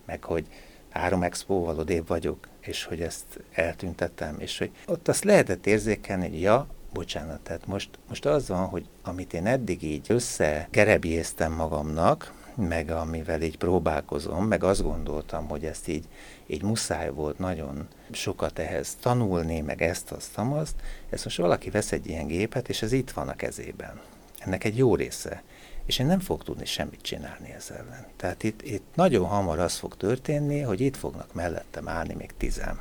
meg 0.07 0.25
hogy 0.25 0.47
három 0.89 1.23
expóval 1.23 1.79
odébb 1.79 2.09
vagyok, 2.09 2.49
és 2.61 2.85
hogy 2.85 3.01
ezt 3.01 3.25
eltüntettem, 3.53 4.37
és 4.39 4.59
hogy 4.59 4.71
ott 4.87 5.09
azt 5.09 5.25
lehetett 5.25 5.67
érzékelni, 5.67 6.29
hogy 6.29 6.41
ja, 6.41 6.67
bocsánat, 6.93 7.41
tehát 7.41 7.67
most, 7.67 7.89
most 8.09 8.27
az 8.27 8.49
van, 8.49 8.67
hogy 8.67 8.89
amit 9.03 9.33
én 9.33 9.47
eddig 9.47 9.83
így 9.83 10.07
összegerebjéztem 10.09 11.53
magamnak, 11.53 12.33
meg 12.55 12.91
amivel 12.91 13.43
így 13.43 13.59
próbálkozom, 13.59 14.47
meg 14.47 14.65
azt 14.65 14.83
gondoltam, 14.83 15.49
hogy 15.49 15.65
ezt 15.65 15.89
így, 15.89 16.05
így 16.51 16.63
muszáj 16.63 17.11
volt 17.11 17.39
nagyon 17.39 17.89
sokat 18.11 18.59
ehhez 18.59 18.97
tanulni, 19.01 19.61
meg 19.61 19.83
ezt, 19.83 20.11
azt, 20.11 20.31
azt, 20.35 20.75
ezt 21.11 21.25
most 21.25 21.37
valaki 21.37 21.71
vesz 21.71 21.93
egy 21.93 22.07
ilyen 22.07 22.27
gépet, 22.27 22.69
és 22.69 22.83
ez 22.83 22.93
itt 22.93 23.11
van 23.11 23.29
a 23.29 23.37
kezében 23.37 24.01
ennek 24.41 24.65
egy 24.65 24.77
jó 24.77 24.95
része. 24.95 25.43
És 25.87 25.99
én 25.99 26.07
nem 26.07 26.21
fog 26.21 26.43
tudni 26.43 26.65
semmit 26.65 27.03
csinálni 27.03 27.53
ezzel 27.53 27.77
ellen. 27.77 28.07
Tehát 28.17 28.43
itt, 28.43 28.63
itt 28.63 28.85
nagyon 28.95 29.27
hamar 29.27 29.59
az 29.59 29.77
fog 29.77 29.97
történni, 29.97 30.61
hogy 30.61 30.81
itt 30.81 30.97
fognak 30.97 31.35
mellettem 31.35 31.89
állni 31.89 32.15
még 32.15 32.31
tizen. 32.37 32.81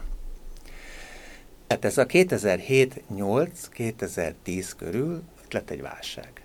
Hát 1.67 1.85
ez 1.85 1.97
a 1.97 2.05
2007-8-2010 2.05 4.71
körül 4.77 5.23
lett 5.49 5.69
egy 5.69 5.81
válság. 5.81 6.41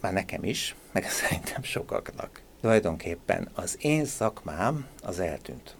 Már 0.00 0.12
nekem 0.12 0.44
is, 0.44 0.74
meg 0.92 1.10
szerintem 1.22 1.62
sokaknak. 1.62 2.42
Tulajdonképpen 2.60 3.48
az 3.54 3.76
én 3.80 4.04
szakmám 4.04 4.86
az 5.02 5.20
eltűnt. 5.20 5.74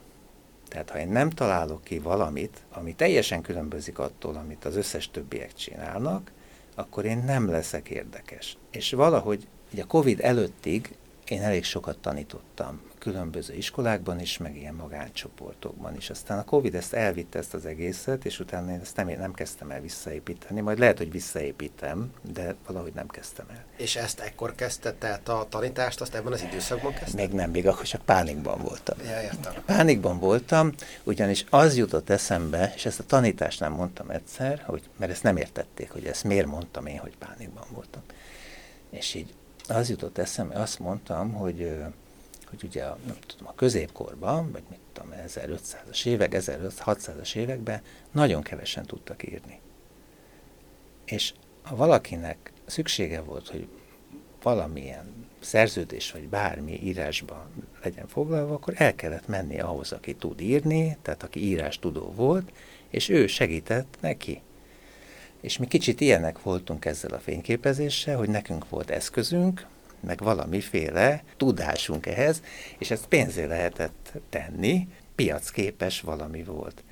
Tehát 0.77 0.91
ha 0.91 0.99
én 0.99 1.09
nem 1.09 1.31
találok 1.31 1.85
ki 1.85 1.99
valamit, 1.99 2.63
ami 2.73 2.95
teljesen 2.95 3.43
különbözik 3.43 3.99
attól, 3.99 4.35
amit 4.37 4.65
az 4.65 4.77
összes 4.77 5.11
többiek 5.11 5.53
csinálnak, 5.53 6.33
akkor 6.75 7.05
én 7.05 7.23
nem 7.27 7.51
leszek 7.51 7.89
érdekes. 7.89 8.57
És 8.71 8.93
valahogy 8.93 9.49
ugye 9.73 9.83
a 9.83 9.87
Covid 9.87 10.21
előttig 10.21 10.97
én 11.31 11.43
elég 11.43 11.65
sokat 11.65 11.99
tanítottam 11.99 12.81
különböző 12.99 13.55
iskolákban 13.55 14.21
is, 14.21 14.39
meg 14.39 14.57
ilyen 14.57 14.75
magáncsoportokban 14.75 15.97
is. 15.97 16.11
Aztán 16.11 16.39
a 16.39 16.45
Covid 16.45 16.75
ezt 16.75 16.93
elvitte 16.93 17.39
ezt 17.39 17.55
az 17.55 17.67
egészet, 17.67 18.25
és 18.25 18.41
utána 18.41 18.73
én 18.73 18.81
ezt 18.81 18.97
nem, 18.97 19.09
nem 19.09 19.33
kezdtem 19.33 19.71
el 19.71 19.81
visszaépíteni. 19.81 20.61
Majd 20.61 20.79
lehet, 20.79 20.99
hogy 20.99 21.11
visszaépítem, 21.11 22.13
de 22.33 22.55
valahogy 22.67 22.93
nem 22.93 23.09
kezdtem 23.09 23.47
el. 23.51 23.65
És 23.77 23.97
ezt 23.97 24.21
ekkor 24.21 24.55
kezdte, 24.55 24.93
tehát 24.93 25.29
a 25.29 25.47
tanítást 25.49 26.01
azt 26.01 26.15
ebben 26.15 26.33
az 26.33 26.43
időszakban 26.43 26.93
kezdte? 26.93 27.17
Még 27.17 27.33
nem, 27.33 27.51
még 27.51 27.67
akkor 27.67 27.85
csak 27.85 28.03
pánikban 28.03 28.59
voltam. 28.63 28.99
Ja, 29.05 29.23
értem. 29.23 29.53
Pánikban 29.67 30.19
voltam, 30.19 30.73
ugyanis 31.05 31.45
az 31.51 31.77
jutott 31.77 32.11
eszembe, 32.11 32.73
és 32.77 32.87
ezt 32.87 33.01
a 33.01 33.05
tanítást 33.05 33.61
nem 33.61 33.73
mondtam 33.73 34.11
egyszer, 34.11 34.63
hogy, 34.67 34.83
mert 34.97 35.13
ezt 35.13 35.23
nem 35.23 35.37
értették, 35.37 35.91
hogy 35.91 36.05
ezt 36.05 36.25
miért 36.25 36.47
mondtam 36.47 36.87
én, 36.87 36.99
hogy 36.99 37.17
pánikban 37.19 37.65
voltam. 37.73 38.03
És 38.91 39.15
így 39.15 39.35
az 39.69 39.89
jutott 39.89 40.19
eszembe, 40.19 40.55
azt 40.55 40.79
mondtam, 40.79 41.33
hogy 41.33 41.77
hogy 42.49 42.65
ugye 42.65 42.85
a, 42.85 42.99
nem 43.07 43.17
tudom, 43.27 43.47
a 43.47 43.55
középkorban, 43.55 44.53
vagy 44.53 44.63
mit 44.71 44.79
tudom, 44.93 45.13
1500-as 45.27 46.07
évek, 46.07 46.35
1600-as 46.37 47.35
években 47.35 47.83
nagyon 48.13 48.43
kevesen 48.43 48.87
tudtak 48.87 49.23
írni. 49.29 49.61
És 51.05 51.35
ha 51.63 51.77
valakinek 51.77 52.53
szüksége 52.67 53.21
volt, 53.21 53.49
hogy 53.49 53.69
valamilyen 54.43 55.27
szerződés 55.41 56.13
vagy 56.13 56.29
bármi 56.29 56.81
írásban 56.83 57.47
legyen 57.83 58.09
foglalva, 58.09 58.55
akkor 58.55 58.75
el 58.77 58.95
kellett 58.95 59.29
menni 59.29 59.61
ahhoz, 59.61 59.93
aki 59.93 60.15
tud 60.15 60.41
írni, 60.41 60.97
tehát 61.03 61.23
aki 61.23 61.45
írás 61.45 61.79
tudó 61.79 62.13
volt, 62.15 62.53
és 62.89 63.09
ő 63.09 63.27
segített 63.27 63.97
neki. 64.01 64.43
És 65.47 65.59
mi 65.59 65.67
kicsit 65.67 66.01
ilyenek 66.01 66.43
voltunk 66.43 66.85
ezzel 66.85 67.11
a 67.11 67.19
fényképezéssel, 67.19 68.17
hogy 68.17 68.29
nekünk 68.29 68.69
volt 68.69 68.91
eszközünk, 68.91 69.67
meg 70.01 70.19
valamiféle 70.19 71.25
tudásunk 71.37 72.07
ehhez, 72.07 72.43
és 72.79 72.91
ezt 72.91 73.07
pénzé 73.07 73.45
lehetett 73.45 74.13
tenni, 74.29 74.89
piacképes 75.15 76.01
valami 76.01 76.43
volt. 76.43 76.85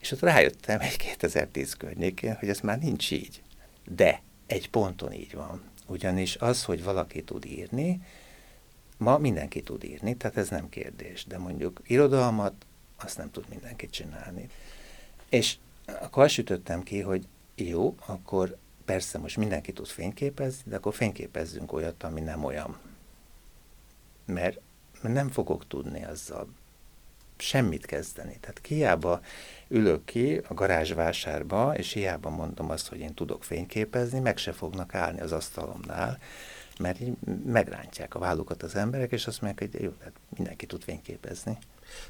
És 0.00 0.12
ott 0.12 0.20
rájöttem 0.20 0.80
egy 0.80 0.96
2010 0.96 1.74
környékén, 1.74 2.34
hogy 2.34 2.48
ez 2.48 2.60
már 2.60 2.78
nincs 2.78 3.10
így. 3.10 3.42
De 3.84 4.22
egy 4.46 4.70
ponton 4.70 5.12
így 5.12 5.34
van. 5.34 5.62
Ugyanis 5.86 6.36
az, 6.36 6.64
hogy 6.64 6.82
valaki 6.82 7.22
tud 7.22 7.44
írni, 7.44 8.00
ma 8.96 9.18
mindenki 9.18 9.62
tud 9.62 9.84
írni, 9.84 10.16
tehát 10.16 10.36
ez 10.36 10.48
nem 10.48 10.68
kérdés. 10.68 11.24
De 11.24 11.38
mondjuk 11.38 11.80
irodalmat, 11.86 12.66
azt 12.96 13.18
nem 13.18 13.30
tud 13.30 13.44
mindenki 13.48 13.88
csinálni. 13.88 14.48
És 15.28 15.56
akkor 16.00 16.22
azt 16.22 16.32
sütöttem 16.32 16.82
ki, 16.82 17.00
hogy 17.00 17.26
jó, 17.68 17.94
akkor 18.06 18.56
persze 18.84 19.18
most 19.18 19.36
mindenki 19.36 19.72
tud 19.72 19.86
fényképezni, 19.86 20.70
de 20.70 20.76
akkor 20.76 20.94
fényképezzünk 20.94 21.72
olyat, 21.72 22.02
ami 22.02 22.20
nem 22.20 22.44
olyan. 22.44 22.78
Mert, 24.24 24.60
nem 25.02 25.28
fogok 25.28 25.66
tudni 25.66 26.04
azzal 26.04 26.48
semmit 27.42 27.86
kezdeni. 27.86 28.38
Tehát 28.40 28.60
hiába 28.66 29.20
ülök 29.68 30.04
ki 30.04 30.40
a 30.48 30.54
garázsvásárba, 30.54 31.76
és 31.76 31.92
hiába 31.92 32.30
mondom 32.30 32.70
azt, 32.70 32.88
hogy 32.88 32.98
én 32.98 33.14
tudok 33.14 33.44
fényképezni, 33.44 34.18
meg 34.18 34.36
se 34.36 34.52
fognak 34.52 34.94
állni 34.94 35.20
az 35.20 35.32
asztalomnál, 35.32 36.18
mert 36.78 37.00
így 37.00 37.12
megrántják 37.44 38.14
a 38.14 38.18
vállukat 38.18 38.62
az 38.62 38.74
emberek, 38.74 39.12
és 39.12 39.26
azt 39.26 39.40
mondják, 39.40 39.70
hogy 39.70 39.82
jó, 39.82 39.90
tehát 39.90 40.14
mindenki 40.36 40.66
tud 40.66 40.82
fényképezni. 40.82 41.58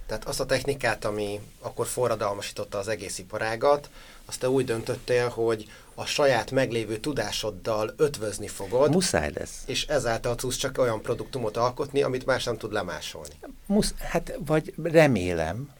Tehát 0.07 0.25
azt 0.25 0.41
a 0.41 0.47
technikát, 0.47 1.05
ami 1.05 1.41
akkor 1.61 1.87
forradalmasította 1.87 2.79
az 2.79 2.89
egész 2.89 3.19
iparágat, 3.19 3.91
azt 4.25 4.41
te 4.41 4.51
úgy 4.51 4.65
döntöttél, 4.65 5.29
hogy 5.29 5.71
a 5.95 6.05
saját 6.05 6.51
meglévő 6.51 6.97
tudásoddal 6.97 7.95
ötvözni 7.97 8.49
fogod. 8.49 8.91
Muszáj 8.91 9.31
lesz. 9.35 9.63
És 9.67 9.87
ezáltal 9.87 10.35
tudsz 10.35 10.57
csak 10.57 10.79
olyan 10.79 11.03
produktumot 11.03 11.57
alkotni, 11.57 12.03
amit 12.03 12.27
más 12.27 12.45
nem 12.45 12.57
tud 12.57 12.73
lemásolni. 12.73 13.35
Musz, 13.67 13.95
hát 13.99 14.39
vagy 14.47 14.75
remélem, 14.83 15.71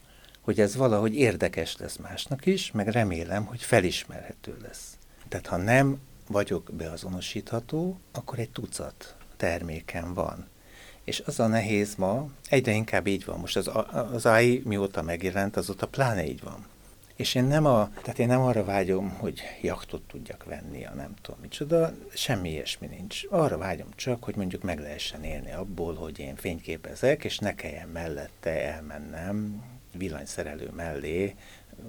hogy 0.41 0.59
ez 0.59 0.75
valahogy 0.75 1.15
érdekes 1.15 1.77
lesz 1.77 1.95
másnak 1.95 2.45
is, 2.45 2.71
meg 2.71 2.87
remélem, 2.87 3.45
hogy 3.45 3.61
felismerhető 3.61 4.57
lesz. 4.61 4.97
Tehát 5.29 5.47
ha 5.47 5.57
nem 5.57 5.99
vagyok 6.27 6.71
beazonosítható, 6.73 7.99
akkor 8.11 8.39
egy 8.39 8.49
tucat 8.49 9.15
terméken 9.37 10.13
van. 10.13 10.49
És 11.03 11.23
az 11.25 11.39
a 11.39 11.47
nehéz 11.47 11.95
ma, 11.95 12.27
egyre 12.49 12.71
inkább 12.71 13.07
így 13.07 13.25
van. 13.25 13.39
Most 13.39 13.57
az, 13.57 13.69
az 14.11 14.25
AI 14.25 14.61
mióta 14.65 15.01
megjelent, 15.01 15.57
azóta 15.57 15.87
pláne 15.87 16.25
így 16.25 16.43
van. 16.43 16.65
És 17.15 17.35
én 17.35 17.43
nem, 17.43 17.65
a, 17.65 17.89
tehát 18.01 18.19
én 18.19 18.27
nem 18.27 18.41
arra 18.41 18.63
vágyom, 18.63 19.09
hogy 19.09 19.41
jachtot 19.61 20.01
tudjak 20.01 20.43
venni, 20.43 20.85
a 20.85 20.93
nem 20.93 21.13
tudom 21.21 21.39
micsoda, 21.41 21.93
semmi 22.13 22.49
ilyesmi 22.49 22.87
nincs. 22.87 23.21
Arra 23.29 23.57
vágyom 23.57 23.87
csak, 23.95 24.23
hogy 24.23 24.35
mondjuk 24.35 24.63
meg 24.63 24.79
lehessen 24.79 25.23
élni 25.23 25.51
abból, 25.51 25.95
hogy 25.95 26.19
én 26.19 26.35
fényképezek, 26.35 27.23
és 27.23 27.37
ne 27.37 27.55
kelljen 27.55 27.87
mellette 27.87 28.73
elmennem 28.73 29.63
villanyszerelő 29.97 30.71
mellé 30.75 31.35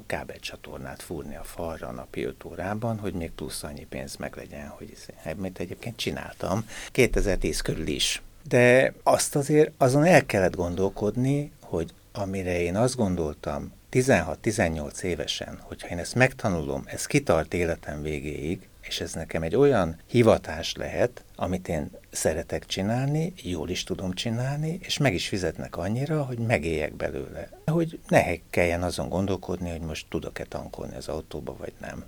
kábelcsatornát 0.07 1.03
fúrni 1.03 1.37
a 1.37 1.45
falra 1.45 1.89
a 1.89 1.93
napi 1.93 2.23
5 2.23 2.45
órában, 2.45 2.99
hogy 2.99 3.15
még 3.15 3.31
plusz 3.31 3.63
annyi 3.63 3.87
pénz 3.87 4.17
meg 4.17 4.37
legyen, 4.37 4.69
hogy 4.69 4.97
mert 5.37 5.59
egyébként 5.59 5.97
csináltam 5.97 6.67
2010 6.91 7.61
körül 7.61 7.87
is. 7.87 8.23
De 8.49 8.93
azt 9.03 9.37
azért 9.37 9.73
azon 9.79 10.05
el 10.05 10.27
kellett 10.27 10.57
gondolkodni, 10.57 11.53
hogy 11.61 11.91
amire 12.13 12.61
én 12.61 12.77
azt 12.77 12.97
gondoltam 12.97 13.73
16-18 13.93 15.03
évesen, 15.03 15.59
hogyha 15.63 15.89
én 15.89 15.99
ezt 15.99 16.15
megtanulom, 16.15 16.83
ez 16.87 17.07
kitart 17.07 17.55
életem 17.55 18.03
végéig, 18.03 18.69
és 18.81 19.01
ez 19.01 19.13
nekem 19.13 19.43
egy 19.43 19.57
olyan 19.57 19.97
hivatás 20.07 20.75
lehet, 20.75 21.25
amit 21.37 21.69
én 21.69 21.91
szeretek 22.11 22.67
csinálni, 22.67 23.33
jól 23.43 23.69
is 23.69 23.85
tudom 23.85 24.13
csinálni, 24.13 24.79
és 24.83 24.99
meg 24.99 25.15
is 25.15 25.29
fizetnek 25.29 25.77
annyira, 25.77 26.23
hogy 26.23 26.39
megéljek 26.39 26.95
belőle. 26.95 27.49
Hogy 27.67 28.01
ne 28.09 28.23
kelljen 28.51 28.83
azon 28.83 29.09
gondolkodni, 29.09 29.71
hogy 29.71 29.81
most 29.81 30.07
tudok-e 30.09 30.45
tankolni 30.45 30.97
az 30.97 31.09
autóba, 31.09 31.57
vagy 31.59 31.73
nem. 31.81 32.05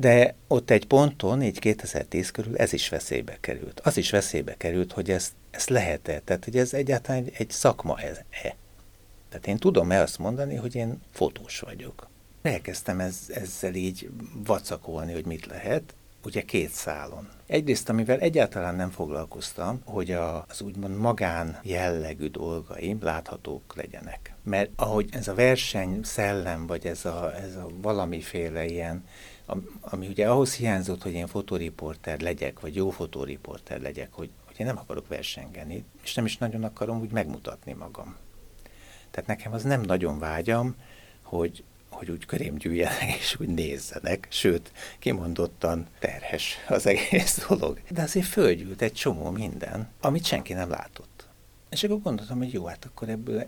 De 0.00 0.34
ott 0.46 0.70
egy 0.70 0.86
ponton, 0.86 1.42
így 1.42 1.58
2010 1.58 2.30
körül 2.30 2.56
ez 2.56 2.72
is 2.72 2.88
veszélybe 2.88 3.36
került. 3.40 3.80
Az 3.80 3.96
is 3.96 4.10
veszélybe 4.10 4.54
került, 4.56 4.92
hogy 4.92 5.10
ezt, 5.10 5.32
ezt 5.50 5.68
lehet-e, 5.68 6.20
tehát 6.24 6.44
hogy 6.44 6.56
ez 6.56 6.74
egyáltalán 6.74 7.24
egy, 7.24 7.32
egy 7.36 7.50
szakma-e. 7.50 8.24
Tehát 9.28 9.46
én 9.46 9.56
tudom-e 9.56 10.00
azt 10.00 10.18
mondani, 10.18 10.54
hogy 10.54 10.74
én 10.74 11.00
fotós 11.12 11.60
vagyok. 11.60 12.08
Elkezdtem 12.42 13.00
ez, 13.00 13.16
ezzel 13.28 13.74
így 13.74 14.10
vacakolni, 14.44 15.12
hogy 15.12 15.24
mit 15.24 15.46
lehet, 15.46 15.94
ugye 16.24 16.42
két 16.42 16.70
szálon. 16.70 17.28
Egyrészt, 17.46 17.88
amivel 17.88 18.18
egyáltalán 18.18 18.74
nem 18.74 18.90
foglalkoztam, 18.90 19.80
hogy 19.84 20.10
a, 20.10 20.44
az 20.48 20.60
úgymond 20.60 20.96
magán 20.96 21.58
jellegű 21.62 22.26
dolgaim 22.26 22.98
láthatók 23.02 23.76
legyenek. 23.76 24.34
Mert 24.42 24.70
ahogy 24.76 25.08
ez 25.12 25.28
a 25.28 25.34
verseny 25.34 26.00
szellem, 26.02 26.66
vagy 26.66 26.86
ez 26.86 27.04
a, 27.04 27.34
ez 27.34 27.56
a 27.56 27.66
valamiféle 27.80 28.64
ilyen, 28.64 29.04
ami 29.80 30.06
ugye 30.06 30.28
ahhoz 30.28 30.54
hiányzott, 30.54 31.02
hogy 31.02 31.12
én 31.12 31.26
fotóriporter 31.26 32.20
legyek, 32.20 32.60
vagy 32.60 32.74
jó 32.74 32.90
fotóriporter 32.90 33.80
legyek, 33.80 34.12
hogy, 34.12 34.30
hogy 34.46 34.60
én 34.60 34.66
nem 34.66 34.78
akarok 34.78 35.08
versengeni, 35.08 35.84
és 36.02 36.14
nem 36.14 36.24
is 36.24 36.38
nagyon 36.38 36.64
akarom 36.64 37.00
úgy 37.00 37.10
megmutatni 37.10 37.72
magam. 37.72 38.16
Tehát 39.10 39.28
nekem 39.28 39.52
az 39.52 39.62
nem 39.62 39.80
nagyon 39.80 40.18
vágyam, 40.18 40.74
hogy, 41.22 41.64
hogy 41.88 42.10
úgy 42.10 42.26
körém 42.26 42.54
gyűjjenek 42.54 43.16
és 43.18 43.36
úgy 43.40 43.48
nézzenek, 43.48 44.26
sőt, 44.30 44.72
kimondottan 44.98 45.86
terhes 45.98 46.56
az 46.68 46.86
egész 46.86 47.46
dolog. 47.48 47.80
De 47.90 48.02
azért 48.02 48.26
fölgyűlt 48.26 48.82
egy 48.82 48.92
csomó 48.92 49.30
minden, 49.30 49.88
amit 50.00 50.24
senki 50.24 50.52
nem 50.52 50.70
látott. 50.70 51.28
És 51.70 51.84
akkor 51.84 52.00
gondoltam, 52.00 52.38
hogy 52.38 52.52
jó, 52.52 52.64
hát 52.64 52.84
akkor 52.84 53.08
ebből 53.08 53.46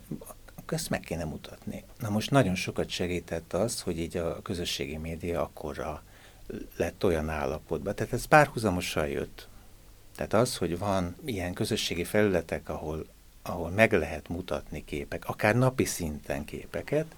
akkor 0.63 0.77
ezt 0.77 0.89
meg 0.89 0.99
kéne 0.99 1.23
mutatni. 1.23 1.83
Na 1.99 2.09
most 2.09 2.31
nagyon 2.31 2.55
sokat 2.55 2.89
segített 2.89 3.53
az, 3.53 3.81
hogy 3.81 3.99
így 3.99 4.17
a 4.17 4.41
közösségi 4.41 4.97
média 4.97 5.41
akkorra 5.41 6.03
lett 6.77 7.03
olyan 7.03 7.29
állapotban. 7.29 7.95
Tehát 7.95 8.13
ez 8.13 8.25
párhuzamosan 8.25 9.07
jött. 9.07 9.47
Tehát 10.15 10.33
az, 10.33 10.57
hogy 10.57 10.77
van 10.77 11.15
ilyen 11.25 11.53
közösségi 11.53 12.03
felületek, 12.03 12.69
ahol, 12.69 13.05
ahol 13.41 13.69
meg 13.69 13.93
lehet 13.93 14.27
mutatni 14.27 14.85
képek, 14.85 15.25
akár 15.25 15.55
napi 15.55 15.85
szinten 15.85 16.45
képeket, 16.45 17.15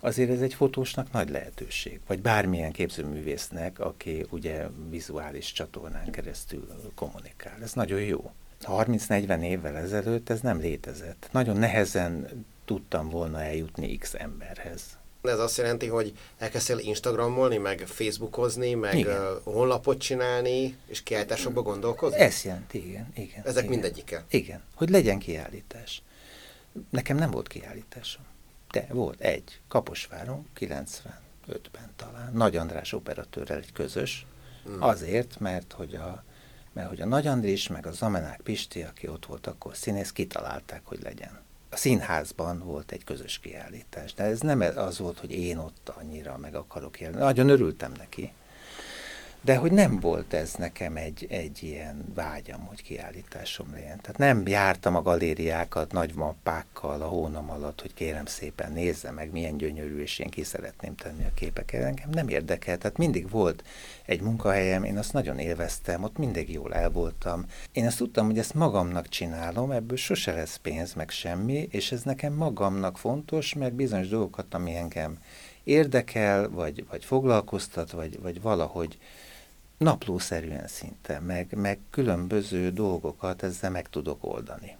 azért 0.00 0.30
ez 0.30 0.40
egy 0.40 0.54
fotósnak 0.54 1.12
nagy 1.12 1.28
lehetőség, 1.28 2.00
vagy 2.06 2.22
bármilyen 2.22 2.72
képzőművésznek, 2.72 3.78
aki 3.78 4.26
ugye 4.30 4.66
vizuális 4.88 5.52
csatornán 5.52 6.10
keresztül 6.10 6.92
kommunikál. 6.94 7.58
Ez 7.62 7.72
nagyon 7.72 8.00
jó. 8.00 8.30
30-40 8.64 9.42
évvel 9.42 9.76
ezelőtt 9.76 10.30
ez 10.30 10.40
nem 10.40 10.60
létezett. 10.60 11.28
Nagyon 11.32 11.56
nehezen 11.56 12.28
tudtam 12.68 13.08
volna 13.08 13.42
eljutni 13.42 13.96
X 13.96 14.14
emberhez. 14.14 14.82
Ez 15.22 15.38
azt 15.38 15.56
jelenti, 15.56 15.86
hogy 15.86 16.12
elkezdtél 16.38 16.78
Instagramolni, 16.78 17.56
meg 17.56 17.78
Facebookozni, 17.86 18.74
meg 18.74 18.98
igen. 18.98 19.40
honlapot 19.44 19.98
csinálni, 19.98 20.76
és 20.86 21.02
kiállításokba 21.02 21.62
gondolkozni? 21.62 22.18
Ez 22.18 22.44
jelenti, 22.44 22.88
igen. 22.88 23.12
igen 23.14 23.42
Ezek 23.44 23.64
igen. 23.64 23.78
mindegyike? 23.78 24.24
Igen, 24.30 24.62
hogy 24.74 24.90
legyen 24.90 25.18
kiállítás. 25.18 26.02
Nekem 26.90 27.16
nem 27.16 27.30
volt 27.30 27.48
kiállításom. 27.48 28.22
De 28.72 28.86
volt 28.90 29.20
egy, 29.20 29.60
Kaposváron, 29.68 30.46
95-ben 30.58 31.90
talán, 31.96 32.32
Nagy 32.32 32.56
András 32.56 32.92
operatőrrel 32.92 33.58
egy 33.58 33.72
közös, 33.72 34.26
hmm. 34.64 34.82
azért, 34.82 35.40
mert 35.40 35.72
hogy 35.72 35.94
a 35.94 36.24
mert 36.72 36.88
hogy 36.88 37.00
a 37.00 37.06
Nagy 37.06 37.26
Andrés 37.26 37.68
meg 37.68 37.86
a 37.86 37.92
Zamenák 37.92 38.40
Pisti, 38.40 38.82
aki 38.82 39.08
ott 39.08 39.26
volt 39.26 39.46
akkor 39.46 39.76
színész, 39.76 40.12
kitalálták, 40.12 40.80
hogy 40.84 41.02
legyen. 41.02 41.46
A 41.70 41.76
színházban 41.76 42.58
volt 42.58 42.92
egy 42.92 43.04
közös 43.04 43.38
kiállítás, 43.38 44.14
de 44.14 44.24
ez 44.24 44.40
nem 44.40 44.60
az 44.60 44.98
volt, 44.98 45.18
hogy 45.18 45.32
én 45.32 45.56
ott 45.56 45.92
annyira 46.00 46.36
meg 46.36 46.54
akarok 46.54 47.00
élni. 47.00 47.16
Nagyon 47.16 47.48
örültem 47.48 47.92
neki. 47.98 48.32
De 49.40 49.56
hogy 49.56 49.72
nem 49.72 50.00
volt 50.00 50.32
ez 50.34 50.54
nekem 50.54 50.96
egy, 50.96 51.26
egy 51.30 51.62
ilyen 51.62 52.04
vágyam, 52.14 52.66
hogy 52.66 52.82
kiállításom 52.82 53.70
legyen. 53.72 54.00
Tehát 54.00 54.18
nem 54.18 54.46
jártam 54.46 54.96
a 54.96 55.02
galériákat 55.02 55.92
nagy 55.92 56.14
mappákkal 56.14 57.02
a 57.02 57.06
hónam 57.06 57.50
alatt, 57.50 57.80
hogy 57.80 57.94
kérem 57.94 58.26
szépen 58.26 58.72
nézze 58.72 59.10
meg, 59.10 59.30
milyen 59.30 59.56
gyönyörű, 59.56 60.00
és 60.00 60.18
én 60.18 60.28
ki 60.28 60.44
szeretném 60.44 60.94
tenni 60.94 61.24
a 61.24 61.34
képeket. 61.34 61.82
Engem 61.82 62.10
nem 62.10 62.28
érdekel, 62.28 62.78
tehát 62.78 62.96
mindig 62.96 63.30
volt 63.30 63.64
egy 64.04 64.20
munkahelyem, 64.20 64.84
én 64.84 64.98
azt 64.98 65.12
nagyon 65.12 65.38
élveztem, 65.38 66.02
ott 66.02 66.18
mindig 66.18 66.52
jól 66.52 66.74
el 66.74 66.90
voltam. 66.90 67.44
Én 67.72 67.86
azt 67.86 67.96
tudtam, 67.96 68.26
hogy 68.26 68.38
ezt 68.38 68.54
magamnak 68.54 69.08
csinálom, 69.08 69.70
ebből 69.70 69.96
sose 69.96 70.32
lesz 70.32 70.56
pénz, 70.56 70.94
meg 70.94 71.10
semmi, 71.10 71.68
és 71.70 71.92
ez 71.92 72.02
nekem 72.02 72.32
magamnak 72.32 72.98
fontos, 72.98 73.54
mert 73.54 73.74
bizonyos 73.74 74.08
dolgokat, 74.08 74.54
ami 74.54 74.74
engem 74.74 75.18
érdekel, 75.64 76.48
vagy, 76.48 76.84
vagy 76.90 77.04
foglalkoztat, 77.04 77.90
vagy, 77.90 78.20
vagy 78.20 78.42
valahogy 78.42 78.98
naplószerűen 79.78 80.66
szinte, 80.66 81.20
meg, 81.20 81.48
meg 81.56 81.78
különböző 81.90 82.70
dolgokat 82.70 83.42
ezzel 83.42 83.70
meg 83.70 83.88
tudok 83.88 84.24
oldani. 84.24 84.76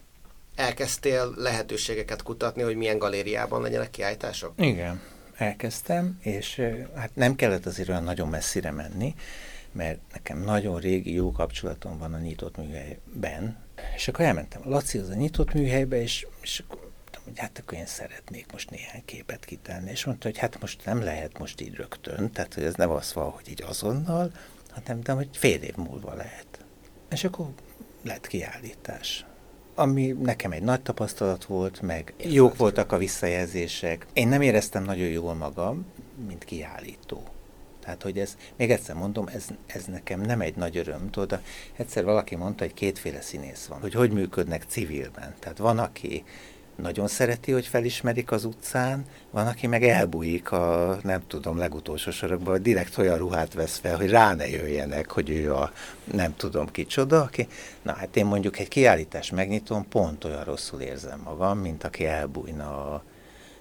Elkezdtél 0.54 1.32
lehetőségeket 1.36 2.22
kutatni, 2.22 2.62
hogy 2.62 2.76
milyen 2.76 2.98
galériában 2.98 3.62
legyenek 3.62 3.90
kiállítások? 3.90 4.52
Igen, 4.56 5.00
elkezdtem, 5.36 6.18
és 6.22 6.62
hát 6.94 7.10
nem 7.14 7.34
kellett 7.34 7.66
azért 7.66 7.88
olyan 7.88 8.04
nagyon 8.04 8.28
messzire 8.28 8.70
menni, 8.70 9.14
mert 9.72 9.98
nekem 10.12 10.38
nagyon 10.38 10.80
régi 10.80 11.12
jó 11.12 11.32
kapcsolatom 11.32 11.98
van 11.98 12.14
a 12.14 12.18
nyitott 12.18 12.56
műhelyben, 12.56 13.56
és 13.96 14.08
akkor 14.08 14.24
elmentem 14.24 14.62
a 14.64 14.68
Laci 14.68 14.98
az 14.98 15.08
a 15.08 15.14
nyitott 15.14 15.52
műhelybe, 15.52 16.02
és, 16.02 16.26
és 16.40 16.62
akkor 16.66 16.80
mondtam, 16.80 17.22
hogy 17.24 17.38
hát 17.38 17.58
akkor 17.58 17.78
én 17.78 17.86
szeretnék 17.86 18.52
most 18.52 18.70
néhány 18.70 19.02
képet 19.04 19.44
kitenni, 19.44 19.90
és 19.90 20.04
mondta, 20.04 20.28
hogy 20.28 20.38
hát 20.38 20.60
most 20.60 20.84
nem 20.84 21.02
lehet 21.02 21.38
most 21.38 21.60
így 21.60 21.74
rögtön, 21.74 22.30
tehát 22.32 22.54
hogy 22.54 22.62
ez 22.62 22.74
nem 22.74 22.90
az 22.90 23.12
van, 23.12 23.30
hogy 23.30 23.48
így 23.48 23.62
azonnal, 23.62 24.32
hanem 24.86 25.02
de 25.02 25.12
hogy 25.12 25.28
fél 25.32 25.62
év 25.62 25.76
múlva 25.76 26.14
lehet. 26.14 26.64
És 27.10 27.24
akkor 27.24 27.46
lett 28.02 28.26
kiállítás 28.26 29.26
ami 29.78 30.16
nekem 30.22 30.52
egy 30.52 30.62
nagy 30.62 30.80
tapasztalat 30.80 31.44
volt, 31.44 31.80
meg 31.80 32.14
jók 32.22 32.56
voltak 32.56 32.92
a 32.92 32.98
visszajelzések. 32.98 34.06
Én 34.12 34.28
nem 34.28 34.40
éreztem 34.42 34.84
nagyon 34.84 35.08
jól 35.08 35.34
magam, 35.34 35.86
mint 36.26 36.44
kiállító. 36.44 37.22
Tehát, 37.80 38.02
hogy 38.02 38.18
ez, 38.18 38.36
még 38.56 38.70
egyszer 38.70 38.94
mondom, 38.94 39.26
ez, 39.26 39.46
ez 39.66 39.84
nekem 39.84 40.20
nem 40.20 40.40
egy 40.40 40.56
nagy 40.56 40.76
öröm. 40.76 41.10
Tudod, 41.10 41.40
egyszer 41.76 42.04
valaki 42.04 42.36
mondta, 42.36 42.64
hogy 42.64 42.74
kétféle 42.74 43.20
színész 43.20 43.66
van, 43.66 43.80
hogy 43.80 43.94
hogy 43.94 44.10
működnek 44.10 44.64
civilben. 44.68 45.34
Tehát 45.38 45.58
van, 45.58 45.78
aki 45.78 46.24
nagyon 46.82 47.08
szereti, 47.08 47.52
hogy 47.52 47.66
felismerik 47.66 48.30
az 48.30 48.44
utcán, 48.44 49.04
van, 49.30 49.46
aki 49.46 49.66
meg 49.66 49.82
elbújik 49.84 50.52
a, 50.52 50.98
nem 51.02 51.22
tudom, 51.26 51.58
legutolsó 51.58 52.10
sorokban, 52.10 52.52
hogy 52.52 52.62
direkt 52.62 52.98
olyan 52.98 53.18
ruhát 53.18 53.54
vesz 53.54 53.78
fel, 53.78 53.96
hogy 53.96 54.10
rá 54.10 54.34
ne 54.34 54.48
jöjjenek, 54.48 55.10
hogy 55.10 55.30
ő 55.30 55.54
a 55.54 55.72
nem 56.04 56.36
tudom 56.36 56.66
kicsoda, 56.70 57.20
aki, 57.22 57.48
na 57.82 57.92
hát 57.92 58.16
én 58.16 58.26
mondjuk 58.26 58.58
egy 58.58 58.68
kiállítás 58.68 59.30
megnyitom, 59.30 59.88
pont 59.88 60.24
olyan 60.24 60.44
rosszul 60.44 60.80
érzem 60.80 61.20
magam, 61.24 61.58
mint 61.58 61.84
aki 61.84 62.06
elbújna 62.06 62.94
a, 62.94 63.02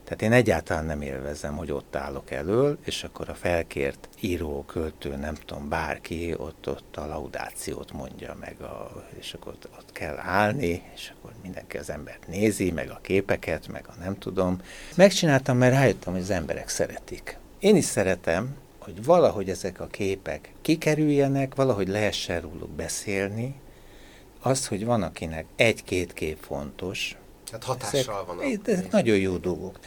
tehát 0.08 0.22
én 0.22 0.32
egyáltalán 0.32 0.86
nem 0.86 1.02
élvezem, 1.02 1.56
hogy 1.56 1.72
ott 1.72 1.96
állok 1.96 2.32
elől, 2.32 2.78
és 2.84 3.04
akkor 3.04 3.30
a 3.30 3.34
felkért 3.34 4.10
író, 4.20 4.64
költő, 4.68 5.16
nem 5.16 5.36
tudom, 5.46 5.70
bárki 5.70 6.34
ott, 6.38 6.70
ott 6.70 6.98
a 6.98 7.06
laudációt 7.06 7.92
mondja 7.92 8.36
meg, 8.40 8.62
a, 8.62 9.06
és 9.20 9.34
akkor 9.34 9.54
ott, 9.54 9.70
ott 9.78 9.92
kell 9.92 10.18
állni, 10.18 10.84
és 10.96 11.14
akkor 11.18 11.32
mindenki 11.42 11.78
az 11.78 11.90
embert 11.90 12.28
nézi, 12.28 12.72
meg 12.72 12.90
a 12.90 13.00
képeket, 13.02 13.68
meg 13.68 13.86
a 13.88 13.94
nem 14.00 14.18
tudom. 14.18 14.62
Megcsináltam, 14.96 15.58
mert 15.58 15.74
rájöttem, 15.74 16.14
hogy 16.14 16.22
az 16.22 16.30
emberek 16.30 16.70
szeretik. 16.70 17.38
Én 17.60 17.76
is 17.76 17.86
szeretem, 17.86 18.56
hogy 18.78 19.04
valahogy 19.04 19.50
ezek 19.50 19.80
a 19.80 19.88
képek 19.88 20.52
kikerüljenek, 20.62 21.56
valahogy 21.56 21.88
lehessen 21.88 22.42
róluk 22.42 22.70
beszélni, 22.70 23.56
az, 24.42 24.68
hogy 24.68 24.86
van, 24.86 25.04
akinek 25.04 25.46
egy-két 25.56 26.14
kép 26.14 26.38
fontos. 26.42 27.18
Hát 27.52 27.64
hatással 27.64 28.26
van. 28.26 28.38
A... 28.38 28.70
Ez 28.70 28.80
nagyon 28.92 29.18
jó 29.18 29.38
dolgok. 29.38 29.80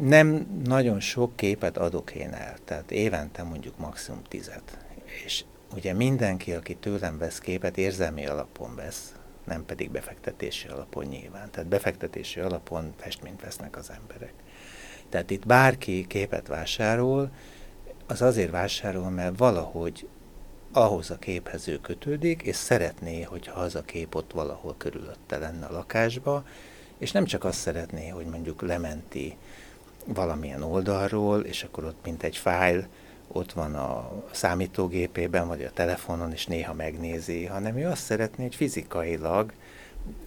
Nem 0.00 0.46
nagyon 0.64 1.00
sok 1.00 1.36
képet 1.36 1.78
adok 1.78 2.10
én 2.10 2.32
el, 2.32 2.56
tehát 2.64 2.90
évente 2.90 3.42
mondjuk 3.42 3.78
maximum 3.78 4.22
tizet. 4.28 4.78
És 5.24 5.44
ugye 5.74 5.92
mindenki, 5.92 6.52
aki 6.52 6.74
tőlem 6.74 7.18
vesz 7.18 7.38
képet, 7.38 7.78
érzelmi 7.78 8.26
alapon 8.26 8.74
vesz, 8.74 9.12
nem 9.44 9.64
pedig 9.64 9.90
befektetési 9.90 10.68
alapon 10.68 11.04
nyilván. 11.04 11.50
Tehát 11.50 11.68
befektetési 11.68 12.40
alapon 12.40 12.92
festményt 12.96 13.40
vesznek 13.40 13.76
az 13.76 13.90
emberek. 13.90 14.32
Tehát 15.08 15.30
itt 15.30 15.46
bárki 15.46 16.06
képet 16.06 16.46
vásárol, 16.46 17.30
az 18.06 18.22
azért 18.22 18.50
vásárol, 18.50 19.10
mert 19.10 19.38
valahogy 19.38 20.08
ahhoz 20.72 21.10
a 21.10 21.16
képhez 21.16 21.68
ő 21.68 21.78
kötődik, 21.80 22.42
és 22.42 22.56
szeretné, 22.56 23.22
hogyha 23.22 23.60
az 23.60 23.74
a 23.74 23.82
kép 23.82 24.14
ott 24.14 24.32
valahol 24.32 24.74
körülötte 24.78 25.38
lenne 25.38 25.66
a 25.66 25.72
lakásba, 25.72 26.44
és 26.98 27.12
nem 27.12 27.24
csak 27.24 27.44
azt 27.44 27.58
szeretné, 27.58 28.08
hogy 28.08 28.26
mondjuk 28.26 28.62
lementi 28.62 29.36
valamilyen 30.06 30.62
oldalról, 30.62 31.40
és 31.40 31.62
akkor 31.62 31.84
ott 31.84 32.04
mint 32.04 32.22
egy 32.22 32.36
fájl, 32.36 32.86
ott 33.28 33.52
van 33.52 33.74
a 33.74 34.22
számítógépében, 34.30 35.48
vagy 35.48 35.62
a 35.62 35.70
telefonon, 35.70 36.32
és 36.32 36.46
néha 36.46 36.74
megnézi, 36.74 37.44
hanem 37.44 37.76
ő 37.76 37.86
azt 37.86 38.02
szeretné, 38.02 38.42
hogy 38.42 38.54
fizikailag, 38.54 39.52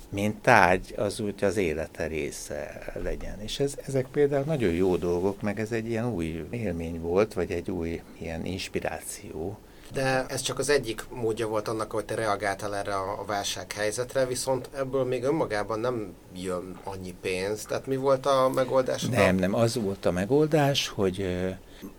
mint 0.10 0.42
tárgy, 0.42 0.94
az 0.98 1.20
úgy 1.20 1.44
az 1.44 1.58
élete 1.58 2.08
része 2.08 2.92
legyen. 3.04 3.42
És 3.42 3.60
ez, 3.60 3.76
ezek 3.86 4.08
például 4.12 4.44
nagyon 4.44 4.72
jó 4.72 4.96
dolgok, 4.96 5.42
meg 5.42 5.60
ez 5.60 5.72
egy 5.72 5.90
ilyen 5.90 6.14
új 6.14 6.46
élmény 6.50 7.02
volt, 7.02 7.34
vagy 7.34 7.52
egy 7.52 7.72
új 7.72 8.02
ilyen 8.18 8.46
inspiráció, 8.46 9.58
de 9.94 10.26
ez 10.28 10.42
csak 10.42 10.60
az 10.60 10.70
egyik 10.70 11.06
módja 11.10 11.48
volt 11.48 11.68
annak, 11.68 11.92
hogy 11.92 12.06
te 12.06 12.16
reagáltál 12.16 12.76
erre 12.76 12.96
a 12.96 13.24
válsághelyzetre, 13.26 14.26
viszont 14.26 14.70
ebből 14.76 15.04
még 15.04 15.24
önmagában 15.24 15.80
nem 15.80 16.14
jön 16.36 16.80
annyi 16.84 17.14
pénz. 17.22 17.64
Tehát 17.64 17.88
mi 17.88 17.96
volt 17.96 18.26
a 18.26 18.50
megoldás? 18.54 19.04
Nem, 19.04 19.36
nem, 19.36 19.54
az 19.54 19.76
volt 19.76 20.06
a 20.06 20.12
megoldás, 20.12 20.88
hogy 20.88 21.48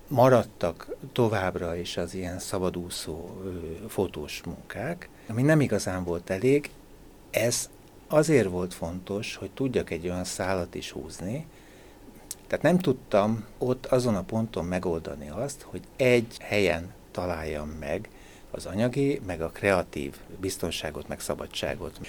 maradtak 0.08 0.88
továbbra 1.12 1.76
is 1.76 1.96
az 1.96 2.14
ilyen 2.14 2.38
szabadúszó 2.38 3.28
fotós 3.88 4.42
munkák, 4.44 5.08
ami 5.28 5.42
nem 5.42 5.60
igazán 5.60 6.04
volt 6.04 6.30
elég. 6.30 6.70
Ez 7.30 7.68
azért 8.08 8.48
volt 8.48 8.74
fontos, 8.74 9.36
hogy 9.36 9.50
tudjak 9.50 9.90
egy 9.90 10.08
olyan 10.08 10.24
szálat 10.24 10.74
is 10.74 10.90
húzni, 10.90 11.46
tehát 12.46 12.64
nem 12.64 12.78
tudtam 12.78 13.44
ott 13.58 13.86
azon 13.86 14.14
a 14.14 14.22
ponton 14.22 14.64
megoldani 14.64 15.30
azt, 15.30 15.62
hogy 15.62 15.80
egy 15.96 16.36
helyen 16.40 16.92
találjam 17.10 17.68
meg 17.68 18.08
az 18.50 18.66
anyagi, 18.66 19.20
meg 19.26 19.40
a 19.40 19.50
kreatív 19.50 20.14
biztonságot, 20.40 21.08
meg 21.08 21.20
szabadságot. 21.20 22.00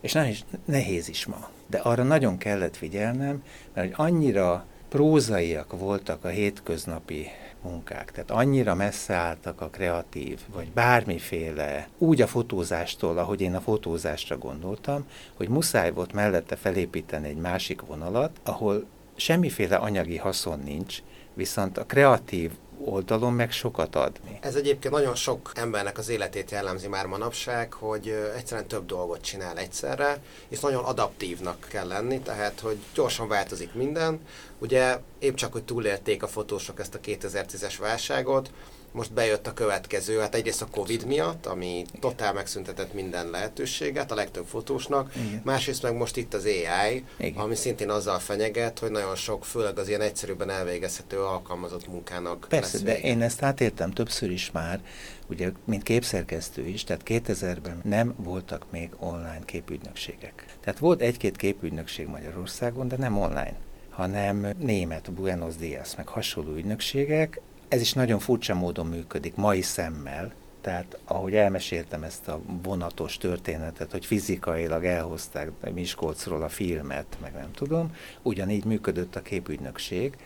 És 0.00 0.12
nehéz, 0.12 0.44
nehéz 0.64 1.08
is 1.08 1.26
ma. 1.26 1.48
De 1.66 1.78
arra 1.78 2.02
nagyon 2.02 2.38
kellett 2.38 2.76
figyelnem, 2.76 3.44
mert 3.72 3.86
hogy 3.86 4.06
annyira 4.06 4.64
prózaiak 4.88 5.78
voltak 5.78 6.24
a 6.24 6.28
hétköznapi 6.28 7.26
munkák, 7.62 8.12
tehát 8.12 8.30
annyira 8.30 8.74
messze 8.74 9.14
álltak 9.14 9.60
a 9.60 9.68
kreatív, 9.68 10.40
vagy 10.52 10.68
bármiféle, 10.70 11.88
úgy 11.98 12.22
a 12.22 12.26
fotózástól, 12.26 13.18
ahogy 13.18 13.40
én 13.40 13.54
a 13.54 13.60
fotózásra 13.60 14.38
gondoltam, 14.38 15.06
hogy 15.34 15.48
muszáj 15.48 15.90
volt 15.90 16.12
mellette 16.12 16.56
felépíteni 16.56 17.28
egy 17.28 17.36
másik 17.36 17.80
vonalat, 17.80 18.40
ahol 18.42 18.84
semmiféle 19.14 19.76
anyagi 19.76 20.16
haszon 20.16 20.58
nincs, 20.64 21.02
viszont 21.34 21.78
a 21.78 21.86
kreatív 21.86 22.50
oldalon 22.84 23.32
meg 23.32 23.50
sokat 23.50 23.96
adni. 23.96 24.38
Ez 24.40 24.54
egyébként 24.54 24.94
nagyon 24.94 25.14
sok 25.14 25.52
embernek 25.54 25.98
az 25.98 26.08
életét 26.08 26.50
jellemzi 26.50 26.88
már 26.88 27.06
manapság, 27.06 27.72
hogy 27.72 28.08
egyszerűen 28.36 28.66
több 28.66 28.86
dolgot 28.86 29.20
csinál 29.20 29.58
egyszerre, 29.58 30.22
és 30.48 30.60
nagyon 30.60 30.84
adaptívnak 30.84 31.66
kell 31.68 31.86
lenni, 31.86 32.20
tehát 32.20 32.60
hogy 32.60 32.78
gyorsan 32.94 33.28
változik 33.28 33.74
minden. 33.74 34.20
Ugye 34.58 34.98
épp 35.18 35.34
csak, 35.34 35.52
hogy 35.52 35.64
túlélték 35.64 36.22
a 36.22 36.28
fotósok 36.28 36.80
ezt 36.80 36.94
a 36.94 37.00
2010-es 37.00 37.74
válságot, 37.80 38.50
most 38.92 39.12
bejött 39.12 39.46
a 39.46 39.52
következő, 39.52 40.18
hát 40.18 40.34
egyrészt 40.34 40.62
a 40.62 40.66
Covid 40.66 41.06
miatt, 41.06 41.46
ami 41.46 41.84
totál 42.00 42.32
megszüntetett 42.32 42.94
minden 42.94 43.30
lehetőséget 43.30 44.10
a 44.10 44.14
legtöbb 44.14 44.46
fotósnak, 44.46 45.12
Igen. 45.16 45.40
másrészt 45.44 45.82
meg 45.82 45.96
most 45.96 46.16
itt 46.16 46.34
az 46.34 46.44
AI, 46.44 47.04
Igen. 47.18 47.42
ami 47.42 47.54
szintén 47.54 47.90
azzal 47.90 48.18
fenyeget, 48.18 48.78
hogy 48.78 48.90
nagyon 48.90 49.16
sok, 49.16 49.44
főleg 49.44 49.78
az 49.78 49.88
ilyen 49.88 50.00
egyszerűbben 50.00 50.50
elvégezhető 50.50 51.18
alkalmazott 51.18 51.88
munkának 51.88 52.46
Persze, 52.48 52.72
lesz 52.72 52.82
de 52.82 53.00
én 53.00 53.22
ezt 53.22 53.42
átértem 53.42 53.90
többször 53.90 54.30
is 54.30 54.50
már, 54.50 54.80
ugye, 55.28 55.50
mint 55.64 55.82
képszerkesztő 55.82 56.66
is, 56.66 56.84
tehát 56.84 57.02
2000-ben 57.06 57.80
nem 57.84 58.14
voltak 58.16 58.66
még 58.70 58.90
online 58.98 59.42
képügynökségek. 59.44 60.46
Tehát 60.60 60.78
volt 60.78 61.00
egy-két 61.00 61.36
képügynökség 61.36 62.06
Magyarországon, 62.06 62.88
de 62.88 62.96
nem 62.96 63.18
online 63.18 63.56
hanem 63.92 64.46
német 64.58 65.12
Buenos 65.12 65.56
Dias, 65.56 65.96
meg 65.96 66.08
hasonló 66.08 66.54
ügynökségek, 66.54 67.40
ez 67.72 67.80
is 67.80 67.92
nagyon 67.92 68.18
furcsa 68.18 68.54
módon 68.54 68.86
működik, 68.86 69.34
mai 69.34 69.62
szemmel, 69.62 70.32
tehát 70.60 70.98
ahogy 71.04 71.34
elmeséltem 71.34 72.02
ezt 72.02 72.28
a 72.28 72.40
vonatos 72.62 73.16
történetet, 73.16 73.90
hogy 73.90 74.06
fizikailag 74.06 74.84
elhozták 74.84 75.50
Miskolcról 75.74 76.42
a 76.42 76.48
filmet, 76.48 77.16
meg 77.20 77.32
nem 77.32 77.52
tudom, 77.52 77.96
ugyanígy 78.22 78.64
működött 78.64 79.16
a 79.16 79.22
képügynökség, 79.22 80.16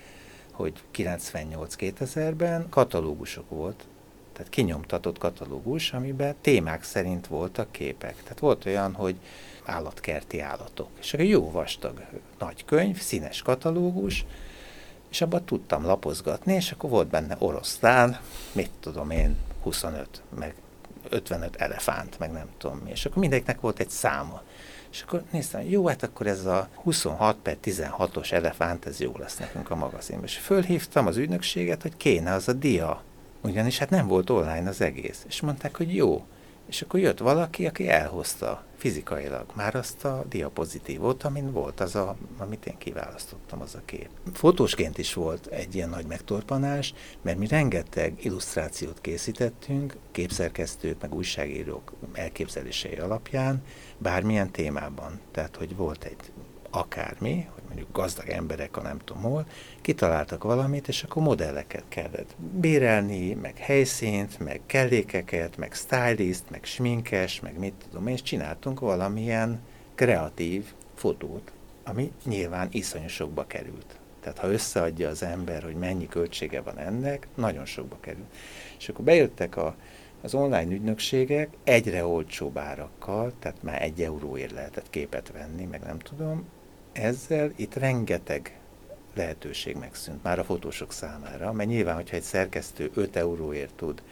hogy 0.52 0.72
98-2000-ben 0.94 2.68
katalógusok 2.68 3.50
volt, 3.50 3.86
tehát 4.32 4.50
kinyomtatott 4.50 5.18
katalógus, 5.18 5.92
amiben 5.92 6.34
témák 6.40 6.82
szerint 6.82 7.26
voltak 7.26 7.72
képek. 7.72 8.22
Tehát 8.22 8.38
volt 8.38 8.66
olyan, 8.66 8.94
hogy 8.94 9.16
állatkerti 9.64 10.40
állatok. 10.40 10.88
És 11.00 11.14
egy 11.14 11.28
jó 11.28 11.50
vastag 11.50 12.04
nagy 12.38 12.64
könyv, 12.64 13.00
színes 13.00 13.42
katalógus, 13.42 14.24
és 15.16 15.22
abban 15.22 15.44
tudtam 15.44 15.84
lapozgatni, 15.84 16.54
és 16.54 16.70
akkor 16.70 16.90
volt 16.90 17.08
benne 17.08 17.36
oroszlán, 17.38 18.18
mit 18.52 18.70
tudom 18.80 19.10
én, 19.10 19.36
25, 19.62 20.22
meg 20.38 20.54
55 21.08 21.56
elefánt, 21.56 22.18
meg 22.18 22.32
nem 22.32 22.48
tudom 22.58 22.76
mi, 22.84 22.90
és 22.90 23.06
akkor 23.06 23.18
mindegyiknek 23.18 23.60
volt 23.60 23.78
egy 23.78 23.90
száma. 23.90 24.42
És 24.90 25.02
akkor 25.02 25.22
néztem, 25.30 25.68
jó, 25.68 25.86
hát 25.86 26.02
akkor 26.02 26.26
ez 26.26 26.44
a 26.44 26.68
26 26.74 27.36
per 27.36 27.56
16-os 27.64 28.32
elefánt, 28.32 28.86
ez 28.86 29.00
jó 29.00 29.12
lesz 29.18 29.36
nekünk 29.36 29.70
a 29.70 29.74
magazinban. 29.74 30.26
És 30.26 30.36
fölhívtam 30.36 31.06
az 31.06 31.16
ügynökséget, 31.16 31.82
hogy 31.82 31.96
kéne 31.96 32.32
az 32.32 32.48
a 32.48 32.52
dia. 32.52 33.02
Ugyanis 33.40 33.78
hát 33.78 33.90
nem 33.90 34.06
volt 34.06 34.30
online 34.30 34.68
az 34.68 34.80
egész. 34.80 35.24
És 35.28 35.40
mondták, 35.40 35.76
hogy 35.76 35.94
jó. 35.94 36.26
És 36.66 36.82
akkor 36.82 37.00
jött 37.00 37.18
valaki, 37.18 37.66
aki 37.66 37.88
elhozta 37.88 38.64
fizikailag 38.76 39.46
már 39.54 39.74
azt 39.74 40.04
a 40.04 40.24
diapozitívot, 40.28 41.22
amin 41.22 41.52
volt 41.52 41.80
az, 41.80 41.94
a, 41.94 42.16
amit 42.38 42.66
én 42.66 42.78
kiválasztottam, 42.78 43.60
az 43.60 43.74
a 43.74 43.80
kép. 43.84 44.08
Fotósként 44.32 44.98
is 44.98 45.14
volt 45.14 45.46
egy 45.46 45.74
ilyen 45.74 45.88
nagy 45.88 46.06
megtorpanás, 46.06 46.94
mert 47.22 47.38
mi 47.38 47.46
rengeteg 47.46 48.24
illusztrációt 48.24 49.00
készítettünk, 49.00 49.96
képszerkesztők, 50.12 51.00
meg 51.00 51.14
újságírók 51.14 51.92
elképzelései 52.12 52.96
alapján, 52.96 53.62
bármilyen 53.98 54.50
témában. 54.50 55.20
Tehát, 55.30 55.56
hogy 55.56 55.76
volt 55.76 56.04
egy 56.04 56.32
akármi, 56.70 57.46
mondjuk 57.76 57.96
gazdag 57.96 58.28
emberek, 58.28 58.76
a 58.76 58.82
nem 58.82 58.98
tudom 58.98 59.22
hol, 59.22 59.46
kitaláltak 59.80 60.44
valamit, 60.44 60.88
és 60.88 61.02
akkor 61.02 61.22
modelleket 61.22 61.84
kellett 61.88 62.36
bérelni, 62.38 63.34
meg 63.34 63.56
helyszínt, 63.56 64.38
meg 64.38 64.60
kellékeket, 64.66 65.56
meg 65.56 65.72
stylist, 65.74 66.50
meg 66.50 66.64
sminkes, 66.64 67.40
meg 67.40 67.58
mit 67.58 67.74
tudom, 67.88 68.06
és 68.06 68.22
csináltunk 68.22 68.80
valamilyen 68.80 69.60
kreatív 69.94 70.64
fotót, 70.94 71.52
ami 71.84 72.12
nyilván 72.24 72.68
iszonyú 72.70 73.08
sokba 73.08 73.46
került. 73.46 73.98
Tehát 74.20 74.38
ha 74.38 74.50
összeadja 74.50 75.08
az 75.08 75.22
ember, 75.22 75.62
hogy 75.62 75.76
mennyi 75.76 76.08
költsége 76.08 76.60
van 76.60 76.78
ennek, 76.78 77.26
nagyon 77.34 77.64
sokba 77.64 77.96
kerül. 78.00 78.26
És 78.78 78.88
akkor 78.88 79.04
bejöttek 79.04 79.56
a, 79.56 79.76
az 80.22 80.34
online 80.34 80.72
ügynökségek 80.72 81.48
egyre 81.64 82.06
olcsóbb 82.06 82.58
árakkal, 82.58 83.32
tehát 83.38 83.62
már 83.62 83.82
egy 83.82 84.02
euróért 84.02 84.52
lehetett 84.52 84.90
képet 84.90 85.32
venni, 85.32 85.64
meg 85.64 85.80
nem 85.80 85.98
tudom, 85.98 86.46
ezzel 86.96 87.52
itt 87.56 87.74
rengeteg 87.74 88.58
lehetőség 89.14 89.76
megszűnt 89.76 90.22
már 90.22 90.38
a 90.38 90.44
fotósok 90.44 90.92
számára, 90.92 91.52
mert 91.52 91.68
nyilván, 91.68 91.94
hogyha 91.94 92.16
egy 92.16 92.22
szerkesztő 92.22 92.90
5 92.94 93.16
euróért 93.16 93.74
tud 93.74 94.02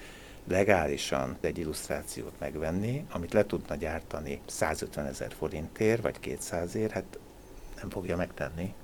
legálisan 0.49 1.37
egy 1.41 1.59
illusztrációt 1.59 2.33
megvenni, 2.39 3.05
amit 3.11 3.33
le 3.33 3.47
tudna 3.47 3.75
gyártani 3.75 4.41
150 4.47 5.07
ezer 5.07 5.33
forintért, 5.39 6.03
vagy 6.03 6.21
200 6.21 6.75
ért, 6.75 6.93
hát 6.93 7.19
nem 7.81 7.91
fogja 7.91 8.17
megtenni. 8.17 8.75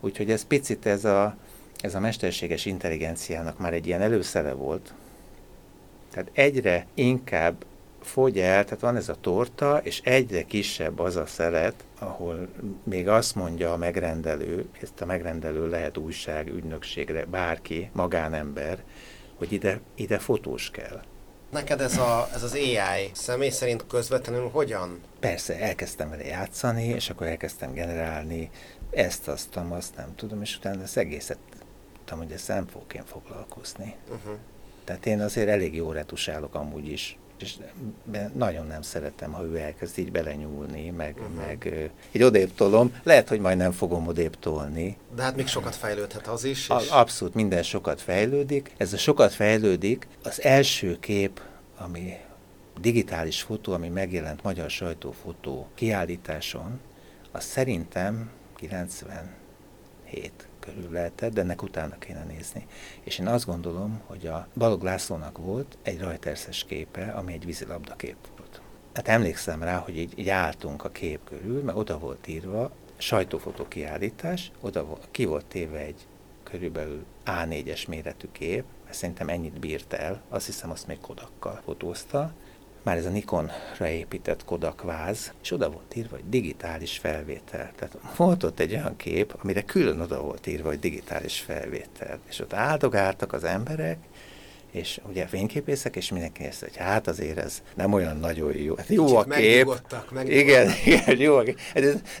Úgyhogy 0.00 0.30
ez 0.30 0.44
picit 0.44 0.86
ez 0.86 1.04
a, 1.04 1.36
ez 1.80 1.94
a 1.94 2.00
mesterséges 2.00 2.64
intelligenciának 2.64 3.58
már 3.58 3.72
egy 3.72 3.86
ilyen 3.86 4.00
előszele 4.00 4.52
volt. 4.52 4.94
Tehát 6.10 6.30
egyre 6.32 6.86
inkább 6.94 7.64
fogy 8.06 8.38
el, 8.38 8.64
tehát 8.64 8.80
van 8.80 8.96
ez 8.96 9.08
a 9.08 9.16
torta, 9.20 9.80
és 9.82 10.00
egyre 10.04 10.42
kisebb 10.42 10.98
az 10.98 11.16
a 11.16 11.26
szelet, 11.26 11.84
ahol 11.98 12.48
még 12.84 13.08
azt 13.08 13.34
mondja 13.34 13.72
a 13.72 13.76
megrendelő, 13.76 14.68
ezt 14.82 15.00
a 15.00 15.06
megrendelő 15.06 15.68
lehet 15.68 15.96
újság, 15.96 16.48
ügynökségre, 16.48 17.24
bárki, 17.24 17.90
magánember, 17.92 18.82
hogy 19.34 19.52
ide, 19.52 19.80
ide 19.94 20.18
fotós 20.18 20.70
kell. 20.70 21.02
Neked 21.50 21.80
ez, 21.80 21.98
a, 21.98 22.28
ez 22.34 22.42
az 22.42 22.54
AI 22.54 23.10
személy 23.12 23.50
szerint 23.50 23.86
közvetlenül 23.86 24.48
hogyan? 24.48 25.00
Persze, 25.20 25.60
elkezdtem 25.60 26.10
vele 26.10 26.24
játszani, 26.24 26.84
és 26.84 27.10
akkor 27.10 27.26
elkezdtem 27.26 27.72
generálni 27.72 28.50
ezt, 28.90 29.28
azt, 29.28 29.56
azt, 29.68 29.96
nem 29.96 30.14
tudom, 30.14 30.42
és 30.42 30.56
utána 30.56 30.82
az 30.82 30.96
egészet 30.96 31.38
tudtam, 31.94 32.18
hogy 32.18 32.32
ezt 32.32 32.48
nem 32.48 32.66
fogok 32.66 32.94
én 32.94 33.04
foglalkozni. 33.04 33.94
Uh-huh. 34.08 34.38
Tehát 34.84 35.06
én 35.06 35.20
azért 35.20 35.48
elég 35.48 35.74
jó 35.74 35.92
retusálok 35.92 36.54
amúgy 36.54 36.88
is 36.88 37.18
és 37.42 37.56
nagyon 38.34 38.66
nem 38.66 38.82
szeretem, 38.82 39.32
ha 39.32 39.44
ő 39.44 39.56
elkezd 39.56 39.98
így 39.98 40.12
belenyúlni, 40.12 40.90
meg, 40.90 41.16
uh-huh. 41.18 41.46
meg 41.46 41.90
így 42.12 42.22
odébb 42.22 42.54
tolom. 42.54 42.94
Lehet, 43.02 43.28
hogy 43.28 43.40
majd 43.40 43.56
nem 43.56 43.72
fogom 43.72 44.06
odébb 44.06 44.38
tolni. 44.38 44.96
De 45.14 45.22
hát 45.22 45.36
még 45.36 45.46
sokat 45.46 45.74
fejlődhet 45.74 46.26
az 46.26 46.44
is. 46.44 46.62
És... 46.62 46.68
A, 46.90 46.98
abszolút, 46.98 47.34
minden 47.34 47.62
sokat 47.62 48.00
fejlődik. 48.00 48.72
Ez 48.76 48.92
a 48.92 48.96
sokat 48.96 49.32
fejlődik. 49.32 50.06
Az 50.22 50.42
első 50.42 50.98
kép, 51.00 51.40
ami 51.78 52.12
digitális 52.80 53.42
fotó, 53.42 53.72
ami 53.72 53.88
megjelent 53.88 54.42
magyar 54.42 54.70
sajtófotó 54.70 55.68
kiállításon, 55.74 56.80
az 57.32 57.44
szerintem 57.44 58.30
97 58.56 60.48
körül 60.66 60.92
lehetett, 60.92 61.32
de 61.32 61.40
ennek 61.40 61.62
utána 61.62 61.98
kéne 61.98 62.24
nézni. 62.24 62.66
És 63.02 63.18
én 63.18 63.26
azt 63.26 63.46
gondolom, 63.46 64.00
hogy 64.06 64.26
a 64.26 64.48
Balog 64.56 64.82
Lászlónak 64.82 65.38
volt 65.38 65.78
egy 65.82 66.00
rajterszes 66.00 66.64
képe, 66.64 67.12
ami 67.12 67.32
egy 67.32 67.44
vízilabda 67.44 67.96
kép 67.96 68.16
volt. 68.36 68.60
Hát 68.94 69.08
emlékszem 69.08 69.62
rá, 69.62 69.76
hogy 69.76 69.98
így, 69.98 70.18
így 70.18 70.28
álltunk 70.28 70.84
a 70.84 70.90
kép 70.90 71.20
körül, 71.24 71.62
mert 71.62 71.78
oda 71.78 71.98
volt 71.98 72.26
írva 72.26 72.70
sajtófotó 72.96 73.68
kiállítás, 73.68 74.50
oda 74.60 74.98
ki 75.10 75.24
volt 75.24 75.46
téve 75.46 75.78
egy 75.78 76.06
körülbelül 76.42 77.04
A4-es 77.26 77.88
méretű 77.88 78.28
kép, 78.32 78.64
mert 78.84 78.96
szerintem 78.96 79.28
ennyit 79.28 79.60
bírt 79.60 79.92
el, 79.92 80.22
azt 80.28 80.46
hiszem 80.46 80.70
azt 80.70 80.86
még 80.86 81.00
Kodakkal 81.00 81.60
fotózta, 81.64 82.32
már 82.86 82.96
ez 82.96 83.06
a 83.06 83.10
Nikonra 83.10 83.88
épített 83.88 84.44
Kodak 84.44 84.82
váz, 84.82 85.32
és 85.42 85.52
oda 85.52 85.70
volt 85.70 85.96
írva, 85.96 86.14
hogy 86.14 86.28
digitális 86.28 86.98
felvétel. 86.98 87.72
Tehát 87.76 87.96
volt 88.16 88.42
ott 88.42 88.58
egy 88.58 88.72
olyan 88.72 88.96
kép, 88.96 89.34
amire 89.42 89.62
külön 89.62 90.00
oda 90.00 90.20
volt 90.20 90.46
írva, 90.46 90.68
hogy 90.68 90.78
digitális 90.78 91.40
felvétel. 91.40 92.18
És 92.28 92.40
ott 92.40 92.52
áldogáltak 92.52 93.32
az 93.32 93.44
emberek, 93.44 93.98
és 94.70 95.00
ugye 95.08 95.26
fényképészek, 95.26 95.96
és 95.96 96.10
mindenki 96.10 96.44
ezt, 96.44 96.60
hogy 96.60 96.76
hát 96.76 97.08
azért 97.08 97.38
ez 97.38 97.62
nem 97.74 97.92
olyan 97.92 98.16
nagyon 98.16 98.56
jó. 98.56 98.76
Hát 98.76 98.88
jó 98.88 99.16
a 99.16 99.24
kép. 99.24 99.68
Igen, 100.24 100.70
igen, 100.84 101.18
jó 101.18 101.36
a 101.36 101.42
kép. 101.42 101.60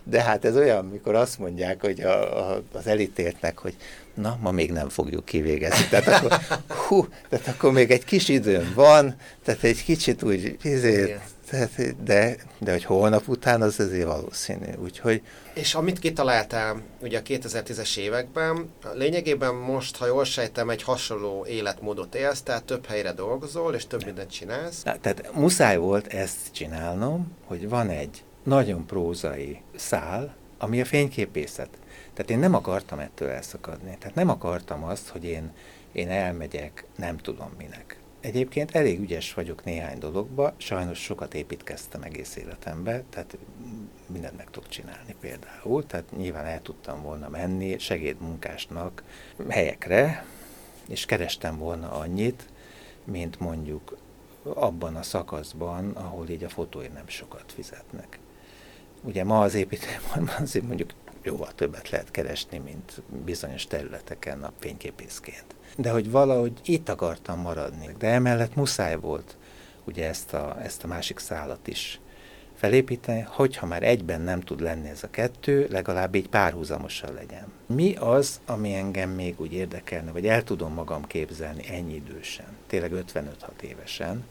De 0.04 0.22
hát 0.22 0.44
ez 0.44 0.56
olyan, 0.56 0.84
mikor 0.84 1.14
azt 1.14 1.38
mondják, 1.38 1.80
hogy 1.80 2.00
a, 2.00 2.50
a, 2.50 2.62
az 2.72 2.86
elítéltnek, 2.86 3.58
hogy 3.58 3.76
na, 4.16 4.38
ma 4.40 4.50
még 4.50 4.72
nem 4.72 4.88
fogjuk 4.88 5.24
kivégezni. 5.24 5.86
Tehát 5.90 6.06
akkor, 6.08 6.38
hú, 6.86 7.06
tehát 7.28 7.46
akkor 7.46 7.72
még 7.72 7.90
egy 7.90 8.04
kis 8.04 8.28
időm 8.28 8.72
van, 8.74 9.16
tehát 9.44 9.62
egy 9.62 9.84
kicsit 9.84 10.22
úgy, 10.22 10.56
ezért, 10.62 11.20
tehát, 11.50 12.02
de, 12.04 12.36
de 12.58 12.70
hogy 12.70 12.84
holnap 12.84 13.28
után 13.28 13.62
az 13.62 13.80
azért 13.80 14.06
valószínű. 14.06 14.72
Úgyhogy... 14.82 15.22
És 15.54 15.74
amit 15.74 15.98
kitaláltál 15.98 16.82
ugye 17.00 17.18
a 17.18 17.22
2010-es 17.22 17.96
években, 17.96 18.70
lényegében 18.94 19.54
most, 19.54 19.96
ha 19.96 20.06
jól 20.06 20.24
sejtem, 20.24 20.70
egy 20.70 20.82
hasonló 20.82 21.46
életmódot 21.48 22.14
élsz, 22.14 22.42
tehát 22.42 22.64
több 22.64 22.86
helyre 22.86 23.12
dolgozol, 23.12 23.74
és 23.74 23.86
több 23.86 24.04
mindent 24.04 24.30
csinálsz. 24.30 24.82
Na, 24.82 24.96
tehát 25.00 25.34
muszáj 25.34 25.76
volt 25.76 26.06
ezt 26.06 26.36
csinálnom, 26.52 27.32
hogy 27.44 27.68
van 27.68 27.88
egy 27.88 28.24
nagyon 28.42 28.86
prózai 28.86 29.60
szál, 29.76 30.34
ami 30.58 30.80
a 30.80 30.84
fényképészet. 30.84 31.68
Tehát 32.16 32.30
én 32.30 32.38
nem 32.38 32.54
akartam 32.54 32.98
ettől 32.98 33.28
elszakadni. 33.28 33.96
Tehát 33.98 34.14
nem 34.14 34.28
akartam 34.28 34.84
azt, 34.84 35.08
hogy 35.08 35.24
én, 35.24 35.52
én 35.92 36.08
elmegyek, 36.08 36.84
nem 36.96 37.16
tudom 37.16 37.50
minek. 37.58 37.98
Egyébként 38.20 38.74
elég 38.74 39.00
ügyes 39.00 39.34
vagyok 39.34 39.64
néhány 39.64 39.98
dologba, 39.98 40.54
sajnos 40.56 40.98
sokat 40.98 41.34
építkeztem 41.34 42.02
egész 42.02 42.36
életembe, 42.36 43.02
tehát 43.10 43.36
mindent 44.06 44.36
meg 44.36 44.50
tudok 44.50 44.68
csinálni 44.68 45.14
például, 45.20 45.86
tehát 45.86 46.16
nyilván 46.16 46.44
el 46.44 46.62
tudtam 46.62 47.02
volna 47.02 47.28
menni 47.28 47.78
segédmunkásnak 47.78 49.02
helyekre, 49.48 50.24
és 50.88 51.04
kerestem 51.04 51.58
volna 51.58 51.92
annyit, 51.92 52.48
mint 53.04 53.40
mondjuk 53.40 53.96
abban 54.42 54.96
a 54.96 55.02
szakaszban, 55.02 55.90
ahol 55.90 56.28
így 56.28 56.44
a 56.44 56.48
fotói 56.48 56.88
nem 56.88 57.08
sokat 57.08 57.52
fizetnek. 57.52 58.18
Ugye 59.02 59.24
ma 59.24 59.40
az 59.40 59.54
építőiparban 59.54 60.34
azért 60.42 60.66
mondjuk 60.66 60.90
jóval 61.26 61.52
többet 61.54 61.90
lehet 61.90 62.10
keresni, 62.10 62.58
mint 62.58 63.02
bizonyos 63.24 63.66
területeken 63.66 64.42
a 64.42 64.52
fényképészként. 64.58 65.44
De 65.76 65.90
hogy 65.90 66.10
valahogy 66.10 66.52
itt 66.64 66.88
akartam 66.88 67.40
maradni, 67.40 67.94
de 67.98 68.06
emellett 68.06 68.54
muszáj 68.54 68.96
volt 68.96 69.36
ugye 69.84 70.08
ezt 70.08 70.32
a, 70.32 70.56
ezt 70.62 70.84
a 70.84 70.86
másik 70.86 71.18
szálat 71.18 71.68
is 71.68 72.00
felépíteni, 72.56 73.26
hogyha 73.28 73.66
már 73.66 73.82
egyben 73.82 74.20
nem 74.20 74.40
tud 74.40 74.60
lenni 74.60 74.88
ez 74.88 75.02
a 75.02 75.10
kettő, 75.10 75.66
legalább 75.70 76.14
így 76.14 76.28
párhuzamosan 76.28 77.14
legyen. 77.14 77.52
Mi 77.66 77.94
az, 77.94 78.40
ami 78.46 78.74
engem 78.74 79.10
még 79.10 79.40
úgy 79.40 79.52
érdekelne, 79.52 80.10
vagy 80.10 80.26
el 80.26 80.44
tudom 80.44 80.72
magam 80.72 81.06
képzelni 81.06 81.64
ennyi 81.68 81.94
idősen, 81.94 82.46
tényleg 82.66 82.92
55-6 83.14 83.60
évesen, 83.60 84.24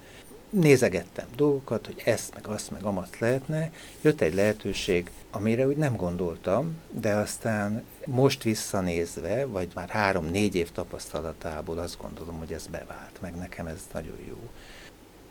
nézegettem 0.49 1.27
dolgokat, 1.35 1.85
hogy 1.85 2.01
ezt, 2.05 2.33
meg 2.33 2.47
azt, 2.47 2.71
meg 2.71 2.83
amat 2.83 3.19
lehetne. 3.19 3.71
Jött 4.01 4.21
egy 4.21 4.33
lehetőség, 4.33 5.11
amire 5.35 5.67
úgy 5.67 5.77
nem 5.77 5.95
gondoltam, 5.95 6.77
de 6.91 7.13
aztán 7.13 7.83
most 8.05 8.43
visszanézve, 8.43 9.45
vagy 9.45 9.67
már 9.73 9.89
három-négy 9.89 10.55
év 10.55 10.71
tapasztalatából 10.71 11.77
azt 11.77 11.97
gondolom, 12.01 12.37
hogy 12.37 12.53
ez 12.53 12.67
bevált, 12.67 13.21
meg 13.21 13.35
nekem 13.35 13.67
ez 13.67 13.79
nagyon 13.93 14.17
jó. 14.27 14.37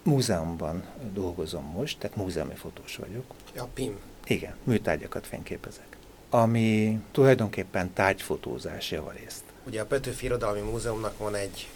Múzeumban 0.02 0.84
dolgozom 1.12 1.64
most, 1.64 1.98
tehát 1.98 2.16
múzeumi 2.16 2.54
fotós 2.54 2.96
vagyok. 2.96 3.24
Ja, 3.54 3.68
PIM. 3.74 3.98
Igen, 4.26 4.54
műtárgyakat 4.64 5.26
fényképezek. 5.26 5.96
Ami 6.30 7.00
tulajdonképpen 7.12 7.92
tárgyfotózás 7.92 8.90
javarészt. 8.90 9.42
Ugye 9.66 9.80
a 9.80 9.86
Petőfi 9.86 10.24
Irodalmi 10.24 10.60
Múzeumnak 10.60 11.18
van 11.18 11.34
egy 11.34 11.68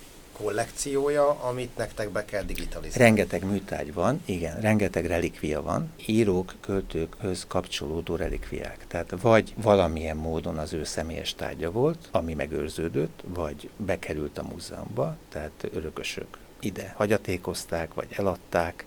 kollekciója, 0.43 1.31
amit 1.31 1.77
nektek 1.77 2.11
be 2.11 2.25
kell 2.25 2.43
digitalizálni. 2.43 3.05
Rengeteg 3.05 3.45
műtárgy 3.45 3.93
van, 3.95 4.23
igen, 4.25 4.61
rengeteg 4.61 5.07
relikvia 5.07 5.63
van, 5.63 5.93
írók, 6.07 6.55
költőkhöz 6.61 7.45
kapcsolódó 7.49 8.17
relikviák. 8.17 8.87
Tehát 8.87 9.15
vagy 9.21 9.55
valamilyen 9.57 10.17
módon 10.17 10.59
az 10.59 10.73
ő 10.73 10.85
személyes 10.85 11.35
tárgya 11.35 11.71
volt, 11.71 12.09
ami 12.11 12.35
megőrződött, 12.35 13.23
vagy 13.27 13.71
bekerült 13.77 14.39
a 14.39 14.43
múzeumba, 14.43 15.17
tehát 15.29 15.69
örökösök 15.73 16.39
ide 16.61 16.95
hagyatékozták, 16.97 17.95
vagy 17.95 18.09
eladták. 18.11 18.87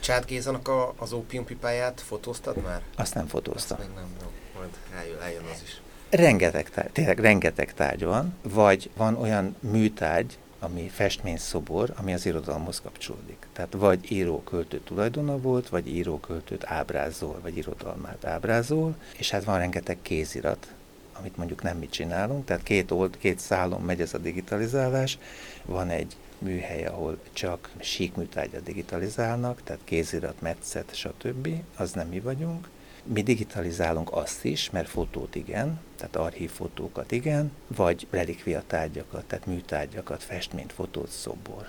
Csát 0.00 0.26
Gézanak 0.26 0.68
a, 0.68 0.94
az 0.96 1.12
ópiumpipáját 1.12 2.00
fotóztad 2.00 2.56
már? 2.62 2.82
Azt 2.96 3.14
nem 3.14 3.26
fotóztam. 3.26 3.78
Azt 3.78 3.88
még 3.88 3.96
nem, 3.96 4.08
jó. 4.20 4.26
majd 4.58 4.70
eljön, 4.96 5.20
eljön 5.20 5.44
az 5.52 5.62
is. 5.64 5.80
Rengeteg 6.10 6.70
tárgy, 6.70 6.90
tényleg 6.92 7.18
rengeteg 7.18 7.74
tárgy 7.74 8.04
van, 8.04 8.34
vagy 8.42 8.90
van 8.96 9.16
olyan 9.16 9.56
műtárgy, 9.60 10.38
ami 10.64 10.88
festményszobor, 10.88 11.92
ami 11.96 12.12
az 12.12 12.26
irodalomhoz 12.26 12.80
kapcsolódik. 12.80 13.46
Tehát 13.52 13.72
vagy 13.72 14.12
író-költő 14.12 14.80
tulajdona 14.80 15.38
volt, 15.38 15.68
vagy 15.68 15.88
író-költőt 15.88 16.64
ábrázol, 16.66 17.38
vagy 17.42 17.56
irodalmát 17.56 18.24
ábrázol, 18.24 18.94
és 19.16 19.30
hát 19.30 19.44
van 19.44 19.58
rengeteg 19.58 19.98
kézirat, 20.02 20.74
amit 21.12 21.36
mondjuk 21.36 21.62
nem 21.62 21.78
mi 21.78 21.88
csinálunk, 21.88 22.44
tehát 22.44 22.62
két, 22.62 22.90
old, 22.90 23.18
két 23.18 23.38
szálon 23.38 23.80
megy 23.80 24.00
ez 24.00 24.14
a 24.14 24.18
digitalizálás, 24.18 25.18
van 25.64 25.88
egy 25.88 26.16
műhely, 26.38 26.86
ahol 26.86 27.18
csak 27.32 27.70
síkműtárgyat 27.80 28.62
digitalizálnak, 28.62 29.62
tehát 29.62 29.80
kézirat, 29.84 30.40
metszet, 30.40 30.94
stb. 30.94 31.48
Az 31.76 31.92
nem 31.92 32.08
mi 32.08 32.20
vagyunk. 32.20 32.68
Mi 33.06 33.22
digitalizálunk 33.22 34.12
azt 34.12 34.44
is, 34.44 34.70
mert 34.70 34.88
fotót 34.88 35.34
igen, 35.34 35.80
tehát 35.96 36.16
archívfotókat 36.16 37.12
igen, 37.12 37.52
vagy 37.66 38.06
relikviatárgyakat, 38.10 39.24
tehát 39.24 39.46
műtárgyakat, 39.46 40.22
festményt, 40.22 40.72
fotót, 40.72 41.08
szobor. 41.08 41.68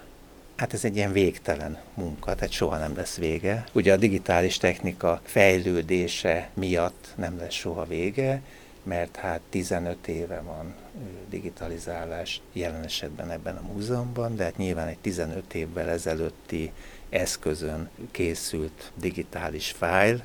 Hát 0.56 0.74
ez 0.74 0.86
egy 0.86 0.96
ilyen 0.96 1.12
végtelen 1.12 1.78
munka, 1.94 2.36
tehát 2.36 2.52
soha 2.52 2.78
nem 2.78 2.96
lesz 2.96 3.18
vége. 3.18 3.64
Ugye 3.72 3.94
a 3.94 3.98
digitális 3.98 4.58
technika 4.58 5.22
fejlődése 5.24 6.50
miatt 6.54 7.14
nem 7.16 7.38
lesz 7.38 7.54
soha 7.54 7.86
vége, 7.86 8.42
mert 8.84 9.16
hát 9.16 9.42
15 9.50 10.08
éve 10.08 10.42
van 10.42 10.76
digitalizálás 11.30 12.42
jelen 12.54 12.84
esetben 12.84 13.32
ebben 13.32 13.56
a 13.56 13.74
múzeumban, 13.74 14.36
de 14.36 14.44
hát 14.44 14.58
nyilván 14.58 14.88
egy 14.88 14.98
15 14.98 15.54
évvel 15.54 15.90
ezelőtti 15.90 16.72
eszközön 17.10 17.90
készült 18.12 18.92
digitális 18.96 19.72
fájl, 19.72 20.24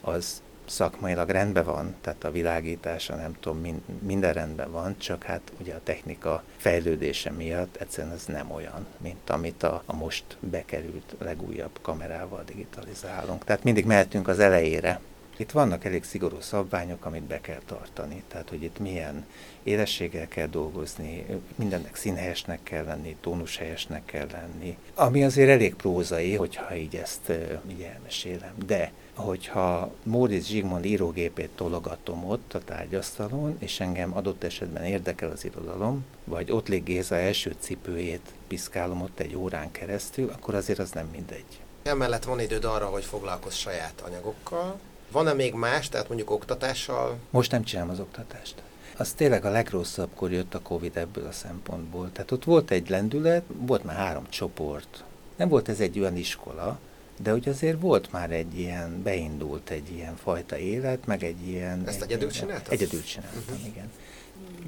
az 0.00 0.42
szakmailag 0.70 1.28
rendben 1.28 1.64
van, 1.64 1.94
tehát 2.00 2.24
a 2.24 2.30
világítása 2.30 3.14
nem 3.14 3.36
tudom, 3.40 3.82
minden 4.02 4.32
rendben 4.32 4.70
van, 4.70 4.98
csak 4.98 5.22
hát 5.22 5.52
ugye 5.60 5.74
a 5.74 5.80
technika 5.82 6.42
fejlődése 6.56 7.30
miatt 7.30 7.76
egyszerűen 7.76 8.14
ez 8.14 8.24
nem 8.26 8.50
olyan, 8.50 8.86
mint 8.98 9.30
amit 9.30 9.62
a, 9.62 9.82
a 9.86 9.96
most 9.96 10.24
bekerült 10.40 11.14
legújabb 11.18 11.78
kamerával 11.82 12.42
digitalizálunk. 12.46 13.44
Tehát 13.44 13.64
mindig 13.64 13.84
mehetünk 13.84 14.28
az 14.28 14.38
elejére. 14.38 15.00
Itt 15.36 15.50
vannak 15.50 15.84
elég 15.84 16.04
szigorú 16.04 16.40
szabványok, 16.40 17.04
amit 17.04 17.22
be 17.22 17.40
kell 17.40 17.60
tartani. 17.66 18.22
Tehát, 18.28 18.48
hogy 18.48 18.62
itt 18.62 18.78
milyen 18.78 19.26
élességgel 19.62 20.28
kell 20.28 20.46
dolgozni, 20.46 21.26
mindennek 21.54 21.96
színhelyesnek 21.96 22.62
kell 22.62 22.84
lenni, 22.84 23.16
tónushelyesnek 23.20 24.04
kell 24.04 24.26
lenni. 24.32 24.76
Ami 24.94 25.24
azért 25.24 25.48
elég 25.48 25.74
prózai, 25.74 26.34
hogyha 26.34 26.74
így 26.74 26.96
ezt 26.96 27.32
így 27.70 27.82
elmesélem. 27.82 28.52
De 28.66 28.92
hogyha 29.20 29.90
Móricz 30.02 30.46
Zsigmond 30.46 30.84
írógépét 30.84 31.50
tologatom 31.54 32.24
ott 32.24 32.54
a 32.54 32.64
tárgyasztalon, 32.64 33.56
és 33.58 33.80
engem 33.80 34.16
adott 34.16 34.44
esetben 34.44 34.84
érdekel 34.84 35.30
az 35.30 35.44
irodalom, 35.44 36.04
vagy 36.24 36.50
ott 36.50 36.68
lég 36.68 36.82
Géza 36.82 37.16
első 37.16 37.56
cipőjét 37.58 38.32
piszkálom 38.48 39.02
ott 39.02 39.20
egy 39.20 39.36
órán 39.36 39.70
keresztül, 39.70 40.30
akkor 40.34 40.54
azért 40.54 40.78
az 40.78 40.90
nem 40.90 41.08
mindegy. 41.12 41.60
Emellett 41.82 42.24
van 42.24 42.40
időd 42.40 42.64
arra, 42.64 42.86
hogy 42.86 43.04
foglalkozz 43.04 43.54
saját 43.54 44.00
anyagokkal. 44.06 44.78
Van-e 45.10 45.32
még 45.32 45.54
más, 45.54 45.88
tehát 45.88 46.08
mondjuk 46.08 46.30
oktatással? 46.30 47.16
Most 47.30 47.50
nem 47.50 47.62
csinálom 47.62 47.90
az 47.90 48.00
oktatást. 48.00 48.62
Az 48.96 49.12
tényleg 49.12 49.44
a 49.44 49.50
legrosszabbkor 49.50 50.32
jött 50.32 50.54
a 50.54 50.60
Covid 50.60 50.96
ebből 50.96 51.26
a 51.26 51.32
szempontból. 51.32 52.12
Tehát 52.12 52.30
ott 52.30 52.44
volt 52.44 52.70
egy 52.70 52.88
lendület, 52.88 53.42
volt 53.46 53.84
már 53.84 53.96
három 53.96 54.26
csoport. 54.28 55.04
Nem 55.36 55.48
volt 55.48 55.68
ez 55.68 55.80
egy 55.80 55.98
olyan 55.98 56.16
iskola, 56.16 56.78
de 57.22 57.30
hogy 57.30 57.48
azért 57.48 57.80
volt 57.80 58.12
már 58.12 58.30
egy 58.30 58.58
ilyen, 58.58 59.02
beindult 59.02 59.70
egy 59.70 59.90
ilyen 59.90 60.16
fajta 60.16 60.58
élet, 60.58 61.06
meg 61.06 61.22
egy 61.22 61.46
ilyen... 61.46 61.82
Ezt 61.86 62.02
egy, 62.02 62.10
egyedül 62.10 62.30
csináltad? 62.30 62.72
Egyedül 62.72 63.02
csináltam, 63.02 63.42
uh-huh. 63.48 63.66
igen. 63.66 63.90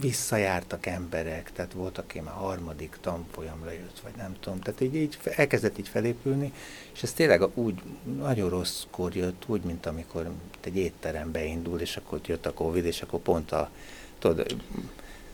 Visszajártak 0.01 0.87
emberek, 0.87 1.53
tehát 1.53 1.73
volt, 1.73 1.99
aki 1.99 2.21
már 2.21 2.35
harmadik 2.35 2.99
tanfolyamra 3.01 3.71
jött, 3.71 4.01
vagy 4.03 4.13
nem 4.17 4.37
tudom. 4.41 4.61
Tehát 4.61 4.81
így, 4.81 4.95
így 4.95 5.19
elkezdett 5.25 5.79
így 5.79 5.89
felépülni, 5.89 6.53
és 6.95 7.03
ez 7.03 7.13
tényleg 7.13 7.43
úgy 7.55 7.83
nagyon 8.17 8.49
rosszkor 8.49 9.17
jött, 9.17 9.43
úgy, 9.47 9.63
mint 9.63 9.87
amikor 9.87 10.31
egy 10.61 10.77
étterem 10.77 11.33
beindul, 11.33 11.81
és 11.81 11.97
akkor 11.97 12.21
jött 12.27 12.47
a 12.47 12.53
Covid, 12.53 12.85
és 12.85 13.03
akkor 13.03 13.21
pont 13.21 13.53
a, 13.53 13.71
tudod, 14.19 14.57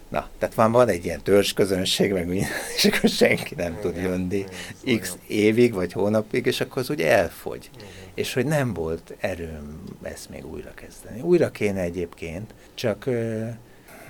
Na, 0.08 0.28
tehát 0.38 0.54
van, 0.54 0.72
van 0.72 0.88
egy 0.88 1.04
ilyen 1.04 1.22
törzs 1.22 1.52
közönség, 1.52 2.12
meg 2.12 2.26
minden, 2.26 2.48
és 2.76 2.84
akkor 2.84 3.10
senki 3.10 3.54
nem 3.54 3.70
igen, 3.70 3.80
tud 3.80 3.96
jönni 3.96 4.44
igen, 4.82 5.00
x 5.00 5.16
évig 5.26 5.74
vagy 5.74 5.92
hónapig, 5.92 6.46
és 6.46 6.60
akkor 6.60 6.82
az 6.82 6.90
úgy 6.90 7.00
elfogy. 7.02 7.70
Igen. 7.76 7.88
És 8.14 8.34
hogy 8.34 8.46
nem 8.46 8.74
volt 8.74 9.14
erőm 9.18 9.82
ezt 10.02 10.30
még 10.30 10.46
újra 10.46 10.70
kezdeni. 10.74 11.20
Újra 11.20 11.50
kéne 11.50 11.80
egyébként, 11.80 12.54
csak... 12.74 13.04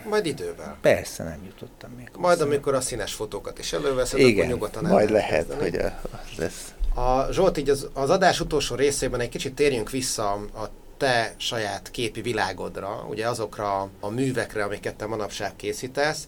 Majd 0.09 0.27
idővel. 0.27 0.77
Persze, 0.81 1.23
nem 1.23 1.41
jutottam 1.47 1.91
még. 1.97 2.09
Majd 2.17 2.37
hozzá. 2.37 2.49
amikor 2.49 2.75
a 2.75 2.81
színes 2.81 3.13
fotókat 3.13 3.59
is 3.59 3.73
előveszed, 3.73 4.19
Igen, 4.19 4.37
akkor 4.37 4.47
nyugodtan 4.47 4.85
majd 4.85 5.11
lehet, 5.11 5.47
kezdeni. 5.47 5.61
hogy 5.61 5.75
a, 5.75 6.01
az 6.03 6.39
lesz. 6.39 6.73
A 6.95 7.33
Zsolt, 7.33 7.59
így 7.59 7.71
az, 7.71 7.89
az 7.93 8.11
adás 8.11 8.41
utolsó 8.41 8.75
részében 8.75 9.21
egy 9.21 9.29
kicsit 9.29 9.55
térjünk 9.55 9.91
vissza 9.91 10.33
a 10.33 10.71
te 10.99 11.35
saját 11.37 11.91
képi 11.91 12.21
világodra, 12.21 13.07
ugye 13.09 13.29
azokra 13.29 13.91
a 14.01 14.09
művekre, 14.09 14.65
amiket 14.65 14.95
te 14.95 15.07
manapság 15.07 15.57
készítesz, 15.57 16.27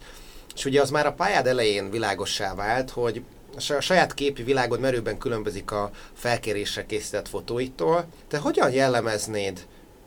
és 0.55 0.65
ugye 0.65 0.81
az 0.81 0.91
már 0.91 1.07
a 1.07 1.13
pályád 1.13 1.47
elején 1.47 1.91
világossá 1.91 2.55
vált, 2.55 2.91
hogy 2.91 3.23
a 3.57 3.81
saját 3.81 4.15
képi 4.15 4.43
világod 4.43 4.81
merőben 4.81 5.19
különbözik 5.19 5.71
a 5.71 5.91
felkérésre 6.13 6.87
készített 6.87 7.29
fotóitól. 7.29 8.07
Te 8.29 8.39
hogyan 8.39 8.73
jellemeznéd 8.73 9.67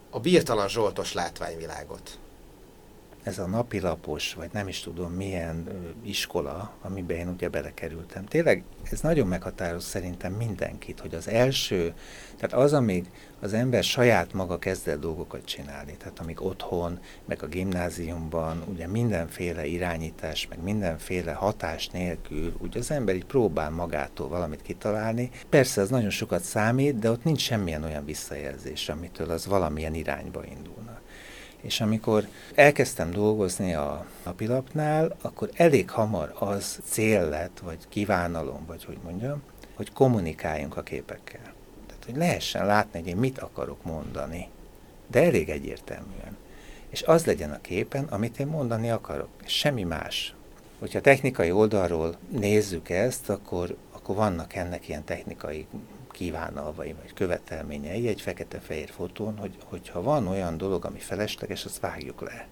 a 0.10 0.20
Birtalan 0.20 0.70
Zsoltos 0.70 1.14
látványvilágot? 1.14 2.18
Ez 3.24 3.40
a 3.40 3.48
napilapos, 3.48 4.34
vagy 4.34 4.50
nem 4.54 4.68
is 4.68 4.80
tudom 4.80 5.12
milyen 5.12 5.68
iskola, 6.04 6.74
amiben 6.82 7.18
én 7.18 7.28
ugye 7.28 7.50
belekerültem. 7.50 8.26
Tényleg 8.26 8.64
ez 8.92 9.02
nagyon 9.02 9.28
meghatároz 9.28 9.84
szerintem 9.84 10.34
mindenkit, 10.34 11.00
hogy 11.00 11.14
az 11.14 11.28
első, 11.28 11.94
tehát 12.36 12.66
az, 12.66 12.74
amíg 12.74 13.06
az 13.40 13.54
ember 13.54 13.84
saját 13.84 14.34
maga 14.34 14.60
kezd 14.60 14.88
el 14.88 14.98
dolgokat 14.98 15.46
csinálni, 15.46 15.96
tehát 15.98 16.20
amíg 16.20 16.42
otthon, 16.42 17.00
meg 17.26 17.44
a 17.44 17.48
gimnáziumban, 17.48 18.64
ugye 18.68 18.88
mindenféle 18.88 19.66
irányítás, 19.66 20.48
meg 20.48 20.64
mindenféle 20.64 21.32
hatás 21.32 21.90
nélkül, 21.90 22.54
ugye 22.60 22.80
az 22.80 22.92
ember 22.92 23.16
így 23.16 23.26
próbál 23.26 23.70
magától 23.70 24.28
valamit 24.28 24.62
kitalálni. 24.62 25.30
Persze 25.50 25.82
az 25.82 25.90
nagyon 25.90 26.10
sokat 26.10 26.42
számít, 26.42 27.00
de 27.00 27.12
ott 27.12 27.24
nincs 27.24 27.42
semmilyen 27.42 27.84
olyan 27.84 28.06
visszajelzés, 28.06 28.90
amitől 28.90 29.30
az 29.30 29.46
valamilyen 29.46 29.94
irányba 29.94 30.46
indulna. 30.46 30.93
És 31.64 31.82
amikor 31.82 32.28
elkezdtem 32.56 33.12
dolgozni 33.12 33.74
a 33.74 34.06
napilapnál, 34.26 35.16
akkor 35.22 35.50
elég 35.54 35.90
hamar 35.90 36.36
az 36.40 36.80
cél 36.84 37.30
lett, 37.30 37.60
vagy 37.64 37.78
kívánalom, 37.90 38.66
vagy 38.66 38.86
hogy 38.86 38.98
mondjam, 39.04 39.42
hogy 39.76 39.94
kommunikáljunk 39.94 40.78
a 40.78 40.82
képekkel. 40.82 41.54
Tehát, 41.88 42.06
hogy 42.06 42.16
lehessen 42.16 42.66
látni, 42.66 43.00
hogy 43.00 43.08
én 43.08 43.16
mit 43.16 43.40
akarok 43.40 43.84
mondani. 43.84 44.50
De 45.08 45.24
elég 45.24 45.50
egyértelműen. 45.50 46.38
És 46.90 47.02
az 47.04 47.26
legyen 47.26 47.52
a 47.52 47.62
képen, 47.62 48.04
amit 48.04 48.40
én 48.40 48.48
mondani 48.48 48.90
akarok. 48.90 49.30
Semmi 49.46 49.84
más. 49.84 50.36
Hogyha 50.80 51.02
technikai 51.02 51.52
oldalról 51.52 52.16
nézzük 52.30 52.90
ezt, 52.90 53.30
akkor, 53.30 53.76
akkor 53.92 54.16
vannak 54.16 54.56
ennek 54.56 54.88
ilyen 54.88 55.04
technikai 55.04 55.68
kívánalvai 56.14 56.96
vagy 57.02 57.14
követelményei 57.14 58.08
egy 58.08 58.22
fekete-fehér 58.22 58.90
fotón, 58.90 59.38
hogy, 59.38 59.56
hogyha 59.64 60.02
van 60.02 60.28
olyan 60.28 60.58
dolog, 60.58 60.86
ami 60.86 61.00
felesleges, 61.00 61.66
azt 61.66 61.80
vágjuk 61.80 62.22
le. 62.22 62.48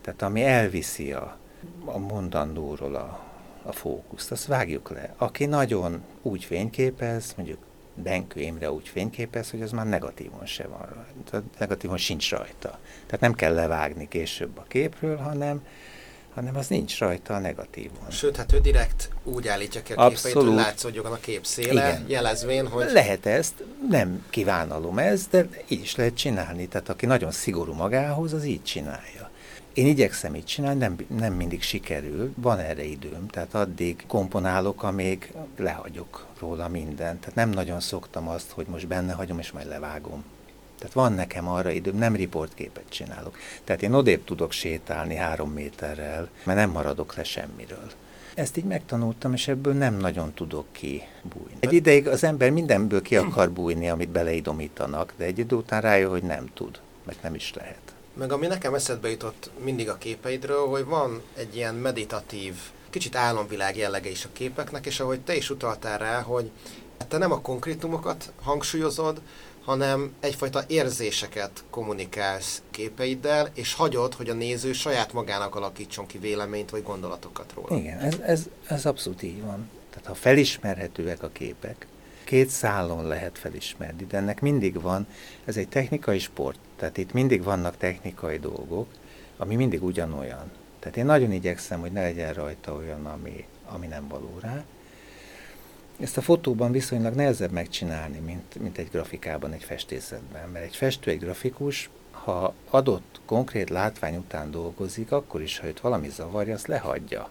Tehát 0.00 0.22
ami 0.22 0.44
elviszi 0.44 1.12
a, 1.12 1.38
a 1.84 1.98
mondandóról 1.98 2.94
a, 2.94 3.24
a 3.62 3.72
fókuszt, 3.72 4.30
azt 4.30 4.46
vágjuk 4.46 4.90
le. 4.90 5.14
Aki 5.16 5.44
nagyon 5.44 6.02
úgy 6.22 6.44
fényképez, 6.44 7.34
mondjuk 7.36 7.58
Benkő 7.94 8.40
Imre 8.40 8.72
úgy 8.72 8.88
fényképez, 8.88 9.50
hogy 9.50 9.62
az 9.62 9.70
már 9.70 9.86
negatívon 9.86 10.46
se 10.46 10.66
van 10.66 11.06
Tehát 11.30 11.44
negatívon 11.58 11.96
sincs 11.96 12.30
rajta. 12.30 12.78
Tehát 13.06 13.20
nem 13.20 13.32
kell 13.32 13.54
levágni 13.54 14.08
később 14.08 14.58
a 14.58 14.64
képről, 14.68 15.16
hanem 15.16 15.66
hanem 16.34 16.56
az 16.56 16.66
nincs 16.66 16.98
rajta 16.98 17.34
a 17.34 17.38
negatívon. 17.38 18.10
Sőt, 18.10 18.36
hát 18.36 18.52
ő 18.52 18.58
direkt 18.58 19.08
úgy 19.24 19.48
állítja 19.48 19.82
ki 19.82 19.92
a 19.92 20.08
képeit, 20.08 20.34
hogy 20.34 20.54
látszódjon 20.54 21.04
a 21.06 21.16
kép 21.20 21.46
széle, 21.46 21.88
Igen. 21.88 22.04
jelezvén, 22.08 22.68
hogy... 22.68 22.92
Lehet 22.92 23.26
ezt, 23.26 23.64
nem 23.90 24.24
kívánalom 24.30 24.98
ez, 24.98 25.26
de 25.30 25.48
így 25.68 25.80
is 25.80 25.96
lehet 25.96 26.14
csinálni. 26.14 26.68
Tehát 26.68 26.88
aki 26.88 27.06
nagyon 27.06 27.30
szigorú 27.30 27.72
magához, 27.72 28.32
az 28.32 28.44
így 28.44 28.62
csinálja. 28.62 29.30
Én 29.72 29.86
igyekszem 29.86 30.34
így 30.34 30.44
csinálni, 30.44 30.78
nem, 30.78 30.96
nem 31.08 31.32
mindig 31.32 31.62
sikerül, 31.62 32.32
van 32.36 32.58
erre 32.58 32.84
időm, 32.84 33.26
tehát 33.26 33.54
addig 33.54 34.04
komponálok, 34.06 34.82
amíg 34.82 35.32
lehagyok 35.56 36.26
róla 36.38 36.68
mindent. 36.68 37.20
Tehát 37.20 37.34
nem 37.34 37.50
nagyon 37.50 37.80
szoktam 37.80 38.28
azt, 38.28 38.50
hogy 38.50 38.66
most 38.66 38.86
benne 38.86 39.12
hagyom, 39.12 39.38
és 39.38 39.52
majd 39.52 39.66
levágom. 39.66 40.24
Tehát 40.84 40.98
van 41.08 41.12
nekem 41.12 41.48
arra 41.48 41.70
időm, 41.70 41.96
nem 41.96 42.16
riportképet 42.16 42.84
csinálok. 42.88 43.38
Tehát 43.64 43.82
én 43.82 43.92
odébb 43.92 44.24
tudok 44.24 44.52
sétálni 44.52 45.14
három 45.14 45.50
méterrel, 45.50 46.28
mert 46.42 46.58
nem 46.58 46.70
maradok 46.70 47.16
le 47.16 47.24
semmiről. 47.24 47.90
Ezt 48.34 48.56
így 48.56 48.64
megtanultam, 48.64 49.32
és 49.32 49.48
ebből 49.48 49.72
nem 49.72 49.96
nagyon 49.96 50.32
tudok 50.32 50.66
kibújni. 50.72 51.56
Egy 51.60 51.72
ideig 51.72 52.08
az 52.08 52.24
ember 52.24 52.50
mindenből 52.50 53.02
ki 53.02 53.16
akar 53.16 53.50
bújni, 53.50 53.88
amit 53.88 54.08
beleidomítanak, 54.08 55.14
de 55.16 55.24
egy 55.24 55.38
idő 55.38 55.56
után 55.56 55.80
rájön, 55.80 56.10
hogy 56.10 56.22
nem 56.22 56.50
tud, 56.54 56.80
meg 57.04 57.16
nem 57.22 57.34
is 57.34 57.52
lehet. 57.54 57.94
Meg 58.14 58.32
ami 58.32 58.46
nekem 58.46 58.74
eszedbe 58.74 59.10
jutott 59.10 59.50
mindig 59.62 59.88
a 59.88 59.98
képeidről, 59.98 60.66
hogy 60.66 60.84
van 60.84 61.22
egy 61.36 61.56
ilyen 61.56 61.74
meditatív, 61.74 62.54
kicsit 62.90 63.16
álomvilág 63.16 63.76
jellege 63.76 64.10
is 64.10 64.24
a 64.24 64.28
képeknek, 64.32 64.86
és 64.86 65.00
ahogy 65.00 65.20
te 65.20 65.36
is 65.36 65.50
utaltál 65.50 65.98
rá, 65.98 66.20
hogy 66.20 66.50
te 67.08 67.18
nem 67.18 67.32
a 67.32 67.40
konkrétumokat 67.40 68.32
hangsúlyozod, 68.42 69.20
hanem 69.64 70.14
egyfajta 70.20 70.64
érzéseket 70.66 71.64
kommunikálsz 71.70 72.62
képeiddel, 72.70 73.48
és 73.54 73.74
hagyod, 73.74 74.14
hogy 74.14 74.28
a 74.28 74.34
néző 74.34 74.72
saját 74.72 75.12
magának 75.12 75.54
alakítson 75.54 76.06
ki 76.06 76.18
véleményt 76.18 76.70
vagy 76.70 76.82
gondolatokat 76.82 77.52
róla. 77.54 77.76
Igen, 77.76 77.98
ez, 77.98 78.18
ez, 78.26 78.44
ez 78.66 78.86
abszolút 78.86 79.22
így 79.22 79.42
van. 79.42 79.70
Tehát 79.90 80.06
ha 80.06 80.14
felismerhetőek 80.14 81.22
a 81.22 81.28
képek, 81.28 81.86
két 82.24 82.48
szálon 82.48 83.06
lehet 83.06 83.38
felismerni, 83.38 84.04
de 84.04 84.16
ennek 84.16 84.40
mindig 84.40 84.80
van, 84.80 85.06
ez 85.44 85.56
egy 85.56 85.68
technikai 85.68 86.18
sport, 86.18 86.58
tehát 86.76 86.96
itt 86.96 87.12
mindig 87.12 87.42
vannak 87.42 87.76
technikai 87.76 88.38
dolgok, 88.38 88.86
ami 89.36 89.54
mindig 89.54 89.82
ugyanolyan. 89.82 90.50
Tehát 90.78 90.96
én 90.96 91.04
nagyon 91.04 91.32
igyekszem, 91.32 91.80
hogy 91.80 91.92
ne 91.92 92.02
legyen 92.02 92.32
rajta 92.32 92.74
olyan, 92.74 93.06
ami, 93.06 93.46
ami 93.68 93.86
nem 93.86 94.08
való 94.08 94.38
rá, 94.40 94.64
ezt 96.00 96.16
a 96.16 96.20
fotóban 96.20 96.72
viszonylag 96.72 97.14
nehezebb 97.14 97.50
megcsinálni, 97.50 98.18
mint, 98.18 98.60
mint 98.60 98.78
egy 98.78 98.88
grafikában, 98.90 99.52
egy 99.52 99.64
festészetben. 99.64 100.48
Mert 100.48 100.64
egy 100.64 100.76
festő, 100.76 101.10
egy 101.10 101.18
grafikus, 101.18 101.90
ha 102.10 102.54
adott 102.70 103.20
konkrét 103.26 103.70
látvány 103.70 104.16
után 104.16 104.50
dolgozik, 104.50 105.12
akkor 105.12 105.42
is, 105.42 105.58
ha 105.58 105.66
őt 105.66 105.80
valami 105.80 106.08
zavarja, 106.08 106.54
azt 106.54 106.66
lehagyja. 106.66 107.28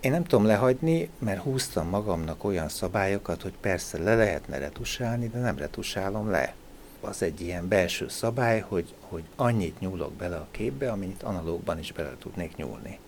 Én 0.00 0.10
nem 0.10 0.24
tudom 0.24 0.44
lehagyni, 0.44 1.10
mert 1.18 1.42
húztam 1.42 1.88
magamnak 1.88 2.44
olyan 2.44 2.68
szabályokat, 2.68 3.42
hogy 3.42 3.54
persze 3.60 3.98
le 3.98 4.14
lehetne 4.14 4.58
retusálni, 4.58 5.28
de 5.28 5.38
nem 5.38 5.58
retusálom 5.58 6.30
le. 6.30 6.54
Az 7.00 7.22
egy 7.22 7.40
ilyen 7.40 7.68
belső 7.68 8.08
szabály, 8.08 8.60
hogy, 8.60 8.94
hogy 9.00 9.24
annyit 9.36 9.80
nyúlok 9.80 10.12
bele 10.12 10.36
a 10.36 10.46
képbe, 10.50 10.90
amennyit 10.90 11.22
analógban 11.22 11.78
is 11.78 11.92
bele 11.92 12.16
tudnék 12.18 12.56
nyúlni. 12.56 12.98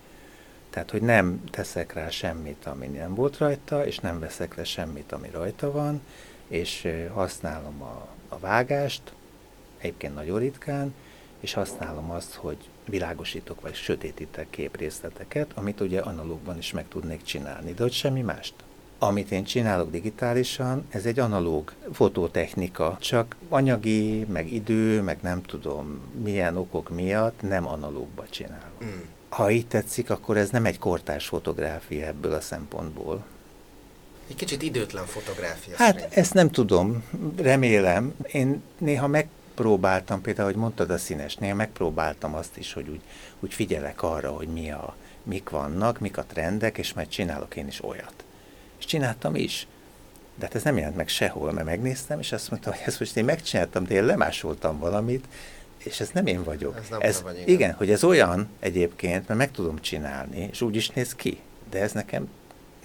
Tehát, 0.69 0.91
hogy 0.91 1.01
nem 1.01 1.43
teszek 1.49 1.93
rá 1.93 2.09
semmit, 2.09 2.65
ami 2.65 2.87
nem 2.87 3.15
volt 3.15 3.37
rajta, 3.37 3.85
és 3.85 3.99
nem 3.99 4.19
veszek 4.19 4.55
le 4.55 4.63
semmit, 4.63 5.11
ami 5.11 5.29
rajta 5.31 5.71
van, 5.71 6.01
és 6.47 6.87
használom 7.13 7.81
a, 7.81 8.07
a 8.29 8.39
vágást, 8.39 9.13
egyébként 9.77 10.15
nagyon 10.15 10.39
ritkán, 10.39 10.93
és 11.39 11.53
használom 11.53 12.11
azt, 12.11 12.33
hogy 12.33 12.57
világosítok 12.85 13.61
vagy 13.61 13.73
sötétítek 13.73 14.49
képrészleteket, 14.49 15.51
amit 15.55 15.79
ugye 15.81 15.99
analógban 15.99 16.57
is 16.57 16.71
meg 16.71 16.87
tudnék 16.87 17.23
csinálni, 17.23 17.73
de 17.73 17.81
hogy 17.81 17.91
semmi 17.91 18.21
mást. 18.21 18.53
Amit 19.01 19.31
én 19.31 19.43
csinálok 19.43 19.91
digitálisan, 19.91 20.85
ez 20.89 21.05
egy 21.05 21.19
analóg 21.19 21.73
fototechnika, 21.91 22.97
csak 22.99 23.35
anyagi, 23.49 24.25
meg 24.25 24.53
idő, 24.53 25.01
meg 25.01 25.17
nem 25.21 25.41
tudom 25.41 25.99
milyen 26.23 26.57
okok 26.57 26.89
miatt 26.89 27.41
nem 27.41 27.67
analógba 27.67 28.25
csinálom. 28.29 28.77
Mm. 28.83 29.18
Ha 29.29 29.51
így 29.51 29.67
tetszik, 29.67 30.09
akkor 30.09 30.37
ez 30.37 30.49
nem 30.49 30.65
egy 30.65 30.79
kortárs 30.79 31.27
fotográfia 31.27 32.05
ebből 32.05 32.33
a 32.33 32.41
szempontból. 32.41 33.25
Egy 34.29 34.35
kicsit 34.35 34.61
időtlen 34.61 35.05
fotográfia. 35.05 35.75
Hát 35.77 35.93
szerint. 35.93 36.13
ezt 36.13 36.33
nem 36.33 36.49
tudom, 36.49 37.03
remélem. 37.37 38.15
Én 38.31 38.63
néha 38.77 39.07
megpróbáltam, 39.07 40.21
például, 40.21 40.47
hogy 40.47 40.59
mondtad 40.59 40.89
a 40.89 40.97
színes, 40.97 41.35
néha 41.35 41.55
megpróbáltam 41.55 42.35
azt 42.35 42.57
is, 42.57 42.73
hogy 42.73 42.89
úgy, 42.89 43.01
úgy 43.39 43.53
figyelek 43.53 44.03
arra, 44.03 44.31
hogy 44.31 44.47
mi 44.47 44.71
a, 44.71 44.95
mik 45.23 45.49
vannak, 45.49 45.99
mik 45.99 46.17
a 46.17 46.23
trendek, 46.23 46.77
és 46.77 46.93
majd 46.93 47.07
csinálok 47.07 47.55
én 47.55 47.67
is 47.67 47.83
olyat. 47.83 48.23
És 48.79 48.85
csináltam 48.85 49.35
is. 49.35 49.67
De 50.35 50.45
hát 50.45 50.55
ez 50.55 50.63
nem 50.63 50.77
jelent 50.77 50.95
meg 50.95 51.07
sehol, 51.07 51.51
mert 51.51 51.65
megnéztem, 51.65 52.19
és 52.19 52.31
azt 52.31 52.51
mondtam, 52.51 52.73
hogy 52.73 52.81
ezt 52.85 52.99
most 52.99 53.17
én 53.17 53.25
megcsináltam, 53.25 53.83
de 53.83 53.93
én 53.93 54.05
lemásoltam 54.05 54.79
valamit, 54.79 55.25
és 55.89 55.99
ez 55.99 56.09
nem 56.13 56.25
én 56.25 56.43
vagyok. 56.43 56.77
Ez 56.77 56.89
nem 56.89 56.99
ez, 57.01 57.21
vagy, 57.21 57.35
igen. 57.35 57.47
igen, 57.47 57.73
hogy 57.73 57.91
ez 57.91 58.03
olyan 58.03 58.49
egyébként, 58.59 59.27
mert 59.27 59.39
meg 59.39 59.51
tudom 59.51 59.81
csinálni, 59.81 60.49
és 60.51 60.61
úgy 60.61 60.75
is 60.75 60.89
néz 60.89 61.15
ki. 61.15 61.39
De 61.69 61.79
ez 61.79 61.91
nekem 61.91 62.29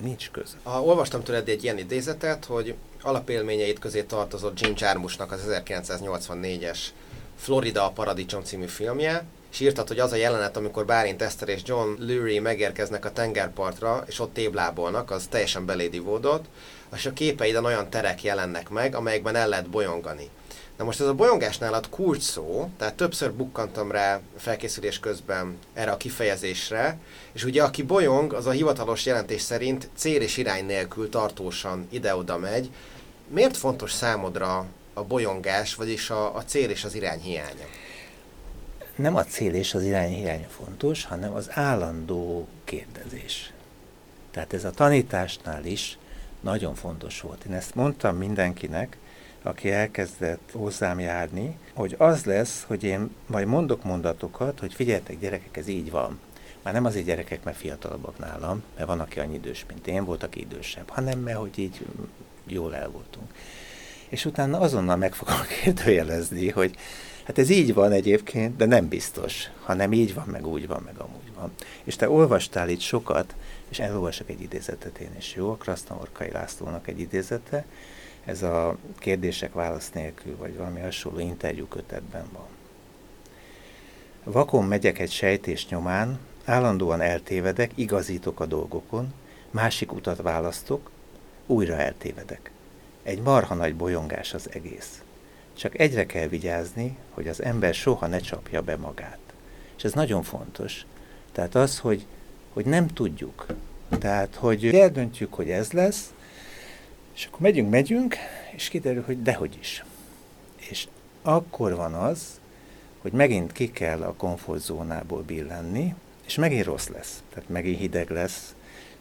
nincs 0.01 0.31
köze. 0.31 0.57
A, 0.63 0.79
olvastam 0.79 1.23
tőled 1.23 1.49
egy 1.49 1.63
ilyen 1.63 1.79
idézetet, 1.79 2.45
hogy 2.45 2.75
alapélményeit 3.03 3.79
közé 3.79 4.03
tartozott 4.03 4.61
Jim 4.61 4.73
Jarmuschnak 4.77 5.33
az 5.33 5.41
1984-es 5.49 6.79
Florida 7.37 7.87
a 7.87 7.91
Paradicsom 7.91 8.43
című 8.43 8.67
filmje, 8.67 9.25
és 9.53 9.61
írtad, 9.61 9.89
hogy 9.89 9.99
az 9.99 10.13
a 10.13 10.17
jelenet, 10.17 10.57
amikor 10.57 10.85
Bárint 10.85 11.23
Eszter 11.23 11.49
és 11.49 11.61
John 11.65 11.89
Lurie 11.99 12.41
megérkeznek 12.41 13.05
a 13.05 13.13
tengerpartra, 13.13 14.05
és 14.07 14.21
ott 14.21 14.35
téblábolnak, 14.35 15.11
az 15.11 15.27
teljesen 15.27 15.67
belédivódott, 15.67 16.45
és 16.95 17.07
a 17.07 17.13
képeiden 17.13 17.65
olyan 17.65 17.91
terek 17.91 18.23
jelennek 18.23 18.69
meg, 18.69 18.95
amelyekben 18.95 19.37
el 19.37 19.49
lehet 19.49 19.71
bolyongani. 19.71 20.31
Na 20.79 20.85
most 20.85 21.01
ez 21.01 21.07
a 21.07 21.15
bolyongás 21.15 21.59
nálad 21.59 21.89
kulcs 21.89 22.23
szó, 22.23 22.71
tehát 22.79 22.95
többször 22.95 23.33
bukkantam 23.33 23.91
rá 23.91 24.21
felkészülés 24.37 24.99
közben 24.99 25.59
erre 25.75 25.91
a 25.91 25.97
kifejezésre, 25.97 26.99
és 27.33 27.45
ugye 27.45 27.63
aki 27.63 27.83
bolyong, 27.83 28.33
az 28.33 28.47
a 28.47 28.51
hivatalos 28.51 29.07
jelentés 29.07 29.43
szerint 29.43 29.89
cél 29.97 30.21
és 30.21 30.37
irány 30.37 30.67
nélkül 30.67 31.09
tartósan 31.09 31.87
ide-oda 31.91 32.39
megy. 32.39 32.71
Miért 33.29 33.57
fontos 33.57 33.93
számodra 33.93 34.67
a 34.93 35.03
bolyongás, 35.05 35.75
vagyis 35.75 36.11
a, 36.11 36.37
a 36.37 36.45
cél 36.45 36.71
és 36.71 36.85
az 36.85 36.95
irány 36.95 37.21
hiánya? 37.21 37.67
Nem 38.97 39.17
a 39.17 39.25
cél 39.25 39.55
és 39.55 39.75
az 39.75 39.83
irány 39.83 40.15
hiánya 40.15 40.49
fontos, 40.49 41.05
hanem 41.05 41.35
az 41.35 41.49
állandó 41.51 42.49
kérdezés. 42.65 43.53
Tehát 44.31 44.53
ez 44.53 44.65
a 44.65 44.71
tanításnál 44.71 45.65
is 45.65 45.99
nagyon 46.41 46.75
fontos 46.75 47.21
volt. 47.21 47.45
Én 47.45 47.53
ezt 47.53 47.75
mondtam 47.75 48.17
mindenkinek, 48.17 48.97
aki 49.47 49.71
elkezdett 49.71 50.51
hozzám 50.53 51.01
járni, 51.01 51.57
hogy 51.75 51.95
az 51.99 52.25
lesz, 52.25 52.65
hogy 52.67 52.85
én 52.85 53.11
majd 53.27 53.47
mondok 53.47 53.85
mondatokat, 53.85 54.61
hogy 54.61 54.75
figyeljetek 54.75 55.19
gyerekek, 55.19 55.57
ez 55.57 55.69
így 55.69 55.91
van. 55.91 56.19
Már 56.63 56.75
nem 56.75 56.85
azért 56.85 57.05
gyerekek, 57.05 57.45
mert 57.45 57.57
fiatalabbak 57.57 58.19
nálam, 58.19 58.63
mert 58.77 58.89
van, 58.89 59.01
aki 59.01 59.21
annyi 59.21 59.35
idős, 59.35 59.65
mint 59.69 59.87
én, 59.87 60.05
volt, 60.05 60.23
aki 60.23 60.41
idősebb, 60.41 60.89
hanem 60.89 61.19
mert 61.19 61.39
hogy 61.39 61.59
így 61.59 61.87
jól 62.47 62.75
el 62.75 62.89
voltunk. 62.89 63.35
És 64.09 64.25
utána 64.25 64.59
azonnal 64.59 64.97
meg 64.97 65.15
fogom 65.15 65.41
kérdőjelezni, 65.63 66.51
hogy 66.51 66.77
hát 67.25 67.39
ez 67.39 67.51
így 67.51 67.75
van 67.75 67.93
egyébként, 67.93 68.57
de 68.57 68.65
nem 68.65 68.89
biztos, 68.89 69.51
hanem 69.63 69.93
így 69.93 70.15
van, 70.15 70.27
meg 70.27 70.47
úgy 70.47 70.67
van, 70.67 70.83
meg 70.85 70.99
amúgy 70.99 71.35
van. 71.35 71.53
És 71.85 71.97
te 71.97 72.11
olvastál 72.11 72.69
itt 72.69 72.81
sokat, 72.81 73.35
és 73.69 73.79
elolvasok 73.79 74.29
egy 74.29 74.43
idézetet 74.43 74.99
én 74.99 75.15
is, 75.19 75.35
jó? 75.35 75.51
A 75.51 75.57
Krasztamorkai 75.57 76.31
Lászlónak 76.31 76.89
egy 76.89 77.01
idézete, 77.01 77.65
ez 78.25 78.43
a 78.43 78.77
kérdések 78.99 79.53
válasz 79.53 79.91
nélkül, 79.91 80.37
vagy 80.37 80.57
valami 80.57 80.81
hasonló 80.81 81.19
interjú 81.19 81.67
kötetben 81.67 82.25
van. 82.33 82.47
Vakon 84.25 84.65
megyek 84.65 84.99
egy 84.99 85.11
sejtés 85.11 85.69
nyomán, 85.69 86.19
állandóan 86.45 87.01
eltévedek, 87.01 87.71
igazítok 87.75 88.41
a 88.41 88.47
dolgokon, 88.47 89.13
másik 89.51 89.93
utat 89.93 90.23
választok, 90.23 90.91
újra 91.47 91.77
eltévedek. 91.77 92.51
Egy 93.03 93.21
marha 93.21 93.55
nagy 93.55 93.77
bolyongás 93.77 94.35
az 94.35 94.49
egész. 94.53 95.03
Csak 95.57 95.79
egyre 95.79 96.07
kell 96.07 96.27
vigyázni, 96.27 96.97
hogy 97.11 97.29
az 97.29 97.43
ember 97.43 97.75
soha 97.75 98.07
ne 98.07 98.19
csapja 98.19 98.63
be 98.63 98.77
magát. 98.77 99.19
És 99.77 99.85
ez 99.85 99.93
nagyon 99.93 100.23
fontos. 100.23 100.87
Tehát 101.33 101.55
az, 101.55 101.79
hogy, 101.79 102.07
hogy 102.53 102.67
nem 102.67 102.89
tudjuk. 102.89 103.47
Tehát, 103.99 104.35
hogy 104.35 104.67
eldöntjük, 104.67 105.35
hogy 105.35 105.51
ez 105.51 105.73
lesz, 105.73 106.14
és 107.15 107.27
akkor 107.27 107.41
megyünk, 107.41 107.71
megyünk, 107.71 108.17
és 108.51 108.69
kiderül, 108.69 109.03
hogy 109.07 109.23
dehogy 109.23 109.57
is. 109.61 109.85
És 110.57 110.87
akkor 111.23 111.75
van 111.75 111.95
az, 111.95 112.41
hogy 112.99 113.13
megint 113.13 113.53
ki 113.53 113.71
kell 113.71 114.03
a 114.03 114.15
komfortzónából 114.15 115.23
billenni, 115.23 115.95
és 116.27 116.35
megint 116.35 116.65
rossz 116.65 116.89
lesz. 116.89 117.23
Tehát 117.35 117.49
megint 117.49 117.79
hideg 117.79 118.11
lesz, 118.11 118.55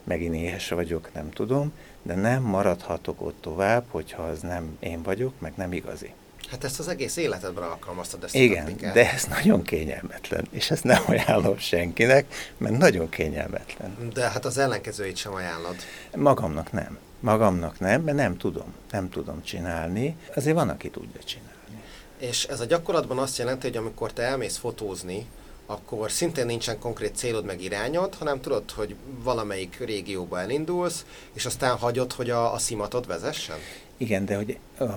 megint 0.04 0.36
éhes 0.36 0.70
vagyok, 0.70 1.14
nem 1.14 1.32
tudom, 1.32 1.74
de 2.02 2.16
nem 2.16 2.44
maradhatok 2.44 3.22
ott 3.22 3.42
tovább, 3.42 3.86
hogyha 3.88 4.24
az 4.24 4.40
nem 4.42 4.78
én 4.80 5.02
vagyok, 5.02 5.34
meg 5.40 5.54
nem 5.56 5.74
igazi. 5.74 6.14
Hát 6.50 6.64
ezt 6.64 6.80
az 6.80 6.88
egész 6.88 7.18
életedben 7.18 7.64
alkalmaztad 7.64 8.24
ezt 8.24 8.36
Igen, 8.36 8.76
a 8.82 8.92
de 8.94 9.12
ez 9.12 9.26
nagyon 9.26 9.62
kényelmetlen, 9.62 10.48
és 10.52 10.72
ezt 10.72 10.84
nem 10.84 11.04
ajánlom 11.08 11.58
senkinek, 11.58 12.34
mert 12.58 12.78
nagyon 12.78 13.10
kényelmetlen. 13.10 13.98
De 14.14 14.30
hát 14.30 14.46
az 14.46 14.58
ellenkezőit 14.58 15.16
sem 15.16 15.34
ajánlod. 15.34 15.76
Magamnak 16.16 16.72
nem. 16.72 16.98
Magamnak 17.24 17.80
nem, 17.80 18.02
mert 18.02 18.18
nem 18.18 18.38
tudom. 18.38 18.74
Nem 18.92 19.10
tudom 19.10 19.44
csinálni. 19.44 20.16
Azért 20.36 20.56
van, 20.56 20.70
aki 20.70 20.90
tudja 20.90 21.24
csinálni. 21.24 21.84
És 22.18 22.46
ez 22.46 22.60
a 22.60 22.66
gyakorlatban 22.66 23.18
azt 23.18 23.38
jelenti, 23.38 23.68
hogy 23.68 23.78
amikor 23.78 24.14
te 24.14 24.22
elmész 24.22 24.58
fotózni, 24.58 25.26
akkor 25.66 26.12
szintén 26.12 26.46
nincsen 26.46 26.80
konkrét 26.80 27.16
célod 27.16 27.46
meg 27.46 27.62
irányod, 27.62 28.16
hanem 28.16 28.42
tudod, 28.42 28.72
hogy 28.72 28.96
valamelyik 29.24 29.80
régióba 29.80 30.40
elindulsz, 30.40 31.06
és 31.34 31.46
aztán 31.46 31.78
hagyod, 31.78 32.12
hogy 32.14 32.30
a, 32.30 32.54
a 32.54 32.58
szimatod 32.58 33.08
vezessen? 33.08 33.58
Igen, 33.98 34.26
de 34.26 34.36
hogy 34.36 34.58
uh, 34.80 34.88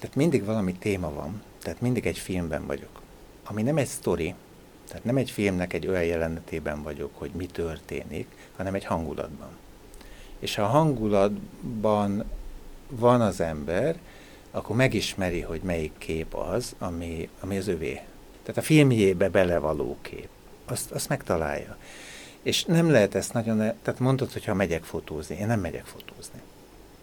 tehát 0.00 0.14
mindig 0.14 0.44
valami 0.44 0.72
téma 0.72 1.12
van, 1.12 1.42
tehát 1.62 1.80
mindig 1.80 2.06
egy 2.06 2.18
filmben 2.18 2.66
vagyok. 2.66 3.00
Ami 3.44 3.62
nem 3.62 3.76
egy 3.76 3.88
sztori, 3.88 4.34
tehát 4.88 5.04
nem 5.04 5.16
egy 5.16 5.30
filmnek 5.30 5.72
egy 5.72 5.86
olyan 5.86 6.04
jelenetében 6.04 6.82
vagyok, 6.82 7.10
hogy 7.14 7.30
mi 7.30 7.46
történik, 7.46 8.26
hanem 8.56 8.74
egy 8.74 8.84
hangulatban. 8.84 9.62
És 10.44 10.54
ha 10.54 10.66
hangulatban 10.66 12.24
van 12.88 13.20
az 13.20 13.40
ember, 13.40 13.98
akkor 14.50 14.76
megismeri, 14.76 15.40
hogy 15.40 15.60
melyik 15.62 15.92
kép 15.98 16.34
az, 16.34 16.74
ami, 16.78 17.28
ami 17.40 17.56
az 17.56 17.68
övé. 17.68 18.00
Tehát 18.42 18.56
a 18.56 18.62
filmjébe 18.62 19.28
belevaló 19.28 19.96
kép. 20.00 20.28
Azt, 20.64 20.90
azt 20.90 21.08
megtalálja. 21.08 21.76
És 22.42 22.64
nem 22.64 22.90
lehet 22.90 23.14
ezt 23.14 23.32
nagyon, 23.32 23.56
tehát 23.56 24.00
mondod, 24.00 24.32
hogy 24.32 24.44
ha 24.44 24.54
megyek 24.54 24.82
fotózni, 24.82 25.36
én 25.36 25.46
nem 25.46 25.60
megyek 25.60 25.84
fotózni. 25.84 26.40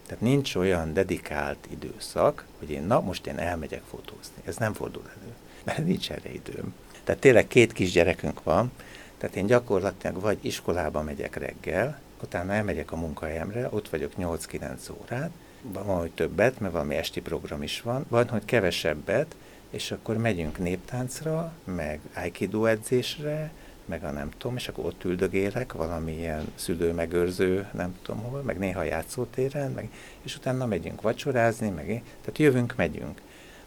Tehát 0.06 0.22
nincs 0.22 0.54
olyan 0.54 0.92
dedikált 0.92 1.66
időszak, 1.70 2.46
hogy 2.58 2.70
én, 2.70 2.82
na, 2.82 3.00
most 3.00 3.26
én 3.26 3.38
elmegyek 3.38 3.82
fotózni. 3.90 4.42
Ez 4.44 4.56
nem 4.56 4.72
fordul 4.72 5.02
elő, 5.16 5.32
mert 5.64 5.84
nincs 5.84 6.10
erre 6.10 6.32
időm. 6.32 6.74
Tehát 7.04 7.20
tényleg 7.20 7.46
két 7.46 7.72
kisgyerekünk 7.72 8.42
van, 8.42 8.72
tehát 9.18 9.36
én 9.36 9.46
gyakorlatilag 9.46 10.20
vagy 10.20 10.38
iskolába 10.40 11.02
megyek 11.02 11.36
reggel, 11.36 12.00
utána 12.22 12.52
elmegyek 12.52 12.92
a 12.92 12.96
munkahelyemre, 12.96 13.68
ott 13.70 13.88
vagyok 13.88 14.12
8-9 14.18 14.90
órát, 15.00 15.30
van, 15.62 15.98
hogy 15.98 16.10
többet, 16.10 16.60
mert 16.60 16.72
valami 16.72 16.94
esti 16.94 17.20
program 17.20 17.62
is 17.62 17.80
van, 17.80 18.04
van, 18.08 18.28
hogy 18.28 18.44
kevesebbet, 18.44 19.34
és 19.70 19.90
akkor 19.90 20.16
megyünk 20.16 20.58
néptáncra, 20.58 21.52
meg 21.64 22.00
aikido 22.14 22.64
edzésre, 22.64 23.52
meg 23.84 24.04
a 24.04 24.10
nem 24.10 24.30
tudom, 24.38 24.56
és 24.56 24.68
akkor 24.68 24.84
ott 24.84 25.04
üldögélek 25.04 25.72
valamilyen 25.72 26.52
szülő-megőrző, 26.54 27.68
nem 27.72 27.96
tudom 28.02 28.22
hol, 28.22 28.42
meg 28.42 28.58
néha 28.58 28.82
játszótéren, 28.82 29.70
meg, 29.70 29.90
és 30.22 30.36
utána 30.36 30.66
megyünk 30.66 31.00
vacsorázni, 31.00 31.68
meg, 31.68 31.86
tehát 32.20 32.38
jövünk, 32.38 32.76
megyünk. 32.76 33.20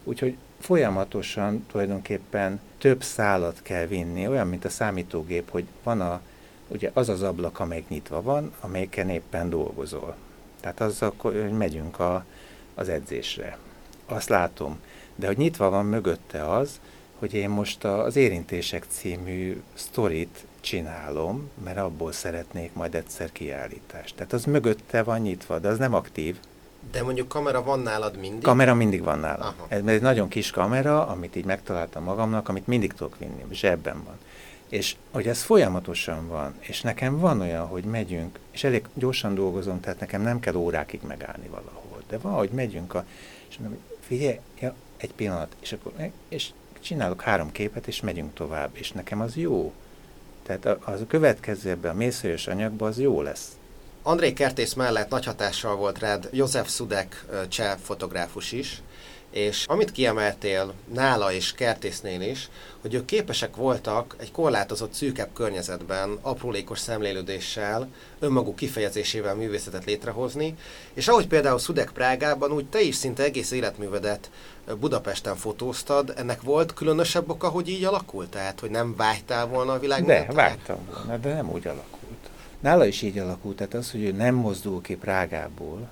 Úgyhogy 0.04 0.36
folyamatosan 0.58 1.66
tulajdonképpen 1.70 2.60
több 2.78 3.02
szálat 3.02 3.62
kell 3.62 3.86
vinni, 3.86 4.28
olyan, 4.28 4.48
mint 4.48 4.64
a 4.64 4.68
számítógép, 4.68 5.50
hogy 5.50 5.64
van 5.82 6.00
a, 6.00 6.20
ugye 6.68 6.90
az 6.94 7.08
az 7.08 7.22
ablak, 7.22 7.60
amelyik 7.60 7.88
nyitva 7.88 8.22
van, 8.22 8.52
amelyiken 8.60 9.08
éppen 9.08 9.50
dolgozol. 9.50 10.16
Tehát 10.60 10.80
az 10.80 11.02
akkor, 11.02 11.32
hogy 11.32 11.52
megyünk 11.52 11.98
a, 12.00 12.24
az 12.74 12.88
edzésre. 12.88 13.58
Azt 14.06 14.28
látom. 14.28 14.78
De 15.14 15.26
hogy 15.26 15.36
nyitva 15.36 15.70
van 15.70 15.86
mögötte 15.86 16.50
az, 16.50 16.80
hogy 17.18 17.34
én 17.34 17.48
most 17.48 17.84
az 17.84 18.16
Érintések 18.16 18.84
című 18.88 19.62
sztorit 19.74 20.44
csinálom, 20.60 21.50
mert 21.64 21.78
abból 21.78 22.12
szeretnék 22.12 22.72
majd 22.72 22.94
egyszer 22.94 23.32
kiállítást. 23.32 24.14
Tehát 24.14 24.32
az 24.32 24.44
mögötte 24.44 25.02
van 25.02 25.20
nyitva, 25.20 25.58
de 25.58 25.68
az 25.68 25.78
nem 25.78 25.94
aktív, 25.94 26.36
De 26.90 27.02
mondjuk 27.02 27.28
kamera 27.28 27.62
van 27.62 27.80
nálad 27.80 28.16
mindig? 28.16 28.42
Kamera 28.42 28.74
mindig 28.74 29.02
van 29.02 29.18
nálam. 29.18 29.54
Ez 29.68 29.82
egy 29.86 30.00
nagyon 30.00 30.28
kis 30.28 30.50
kamera, 30.50 31.06
amit 31.06 31.36
így 31.36 31.44
megtaláltam 31.44 32.02
magamnak, 32.02 32.48
amit 32.48 32.66
mindig 32.66 32.92
tudok 32.92 33.18
vinni, 33.18 33.44
zsebben 33.50 34.02
van. 34.04 34.18
És 34.68 34.96
hogy 35.10 35.28
ez 35.28 35.42
folyamatosan 35.42 36.28
van, 36.28 36.54
és 36.60 36.80
nekem 36.80 37.18
van 37.18 37.40
olyan, 37.40 37.66
hogy 37.66 37.84
megyünk, 37.84 38.38
és 38.50 38.64
elég 38.64 38.84
gyorsan 38.94 39.34
dolgozom, 39.34 39.80
tehát 39.80 40.00
nekem 40.00 40.22
nem 40.22 40.40
kell 40.40 40.54
órákig 40.54 41.00
megállni 41.06 41.48
valahol. 41.48 42.02
De 42.08 42.18
van, 42.18 42.32
hogy 42.32 42.50
megyünk, 42.50 42.94
a, 42.94 43.04
és 43.48 43.56
mondom, 43.56 43.78
figyelj, 44.00 44.40
ja, 44.60 44.74
egy 44.96 45.12
pillanat, 45.12 45.56
és 45.60 45.72
akkor 45.72 45.92
meg, 45.96 46.12
és 46.28 46.50
csinálok 46.80 47.22
három 47.22 47.52
képet, 47.52 47.86
és 47.86 48.00
megyünk 48.00 48.34
tovább, 48.34 48.70
és 48.72 48.92
nekem 48.92 49.20
az 49.20 49.36
jó. 49.36 49.72
Tehát 50.42 50.66
az 50.66 51.00
a 51.00 51.06
következő 51.06 51.70
ebben 51.70 51.90
a 51.90 51.94
mészőjös 51.94 52.46
anyagban 52.46 52.88
az 52.88 53.00
jó 53.00 53.22
lesz. 53.22 53.56
André 54.02 54.32
Kertész 54.32 54.74
mellett 54.74 55.08
nagy 55.08 55.24
hatással 55.24 55.76
volt 55.76 55.98
rád 55.98 56.28
József 56.32 56.68
Szudek 56.68 57.24
cseh 57.48 57.76
fotográfus 57.82 58.52
is, 58.52 58.82
és 59.36 59.64
amit 59.66 59.92
kiemeltél 59.92 60.72
nála 60.94 61.32
és 61.32 61.52
Kertésznél 61.52 62.20
is, 62.20 62.48
hogy 62.80 62.94
ők 62.94 63.04
képesek 63.04 63.56
voltak 63.56 64.16
egy 64.18 64.30
korlátozott, 64.30 64.92
szűkebb 64.92 65.28
környezetben, 65.32 66.18
aprólékos 66.20 66.78
szemlélődéssel, 66.78 67.88
önmaguk 68.18 68.56
kifejezésével 68.56 69.34
művészetet 69.34 69.84
létrehozni, 69.84 70.54
és 70.94 71.08
ahogy 71.08 71.26
például 71.26 71.58
Szudek 71.58 71.90
Prágában, 71.90 72.52
úgy 72.52 72.66
te 72.66 72.80
is 72.80 72.94
szinte 72.94 73.22
egész 73.22 73.50
életművedet 73.50 74.30
Budapesten 74.80 75.36
fotóztad, 75.36 76.12
ennek 76.16 76.42
volt 76.42 76.74
különösebb 76.74 77.30
oka, 77.30 77.48
hogy 77.48 77.68
így 77.68 77.84
alakult? 77.84 78.30
Tehát, 78.30 78.60
hogy 78.60 78.70
nem 78.70 78.96
vágytál 78.96 79.46
volna 79.46 79.72
a 79.72 79.78
világ 79.78 80.04
De, 80.04 80.26
vágytam 80.32 80.78
volna, 80.94 81.16
de 81.16 81.34
nem 81.34 81.50
úgy 81.50 81.66
alakult. 81.66 82.30
Nála 82.60 82.86
is 82.86 83.02
így 83.02 83.18
alakult, 83.18 83.56
tehát 83.56 83.74
az, 83.74 83.90
hogy 83.90 84.02
ő 84.02 84.12
nem 84.12 84.34
mozdul 84.34 84.80
ki 84.80 84.96
Prágából, 84.96 85.88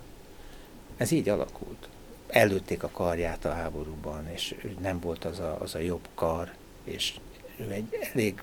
ez 0.96 1.10
így 1.10 1.28
alakult. 1.28 1.88
Előtték 2.34 2.82
a 2.82 2.88
karját 2.88 3.44
a 3.44 3.52
háborúban, 3.52 4.28
és 4.28 4.54
nem 4.80 5.00
volt 5.00 5.24
az 5.24 5.38
a, 5.38 5.56
az 5.60 5.74
a 5.74 5.78
jobb 5.78 6.08
kar, 6.14 6.52
és 6.84 7.14
ő 7.56 7.70
egy 7.70 7.98
elég 8.12 8.42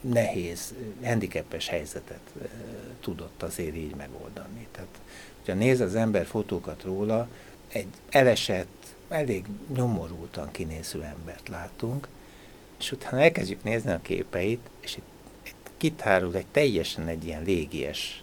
nehéz, 0.00 0.74
handicapes 1.02 1.68
helyzetet 1.68 2.20
tudott 3.00 3.42
azért 3.42 3.76
így 3.76 3.94
megoldani. 3.94 4.66
Tehát, 4.72 5.00
hogyha 5.38 5.54
néz 5.54 5.80
az 5.80 5.94
ember 5.94 6.26
fotókat 6.26 6.82
róla, 6.82 7.28
egy 7.68 7.86
elesett, 8.08 8.94
elég 9.08 9.44
nyomorultan 9.74 10.50
kinéző 10.50 11.02
embert 11.02 11.48
látunk, 11.48 12.08
és 12.78 12.92
utána 12.92 13.20
elkezdjük 13.22 13.62
nézni 13.62 13.90
a 13.90 14.00
képeit, 14.02 14.68
és 14.80 14.96
itt 15.42 15.70
kitárul 15.76 16.34
egy 16.34 16.46
teljesen 16.46 17.06
egy 17.06 17.24
ilyen 17.24 17.42
légies, 17.42 18.22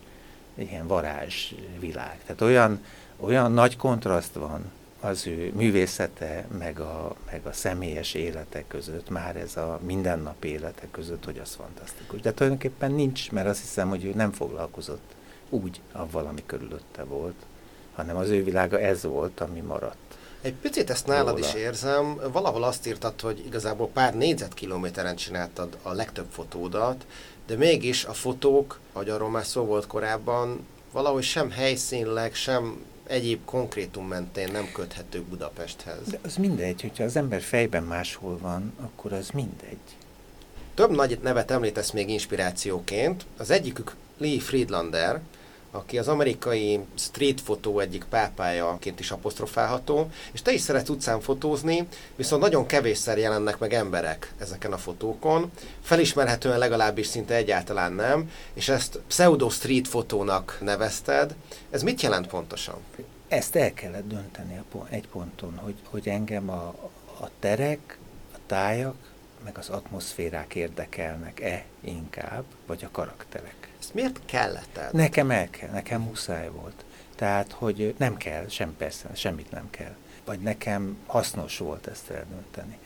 egy 0.56 0.70
ilyen 0.70 0.88
varázsvilág. 0.88 2.20
Tehát 2.22 2.42
olyan, 2.42 2.86
olyan 3.20 3.52
nagy 3.52 3.78
kontraszt 3.78 4.34
van 4.34 4.72
az 5.04 5.28
ő 5.28 5.52
művészete, 5.56 6.46
meg 6.58 6.80
a, 6.80 7.16
meg 7.32 7.46
a 7.46 7.54
személyes 7.54 8.14
élete 8.14 8.64
között, 8.68 9.10
már 9.10 9.36
ez 9.36 9.58
a 9.58 9.80
mindennapi 9.86 10.48
élete 10.48 10.88
között, 10.92 11.26
hogy 11.26 11.40
az 11.40 11.56
fantasztikus. 11.56 12.22
De 12.22 12.34
tulajdonképpen 12.34 12.92
nincs, 12.92 13.32
mert 13.32 13.48
azt 13.48 13.60
hiszem, 13.60 13.90
hogy 13.90 14.06
ő 14.06 14.12
nem 14.16 14.32
foglalkozott 14.32 15.14
úgy 15.50 15.82
avval, 15.92 16.26
ami 16.26 16.44
körülötte 16.46 17.04
volt, 17.04 17.36
hanem 17.96 18.16
az 18.16 18.30
ő 18.30 18.44
világa 18.44 18.80
ez 18.80 19.04
volt, 19.04 19.40
ami 19.40 19.60
maradt. 19.60 19.98
Egy 20.42 20.54
picit 20.54 20.90
ezt 20.90 21.08
nálad 21.08 21.36
Róla. 21.36 21.48
is 21.48 21.54
érzem. 21.54 22.20
Valahol 22.32 22.64
azt 22.64 22.88
írtad, 22.88 23.22
hogy 23.22 23.46
igazából 23.46 23.88
pár 23.88 24.16
négyzetkilométeren 24.16 25.16
csináltad 25.16 25.78
a 25.82 25.94
legtöbb 25.94 26.28
fotódat, 26.30 27.06
de 27.48 27.56
mégis 27.56 28.06
a 28.06 28.14
fotók, 28.14 28.80
ahogy 28.94 29.10
arról 29.10 29.30
már 29.30 29.46
szó 29.46 29.66
volt 29.66 29.88
korábban, 29.88 30.68
valahogy 30.92 31.24
sem 31.24 31.52
helyszínleg, 31.52 32.34
sem 32.34 32.86
egyéb 33.08 33.40
konkrétum 33.46 34.08
mentén 34.08 34.52
nem 34.52 34.72
köthetők 34.74 35.24
Budapesthez. 35.24 36.08
De 36.10 36.20
az 36.24 36.36
mindegy, 36.36 36.82
hogyha 36.82 37.04
az 37.04 37.16
ember 37.16 37.42
fejben 37.42 37.84
máshol 37.84 38.38
van, 38.38 38.74
akkor 38.82 39.14
az 39.14 39.30
mindegy. 39.30 39.78
Több 40.74 40.92
nagy 40.92 41.20
nevet 41.22 41.52
említesz 41.52 41.92
még 41.92 42.10
inspirációként. 42.10 43.26
Az 43.38 43.50
egyikük 43.50 43.96
Lee 44.18 44.40
Friedlander, 44.40 45.22
aki 45.76 45.98
az 45.98 46.08
amerikai 46.08 46.80
street 46.96 47.42
fotó 47.42 47.80
egyik 47.80 48.06
pápájaként 48.10 49.00
is 49.00 49.12
apostrofálható, 49.12 50.10
és 50.32 50.42
te 50.42 50.52
is 50.52 50.62
szeretsz 50.62 50.90
utcán 50.90 51.22
fotózni, 51.22 51.88
viszont 52.16 52.42
nagyon 52.42 52.66
kevésszer 52.66 53.18
jelennek 53.18 53.60
meg 53.60 53.74
emberek 53.74 54.34
ezeken 54.38 54.74
a 54.74 54.78
fotókon, 54.78 55.52
felismerhetően 55.82 56.58
legalábbis 56.58 57.08
szinte 57.08 57.36
egyáltalán 57.36 57.94
nem, 57.94 58.32
és 58.54 58.70
ezt 58.70 59.00
pseudo 59.08 59.50
street 59.50 59.88
fotónak 59.88 60.58
nevezted. 60.62 61.36
Ez 61.70 61.84
mit 61.84 62.02
jelent 62.02 62.28
pontosan? 62.28 62.76
Ezt 63.28 63.56
el 63.56 63.74
kellett 63.74 64.08
dönteni 64.08 64.62
egy 64.90 65.08
ponton, 65.08 65.58
hogy, 65.58 65.76
hogy 65.90 66.08
engem 66.08 66.50
a, 66.50 66.68
a 67.20 67.30
terek, 67.40 67.98
a 68.34 68.38
tájak, 68.46 68.96
meg 69.44 69.58
az 69.58 69.70
atmoszférák 69.70 70.56
érdekelnek-e 70.56 71.66
inkább, 71.82 72.44
vagy 72.66 72.84
a 72.84 72.90
karakterek. 72.92 73.63
Ezt 73.84 73.94
miért 73.94 74.20
kellett 74.26 74.78
el? 74.78 74.90
Nekem 74.92 75.32
el 75.32 75.50
kell, 75.50 75.70
nekem 75.70 76.02
muszáj 76.02 76.50
volt. 76.50 76.86
Tehát, 77.16 77.52
hogy 77.52 77.96
nem 77.98 78.18
kell, 78.18 78.48
sem 78.48 78.76
persze, 78.78 79.10
semmit 79.14 79.52
nem 79.52 79.70
kell. 79.70 79.96
Vagy 80.26 80.40
nekem 80.40 80.98
hasznos 81.06 81.58
volt 81.58 81.88
ezt 81.88 82.10
eldönteni. 82.10 82.78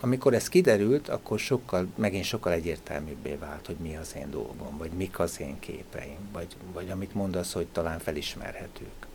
Amikor 0.00 0.34
ez 0.34 0.48
kiderült, 0.48 1.08
akkor 1.08 1.38
sokkal, 1.38 1.86
megint 1.94 2.24
sokkal 2.24 2.52
egyértelműbbé 2.52 3.34
vált, 3.34 3.66
hogy 3.66 3.76
mi 3.76 3.96
az 3.96 4.14
én 4.16 4.30
dolgom, 4.30 4.78
vagy 4.78 4.90
mik 4.90 5.18
az 5.18 5.40
én 5.40 5.58
képeim, 5.58 6.28
vagy, 6.32 6.56
vagy 6.72 6.90
amit 6.90 7.14
mondasz, 7.14 7.52
hogy 7.52 7.66
talán 7.66 7.98
felismerhetők. 7.98 9.06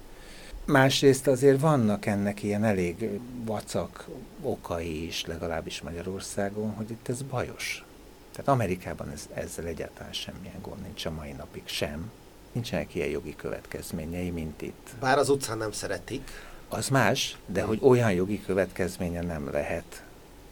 Másrészt 0.65 1.27
azért 1.27 1.59
vannak 1.59 2.05
ennek 2.05 2.43
ilyen 2.43 2.63
elég 2.63 3.19
vacak 3.45 4.07
okai 4.41 5.05
is, 5.05 5.25
legalábbis 5.25 5.81
Magyarországon, 5.81 6.73
hogy 6.73 6.89
itt 6.91 7.09
ez 7.09 7.21
bajos. 7.21 7.85
Tehát 8.33 8.47
Amerikában 8.47 9.09
ez, 9.09 9.29
ezzel 9.33 9.65
egyáltalán 9.65 10.13
semmilyen 10.13 10.61
gond 10.61 10.81
nincs 10.81 11.05
a 11.05 11.11
mai 11.11 11.31
napig 11.31 11.61
sem. 11.65 12.11
Nincsenek 12.51 12.95
ilyen 12.95 13.09
jogi 13.09 13.35
következményei, 13.35 14.29
mint 14.29 14.61
itt. 14.61 14.89
Bár 14.99 15.17
az 15.17 15.29
utcán 15.29 15.57
nem 15.57 15.71
szeretik. 15.71 16.29
Az 16.69 16.89
más, 16.89 17.37
de 17.45 17.61
hogy 17.61 17.79
olyan 17.81 18.11
jogi 18.11 18.41
következménye 18.45 19.21
nem 19.21 19.49
lehet. 19.51 20.03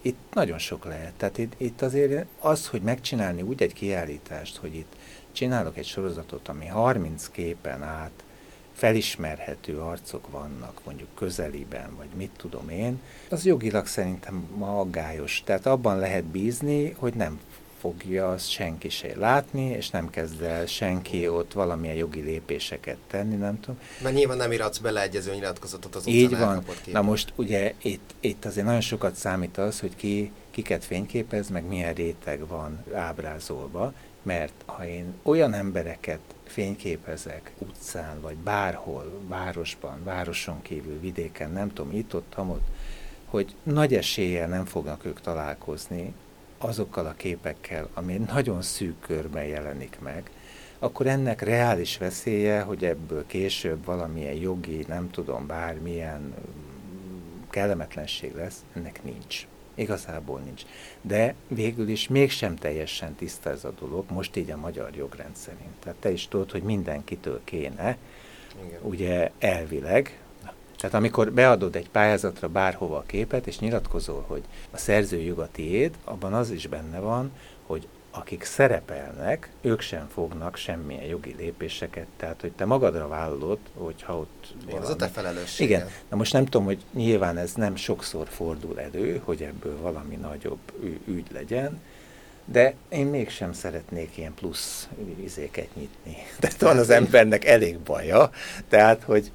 Itt 0.01 0.19
nagyon 0.33 0.57
sok 0.57 0.85
lehet. 0.85 1.13
Tehát 1.13 1.37
itt, 1.37 1.53
itt 1.57 1.81
azért 1.81 2.25
az, 2.39 2.67
hogy 2.67 2.81
megcsinálni 2.81 3.41
úgy 3.41 3.61
egy 3.61 3.73
kiállítást, 3.73 4.57
hogy 4.57 4.75
itt 4.75 4.95
csinálok 5.31 5.77
egy 5.77 5.85
sorozatot, 5.85 6.47
ami 6.47 6.65
30 6.65 7.29
képen 7.29 7.83
át 7.83 8.23
felismerhető 8.73 9.79
arcok 9.79 10.31
vannak, 10.31 10.81
mondjuk 10.85 11.07
közeliben, 11.15 11.95
vagy 11.95 12.09
mit 12.15 12.31
tudom 12.37 12.69
én, 12.69 13.01
az 13.29 13.45
jogilag 13.45 13.87
szerintem 13.87 14.47
ma 14.55 14.79
aggályos. 14.79 15.41
Tehát 15.45 15.65
abban 15.65 15.99
lehet 15.99 16.23
bízni, 16.23 16.91
hogy 16.91 17.13
nem 17.13 17.39
fogja 17.81 18.29
azt 18.29 18.49
senki 18.49 18.89
se 18.89 19.11
látni, 19.15 19.69
és 19.69 19.89
nem 19.89 20.09
kezd 20.09 20.41
el 20.41 20.65
senki 20.65 21.27
ott 21.27 21.53
valamilyen 21.53 21.95
jogi 21.95 22.21
lépéseket 22.21 22.97
tenni, 23.07 23.35
nem 23.35 23.59
tudom. 23.59 23.79
Mert 24.01 24.15
nyilván 24.15 24.37
nem 24.37 24.51
iratsz 24.51 24.77
beleegyező 24.77 25.33
nyilatkozatot 25.33 25.95
az 25.95 26.07
Így 26.07 26.37
van. 26.37 26.63
Na 26.91 27.01
most 27.01 27.33
ugye 27.35 27.73
itt, 27.81 28.13
itt 28.19 28.45
azért 28.45 28.65
nagyon 28.65 28.81
sokat 28.81 29.15
számít 29.15 29.57
az, 29.57 29.79
hogy 29.79 29.95
ki, 29.95 30.31
kiket 30.51 30.85
fényképez, 30.85 31.49
meg 31.49 31.65
milyen 31.65 31.93
réteg 31.93 32.47
van 32.47 32.85
ábrázolva, 32.93 33.93
mert 34.21 34.53
ha 34.65 34.85
én 34.85 35.13
olyan 35.21 35.53
embereket 35.53 36.19
fényképezek 36.43 37.51
utcán, 37.57 38.21
vagy 38.21 38.35
bárhol, 38.35 39.21
városban, 39.27 40.03
városon 40.03 40.61
kívül, 40.61 40.99
vidéken, 40.99 41.51
nem 41.51 41.73
tudom, 41.73 41.95
itt, 41.95 42.15
ott, 42.15 42.33
ott, 42.37 42.67
hogy 43.25 43.55
nagy 43.63 43.93
eséllyel 43.93 44.47
nem 44.47 44.65
fognak 44.65 45.05
ők 45.05 45.21
találkozni 45.21 46.13
azokkal 46.63 47.05
a 47.05 47.13
képekkel, 47.17 47.89
ami 47.93 48.21
nagyon 48.33 48.61
szűk 48.61 48.99
körben 48.99 49.45
jelenik 49.45 49.97
meg, 49.99 50.31
akkor 50.79 51.07
ennek 51.07 51.41
reális 51.41 51.97
veszélye, 51.97 52.61
hogy 52.61 52.85
ebből 52.85 53.25
később 53.27 53.85
valamilyen 53.85 54.33
jogi, 54.33 54.85
nem 54.87 55.09
tudom, 55.11 55.47
bármilyen 55.47 56.21
mm, 56.21 57.49
kellemetlenség 57.49 58.35
lesz, 58.35 58.65
ennek 58.73 59.03
nincs. 59.03 59.47
Igazából 59.75 60.39
nincs. 60.39 60.63
De 61.01 61.33
végül 61.47 61.87
is 61.87 62.07
mégsem 62.07 62.55
teljesen 62.55 63.15
tiszta 63.15 63.49
ez 63.49 63.63
a 63.63 63.73
dolog, 63.79 64.05
most 64.09 64.35
így 64.35 64.51
a 64.51 64.57
magyar 64.57 64.95
jogrend 64.95 65.35
szerint. 65.35 65.73
Tehát 65.79 65.99
te 65.99 66.11
is 66.11 66.27
tudod, 66.27 66.51
hogy 66.51 66.63
mindenkitől 66.63 67.41
kéne, 67.43 67.97
Igen. 68.65 68.79
ugye 68.81 69.31
elvileg, 69.39 70.20
tehát 70.81 70.95
amikor 70.95 71.31
beadod 71.31 71.75
egy 71.75 71.89
pályázatra 71.89 72.47
bárhova 72.47 72.97
a 72.97 73.03
képet, 73.05 73.47
és 73.47 73.59
nyilatkozol, 73.59 74.25
hogy 74.27 74.41
a 74.71 74.77
szerző 74.77 75.33
a 75.33 75.47
tiéd, 75.51 75.95
abban 76.03 76.33
az 76.33 76.51
is 76.51 76.67
benne 76.67 76.99
van, 76.99 77.31
hogy 77.65 77.87
akik 78.11 78.43
szerepelnek, 78.43 79.49
ők 79.61 79.81
sem 79.81 80.07
fognak 80.13 80.55
semmilyen 80.55 81.03
jogi 81.03 81.35
lépéseket, 81.37 82.05
tehát 82.17 82.41
hogy 82.41 82.51
te 82.51 82.65
magadra 82.65 83.07
vállalod, 83.07 83.57
hogyha 83.73 84.17
ott 84.17 84.53
Igen, 84.67 84.81
az 84.81 84.89
a 84.89 84.95
te 84.95 85.07
felelősség. 85.07 85.69
Igen, 85.69 85.87
na 86.09 86.15
most 86.15 86.33
nem 86.33 86.45
tudom, 86.45 86.65
hogy 86.65 86.83
nyilván 86.93 87.37
ez 87.37 87.53
nem 87.53 87.75
sokszor 87.75 88.27
fordul 88.27 88.79
elő, 88.79 89.21
hogy 89.23 89.41
ebből 89.41 89.77
valami 89.81 90.15
nagyobb 90.15 90.59
ügy 91.05 91.27
legyen, 91.33 91.81
de 92.45 92.73
én 92.89 93.05
mégsem 93.05 93.53
szeretnék 93.53 94.17
ilyen 94.17 94.33
plusz 94.33 94.87
izéket 95.23 95.75
nyitni. 95.75 96.17
Tehát 96.39 96.61
van 96.61 96.77
az 96.77 96.89
embernek 96.89 97.45
elég 97.45 97.79
baja, 97.79 98.29
tehát 98.69 99.03
hogy 99.03 99.31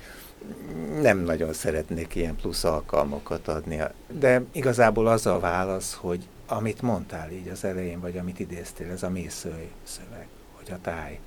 nem 1.01 1.19
nagyon 1.19 1.53
szeretnék 1.53 2.15
ilyen 2.15 2.37
plusz 2.37 2.65
alkalmakat 2.65 3.49
adni. 3.49 3.81
De 4.09 4.43
igazából 4.53 5.07
az 5.07 5.27
a 5.27 5.39
válasz, 5.39 5.95
hogy 5.95 6.29
amit 6.47 6.83
mondtál 6.83 7.31
így 7.31 7.49
az 7.49 7.65
elején, 7.65 8.01
vagy 8.01 8.19
amit 8.19 8.39
idéztél, 8.39 8.91
ez 8.91 9.03
a 9.03 9.11
mészői 9.11 9.71
szöveg, 9.83 10.27
hogy 10.53 10.71
a 10.71 10.79
táj, 10.83 11.19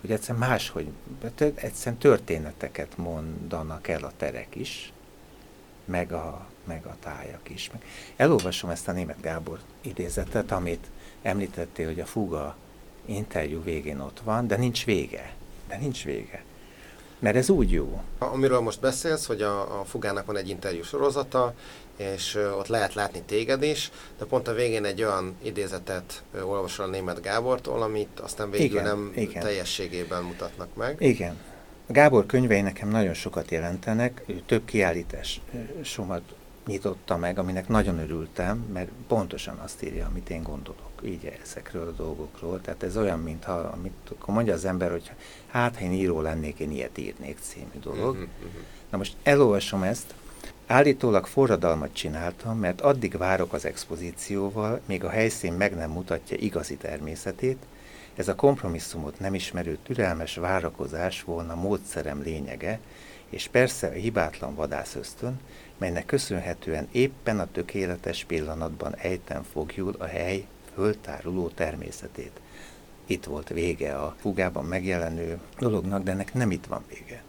hogy 0.00 0.10
egyszerűen 0.10 0.48
máshogy, 0.48 0.88
egyszerűen 1.54 2.00
történeteket 2.00 2.96
mondanak 2.96 3.88
el 3.88 4.04
a 4.04 4.12
terek 4.16 4.54
is, 4.54 4.92
meg 5.84 6.12
a, 6.12 6.46
meg 6.64 6.84
a 6.84 6.96
tájak 7.00 7.50
is. 7.50 7.70
Elolvasom 8.16 8.70
ezt 8.70 8.88
a 8.88 8.92
német 8.92 9.20
Gábor 9.20 9.58
idézetet, 9.80 10.50
amit 10.50 10.86
említettél, 11.22 11.86
hogy 11.86 12.00
a 12.00 12.06
fuga 12.06 12.56
interjú 13.04 13.62
végén 13.62 14.00
ott 14.00 14.20
van, 14.24 14.46
de 14.46 14.56
nincs 14.56 14.84
vége. 14.84 15.32
De 15.68 15.76
nincs 15.76 16.04
vége. 16.04 16.44
Mert 17.20 17.36
ez 17.36 17.50
úgy 17.50 17.72
jó. 17.72 18.02
Amiről 18.18 18.60
most 18.60 18.80
beszélsz, 18.80 19.26
hogy 19.26 19.42
a, 19.42 19.80
a 19.80 19.84
Fugának 19.84 20.26
van 20.26 20.36
egy 20.36 20.48
interjú 20.48 20.82
sorozata, 20.82 21.54
és 21.96 22.38
ott 22.58 22.66
lehet 22.66 22.94
látni 22.94 23.22
téged 23.26 23.62
is, 23.62 23.90
de 24.18 24.24
pont 24.24 24.48
a 24.48 24.52
végén 24.52 24.84
egy 24.84 25.02
olyan 25.02 25.36
idézetet 25.42 26.22
olvasol 26.42 26.86
a 26.86 26.88
német 26.88 27.22
Gábortól, 27.22 27.82
amit 27.82 28.20
aztán 28.20 28.50
végül 28.50 28.66
igen, 28.66 28.84
nem 28.84 29.12
igen. 29.14 29.42
teljességében 29.42 30.22
mutatnak 30.22 30.74
meg. 30.74 30.96
Igen. 30.98 31.36
A 31.86 31.92
Gábor 31.92 32.26
könyvei 32.26 32.60
nekem 32.60 32.88
nagyon 32.88 33.14
sokat 33.14 33.50
jelentenek, 33.50 34.22
ő 34.26 34.42
több 34.46 34.64
kiállítás 34.64 35.40
somat 35.82 36.22
nyitotta 36.66 37.16
meg, 37.16 37.38
aminek 37.38 37.68
nagyon 37.68 37.98
örültem, 37.98 38.58
mert 38.72 38.88
pontosan 39.08 39.56
azt 39.56 39.82
írja, 39.82 40.06
amit 40.06 40.30
én 40.30 40.42
gondolok 40.42 40.89
így 41.04 41.38
ezekről 41.42 41.88
a 41.88 42.02
dolgokról. 42.02 42.60
Tehát 42.60 42.82
ez 42.82 42.96
olyan, 42.96 43.18
mintha 43.18 43.52
amit 43.52 44.10
akkor 44.18 44.34
mondja 44.34 44.54
az 44.54 44.64
ember, 44.64 44.90
hogy 44.90 45.12
hát, 45.46 45.76
ha 45.76 45.84
én 45.84 45.92
író 45.92 46.20
lennék, 46.20 46.58
én 46.58 46.70
ilyet 46.70 46.98
írnék 46.98 47.38
című 47.40 47.80
dolog. 47.82 48.14
Uh-huh, 48.14 48.28
uh-huh. 48.38 48.62
Na 48.90 48.96
most 48.96 49.16
elolvasom 49.22 49.82
ezt, 49.82 50.14
Állítólag 50.66 51.26
forradalmat 51.26 51.92
csináltam, 51.92 52.58
mert 52.58 52.80
addig 52.80 53.16
várok 53.16 53.52
az 53.52 53.64
expozícióval, 53.64 54.80
még 54.86 55.04
a 55.04 55.08
helyszín 55.08 55.52
meg 55.52 55.74
nem 55.74 55.90
mutatja 55.90 56.36
igazi 56.36 56.76
természetét, 56.76 57.56
ez 58.14 58.28
a 58.28 58.34
kompromisszumot 58.34 59.18
nem 59.18 59.34
ismerő 59.34 59.78
türelmes 59.82 60.36
várakozás 60.36 61.22
volna 61.22 61.54
módszerem 61.54 62.22
lényege, 62.22 62.80
és 63.28 63.48
persze 63.48 63.86
a 63.86 63.92
hibátlan 63.92 64.54
vadászösztön, 64.54 65.40
melynek 65.78 66.06
köszönhetően 66.06 66.88
éppen 66.92 67.40
a 67.40 67.50
tökéletes 67.52 68.24
pillanatban 68.24 68.94
ejtem 68.96 69.42
fogjul 69.42 69.94
a 69.98 70.04
hely 70.04 70.46
föltáruló 70.80 71.48
természetét. 71.48 72.40
Itt 73.06 73.24
volt 73.24 73.48
vége 73.48 73.96
a 73.96 74.16
fugában 74.20 74.64
megjelenő 74.64 75.38
dolognak, 75.58 76.02
de 76.02 76.10
ennek 76.10 76.34
nem 76.34 76.50
itt 76.50 76.66
van 76.66 76.84
vége. 76.88 77.22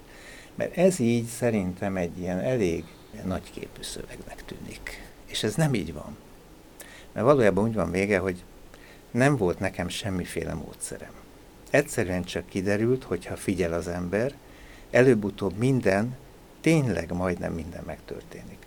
Mert 0.55 0.77
ez 0.77 0.99
így 0.99 1.25
szerintem 1.25 1.97
egy 1.97 2.19
ilyen 2.19 2.39
elég 2.39 2.83
nagyképű 3.23 3.81
szövegnek 3.81 4.45
tűnik. 4.45 5.09
És 5.25 5.43
ez 5.43 5.55
nem 5.55 5.73
így 5.73 5.93
van. 5.93 6.17
Mert 7.11 7.25
valójában 7.25 7.63
úgy 7.63 7.73
van 7.73 7.91
vége, 7.91 8.17
hogy 8.17 8.43
nem 9.11 9.37
volt 9.37 9.59
nekem 9.59 9.89
semmiféle 9.89 10.53
módszerem. 10.53 11.13
Egyszerűen 11.69 12.23
csak 12.23 12.45
kiderült, 12.45 13.03
hogy 13.03 13.25
ha 13.25 13.35
figyel 13.35 13.73
az 13.73 13.87
ember, 13.87 14.33
előbb-utóbb 14.91 15.57
minden, 15.57 16.17
tényleg 16.61 17.13
majdnem 17.13 17.53
minden 17.53 17.83
megtörténik. 17.85 18.60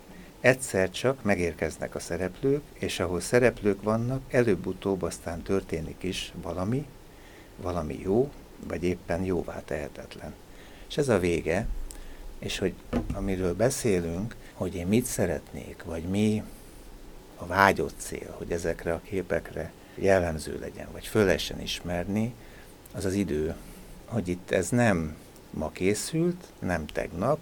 Egyszer 0.45 0.89
csak 0.89 1.23
megérkeznek 1.23 1.95
a 1.95 1.99
szereplők, 1.99 2.61
és 2.73 2.99
ahol 2.99 3.19
szereplők 3.19 3.83
vannak, 3.83 4.21
előbb-utóbb 4.29 5.01
aztán 5.01 5.41
történik 5.41 6.03
is 6.03 6.33
valami, 6.41 6.85
valami 7.57 7.99
jó, 8.03 8.31
vagy 8.67 8.83
éppen 8.83 9.23
jóvá 9.23 9.61
tehetetlen. 9.65 10.33
És 10.87 10.97
ez 10.97 11.09
a 11.09 11.19
vége, 11.19 11.67
és 12.39 12.57
hogy 12.57 12.73
amiről 13.13 13.55
beszélünk, 13.55 14.35
hogy 14.53 14.75
én 14.75 14.87
mit 14.87 15.05
szeretnék, 15.05 15.83
vagy 15.83 16.03
mi 16.03 16.43
a 17.35 17.45
vágyott 17.45 17.95
cél, 17.97 18.35
hogy 18.37 18.51
ezekre 18.51 18.93
a 18.93 19.01
képekre 19.03 19.71
jellemző 19.95 20.59
legyen, 20.59 20.87
vagy 20.91 21.07
föl 21.07 21.35
ismerni, 21.61 22.33
az 22.91 23.05
az 23.05 23.13
idő, 23.13 23.55
hogy 24.05 24.27
itt 24.27 24.51
ez 24.51 24.69
nem 24.69 25.15
ma 25.49 25.71
készült, 25.71 26.45
nem 26.59 26.85
tegnap, 26.85 27.39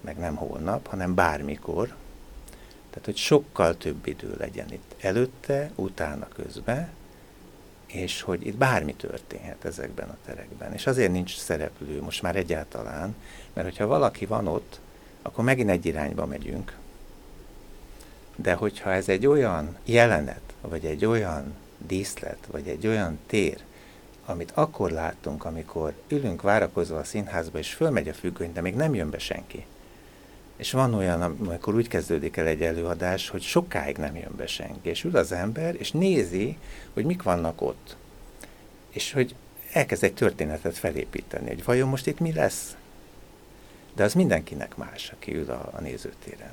meg 0.00 0.18
nem 0.18 0.34
holnap, 0.34 0.86
hanem 0.86 1.14
bármikor. 1.14 1.94
Tehát, 2.90 3.04
hogy 3.04 3.16
sokkal 3.16 3.76
több 3.76 4.06
idő 4.06 4.34
legyen 4.38 4.72
itt 4.72 4.94
előtte, 5.00 5.70
utána, 5.74 6.28
közben, 6.28 6.88
és 7.86 8.22
hogy 8.22 8.46
itt 8.46 8.56
bármi 8.56 8.94
történhet 8.94 9.64
ezekben 9.64 10.08
a 10.08 10.16
terekben. 10.24 10.72
És 10.72 10.86
azért 10.86 11.12
nincs 11.12 11.36
szereplő 11.36 12.02
most 12.02 12.22
már 12.22 12.36
egyáltalán, 12.36 13.14
mert 13.52 13.68
hogyha 13.68 13.86
valaki 13.86 14.26
van 14.26 14.46
ott, 14.46 14.80
akkor 15.22 15.44
megint 15.44 15.70
egy 15.70 15.86
irányba 15.86 16.26
megyünk. 16.26 16.76
De 18.36 18.54
hogyha 18.54 18.92
ez 18.92 19.08
egy 19.08 19.26
olyan 19.26 19.76
jelenet, 19.84 20.40
vagy 20.60 20.84
egy 20.84 21.04
olyan 21.04 21.54
díszlet, 21.86 22.38
vagy 22.50 22.68
egy 22.68 22.86
olyan 22.86 23.18
tér, 23.26 23.58
amit 24.24 24.50
akkor 24.54 24.90
látunk, 24.90 25.44
amikor 25.44 25.92
ülünk 26.08 26.42
várakozva 26.42 26.98
a 26.98 27.04
színházba, 27.04 27.58
és 27.58 27.72
fölmegy 27.74 28.08
a 28.08 28.14
függöny, 28.14 28.52
de 28.52 28.60
még 28.60 28.74
nem 28.74 28.94
jön 28.94 29.10
be 29.10 29.18
senki. 29.18 29.66
És 30.60 30.70
van 30.70 30.94
olyan, 30.94 31.22
amikor 31.22 31.74
úgy 31.74 31.88
kezdődik 31.88 32.36
el 32.36 32.46
egy 32.46 32.62
előadás, 32.62 33.28
hogy 33.28 33.42
sokáig 33.42 33.96
nem 33.96 34.16
jön 34.16 34.36
be 34.36 34.46
senki, 34.46 34.88
és 34.88 35.04
ül 35.04 35.16
az 35.16 35.32
ember, 35.32 35.74
és 35.78 35.90
nézi, 35.90 36.58
hogy 36.92 37.04
mik 37.04 37.22
vannak 37.22 37.62
ott. 37.62 37.96
És 38.90 39.12
hogy 39.12 39.34
elkezd 39.72 40.04
egy 40.04 40.14
történetet 40.14 40.78
felépíteni, 40.78 41.48
hogy 41.48 41.64
vajon 41.64 41.88
most 41.88 42.06
itt 42.06 42.18
mi 42.18 42.32
lesz? 42.32 42.76
De 43.94 44.04
az 44.04 44.14
mindenkinek 44.14 44.76
más, 44.76 45.10
aki 45.14 45.34
ül 45.34 45.50
a, 45.50 45.70
a 45.72 45.80
nézőtéren. 45.80 46.52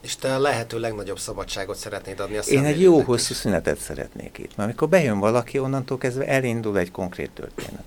És 0.00 0.16
te 0.16 0.34
a 0.34 0.38
lehető 0.38 0.78
legnagyobb 0.78 1.18
szabadságot 1.18 1.76
szeretnéd 1.76 2.20
adni 2.20 2.36
a 2.36 2.42
Én 2.46 2.64
egy 2.64 2.80
jó 2.80 3.00
hosszú 3.00 3.34
szünetet 3.34 3.78
szeretnék 3.78 4.38
itt, 4.38 4.56
mert 4.56 4.68
amikor 4.68 4.88
bejön 4.88 5.18
valaki, 5.18 5.58
onnantól 5.58 5.98
kezdve 5.98 6.26
elindul 6.26 6.78
egy 6.78 6.90
konkrét 6.90 7.30
történet. 7.30 7.84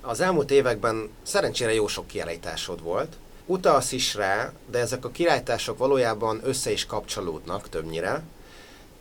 Az 0.00 0.20
elmúlt 0.20 0.50
években 0.50 1.08
szerencsére 1.22 1.74
jó 1.74 1.86
sok 1.86 2.06
kiállításod 2.06 2.82
volt. 2.82 3.16
Utalsz 3.50 3.92
is 3.92 4.14
rá, 4.14 4.52
de 4.70 4.78
ezek 4.78 5.04
a 5.04 5.10
kiállítások 5.10 5.78
valójában 5.78 6.40
össze 6.44 6.70
is 6.72 6.86
kapcsolódnak 6.86 7.68
többnyire. 7.68 8.22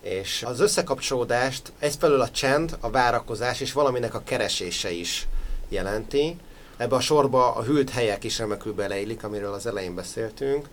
És 0.02 0.44
az 0.44 0.60
összekapcsolódást 0.60 1.72
egyfelől 1.80 2.22
a 2.22 2.30
csend, 2.30 2.78
a 2.80 2.90
várakozás 2.90 3.60
és 3.60 3.74
valaminek 3.74 4.14
a 4.14 4.24
keresése 4.24 4.92
is 4.92 5.28
jelenti. 5.68 6.38
Ebbe 6.78 6.96
a 6.96 7.00
sorba 7.00 7.56
a 7.56 7.64
hűlt 7.64 7.90
helyek 7.90 8.24
is 8.24 8.38
remekül 8.38 8.74
beleillik, 8.74 9.24
amiről 9.24 9.54
az 9.54 9.66
elején 9.66 9.96
beszéltünk 9.96 10.70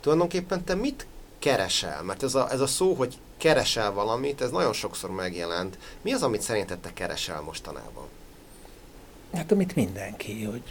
tulajdonképpen 0.00 0.64
te 0.64 0.74
mit 0.74 1.06
keresel? 1.38 2.02
Mert 2.02 2.22
ez 2.22 2.34
a, 2.34 2.50
ez 2.50 2.60
a 2.60 2.66
szó, 2.66 2.94
hogy 2.94 3.18
keresel 3.36 3.92
valamit, 3.92 4.40
ez 4.40 4.50
nagyon 4.50 4.72
sokszor 4.72 5.10
megjelent. 5.10 5.78
Mi 6.02 6.12
az, 6.12 6.22
amit 6.22 6.42
szerinted 6.42 6.78
te 6.78 6.92
keresel 6.92 7.40
mostanában? 7.40 8.06
Hát 9.34 9.52
amit 9.52 9.74
mindenki, 9.74 10.44
hogy, 10.44 10.62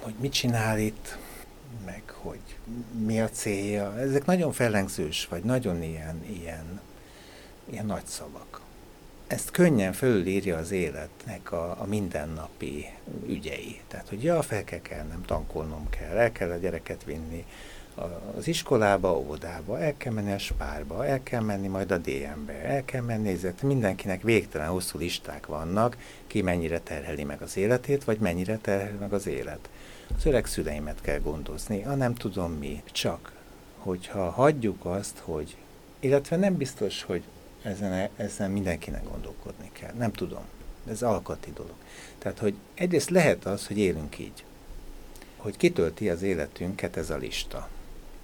hogy 0.00 0.14
mit 0.20 0.32
csinál 0.32 0.78
itt, 0.78 1.16
meg 1.84 2.02
hogy 2.06 2.40
mi 3.04 3.20
a 3.20 3.28
célja. 3.28 3.98
Ezek 3.98 4.24
nagyon 4.24 4.52
fellengzős, 4.52 5.26
vagy 5.30 5.42
nagyon 5.42 5.82
ilyen, 5.82 6.24
ilyen, 6.26 6.80
ilyen 7.64 7.86
nagy 7.86 8.04
szavak. 8.04 8.60
Ezt 9.26 9.50
könnyen 9.50 9.92
fölírja 9.92 10.56
az 10.56 10.70
életnek 10.70 11.52
a, 11.52 11.76
a 11.80 11.84
mindennapi 11.86 12.86
ügyei. 13.26 13.80
Tehát, 13.88 14.08
hogy 14.08 14.22
ja, 14.22 14.42
fel 14.42 14.64
kell 14.64 14.80
kelnem, 14.80 15.22
tankolnom 15.22 15.88
kell, 15.90 16.16
el 16.16 16.32
kell 16.32 16.50
a 16.50 16.56
gyereket 16.56 17.04
vinni, 17.04 17.44
az 18.36 18.48
iskolába, 18.48 19.18
óvodába, 19.18 19.80
el 19.80 19.96
kell 19.96 20.12
menni 20.12 20.32
a 20.32 20.38
spárba, 20.38 21.06
el 21.06 21.22
kell 21.22 21.40
menni 21.40 21.66
majd 21.66 21.90
a 21.90 21.98
DM-be, 21.98 22.52
el 22.52 22.84
kell 22.84 23.02
menni, 23.02 23.22
nézett, 23.22 23.62
mindenkinek 23.62 24.22
végtelen 24.22 24.68
hosszú 24.68 24.98
listák 24.98 25.46
vannak, 25.46 25.96
ki 26.26 26.42
mennyire 26.42 26.80
terheli 26.80 27.24
meg 27.24 27.42
az 27.42 27.56
életét, 27.56 28.04
vagy 28.04 28.18
mennyire 28.18 28.56
terheli 28.56 28.96
meg 28.96 29.12
az 29.12 29.26
élet. 29.26 29.68
Az 30.16 30.26
öreg 30.26 30.46
szüleimet 30.46 31.00
kell 31.00 31.18
gondozni, 31.18 31.84
a 31.84 31.94
nem 31.94 32.14
tudom 32.14 32.52
mi, 32.52 32.82
csak 32.92 33.32
hogyha 33.78 34.30
hagyjuk 34.30 34.84
azt, 34.84 35.18
hogy, 35.18 35.56
illetve 36.00 36.36
nem 36.36 36.56
biztos, 36.56 37.02
hogy 37.02 37.22
ezen, 37.62 38.08
ezen 38.16 38.50
mindenkinek 38.50 39.08
gondolkodni 39.08 39.70
kell, 39.72 39.92
nem 39.92 40.12
tudom, 40.12 40.42
ez 40.88 41.02
alkati 41.02 41.52
dolog. 41.52 41.74
Tehát, 42.18 42.38
hogy 42.38 42.54
egyrészt 42.74 43.10
lehet 43.10 43.44
az, 43.44 43.66
hogy 43.66 43.78
élünk 43.78 44.18
így, 44.18 44.44
hogy 45.36 45.56
kitölti 45.56 46.10
az 46.10 46.22
életünket 46.22 46.96
ez 46.96 47.10
a 47.10 47.16
lista. 47.16 47.68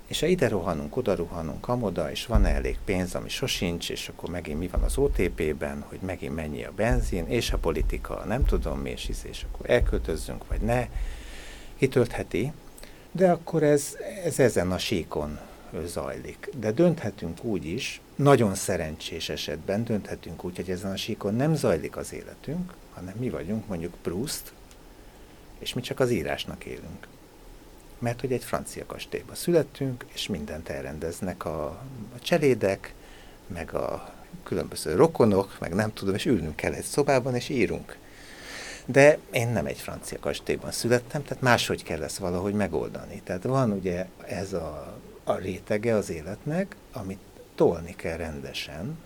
És 0.06 0.20
ha 0.20 0.26
ide 0.26 0.48
rohanunk, 0.48 0.96
oda 0.96 1.14
rohanunk, 1.14 1.68
amoda, 1.68 2.10
és 2.10 2.26
van-e 2.26 2.48
elég 2.48 2.78
pénz, 2.84 3.14
ami 3.14 3.28
sosincs, 3.28 3.90
és 3.90 4.08
akkor 4.08 4.30
megint 4.30 4.58
mi 4.58 4.66
van 4.66 4.82
az 4.82 4.98
OTP-ben, 4.98 5.84
hogy 5.88 5.98
megint 6.00 6.34
mennyi 6.34 6.64
a 6.64 6.72
benzin, 6.76 7.26
és 7.26 7.52
a 7.52 7.58
politika, 7.58 8.24
nem 8.24 8.44
tudom 8.44 8.78
mi, 8.78 8.90
és, 8.90 9.10
és 9.22 9.46
akkor 9.52 9.70
elköltözzünk, 9.70 10.48
vagy 10.48 10.60
ne, 10.60 10.88
kitöltheti, 11.78 12.52
de 13.12 13.30
akkor 13.30 13.62
ez, 13.62 13.96
ez 14.24 14.38
ezen 14.38 14.72
a 14.72 14.78
síkon 14.78 15.38
zajlik. 15.84 16.50
De 16.58 16.72
dönthetünk 16.72 17.44
úgy 17.44 17.64
is, 17.66 18.00
nagyon 18.16 18.54
szerencsés 18.54 19.28
esetben 19.28 19.84
dönthetünk 19.84 20.44
úgy, 20.44 20.56
hogy 20.56 20.70
ezen 20.70 20.90
a 20.90 20.96
síkon 20.96 21.34
nem 21.34 21.54
zajlik 21.54 21.96
az 21.96 22.12
életünk, 22.12 22.72
hanem 22.94 23.14
mi 23.18 23.30
vagyunk 23.30 23.66
mondjuk 23.66 23.94
Proust, 24.02 24.52
és 25.58 25.74
mi 25.74 25.80
csak 25.80 26.00
az 26.00 26.10
írásnak 26.10 26.64
élünk. 26.64 27.06
mert 27.98 28.20
hogy 28.20 28.32
egy 28.32 28.44
francia 28.44 28.86
kastélyban 28.86 29.34
születtünk, 29.34 30.04
és 30.12 30.28
mindent 30.28 30.68
elrendeznek 30.68 31.44
a, 31.44 31.64
a 32.14 32.18
cselédek, 32.22 32.94
meg 33.46 33.74
a 33.74 34.14
különböző 34.42 34.94
rokonok, 34.94 35.56
meg 35.60 35.74
nem 35.74 35.92
tudom, 35.92 36.14
és 36.14 36.26
ülnünk 36.26 36.56
kell 36.56 36.72
egy 36.72 36.84
szobában, 36.84 37.34
és 37.34 37.48
írunk. 37.48 37.96
De 38.86 39.18
én 39.32 39.48
nem 39.48 39.66
egy 39.66 39.78
francia 39.78 40.18
kastélyban 40.18 40.70
születtem, 40.70 41.24
tehát 41.24 41.42
máshogy 41.42 41.82
kell 41.82 42.02
ezt 42.02 42.18
valahogy 42.18 42.54
megoldani. 42.54 43.20
Tehát 43.24 43.42
van 43.42 43.72
ugye 43.72 44.06
ez 44.26 44.52
a, 44.52 44.98
a 45.24 45.34
rétege 45.34 45.94
az 45.94 46.10
életnek, 46.10 46.76
amit 46.92 47.20
tolni 47.54 47.94
kell 47.96 48.16
rendesen, 48.16 48.98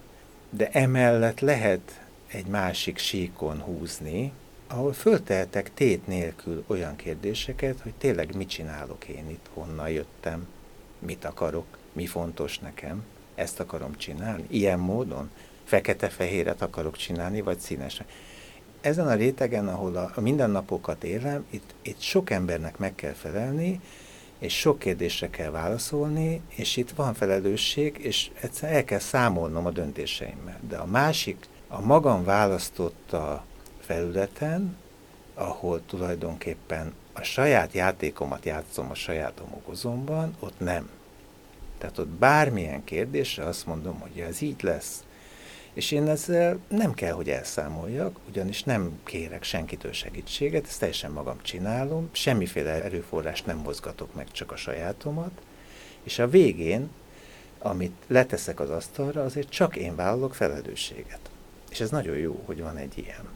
de 0.51 0.69
emellett 0.73 1.41
lehet 1.41 2.01
egy 2.27 2.47
másik 2.47 2.99
síkon 2.99 3.61
húzni, 3.61 4.33
ahol 4.67 4.93
föltehetek 4.93 5.75
tét 5.75 6.07
nélkül 6.07 6.65
olyan 6.67 6.97
kérdéseket, 6.97 7.81
hogy 7.81 7.95
tényleg 7.99 8.35
mit 8.37 8.49
csinálok 8.49 9.05
én 9.05 9.31
itt, 9.31 9.47
honnan 9.55 9.89
jöttem, 9.91 10.47
mit 10.99 11.25
akarok, 11.25 11.67
mi 11.93 12.07
fontos 12.07 12.59
nekem, 12.59 13.05
ezt 13.35 13.61
akarom 13.61 13.97
csinálni, 13.97 14.45
ilyen 14.49 14.79
módon, 14.79 15.31
fekete-fehéret 15.65 16.63
akarok 16.63 16.97
csinálni, 16.97 17.41
vagy 17.41 17.59
színes. 17.59 18.03
Ezen 18.81 19.09
a 19.09 19.15
rétegen, 19.15 19.69
ahol 19.69 19.97
a, 19.97 20.21
mindennapokat 20.21 21.05
élem, 21.05 21.47
itt, 21.51 21.75
itt 21.83 22.01
sok 22.01 22.31
embernek 22.31 22.79
meg 22.79 22.95
kell 22.95 23.13
felelni, 23.13 23.81
és 24.39 24.59
sok 24.59 24.79
kérdésre 24.79 25.31
kell 25.31 25.51
válaszolni, 25.51 26.41
és 26.49 26.77
itt 26.77 26.91
van 26.91 27.15
felelősség, 27.15 27.99
és 27.99 28.31
egyszerűen 28.41 28.79
el 28.79 28.85
kell 28.85 28.99
számolnom 28.99 29.67
a 29.67 29.71
döntéseimmel. 29.71 30.61
De 30.69 30.77
a 30.77 30.87
másik, 30.87 31.47
a 31.69 31.81
magam 31.81 32.25
választotta 32.25 33.45
felületen, 33.81 34.77
ahol 35.35 35.83
tulajdonképpen 35.87 36.95
a 37.13 37.23
saját 37.23 37.73
játékomat 37.73 38.45
játszom 38.45 38.91
a 38.91 38.95
saját 38.95 39.39
homokozomban, 39.39 40.37
ott 40.39 40.61
nem. 40.61 40.91
Tehát 41.79 41.99
ott 41.99 42.09
bármilyen 42.09 42.85
kérdésre 42.85 43.45
azt 43.45 43.67
mondom, 43.67 44.01
hogy 44.01 44.21
ez 44.21 44.41
így 44.41 44.63
lesz. 44.63 45.05
És 45.79 45.91
én 45.91 46.09
ezzel 46.09 46.59
nem 46.69 46.95
kell, 46.95 47.13
hogy 47.13 47.29
elszámoljak, 47.31 48.19
ugyanis 48.29 48.63
nem 48.63 49.01
kérek 49.05 49.43
senkitől 49.43 49.93
segítséget, 49.93 50.67
ezt 50.67 50.79
teljesen 50.79 51.11
magam 51.11 51.37
csinálom, 51.43 52.09
semmiféle 52.13 52.83
erőforrást 52.83 53.47
nem 53.47 53.57
mozgatok 53.57 54.15
meg, 54.15 54.31
csak 54.31 54.53
a 54.53 54.57
sajátomat, 54.57 55.31
és 56.03 56.19
a 56.19 56.29
végén, 56.29 56.89
amit 57.59 57.97
leteszek 58.07 58.61
az 58.61 58.71
asztalra, 58.71 59.23
azért 59.23 59.49
csak 59.49 59.77
én 59.77 59.97
vállalok 59.97 60.35
felelősséget. 60.35 61.31
És 61.71 61.81
ez 61.81 61.91
nagyon 61.91 62.17
jó, 62.17 62.43
hogy 62.47 62.61
van 62.61 62.77
egy 62.77 62.99
ilyen. 62.99 63.29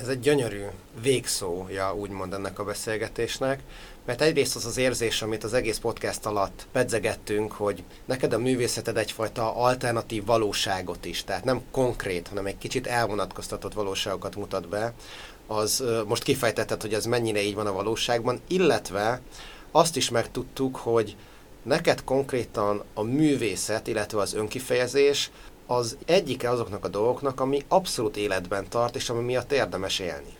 Ez 0.00 0.08
egy 0.08 0.20
gyönyörű 0.20 0.62
végszója, 1.02 1.94
úgymond 1.94 2.32
ennek 2.32 2.58
a 2.58 2.64
beszélgetésnek, 2.64 3.60
mert 4.04 4.20
egyrészt 4.20 4.56
az 4.56 4.66
az 4.66 4.76
érzés, 4.76 5.22
amit 5.22 5.44
az 5.44 5.52
egész 5.52 5.78
podcast 5.78 6.26
alatt 6.26 6.66
pedzegettünk, 6.72 7.52
hogy 7.52 7.82
neked 8.04 8.32
a 8.32 8.38
művészeted 8.38 8.96
egyfajta 8.96 9.56
alternatív 9.56 10.24
valóságot 10.24 11.04
is, 11.04 11.24
tehát 11.24 11.44
nem 11.44 11.62
konkrét, 11.70 12.28
hanem 12.28 12.46
egy 12.46 12.58
kicsit 12.58 12.86
elvonatkoztatott 12.86 13.72
valóságokat 13.72 14.36
mutat 14.36 14.68
be, 14.68 14.92
az 15.46 15.84
most 16.06 16.22
kifejtetted, 16.22 16.80
hogy 16.80 16.94
ez 16.94 17.04
mennyire 17.04 17.42
így 17.42 17.54
van 17.54 17.66
a 17.66 17.72
valóságban, 17.72 18.40
illetve 18.48 19.20
azt 19.70 19.96
is 19.96 20.10
megtudtuk, 20.10 20.76
hogy 20.76 21.16
neked 21.62 22.04
konkrétan 22.04 22.84
a 22.94 23.02
művészet, 23.02 23.86
illetve 23.86 24.20
az 24.20 24.34
önkifejezés 24.34 25.30
az 25.70 25.96
egyike 26.06 26.50
azoknak 26.50 26.84
a 26.84 26.88
dolgoknak, 26.88 27.40
ami 27.40 27.64
abszolút 27.68 28.16
életben 28.16 28.68
tart, 28.68 28.96
és 28.96 29.08
ami 29.08 29.24
miatt 29.24 29.52
érdemes 29.52 29.98
élni. 29.98 30.36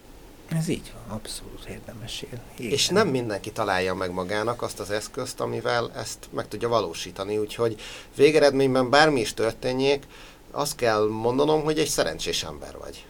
Ez 0.48 0.68
így 0.68 0.92
van, 0.94 1.16
abszolút 1.16 1.64
érdemes 1.68 2.22
élni. 2.22 2.44
Igen. 2.56 2.70
És 2.70 2.88
nem 2.88 3.09
mindenki 3.09 3.52
találja 3.52 3.94
meg 3.94 4.12
magának 4.12 4.62
azt 4.62 4.80
az 4.80 4.90
eszközt, 4.90 5.40
amivel 5.40 5.90
ezt 5.96 6.18
meg 6.30 6.48
tudja 6.48 6.68
valósítani, 6.68 7.38
úgyhogy 7.38 7.80
végeredményben 8.16 8.90
bármi 8.90 9.20
is 9.20 9.34
történjék, 9.34 10.02
azt 10.50 10.76
kell 10.76 11.09
mondanom, 11.09 11.62
hogy 11.62 11.78
egy 11.78 11.88
szerencsés 11.88 12.42
ember 12.42 12.76
vagy. 12.78 13.06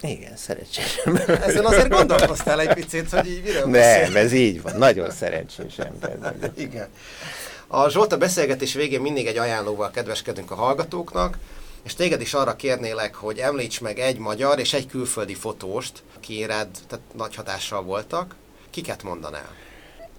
Igen, 0.00 0.36
szerencsés 0.36 0.96
ember. 1.04 1.30
Ezen 1.30 1.64
azért 1.64 1.88
gondolkoztál 1.88 2.60
egy 2.60 2.74
picit, 2.74 3.10
hogy 3.10 3.26
így 3.26 3.42
miről 3.42 3.66
Nem, 3.66 4.16
ez 4.16 4.32
így 4.32 4.62
van, 4.62 4.76
nagyon 4.76 5.10
szerencsés 5.10 5.78
ember 5.78 6.18
vagy. 6.18 6.60
Igen. 6.60 6.88
A 7.74 7.88
Zsolta 7.88 8.16
beszélgetés 8.16 8.74
végén 8.74 9.00
mindig 9.00 9.26
egy 9.26 9.38
ajánlóval 9.38 9.90
kedveskedünk 9.90 10.50
a 10.50 10.54
hallgatóknak, 10.54 11.38
és 11.82 11.94
téged 11.94 12.20
is 12.20 12.34
arra 12.34 12.56
kérnélek, 12.56 13.14
hogy 13.14 13.38
említs 13.38 13.80
meg 13.80 13.98
egy 13.98 14.18
magyar 14.18 14.58
és 14.58 14.72
egy 14.72 14.86
külföldi 14.86 15.34
fotóst, 15.34 16.02
aki 16.16 16.46
rád 16.46 16.68
tehát 16.88 17.04
nagy 17.14 17.34
hatással 17.34 17.82
voltak. 17.82 18.34
Kiket 18.70 19.02
mondanál? 19.02 19.48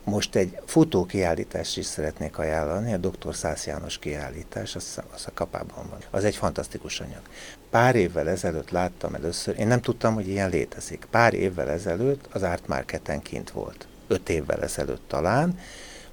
Most 0.04 0.36
egy 0.36 0.58
fotókiállítást 0.66 1.78
is 1.78 1.86
szeretnék 1.86 2.38
ajánlani, 2.38 2.94
a 2.94 2.98
Dr. 2.98 3.36
Szász 3.36 3.66
János 3.66 3.98
kiállítás, 3.98 4.76
az, 4.76 5.00
az 5.14 5.24
a 5.28 5.32
kapában 5.34 5.90
van. 5.90 6.00
Az 6.12 6.24
egy 6.24 6.36
fantasztikus 6.36 7.00
anyag. 7.00 7.22
Pár 7.70 7.96
évvel 7.96 8.30
ezelőtt 8.30 8.70
láttam 8.70 9.16
először, 9.16 9.60
én 9.60 9.68
nem 9.68 9.82
tudtam, 9.82 10.14
hogy 10.14 10.28
ilyen 10.28 10.50
létezik. 10.50 11.08
Pár 11.12 11.34
évvel 11.34 11.70
ezelőtt 11.70 12.28
az 12.32 12.44
Art 12.44 12.68
Marketen 12.68 13.22
kint 13.22 13.52
volt. 13.52 13.88
Öt 14.08 14.30
évvel 14.30 14.62
ezelőtt 14.62 15.08
talán, 15.08 15.60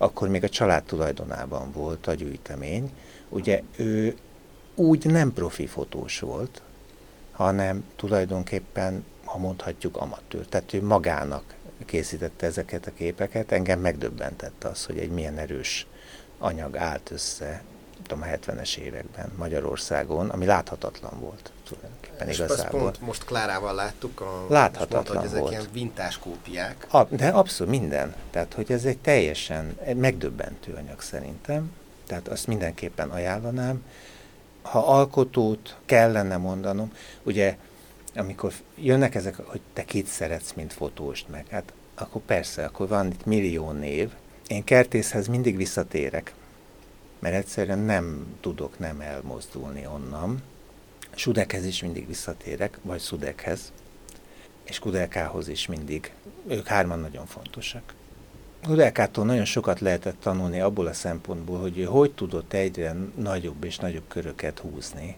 akkor 0.02 0.28
még 0.28 0.44
a 0.44 0.48
család 0.48 0.82
tulajdonában 0.82 1.72
volt 1.72 2.06
a 2.06 2.14
gyűjtemény. 2.14 2.90
Ugye 3.28 3.62
ő 3.76 4.16
úgy 4.74 5.06
nem 5.06 5.32
profi 5.32 5.66
fotós 5.66 6.20
volt, 6.20 6.62
hanem 7.32 7.84
tulajdonképpen, 7.96 9.04
ha 9.24 9.38
mondhatjuk, 9.38 9.96
amatőr. 9.96 10.46
Tehát 10.46 10.72
ő 10.72 10.82
magának 10.82 11.54
készítette 11.86 12.46
ezeket 12.46 12.86
a 12.86 12.92
képeket. 12.92 13.52
Engem 13.52 13.80
megdöbbentette 13.80 14.68
az, 14.68 14.84
hogy 14.84 14.98
egy 14.98 15.10
milyen 15.10 15.38
erős 15.38 15.86
anyag 16.38 16.76
állt 16.76 17.10
össze 17.10 17.62
tudom, 18.02 18.22
a 18.22 18.26
70-es 18.26 18.76
években 18.76 19.32
Magyarországon, 19.36 20.28
ami 20.28 20.44
láthatatlan 20.44 21.20
volt 21.20 21.52
tulajdonképpen 21.64 21.99
és 22.28 22.38
igazából. 22.38 22.80
pont 22.80 23.00
most 23.00 23.24
Klárával 23.24 23.74
láttuk, 23.74 24.20
a, 24.20 24.46
láthatatlan 24.48 25.02
mondta, 25.04 25.14
hogy 25.18 25.26
ezek 25.26 25.40
volt. 25.40 25.52
ilyen 25.52 25.66
vintás 25.72 26.18
kópiák. 26.18 26.86
A, 26.90 27.04
de 27.04 27.28
abszolút 27.28 27.78
minden. 27.78 28.14
Tehát, 28.30 28.54
hogy 28.54 28.72
ez 28.72 28.84
egy 28.84 28.98
teljesen 28.98 29.78
megdöbbentő 29.96 30.72
anyag 30.72 31.00
szerintem. 31.00 31.72
Tehát 32.06 32.28
azt 32.28 32.46
mindenképpen 32.46 33.10
ajánlanám 33.10 33.82
ha 34.62 34.78
alkotót 34.78 35.76
kellene 35.84 36.36
mondanom, 36.36 36.92
ugye 37.22 37.56
amikor 38.14 38.52
jönnek 38.74 39.14
ezek, 39.14 39.36
hogy 39.36 39.60
te 39.72 39.84
kit 39.84 40.06
szeretsz, 40.06 40.52
mint 40.52 40.72
fotóst 40.72 41.28
meg, 41.28 41.46
hát 41.48 41.72
akkor 41.94 42.22
persze, 42.22 42.64
akkor 42.64 42.88
van 42.88 43.06
itt 43.06 43.24
millió 43.24 43.70
név. 43.70 44.10
Én 44.46 44.64
kertészhez 44.64 45.26
mindig 45.26 45.56
visszatérek, 45.56 46.34
mert 47.18 47.34
egyszerűen 47.34 47.78
nem 47.78 48.36
tudok 48.40 48.78
nem 48.78 49.00
elmozdulni 49.00 49.86
onnan. 49.86 50.42
Sudekhez 51.20 51.64
is 51.64 51.82
mindig 51.82 52.06
visszatérek, 52.06 52.78
vagy 52.82 52.98
Szudekhez, 52.98 53.72
és 54.64 54.78
Kudelkához 54.78 55.48
is 55.48 55.66
mindig. 55.66 56.12
Ők 56.48 56.66
hárman 56.66 57.00
nagyon 57.00 57.26
fontosak. 57.26 57.94
Udelkától 58.68 59.24
nagyon 59.24 59.44
sokat 59.44 59.80
lehetett 59.80 60.20
tanulni 60.20 60.60
abból 60.60 60.86
a 60.86 60.92
szempontból, 60.92 61.58
hogy 61.58 61.78
ő 61.78 61.84
hogy 61.84 62.12
tudott 62.12 62.52
egyre 62.52 62.96
nagyobb 63.16 63.64
és 63.64 63.76
nagyobb 63.76 64.08
köröket 64.08 64.58
húzni. 64.58 65.16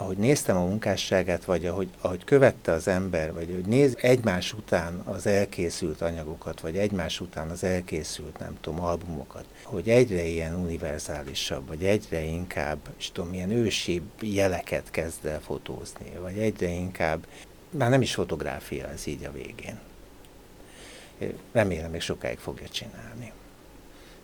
Ahogy 0.00 0.16
néztem 0.16 0.56
a 0.56 0.64
munkásságát, 0.64 1.44
vagy 1.44 1.66
ahogy, 1.66 1.88
ahogy 2.00 2.24
követte 2.24 2.72
az 2.72 2.88
ember, 2.88 3.32
vagy 3.32 3.50
hogy 3.54 3.64
néz 3.64 3.96
egymás 4.00 4.52
után 4.52 5.02
az 5.04 5.26
elkészült 5.26 6.00
anyagokat, 6.00 6.60
vagy 6.60 6.76
egymás 6.76 7.20
után 7.20 7.50
az 7.50 7.64
elkészült, 7.64 8.38
nem 8.38 8.58
tudom, 8.60 8.80
albumokat, 8.80 9.44
hogy 9.64 9.88
egyre 9.88 10.22
ilyen 10.22 10.54
univerzálisabb, 10.54 11.66
vagy 11.66 11.84
egyre 11.84 12.20
inkább, 12.20 12.78
és 12.98 13.10
tudom, 13.12 13.32
ilyen 13.32 13.50
ősi 13.50 14.02
jeleket 14.20 14.90
kezd 14.90 15.26
el 15.26 15.40
fotózni, 15.40 16.12
vagy 16.20 16.38
egyre 16.38 16.68
inkább, 16.68 17.26
már 17.70 17.90
nem 17.90 18.02
is 18.02 18.14
fotográfia 18.14 18.88
ez 18.88 19.06
így 19.06 19.24
a 19.24 19.32
végén 19.32 19.78
remélem 21.52 21.90
még 21.90 22.00
sokáig 22.00 22.38
fogja 22.38 22.68
csinálni. 22.68 23.32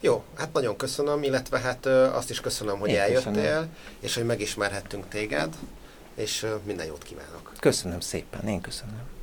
Jó, 0.00 0.24
hát 0.34 0.52
nagyon 0.52 0.76
köszönöm, 0.76 1.22
illetve 1.22 1.58
hát 1.58 1.86
azt 1.86 2.30
is 2.30 2.40
köszönöm, 2.40 2.78
hogy 2.78 2.88
Én 2.90 2.98
eljöttél, 2.98 3.32
köszönöm. 3.32 3.76
és 4.00 4.14
hogy 4.14 4.24
megismerhettünk 4.24 5.08
téged, 5.08 5.54
és 6.14 6.46
minden 6.64 6.86
jót 6.86 7.02
kívánok. 7.02 7.52
Köszönöm 7.60 8.00
szépen, 8.00 8.48
én 8.48 8.60
köszönöm. 8.60 9.14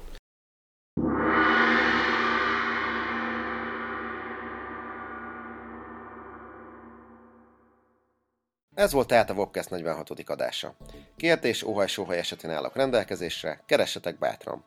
Ez 8.75 8.91
volt 8.91 9.07
tehát 9.07 9.29
a 9.29 9.33
Wobcast 9.33 9.69
46. 9.69 10.09
adása. 10.25 10.75
Kérdés, 11.17 11.63
óhaj, 11.63 11.87
sóhaj 11.87 12.17
esetén 12.17 12.51
állok 12.51 12.75
rendelkezésre, 12.75 13.63
keressetek 13.65 14.17
bátran. 14.17 14.65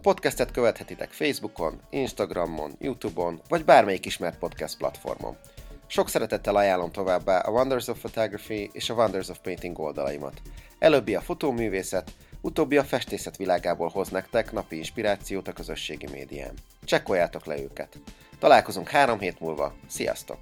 A 0.00 0.02
podcastet 0.02 0.50
követhetitek 0.50 1.10
Facebookon, 1.10 1.80
Instagramon, 1.90 2.72
Youtube-on, 2.78 3.40
vagy 3.48 3.64
bármelyik 3.64 4.06
ismert 4.06 4.38
podcast 4.38 4.76
platformon. 4.76 5.36
Sok 5.86 6.08
szeretettel 6.08 6.56
ajánlom 6.56 6.92
továbbá 6.92 7.38
a 7.38 7.50
Wonders 7.50 7.88
of 7.88 7.98
Photography 7.98 8.70
és 8.72 8.90
a 8.90 8.94
Wonders 8.94 9.28
of 9.28 9.38
Painting 9.38 9.78
oldalaimat. 9.78 10.42
Előbbi 10.78 11.14
a 11.14 11.20
fotóművészet, 11.20 12.12
utóbbi 12.40 12.76
a 12.76 12.84
festészet 12.84 13.36
világából 13.36 13.88
hoz 13.88 14.08
nektek 14.08 14.52
napi 14.52 14.76
inspirációt 14.76 15.48
a 15.48 15.52
közösségi 15.52 16.06
médián. 16.12 16.54
Csekkoljátok 16.84 17.44
le 17.44 17.60
őket. 17.60 17.98
Találkozunk 18.38 18.88
három 18.88 19.18
hét 19.18 19.40
múlva. 19.40 19.74
Sziasztok! 19.88 20.38